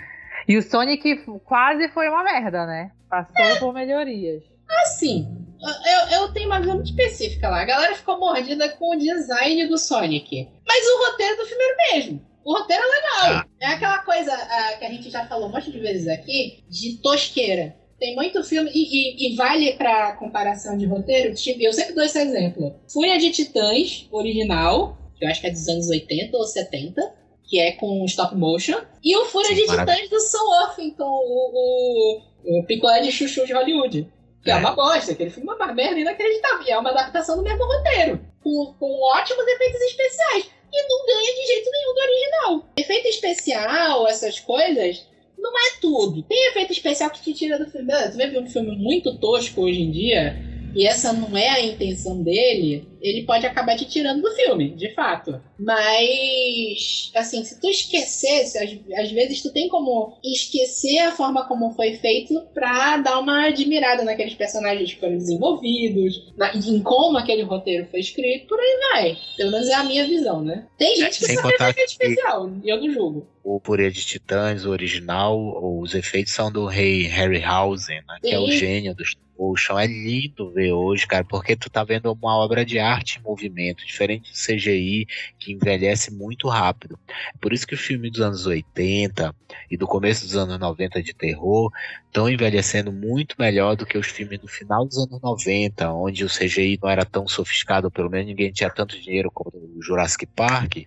E 0.49 0.57
o 0.57 0.61
Sonic 0.61 1.23
quase 1.45 1.87
foi 1.89 2.09
uma 2.09 2.25
merda, 2.25 2.65
né? 2.65 2.91
Passou 3.09 3.45
é. 3.45 3.55
por 3.59 3.73
melhorias. 3.73 4.43
Assim, 4.83 5.27
eu, 5.61 6.19
eu 6.19 6.33
tenho 6.33 6.47
uma 6.47 6.59
visão 6.59 6.75
muito 6.75 6.89
específica 6.89 7.49
lá. 7.49 7.61
A 7.61 7.65
galera 7.65 7.95
ficou 7.95 8.19
mordida 8.19 8.69
com 8.69 8.95
o 8.95 8.99
design 8.99 9.67
do 9.67 9.77
Sonic. 9.77 10.47
Mas 10.67 10.85
o 10.85 11.05
roteiro 11.05 11.37
do 11.37 11.45
filme 11.45 11.63
era 11.63 11.73
o 11.73 11.95
mesmo. 11.95 12.27
O 12.45 12.53
roteiro 12.53 12.83
é 12.83 12.85
legal. 12.85 13.41
Ah. 13.41 13.45
É 13.59 13.65
aquela 13.67 13.99
coisa 13.99 14.33
uh, 14.33 14.79
que 14.79 14.85
a 14.85 14.89
gente 14.89 15.09
já 15.09 15.25
falou 15.25 15.49
um 15.49 15.51
monte 15.51 15.71
de 15.71 15.79
vezes 15.79 16.07
aqui, 16.07 16.63
de 16.69 16.97
tosqueira. 17.01 17.75
Tem 17.99 18.15
muito 18.15 18.43
filme, 18.43 18.69
e, 18.73 19.27
e, 19.27 19.33
e 19.33 19.35
vale 19.35 19.73
pra 19.73 20.13
comparação 20.13 20.77
de 20.77 20.85
roteiro, 20.85 21.33
tipo, 21.33 21.61
eu 21.61 21.73
sempre 21.73 21.95
dou 21.95 22.03
esse 22.03 22.19
exemplo. 22.19 22.79
Fúria 22.87 23.17
de 23.17 23.31
Titãs, 23.31 24.07
original, 24.11 24.95
que 25.17 25.25
eu 25.25 25.29
acho 25.29 25.41
que 25.41 25.47
é 25.47 25.51
dos 25.51 25.67
anos 25.67 25.89
80 25.89 26.37
ou 26.37 26.43
70, 26.45 27.01
que 27.43 27.59
é 27.59 27.71
com 27.71 28.05
stop 28.05 28.35
motion, 28.35 28.79
e 29.03 29.17
o 29.17 29.25
Fúria 29.25 29.49
Sim, 29.49 29.55
de 29.55 29.61
Titãs 29.63 30.09
do 30.09 30.19
Sam 30.19 30.43
Worthington, 30.43 31.05
o, 31.05 32.21
o, 32.45 32.59
o 32.59 32.63
picolé 32.65 33.01
de 33.01 33.11
chuchu 33.11 33.47
de 33.47 33.53
Hollywood. 33.53 34.07
Que 34.47 34.51
é, 34.51 34.53
é 34.53 34.57
uma 34.59 34.71
bosta, 34.71 35.11
aquele 35.11 35.29
filme 35.29 35.49
é 35.49 35.53
uma 35.55 35.73
merda 35.73 35.99
inacreditável. 35.99 36.65
E 36.65 36.71
é 36.71 36.77
uma 36.77 36.91
adaptação 36.91 37.35
do 37.35 37.43
mesmo 37.43 37.65
roteiro. 37.65 38.25
Com, 38.41 38.73
com 38.79 39.03
ótimos 39.13 39.45
efeitos 39.45 39.81
especiais. 39.81 40.49
E 40.71 40.87
não 40.87 41.05
ganha 41.05 41.35
de 41.35 41.47
jeito 41.47 41.69
nenhum 41.69 41.93
do 41.93 41.99
original. 41.99 42.73
Efeito 42.77 43.07
especial, 43.09 44.07
essas 44.07 44.39
coisas, 44.39 45.05
não 45.37 45.51
é 45.51 45.79
tudo. 45.81 46.23
Tem 46.23 46.47
efeito 46.47 46.71
especial 46.71 47.09
que 47.09 47.21
te 47.21 47.33
tira 47.33 47.59
do 47.59 47.69
filme. 47.69 47.91
Você 47.91 48.15
vai 48.15 48.29
ver 48.29 48.39
um 48.39 48.49
filme 48.49 48.73
muito 48.77 49.17
tosco 49.19 49.63
hoje 49.63 49.81
em 49.81 49.91
dia 49.91 50.37
e 50.73 50.85
essa 50.85 51.11
não 51.11 51.35
é 51.35 51.49
a 51.49 51.65
intenção 51.65 52.21
dele, 52.21 52.87
ele 53.07 53.25
pode 53.25 53.45
acabar 53.45 53.75
te 53.75 53.85
tirando 53.85 54.21
do 54.21 54.31
filme, 54.31 54.75
de 54.75 54.93
fato. 54.93 55.41
Mas, 55.59 57.11
assim, 57.15 57.43
se 57.43 57.59
tu 57.59 57.67
esquecesse, 57.67 58.57
às, 58.57 58.99
às 58.99 59.11
vezes 59.11 59.41
tu 59.41 59.51
tem 59.51 59.67
como 59.67 60.17
esquecer 60.23 60.99
a 60.99 61.11
forma 61.11 61.47
como 61.47 61.71
foi 61.71 61.93
feito 61.93 62.41
pra 62.53 62.97
dar 62.97 63.19
uma 63.19 63.47
admirada 63.47 64.03
naqueles 64.03 64.35
personagens 64.35 64.93
que 64.93 64.99
foram 64.99 65.17
desenvolvidos, 65.17 66.33
na, 66.37 66.55
em 66.55 66.81
como 66.81 67.17
aquele 67.17 67.43
roteiro 67.43 67.87
foi 67.89 67.99
escrito, 67.99 68.47
por 68.47 68.59
aí 68.59 68.79
vai. 68.91 69.17
Pelo 69.35 69.51
menos 69.51 69.67
é 69.67 69.73
a 69.73 69.83
minha 69.83 70.05
visão, 70.05 70.43
né? 70.43 70.67
Tem 70.77 70.95
gente 70.95 71.19
que 71.19 71.25
Sem 71.25 71.35
só 71.35 71.47
fez 71.47 71.61
efeito 71.61 71.91
especial, 71.91 72.51
e 72.63 72.69
eu 72.69 72.79
não 72.79 72.91
julgo. 72.91 73.27
O 73.43 73.59
Purê 73.59 73.89
de 73.89 74.05
Titãs, 74.05 74.65
o 74.65 74.71
original, 74.71 75.39
os 75.81 75.95
efeitos 75.95 76.33
são 76.33 76.51
do 76.51 76.65
rei 76.65 77.03
Harryhausen, 77.03 78.01
né? 78.07 78.17
Que 78.21 78.33
é 78.33 78.39
o 78.39 78.51
gênio 78.51 78.93
dos 78.93 79.15
o 79.37 79.55
chão 79.55 79.77
é 79.77 79.85
lindo 79.85 80.51
ver 80.51 80.71
hoje, 80.71 81.05
cara, 81.05 81.23
porque 81.23 81.55
tu 81.55 81.69
tá 81.69 81.83
vendo 81.83 82.11
uma 82.11 82.37
obra 82.37 82.65
de 82.65 82.79
arte 82.79 82.96
em 83.01 83.21
movimento, 83.21 83.85
diferente 83.85 84.31
do 84.31 84.37
CGI, 84.37 85.07
que 85.39 85.53
envelhece 85.53 86.11
muito 86.11 86.47
rápido. 86.47 86.99
É 87.07 87.37
por 87.39 87.53
isso 87.53 87.67
que 87.67 87.75
o 87.75 87.77
filme 87.77 88.09
dos 88.09 88.21
anos 88.21 88.45
80 88.45 89.35
e 89.69 89.77
do 89.77 89.87
começo 89.87 90.25
dos 90.25 90.35
anos 90.35 90.59
90 90.59 91.01
de 91.01 91.13
terror 91.13 91.71
estão 92.05 92.29
envelhecendo 92.29 92.91
muito 92.91 93.35
melhor 93.37 93.75
do 93.75 93.85
que 93.85 93.97
os 93.97 94.07
filmes 94.07 94.39
do 94.39 94.47
final 94.47 94.85
dos 94.85 94.97
anos 94.97 95.21
90, 95.21 95.91
onde 95.93 96.23
o 96.23 96.29
CGI 96.29 96.79
não 96.81 96.89
era 96.89 97.05
tão 97.05 97.27
sofiscado, 97.27 97.91
pelo 97.91 98.09
menos 98.09 98.27
ninguém 98.27 98.51
tinha 98.51 98.69
tanto 98.69 98.99
dinheiro 98.99 99.29
como 99.31 99.51
o 99.55 99.81
Jurassic 99.81 100.25
Park, 100.25 100.77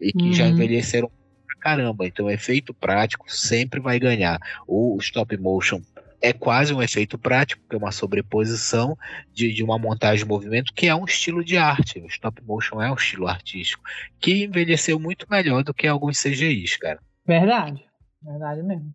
e 0.00 0.12
que 0.12 0.24
uhum. 0.24 0.32
já 0.32 0.46
envelheceram 0.46 1.10
caramba. 1.60 2.06
Então, 2.06 2.30
efeito 2.30 2.74
prático 2.74 3.30
sempre 3.30 3.78
vai 3.78 3.98
ganhar. 4.00 4.40
O 4.66 4.96
stop 4.98 5.36
motion 5.36 5.82
é 6.20 6.32
quase 6.32 6.74
um 6.74 6.82
efeito 6.82 7.18
prático, 7.18 7.62
que 7.68 7.74
é 7.74 7.78
uma 7.78 7.92
sobreposição 7.92 8.96
de, 9.32 9.52
de 9.52 9.62
uma 9.62 9.78
montagem 9.78 10.24
de 10.24 10.28
movimento 10.28 10.72
que 10.74 10.86
é 10.86 10.94
um 10.94 11.04
estilo 11.04 11.44
de 11.44 11.56
arte. 11.56 12.00
O 12.00 12.06
stop 12.06 12.42
motion 12.44 12.80
é 12.80 12.90
um 12.90 12.94
estilo 12.94 13.26
artístico 13.26 13.82
que 14.18 14.44
envelheceu 14.44 14.98
muito 14.98 15.26
melhor 15.30 15.62
do 15.64 15.74
que 15.74 15.86
alguns 15.86 16.20
CGIs, 16.20 16.76
cara. 16.76 17.00
Verdade, 17.26 17.84
verdade 18.22 18.62
mesmo. 18.62 18.94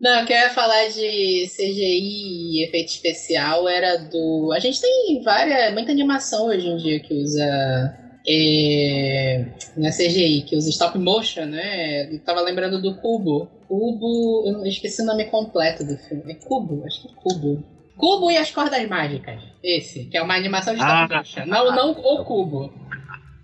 Não, 0.00 0.22
o 0.22 0.26
que 0.26 0.32
eu 0.32 0.38
ia 0.38 0.50
falar 0.50 0.88
de 0.88 1.46
CGI 1.54 2.56
e 2.56 2.64
efeito 2.66 2.88
especial 2.88 3.68
era 3.68 3.98
do. 3.98 4.50
A 4.54 4.58
gente 4.58 4.80
tem 4.80 5.22
várias, 5.22 5.74
muita 5.74 5.92
animação 5.92 6.46
hoje 6.46 6.66
em 6.66 6.76
dia 6.78 7.00
que 7.00 7.12
usa 7.12 7.99
é, 8.26 9.46
na 9.76 9.90
CGI, 9.90 10.42
que 10.42 10.56
usa 10.56 10.70
stop 10.70 10.98
motion, 10.98 11.46
né? 11.46 12.12
Eu 12.12 12.18
tava 12.20 12.40
lembrando 12.40 12.80
do 12.80 12.96
Cubo. 12.96 13.48
Cubo, 13.66 14.44
eu 14.46 14.66
esqueci 14.66 15.02
o 15.02 15.06
nome 15.06 15.24
completo 15.26 15.84
do 15.84 15.96
filme. 15.96 16.32
É 16.32 16.34
Cubo, 16.34 16.84
acho 16.84 17.02
que 17.02 17.08
é 17.08 17.12
Cubo. 17.14 17.64
Cubo 17.96 18.30
e 18.30 18.36
as 18.36 18.50
Cordas 18.50 18.88
Mágicas. 18.88 19.42
Esse, 19.62 20.06
que 20.06 20.16
é 20.16 20.22
uma 20.22 20.34
animação 20.34 20.74
de 20.74 20.80
stop 20.80 21.12
ah, 21.12 21.18
motion. 21.18 21.46
Não, 21.46 21.74
não 21.74 21.90
o 21.92 22.24
Cubo. 22.24 22.72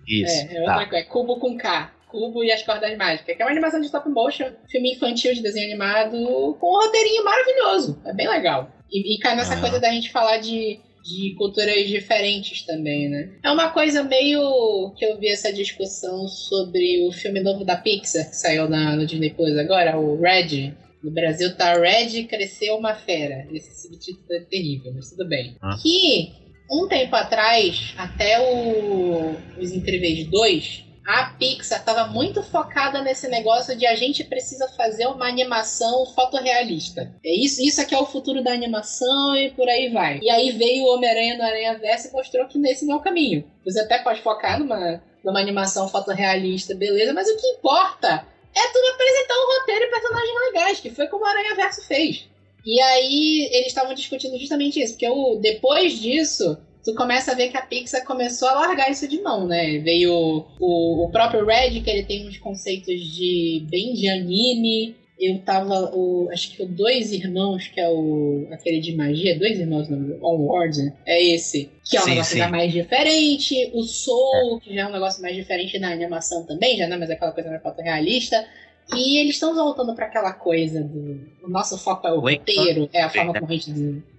Isso. 0.07 0.47
É, 0.49 0.57
é 0.57 0.61
outra 0.61 0.75
tá. 0.75 0.87
coisa. 0.87 0.97
É 0.97 1.03
Cubo 1.03 1.39
com 1.39 1.57
K. 1.57 1.93
Cubo 2.09 2.45
e 2.45 2.53
as 2.53 2.63
Cordas 2.63 2.97
Mágicas, 2.97 3.37
que 3.37 3.43
é 3.43 3.45
uma 3.45 3.51
animação 3.51 3.81
de 3.81 3.87
stop 3.87 4.09
motion, 4.09 4.47
filme 4.71 4.93
infantil 4.93 5.35
de 5.35 5.43
desenho 5.43 5.67
animado, 5.67 6.57
com 6.59 6.67
um 6.67 6.81
roteirinho 6.81 7.25
maravilhoso. 7.25 8.01
É 8.07 8.15
bem 8.15 8.29
legal. 8.29 8.71
E, 8.91 9.15
e 9.15 9.19
cai 9.19 9.37
nessa 9.37 9.55
ah. 9.55 9.61
coisa 9.61 9.81
da 9.81 9.91
gente 9.91 10.11
falar 10.11 10.39
de 10.39 10.81
de 11.07 11.35
culturas 11.37 11.89
diferentes 11.89 12.63
também, 12.63 13.09
né? 13.09 13.31
É 13.45 13.51
uma 13.51 13.71
coisa 13.71 14.03
meio 14.03 14.93
que 14.97 15.05
eu 15.05 15.17
vi 15.19 15.29
essa 15.29 15.53
discussão 15.53 16.27
sobre 16.27 17.07
o 17.07 17.13
filme 17.13 17.41
novo 17.41 17.65
da 17.65 17.77
Pixar 17.77 18.29
que 18.29 18.37
saiu 18.37 18.69
na, 18.69 18.97
no 18.97 19.07
Disney 19.07 19.31
Plus 19.31 19.57
agora, 19.57 19.97
o 19.97 20.21
Red. 20.21 20.75
No 21.03 21.13
Brasil 21.13 21.55
tá 21.57 21.75
Red 21.75 22.25
Cresceu 22.25 22.77
uma 22.77 22.95
Fera. 22.95 23.47
Esse 23.53 23.83
subtítulo 23.83 24.33
é 24.33 24.41
terrível, 24.41 24.93
mas 24.93 25.11
tudo 25.11 25.29
bem. 25.29 25.55
Ah. 25.63 25.77
Que 25.81 26.33
um 26.69 26.89
tempo 26.89 27.15
atrás, 27.15 27.95
até 27.97 28.41
o 28.41 29.37
Os 29.61 29.71
Incríveis 29.71 30.27
2, 30.27 30.86
a 31.07 31.31
Pixar 31.39 31.79
estava 31.79 32.09
muito 32.09 32.43
focada 32.43 33.01
nesse 33.01 33.29
negócio 33.29 33.77
de 33.77 33.87
a 33.87 33.95
gente 33.95 34.25
precisa 34.25 34.69
fazer 34.77 35.07
uma 35.07 35.29
animação 35.29 36.05
fotorrealista. 36.07 37.15
É 37.25 37.33
isso, 37.33 37.63
isso 37.63 37.81
aqui 37.81 37.95
é 37.95 37.99
o 37.99 38.07
futuro 38.07 38.43
da 38.43 38.53
animação 38.53 39.37
e 39.37 39.51
por 39.51 39.69
aí 39.69 39.89
vai. 39.91 40.19
E 40.21 40.29
aí 40.29 40.51
veio 40.51 40.85
o 40.85 40.95
Homem-Aranha 40.95 41.37
no 41.37 41.45
Aranha 41.45 41.79
Verso 41.79 42.09
e 42.09 42.13
mostrou 42.13 42.49
que 42.49 42.59
nesse 42.59 42.85
não 42.85 42.95
é 42.95 42.99
o 42.99 43.03
caminho. 43.03 43.45
Você 43.65 43.81
até 43.81 43.99
pode 43.99 44.21
focar 44.21 44.59
numa, 44.59 45.01
numa 45.25 45.39
animação 45.39 45.89
fotorrealista, 45.89 46.75
beleza, 46.75 47.13
mas 47.13 47.29
o 47.29 47.37
que 47.37 47.47
importa 47.47 48.27
é 48.53 48.73
tudo 48.73 48.89
apresentar 48.89 49.35
um 49.35 49.61
roteiro 49.61 49.85
e 49.85 49.91
personagens 49.91 50.41
legais, 50.47 50.81
que 50.81 50.91
foi 50.91 51.07
como 51.07 51.25
o 51.25 51.29
Aranha 51.29 51.55
Verso 51.55 51.87
fez. 51.87 52.29
E 52.65 52.81
aí 52.81 53.49
eles 53.53 53.69
estavam 53.69 53.95
discutindo 53.95 54.37
justamente 54.39 54.83
isso, 54.83 54.95
porque 54.95 55.09
o, 55.09 55.37
depois 55.37 56.01
disso 56.01 56.59
tu 56.87 56.95
começa 56.95 57.33
a 57.33 57.35
ver 57.35 57.49
que 57.49 57.57
a 57.57 57.63
Pixar 57.63 58.05
começou 58.05 58.49
a 58.49 58.55
largar 58.55 58.89
isso 58.89 59.09
de 59.09 59.21
mão, 59.21 59.45
né? 59.45 59.79
Veio 59.79 60.47
o, 60.61 61.05
o 61.05 61.11
próprio 61.11 61.45
Red, 61.45 61.81
que 61.81 61.91
ele 61.91 62.05
tem 62.05 62.29
uns 62.29 62.39
conceitos 62.39 63.01
de 63.01 63.67
bem 63.69 63.93
de 63.93 64.09
anime. 64.09 64.95
Eu 65.19 65.39
tava, 65.39 65.91
o, 65.97 66.29
acho 66.31 66.53
que 66.53 66.63
o 66.63 66.67
Dois 66.67 67.11
Irmãos, 67.11 67.67
que 67.67 67.81
é 67.81 67.89
o 67.89 68.47
aquele 68.53 68.81
de 68.81 68.95
magia, 68.95 69.37
Dois 69.37 69.59
Irmãos, 69.59 69.89
não, 69.89 70.17
Onward, 70.23 70.81
né? 70.81 70.93
é 71.05 71.21
esse. 71.25 71.69
Que 71.83 71.97
é 71.97 72.01
um 72.01 72.05
sim, 72.05 72.11
negócio 72.11 72.37
sim. 72.37 72.51
mais 72.51 72.73
diferente. 72.73 73.71
O 73.75 73.83
Soul, 73.83 74.59
é. 74.59 74.61
que 74.61 74.75
já 74.75 74.83
é 74.83 74.87
um 74.87 74.93
negócio 74.93 75.21
mais 75.21 75.35
diferente 75.35 75.79
na 75.81 75.91
animação 75.91 76.47
também, 76.47 76.77
já 76.77 76.87
não 76.87 76.95
é 76.95 76.99
mais 77.01 77.11
aquela 77.11 77.33
coisa 77.33 77.51
mais 77.51 77.63
fotorrealista. 77.63 78.47
E 78.95 79.19
eles 79.19 79.35
estão 79.35 79.53
voltando 79.53 79.93
para 79.97 80.07
aquela 80.07 80.33
coisa 80.33 80.85
do. 80.85 81.19
O 81.43 81.49
nosso 81.49 81.77
foco 81.77 82.07
é 82.07 82.13
o, 82.13 82.19
o 82.19 82.21
roteiro, 82.21 82.89
é 82.93 83.03
a 83.03 83.11
forma 83.11 83.35
como 83.35 83.51
a 83.51 83.53
gente 83.53 83.73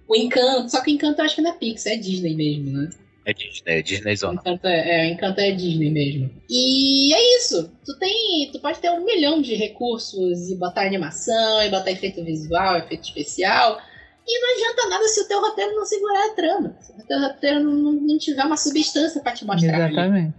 o 0.08 0.16
Encanto, 0.16 0.70
só 0.70 0.80
que 0.80 0.90
o 0.90 0.94
Encanto 0.94 1.20
eu 1.20 1.24
acho 1.24 1.34
que 1.34 1.42
não 1.42 1.50
é 1.50 1.54
Pixar, 1.54 1.92
é 1.92 1.96
Disney 1.96 2.34
mesmo, 2.34 2.72
né? 2.72 2.90
É 3.26 3.34
Disney, 3.34 3.62
é 3.66 3.82
Disney 3.82 4.16
Zona. 4.16 4.40
Encanto 4.40 4.66
é, 4.66 4.90
é, 4.90 5.10
Encanto 5.10 5.40
é 5.40 5.50
Disney 5.50 5.90
mesmo. 5.90 6.30
E 6.48 7.12
é 7.14 7.36
isso. 7.36 7.70
Tu 7.84 7.98
tem. 7.98 8.50
Tu 8.50 8.58
pode 8.58 8.78
ter 8.78 8.90
um 8.90 9.04
milhão 9.04 9.42
de 9.42 9.54
recursos 9.54 10.48
e 10.48 10.56
botar 10.56 10.86
animação, 10.86 11.62
e 11.62 11.68
botar 11.68 11.90
efeito 11.90 12.24
visual, 12.24 12.78
efeito 12.78 13.04
especial. 13.04 13.78
E 14.26 14.40
não 14.40 14.54
adianta 14.54 14.88
nada 14.88 15.08
se 15.08 15.20
o 15.20 15.28
teu 15.28 15.40
roteiro 15.42 15.74
não 15.74 15.84
segurar 15.84 16.26
a 16.26 16.34
trama. 16.34 16.76
Se 16.80 16.92
o 16.92 17.06
teu 17.06 17.20
roteiro 17.20 17.60
não, 17.64 17.92
não 17.92 18.18
tiver 18.18 18.44
uma 18.44 18.56
substância 18.56 19.20
para 19.20 19.32
te 19.32 19.44
mostrar. 19.44 19.90
Exatamente. 19.90 20.34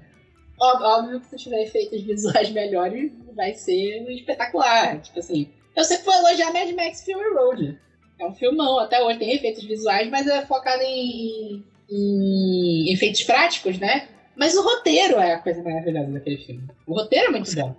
Óbvio, 0.59 0.87
óbvio 0.87 1.19
que 1.21 1.27
se 1.27 1.37
tiver 1.37 1.63
efeitos 1.63 2.01
visuais 2.01 2.49
melhores, 2.49 3.11
vai 3.35 3.53
ser 3.53 4.09
espetacular. 4.11 4.99
Tipo 4.99 5.19
assim, 5.19 5.47
eu 5.75 5.83
sempre 5.83 6.05
vou 6.05 6.15
elogiar 6.15 6.51
Mad 6.51 6.71
Max 6.71 7.03
Fury 7.03 7.33
Road. 7.35 7.79
É 8.19 8.25
um 8.25 8.33
filmão, 8.33 8.79
até 8.79 9.01
hoje 9.01 9.17
tem 9.17 9.33
efeitos 9.33 9.63
visuais, 9.63 10.09
mas 10.09 10.27
é 10.27 10.45
focado 10.45 10.83
em, 10.83 11.63
em, 11.89 12.93
efeitos 12.93 13.23
práticos, 13.23 13.79
né? 13.79 14.09
Mas 14.35 14.55
o 14.55 14.61
roteiro 14.61 15.17
é 15.17 15.35
a 15.35 15.39
coisa 15.39 15.63
maravilhosa 15.63 16.11
daquele 16.11 16.37
filme. 16.37 16.63
O 16.85 16.93
roteiro 16.93 17.27
é 17.27 17.29
muito 17.31 17.55
bom. 17.55 17.75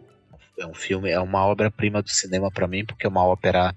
É 0.58 0.66
um 0.66 0.74
filme, 0.74 1.10
é 1.10 1.20
uma 1.20 1.46
obra-prima 1.46 2.02
do 2.02 2.10
cinema 2.10 2.50
para 2.50 2.66
mim, 2.66 2.84
porque 2.84 3.06
é 3.06 3.08
uma 3.08 3.24
ópera 3.24 3.74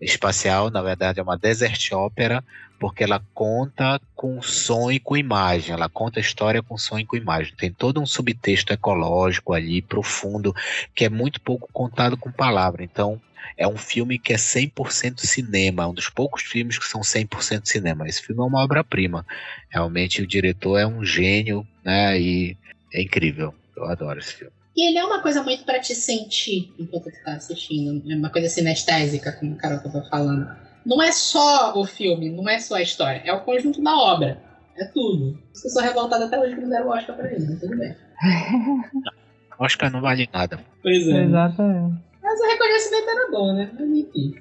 espacial, 0.00 0.70
na 0.70 0.82
verdade 0.82 1.20
é 1.20 1.22
uma 1.22 1.38
desert 1.38 1.92
ópera, 1.92 2.44
porque 2.82 3.04
ela 3.04 3.24
conta 3.32 4.00
com 4.12 4.42
som 4.42 4.90
e 4.90 4.98
com 4.98 5.16
imagem, 5.16 5.72
ela 5.72 5.88
conta 5.88 6.18
a 6.18 6.20
história 6.20 6.60
com 6.60 6.76
som 6.76 6.98
e 6.98 7.06
com 7.06 7.16
imagem. 7.16 7.54
Tem 7.56 7.70
todo 7.70 8.02
um 8.02 8.06
subtexto 8.06 8.72
ecológico 8.72 9.52
ali, 9.52 9.80
profundo, 9.80 10.52
que 10.92 11.04
é 11.04 11.08
muito 11.08 11.40
pouco 11.40 11.68
contado 11.72 12.16
com 12.16 12.32
palavra. 12.32 12.82
Então, 12.82 13.22
é 13.56 13.68
um 13.68 13.76
filme 13.76 14.18
que 14.18 14.32
é 14.32 14.36
100% 14.36 15.20
cinema, 15.20 15.86
um 15.86 15.94
dos 15.94 16.08
poucos 16.08 16.42
filmes 16.42 16.76
que 16.76 16.84
são 16.84 17.02
100% 17.02 17.66
cinema. 17.66 18.08
Esse 18.08 18.20
filme 18.20 18.42
é 18.42 18.46
uma 18.46 18.64
obra-prima. 18.64 19.24
Realmente 19.70 20.20
o 20.20 20.26
diretor 20.26 20.76
é 20.76 20.84
um 20.84 21.04
gênio, 21.04 21.64
né? 21.84 22.20
E 22.20 22.56
é 22.92 23.00
incrível. 23.00 23.54
Eu 23.76 23.84
adoro 23.84 24.18
esse 24.18 24.34
filme. 24.34 24.52
E 24.76 24.88
ele 24.88 24.98
é 24.98 25.04
uma 25.04 25.22
coisa 25.22 25.40
muito 25.44 25.62
para 25.62 25.78
te 25.78 25.94
sentir 25.94 26.74
enquanto 26.76 27.12
tu 27.12 27.24
tá 27.24 27.34
assistindo. 27.34 28.02
É 28.10 28.16
uma 28.16 28.30
coisa 28.30 28.48
sinestésica, 28.48 29.30
como 29.30 29.52
o 29.52 29.56
Carol 29.56 29.78
tava 29.78 30.02
falando. 30.10 30.71
Não 30.84 31.02
é 31.02 31.12
só 31.12 31.78
o 31.78 31.84
filme, 31.84 32.30
não 32.30 32.48
é 32.48 32.58
só 32.58 32.76
a 32.76 32.82
história, 32.82 33.22
é 33.24 33.32
o 33.32 33.40
conjunto 33.40 33.82
da 33.82 33.96
obra. 33.96 34.42
É 34.76 34.84
tudo. 34.86 35.38
Eu 35.64 35.70
sou 35.70 35.82
revoltada 35.82 36.24
até 36.24 36.38
hoje 36.38 36.54
que 36.54 36.60
não 36.60 36.70
deram 36.70 36.88
o 36.88 36.90
Oscar 36.90 37.16
pra 37.16 37.30
ele, 37.30 37.46
mas 37.46 37.60
tudo 37.60 37.76
bem. 37.76 37.94
Oscar 39.58 39.92
não 39.92 40.00
vale 40.00 40.28
nada. 40.32 40.58
Pois 40.82 41.06
é. 41.08 41.24
Exatamente. 41.24 41.98
Mas 42.22 42.40
o 42.40 42.46
reconhecimento 42.46 43.10
era 43.10 43.30
bom, 43.30 43.52
né? 43.52 43.70
Mas 43.78 43.88
enfim. 43.88 44.34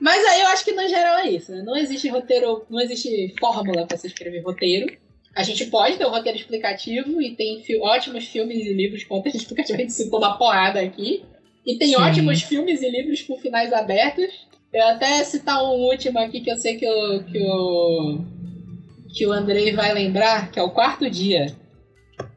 Mas 0.00 0.24
aí 0.24 0.40
eu 0.40 0.48
acho 0.48 0.64
que 0.64 0.72
no 0.72 0.88
geral 0.88 1.18
é 1.18 1.30
isso, 1.30 1.52
né? 1.52 1.62
Não 1.62 1.76
existe 1.76 2.08
roteiro, 2.08 2.66
não 2.68 2.80
existe 2.80 3.34
fórmula 3.38 3.86
para 3.86 3.96
se 3.96 4.08
escrever 4.08 4.42
roteiro. 4.42 4.96
A 5.34 5.42
gente 5.42 5.66
pode 5.66 5.96
ter 5.96 6.04
um 6.04 6.10
roteiro 6.10 6.36
explicativo 6.36 7.22
e 7.22 7.34
tem 7.34 7.62
fi 7.62 7.78
ótimos 7.78 8.26
filmes 8.26 8.66
e 8.66 8.72
livros 8.72 9.04
com 9.04 9.16
roteiro 9.16 9.38
explicativo. 9.38 9.78
A 9.78 9.80
gente 9.80 9.92
citou 9.92 10.18
uma 10.18 10.36
porrada 10.36 10.80
aqui. 10.80 11.24
E 11.64 11.78
tem 11.78 11.90
Sim. 11.90 11.96
ótimos 11.96 12.42
filmes 12.42 12.82
e 12.82 12.90
livros 12.90 13.22
com 13.22 13.36
finais 13.38 13.72
abertos. 13.72 14.46
Eu 14.72 14.88
até 14.88 15.22
citar 15.24 15.62
um 15.62 15.82
último 15.82 16.18
aqui 16.18 16.40
que 16.40 16.50
eu 16.50 16.56
sei 16.56 16.78
que 16.78 16.88
o, 16.88 17.24
que 17.24 17.42
o, 17.42 18.24
que 19.14 19.26
o 19.26 19.32
Andrei 19.32 19.74
vai 19.74 19.92
lembrar, 19.92 20.50
que 20.50 20.58
é 20.58 20.62
o 20.62 20.70
Quarto 20.70 21.10
Dia. 21.10 21.54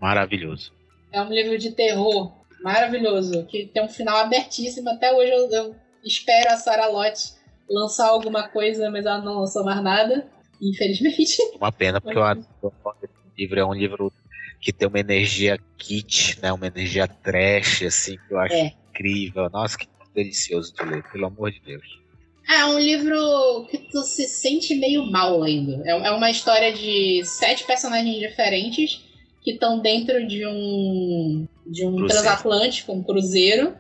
Maravilhoso. 0.02 0.74
É 1.14 1.22
um 1.22 1.30
livro 1.30 1.58
de 1.58 1.72
terror 1.72 2.34
maravilhoso, 2.62 3.46
que 3.46 3.66
tem 3.68 3.84
um 3.84 3.88
final 3.88 4.18
abertíssimo. 4.18 4.90
Até 4.90 5.14
hoje 5.14 5.32
eu, 5.32 5.50
eu 5.50 5.76
espero 6.04 6.52
a 6.52 6.58
Sarah 6.58 6.88
Lott 6.88 7.34
lançar 7.70 8.08
alguma 8.08 8.50
coisa, 8.50 8.92
mas 8.92 9.06
ela 9.06 9.22
não 9.22 9.40
lançou 9.40 9.64
mais 9.64 9.82
nada. 9.82 10.28
Infelizmente. 10.62 11.38
Uma 11.56 11.72
pena, 11.72 12.02
porque 12.02 12.18
eu 12.18 12.24
adoro 12.24 12.74
esse 13.02 13.14
livro. 13.38 13.60
É 13.60 13.66
um 13.66 13.74
livro 13.74 14.12
que 14.60 14.74
tem 14.74 14.88
uma 14.88 15.00
energia 15.00 15.58
kit, 15.78 16.40
né? 16.42 16.52
Uma 16.52 16.68
energia 16.68 17.08
trash, 17.08 17.84
assim, 17.84 18.18
que 18.28 18.34
eu 18.34 18.40
acho 18.40 18.56
é. 18.56 18.74
incrível. 18.90 19.50
Nossa, 19.50 19.78
que 19.78 19.88
delicioso 20.14 20.74
de 20.74 20.84
ler, 20.84 21.04
pelo 21.12 21.28
amor 21.28 21.52
de 21.52 21.60
Deus. 21.60 22.05
É 22.48 22.66
um 22.66 22.78
livro 22.78 23.66
que 23.70 23.78
tu 23.78 24.04
se 24.04 24.28
sente 24.28 24.76
meio 24.76 25.10
mal 25.12 25.40
lendo. 25.40 25.84
É, 25.86 25.92
é 25.92 26.12
uma 26.12 26.30
história 26.30 26.72
de 26.72 27.24
sete 27.26 27.64
personagens 27.66 28.18
diferentes 28.18 29.04
que 29.42 29.52
estão 29.52 29.80
dentro 29.80 30.26
de 30.28 30.46
um 30.46 31.48
de 31.66 31.86
um 31.86 31.96
cruzeiro. 31.96 32.08
transatlântico, 32.08 32.92
um 32.94 33.04
cruzeiro, 33.04 33.76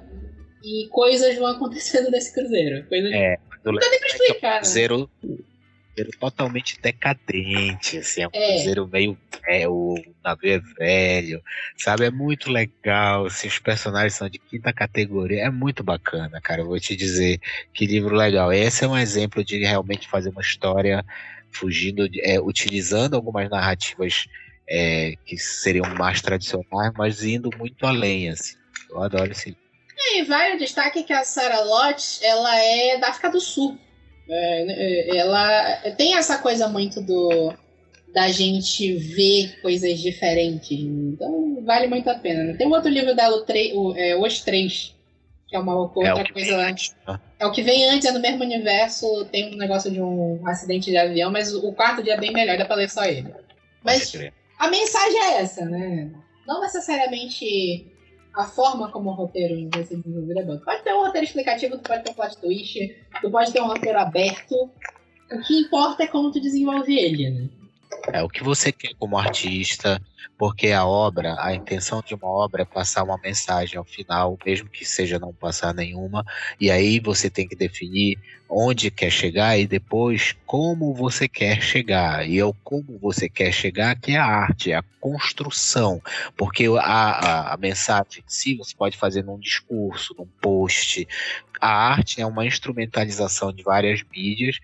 e 0.63 0.87
coisas 0.89 1.37
vão 1.37 1.47
acontecendo 1.53 2.09
nesse 2.09 2.33
cruzeiro. 2.33 2.87
Coisas... 2.87 3.11
É, 3.11 3.37
não 3.63 3.73
dá 3.73 3.89
nem 3.89 3.99
pra 3.99 4.07
explicar, 4.07 4.53
é 4.53 4.55
um 4.55 4.61
cruzeiro, 4.61 5.09
né? 5.23 5.34
Cruzeiro 5.95 6.11
totalmente 6.19 6.79
decadente, 6.81 7.97
assim, 7.97 8.21
é 8.21 8.27
um 8.27 8.31
é. 8.33 8.53
cruzeiro 8.53 8.87
meio 8.87 9.17
é, 9.47 9.67
o 9.67 9.95
navio 10.23 10.53
é 10.53 10.59
velho, 10.59 11.41
sabe? 11.77 12.05
É 12.05 12.11
muito 12.11 12.51
legal, 12.51 13.27
assim, 13.27 13.47
os 13.47 13.59
personagens 13.59 14.15
são 14.15 14.27
de 14.27 14.39
quinta 14.39 14.73
categoria, 14.73 15.43
é 15.43 15.49
muito 15.49 15.83
bacana, 15.83 16.41
cara. 16.41 16.61
Eu 16.61 16.65
vou 16.65 16.79
te 16.79 16.95
dizer 16.95 17.39
que 17.73 17.85
livro 17.85 18.15
legal. 18.15 18.51
Esse 18.51 18.83
é 18.83 18.87
um 18.87 18.97
exemplo 18.97 19.43
de 19.43 19.59
realmente 19.59 20.07
fazer 20.07 20.29
uma 20.29 20.41
história 20.41 21.05
fugindo, 21.51 22.09
de, 22.09 22.21
é, 22.21 22.39
utilizando 22.41 23.15
algumas 23.15 23.49
narrativas 23.49 24.25
é, 24.67 25.13
que 25.25 25.37
seriam 25.37 25.93
mais 25.95 26.21
tradicionais, 26.21 26.91
mas 26.97 27.23
indo 27.23 27.49
muito 27.57 27.85
além, 27.85 28.29
assim. 28.29 28.55
Eu 28.89 29.01
adoro 29.01 29.31
esse 29.31 29.49
livro. 29.49 29.63
É, 29.97 30.19
e 30.19 30.23
vale 30.23 30.55
o 30.55 30.59
destaque 30.59 31.03
que 31.03 31.13
a 31.13 31.23
Sarah 31.23 31.61
Lott, 31.61 32.19
ela 32.23 32.55
é 32.57 32.97
da 32.97 33.09
África 33.09 33.29
do 33.29 33.39
Sul. 33.39 33.79
É, 34.29 35.13
é, 35.13 35.17
ela 35.17 35.75
tem 35.97 36.15
essa 36.15 36.37
coisa 36.37 36.67
muito 36.67 37.01
do 37.01 37.53
da 38.13 38.29
gente 38.29 38.93
ver 38.93 39.59
coisas 39.61 39.99
diferentes. 39.99 40.79
Então 40.79 41.61
vale 41.65 41.87
muito 41.87 42.09
a 42.09 42.15
pena. 42.15 42.57
Tem 42.57 42.65
um 42.65 42.71
outro 42.71 42.89
livro 42.89 43.13
dela, 43.13 43.35
o, 43.35 43.81
o 43.81 43.97
é, 43.97 44.15
Os 44.15 44.39
Três, 44.39 44.95
que 45.47 45.55
é 45.55 45.59
uma 45.59 45.75
outra 45.75 46.21
é 46.21 46.31
coisa 46.31 46.57
antes. 46.57 46.95
Né? 47.05 47.19
É 47.37 47.45
o 47.45 47.51
que 47.51 47.61
vem 47.61 47.89
antes, 47.89 48.07
é 48.07 48.11
no 48.13 48.21
mesmo 48.21 48.43
universo, 48.43 49.25
tem 49.25 49.53
um 49.53 49.57
negócio 49.57 49.91
de 49.91 50.01
um 50.01 50.47
acidente 50.47 50.89
de 50.89 50.97
avião, 50.97 51.29
mas 51.29 51.53
o 51.53 51.73
quarto 51.73 52.01
dia 52.01 52.13
é 52.13 52.19
bem 52.19 52.31
melhor, 52.31 52.57
dá 52.57 52.65
pra 52.65 52.77
ler 52.77 52.89
só 52.89 53.03
ele. 53.03 53.33
Mas 53.83 54.13
a 54.57 54.69
mensagem 54.69 55.19
é 55.19 55.41
essa, 55.41 55.65
né? 55.65 56.09
Não 56.47 56.61
necessariamente 56.61 57.85
a 58.35 58.43
forma 58.45 58.91
como 58.91 59.09
o 59.09 59.13
roteiro 59.13 59.69
vai 59.73 59.83
ser 59.83 59.97
desenvolvido 59.97 60.39
é 60.39 60.43
bom. 60.43 60.57
Tu 60.57 60.65
pode 60.65 60.83
ter 60.83 60.93
um 60.93 61.05
roteiro 61.05 61.25
explicativo, 61.25 61.77
tu 61.77 61.83
pode 61.87 62.03
ter 62.03 62.11
um 62.11 62.13
plot 62.13 62.37
twist, 62.37 62.95
tu 63.21 63.31
pode 63.31 63.53
ter 63.53 63.61
um 63.61 63.67
roteiro 63.67 63.99
aberto. 63.99 64.55
O 65.31 65.41
que 65.41 65.61
importa 65.61 66.03
é 66.03 66.07
como 66.07 66.31
tu 66.31 66.41
desenvolve 66.41 66.97
ele, 66.97 67.29
né? 67.29 67.49
É 68.11 68.21
o 68.21 68.29
que 68.29 68.43
você 68.43 68.71
quer 68.71 68.93
como 68.99 69.17
artista, 69.17 70.01
porque 70.37 70.71
a 70.71 70.85
obra, 70.85 71.35
a 71.39 71.53
intenção 71.53 72.01
de 72.05 72.13
uma 72.13 72.27
obra 72.27 72.63
é 72.63 72.65
passar 72.65 73.03
uma 73.03 73.17
mensagem 73.17 73.77
ao 73.77 73.83
final, 73.83 74.37
mesmo 74.45 74.69
que 74.69 74.85
seja 74.85 75.17
não 75.17 75.33
passar 75.33 75.73
nenhuma, 75.73 76.25
e 76.59 76.69
aí 76.69 76.99
você 76.99 77.29
tem 77.29 77.47
que 77.47 77.55
definir 77.55 78.19
onde 78.49 78.91
quer 78.91 79.09
chegar 79.09 79.57
e 79.57 79.65
depois 79.65 80.35
como 80.45 80.93
você 80.93 81.27
quer 81.27 81.61
chegar. 81.61 82.27
E 82.27 82.37
é 82.37 82.45
o 82.45 82.53
como 82.63 82.99
você 82.99 83.27
quer 83.27 83.51
chegar 83.51 83.95
que 83.95 84.11
é 84.11 84.17
a 84.17 84.25
arte, 84.25 84.71
é 84.71 84.75
a 84.75 84.83
construção, 84.99 86.01
porque 86.37 86.67
a, 86.67 86.81
a, 86.81 87.53
a 87.53 87.57
mensagem 87.57 88.19
em 88.19 88.23
si 88.27 88.55
você 88.55 88.75
pode 88.75 88.97
fazer 88.97 89.23
num 89.23 89.39
discurso, 89.39 90.15
num 90.17 90.27
post. 90.41 91.07
A 91.59 91.69
arte 91.69 92.21
é 92.21 92.25
uma 92.25 92.45
instrumentalização 92.45 93.51
de 93.51 93.63
várias 93.63 94.03
mídias 94.11 94.59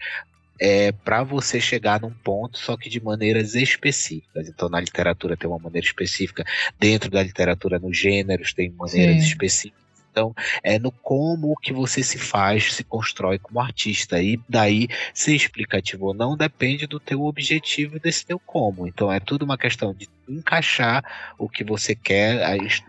é, 0.62 0.92
para 0.92 1.24
você 1.24 1.60
chegar 1.60 2.00
num 2.00 2.12
ponto, 2.12 2.60
só 2.60 2.78
que 2.78 2.88
de 2.88 3.04
maneiras 3.04 3.56
específicas. 3.56 4.48
Então, 4.48 4.70
na 4.70 4.80
literatura 4.80 5.36
tem 5.36 5.50
uma 5.50 5.58
maneira 5.58 5.88
específica, 5.88 6.46
dentro 6.80 7.10
da 7.10 7.24
literatura, 7.24 7.80
nos 7.80 7.98
gêneros, 7.98 8.54
tem 8.54 8.70
maneiras 8.70 9.24
Sim. 9.24 9.28
específicas. 9.28 9.82
Então, 10.12 10.36
é 10.62 10.78
no 10.78 10.92
como 10.92 11.56
que 11.56 11.74
você 11.74 12.04
se 12.04 12.20
faz, 12.20 12.74
se 12.74 12.84
constrói 12.84 13.40
como 13.40 13.60
artista. 13.60 14.22
E 14.22 14.40
daí, 14.48 14.88
ser 15.14 15.34
explicativo 15.34 16.08
ou 16.08 16.14
não, 16.14 16.38
depende 16.38 16.86
do 16.86 17.00
teu 17.00 17.24
objetivo 17.24 17.96
e 17.96 18.00
desse 18.00 18.26
teu 18.26 18.38
como. 18.38 18.86
Então, 18.86 19.12
é 19.12 19.20
tudo 19.20 19.44
uma 19.44 19.58
questão 19.58 19.96
de 19.96 20.08
encaixar 20.30 21.04
o 21.40 21.50
que 21.50 21.64
você 21.64 21.96
quer 21.96 22.36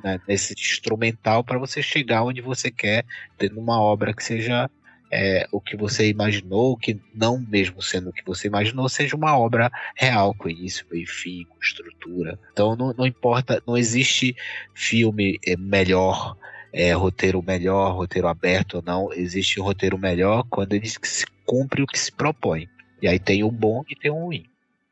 né, 0.04 0.20
nesse 0.28 0.52
instrumental 0.52 1.42
para 1.42 1.58
você 1.58 1.80
chegar 1.80 2.24
onde 2.24 2.42
você 2.42 2.70
quer, 2.70 3.06
tendo 3.38 3.58
uma 3.58 3.80
obra 3.80 4.12
que 4.12 4.22
seja 4.22 4.68
é, 5.12 5.46
o 5.52 5.60
que 5.60 5.76
você 5.76 6.08
imaginou, 6.08 6.74
que 6.74 6.98
não 7.14 7.38
mesmo 7.38 7.82
sendo 7.82 8.08
o 8.08 8.12
que 8.12 8.24
você 8.24 8.48
imaginou, 8.48 8.88
seja 8.88 9.14
uma 9.14 9.36
obra 9.38 9.70
real, 9.94 10.34
com 10.34 10.48
início, 10.48 10.86
meio 10.90 11.06
fim, 11.06 11.44
com 11.44 11.58
estrutura. 11.60 12.38
Então 12.50 12.74
não, 12.74 12.94
não 12.94 13.06
importa, 13.06 13.62
não 13.66 13.76
existe 13.76 14.34
filme 14.74 15.38
é, 15.46 15.54
melhor, 15.54 16.34
é, 16.72 16.92
roteiro 16.94 17.42
melhor, 17.42 17.94
roteiro 17.94 18.26
aberto 18.26 18.76
ou 18.76 18.82
não, 18.82 19.12
existe 19.12 19.60
um 19.60 19.64
roteiro 19.64 19.98
melhor 19.98 20.44
quando 20.48 20.72
ele 20.72 20.88
se 20.88 21.26
cumpre 21.44 21.82
o 21.82 21.86
que 21.86 21.98
se 21.98 22.10
propõe. 22.10 22.66
E 23.02 23.06
aí 23.06 23.18
tem 23.18 23.44
o 23.44 23.50
bom 23.50 23.82
e 23.90 23.94
tem 23.94 24.10
o 24.10 24.14
ruim. 24.14 24.46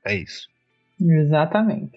É 0.04 0.14
isso. 0.14 0.48
Exatamente. 1.00 1.92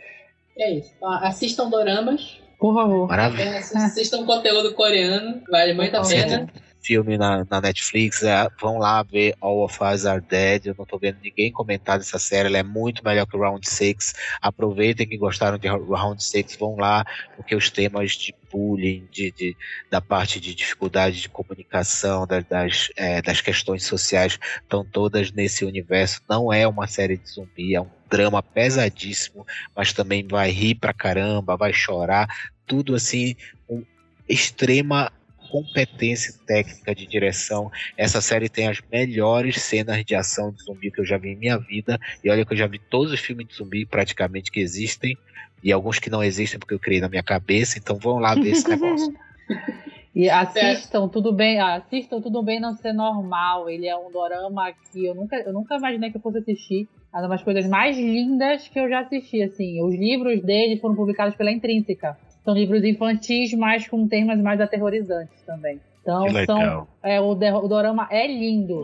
É 0.58 0.72
isso. 0.72 0.94
Assistam 1.04 1.70
doramas. 1.70 2.40
Por 2.58 2.74
favor. 2.74 3.10
Maravilha. 3.10 3.44
É, 3.44 3.58
assistam 3.58 4.26
conteúdo 4.26 4.74
coreano, 4.74 5.42
vale 5.50 5.74
muito 5.74 5.98
a 5.98 6.08
pena. 6.08 6.48
Filme 6.84 7.18
na, 7.18 7.46
na 7.50 7.62
Netflix, 7.62 8.24
é, 8.24 8.48
vão 8.60 8.78
lá 8.78 9.02
ver 9.02 9.36
All 9.40 9.64
of 9.64 9.80
Us 9.82 10.06
Are 10.06 10.22
Dead. 10.22 10.66
Eu 10.66 10.76
não 10.78 10.86
tô 10.86 10.98
vendo 11.00 11.18
ninguém 11.24 11.52
comentar 11.52 11.98
dessa 11.98 12.20
série, 12.20 12.50
ela 12.50 12.58
é 12.58 12.64
muito 12.64 13.04
melhor 13.04 13.26
que 13.26 13.38
Round 13.38 13.68
6. 13.68 14.14
Aproveitem 14.42 15.08
que 15.08 15.18
gostaram 15.18 15.58
de 15.58 15.68
Round 15.68 16.24
6, 16.24 16.58
vão 16.58 16.76
lá, 16.76 17.06
porque 17.36 17.56
os 17.56 17.70
temas 17.70 18.12
de 18.12 18.36
bullying, 18.52 19.08
de, 19.12 19.32
de 19.32 19.58
da 19.90 20.00
parte 20.00 20.40
de 20.40 20.54
dificuldade 20.54 21.22
de 21.22 21.30
comunicação, 21.30 22.28
das, 22.28 22.46
das, 22.46 22.90
é, 22.96 23.22
das 23.22 23.42
questões 23.42 23.86
sociais, 23.86 24.38
estão 24.62 24.86
todas 24.86 25.32
nesse 25.32 25.64
universo. 25.66 26.22
Não 26.30 26.52
é 26.52 26.68
uma 26.68 26.86
série 26.86 27.18
de 27.18 27.30
zumbi, 27.30 27.74
é 27.74 27.82
um 27.82 27.90
drama 28.10 28.44
pesadíssimo, 28.44 29.46
mas 29.76 29.94
também 29.94 30.28
vai 30.28 30.52
rir 30.52 30.76
pra 30.76 30.94
caramba, 30.94 31.58
vai 31.58 31.74
chorar, 31.74 32.28
tudo 32.68 32.94
assim, 32.94 33.36
com 33.66 33.84
extrema 34.30 35.12
competência 35.54 36.34
técnica 36.48 36.96
de 36.96 37.06
direção. 37.06 37.72
Essa 37.96 38.20
série 38.22 38.50
tem 38.50 38.68
as 38.68 38.82
melhores 38.92 39.62
cenas 39.62 40.04
de 40.04 40.16
ação 40.16 40.52
de 40.52 40.64
zumbi 40.64 40.90
que 40.90 41.00
eu 41.00 41.06
já 41.06 41.16
vi 41.16 41.30
em 41.30 41.36
minha 41.36 41.60
vida. 41.60 42.00
E 42.24 42.30
olha 42.32 42.44
que 42.44 42.54
eu 42.54 42.58
já 42.58 42.66
vi 42.66 42.80
todos 42.80 43.14
os 43.14 43.20
filmes 43.20 43.48
de 43.48 43.54
zumbi 43.54 43.86
praticamente 43.86 44.52
que 44.52 44.60
existem. 44.60 45.16
E 45.64 45.72
alguns 45.72 46.00
que 46.00 46.10
não 46.10 46.24
existem 46.24 46.60
porque 46.60 46.74
eu 46.74 46.80
criei 46.80 47.00
na 47.00 47.08
minha 47.08 47.22
cabeça. 47.22 47.78
Então 47.78 47.98
vão 47.98 48.18
lá 48.18 48.34
ver 48.34 48.50
esse 48.50 48.68
negócio. 48.68 49.14
E 50.16 50.30
assistam, 50.30 51.08
tudo 51.08 51.34
bem, 51.34 51.60
assistam 51.60 52.22
Tudo 52.22 52.44
Bem 52.44 52.60
Não 52.60 52.76
Ser 52.76 52.94
Normal. 52.94 53.68
Ele 53.68 53.88
é 53.88 53.98
um 53.98 54.12
dorama 54.12 54.72
que 54.72 55.04
eu 55.04 55.16
nunca, 55.16 55.38
eu 55.38 55.52
nunca 55.52 55.76
imaginei 55.76 56.12
que 56.12 56.18
eu 56.18 56.22
fosse 56.22 56.38
assistir. 56.38 56.88
É 57.12 57.18
uma 57.18 57.30
das 57.30 57.42
coisas 57.42 57.66
mais 57.66 57.98
lindas 57.98 58.68
que 58.68 58.80
eu 58.80 58.88
já 58.88 59.00
assisti, 59.00 59.42
assim. 59.42 59.82
Os 59.82 59.96
livros 59.96 60.40
dele 60.44 60.80
foram 60.80 60.94
publicados 60.94 61.36
pela 61.36 61.52
Intrínseca. 61.52 62.16
São 62.44 62.54
livros 62.54 62.84
infantis, 62.84 63.54
mas 63.54 63.88
com 63.88 64.08
temas 64.08 64.40
mais 64.40 64.60
aterrorizantes 64.60 65.42
também. 65.46 65.80
Então, 66.04 66.26
são, 66.46 66.88
é, 67.02 67.22
o, 67.22 67.30
o 67.30 67.68
dorama 67.68 68.08
é 68.12 68.28
lindo. 68.28 68.84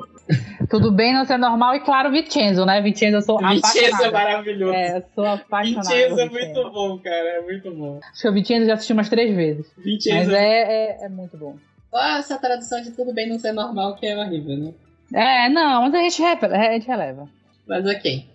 Tudo 0.70 0.90
bem 0.90 1.14
não 1.14 1.26
ser 1.26 1.38
normal 1.38 1.76
e, 1.76 1.82
claro, 1.82 2.10
Vincenzo, 2.10 2.66
né? 2.66 2.82
Vincenzo, 2.82 3.18
eu 3.18 3.22
sou 3.22 3.38
Vincenzo 3.38 3.74
Vincenzo 3.74 4.04
é 4.04 4.12
maravilhoso. 4.12 4.74
É, 4.74 5.04
sou 5.14 5.26
apaixonada. 5.26 5.90
Vincenzo 5.90 6.20
é 6.22 6.30
muito 6.30 6.72
bom, 6.72 6.98
cara. 7.00 7.28
É 7.28 7.42
muito 7.42 7.72
bom. 7.72 8.00
Acho 8.10 8.22
que 8.22 8.30
o 8.30 8.34
Vincenzo 8.34 8.66
já 8.68 8.74
assisti 8.76 8.94
umas 8.94 9.10
três 9.10 9.36
vezes. 9.36 9.70
Vincenzo. 9.78 10.32
Mas 10.32 10.34
é, 10.34 11.02
é, 11.02 11.06
é 11.06 11.10
muito 11.10 11.36
bom. 11.36 11.58
Só 11.90 12.18
essa 12.18 12.38
tradução 12.38 12.82
de 12.82 12.92
Tudo 12.92 13.14
bem 13.14 13.28
não 13.28 13.38
ser 13.38 13.52
normal 13.52 13.96
que 13.96 14.08
é 14.08 14.18
horrível, 14.18 14.56
né? 14.56 14.74
É, 15.14 15.50
não, 15.50 15.82
mas 15.82 15.94
a 15.96 15.98
gente, 15.98 16.24
a 16.24 16.72
gente 16.72 16.88
releva. 16.88 17.28
Mas 17.68 17.86
ok. 17.86 18.26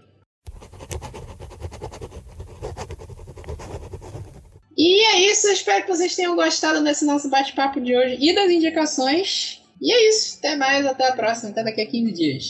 E 4.76 5.04
é 5.04 5.30
isso, 5.30 5.48
espero 5.48 5.84
que 5.84 5.90
vocês 5.90 6.16
tenham 6.16 6.34
gostado 6.34 6.82
desse 6.82 7.04
nosso 7.04 7.28
bate-papo 7.28 7.80
de 7.80 7.96
hoje 7.96 8.18
e 8.20 8.34
das 8.34 8.50
indicações. 8.50 9.62
E 9.80 9.92
é 9.92 10.08
isso, 10.08 10.38
até 10.38 10.56
mais, 10.56 10.84
até 10.86 11.08
a 11.08 11.12
próxima, 11.12 11.50
até 11.50 11.62
daqui 11.62 11.80
a 11.80 11.86
15 11.86 12.12
dias. 12.12 12.44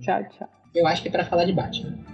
Tchau, 0.00 0.24
tchau. 0.30 0.48
Eu 0.74 0.86
acho 0.86 1.02
que 1.02 1.08
é 1.08 1.10
pra 1.10 1.24
falar 1.24 1.44
de 1.44 1.52
Batman. 1.52 2.07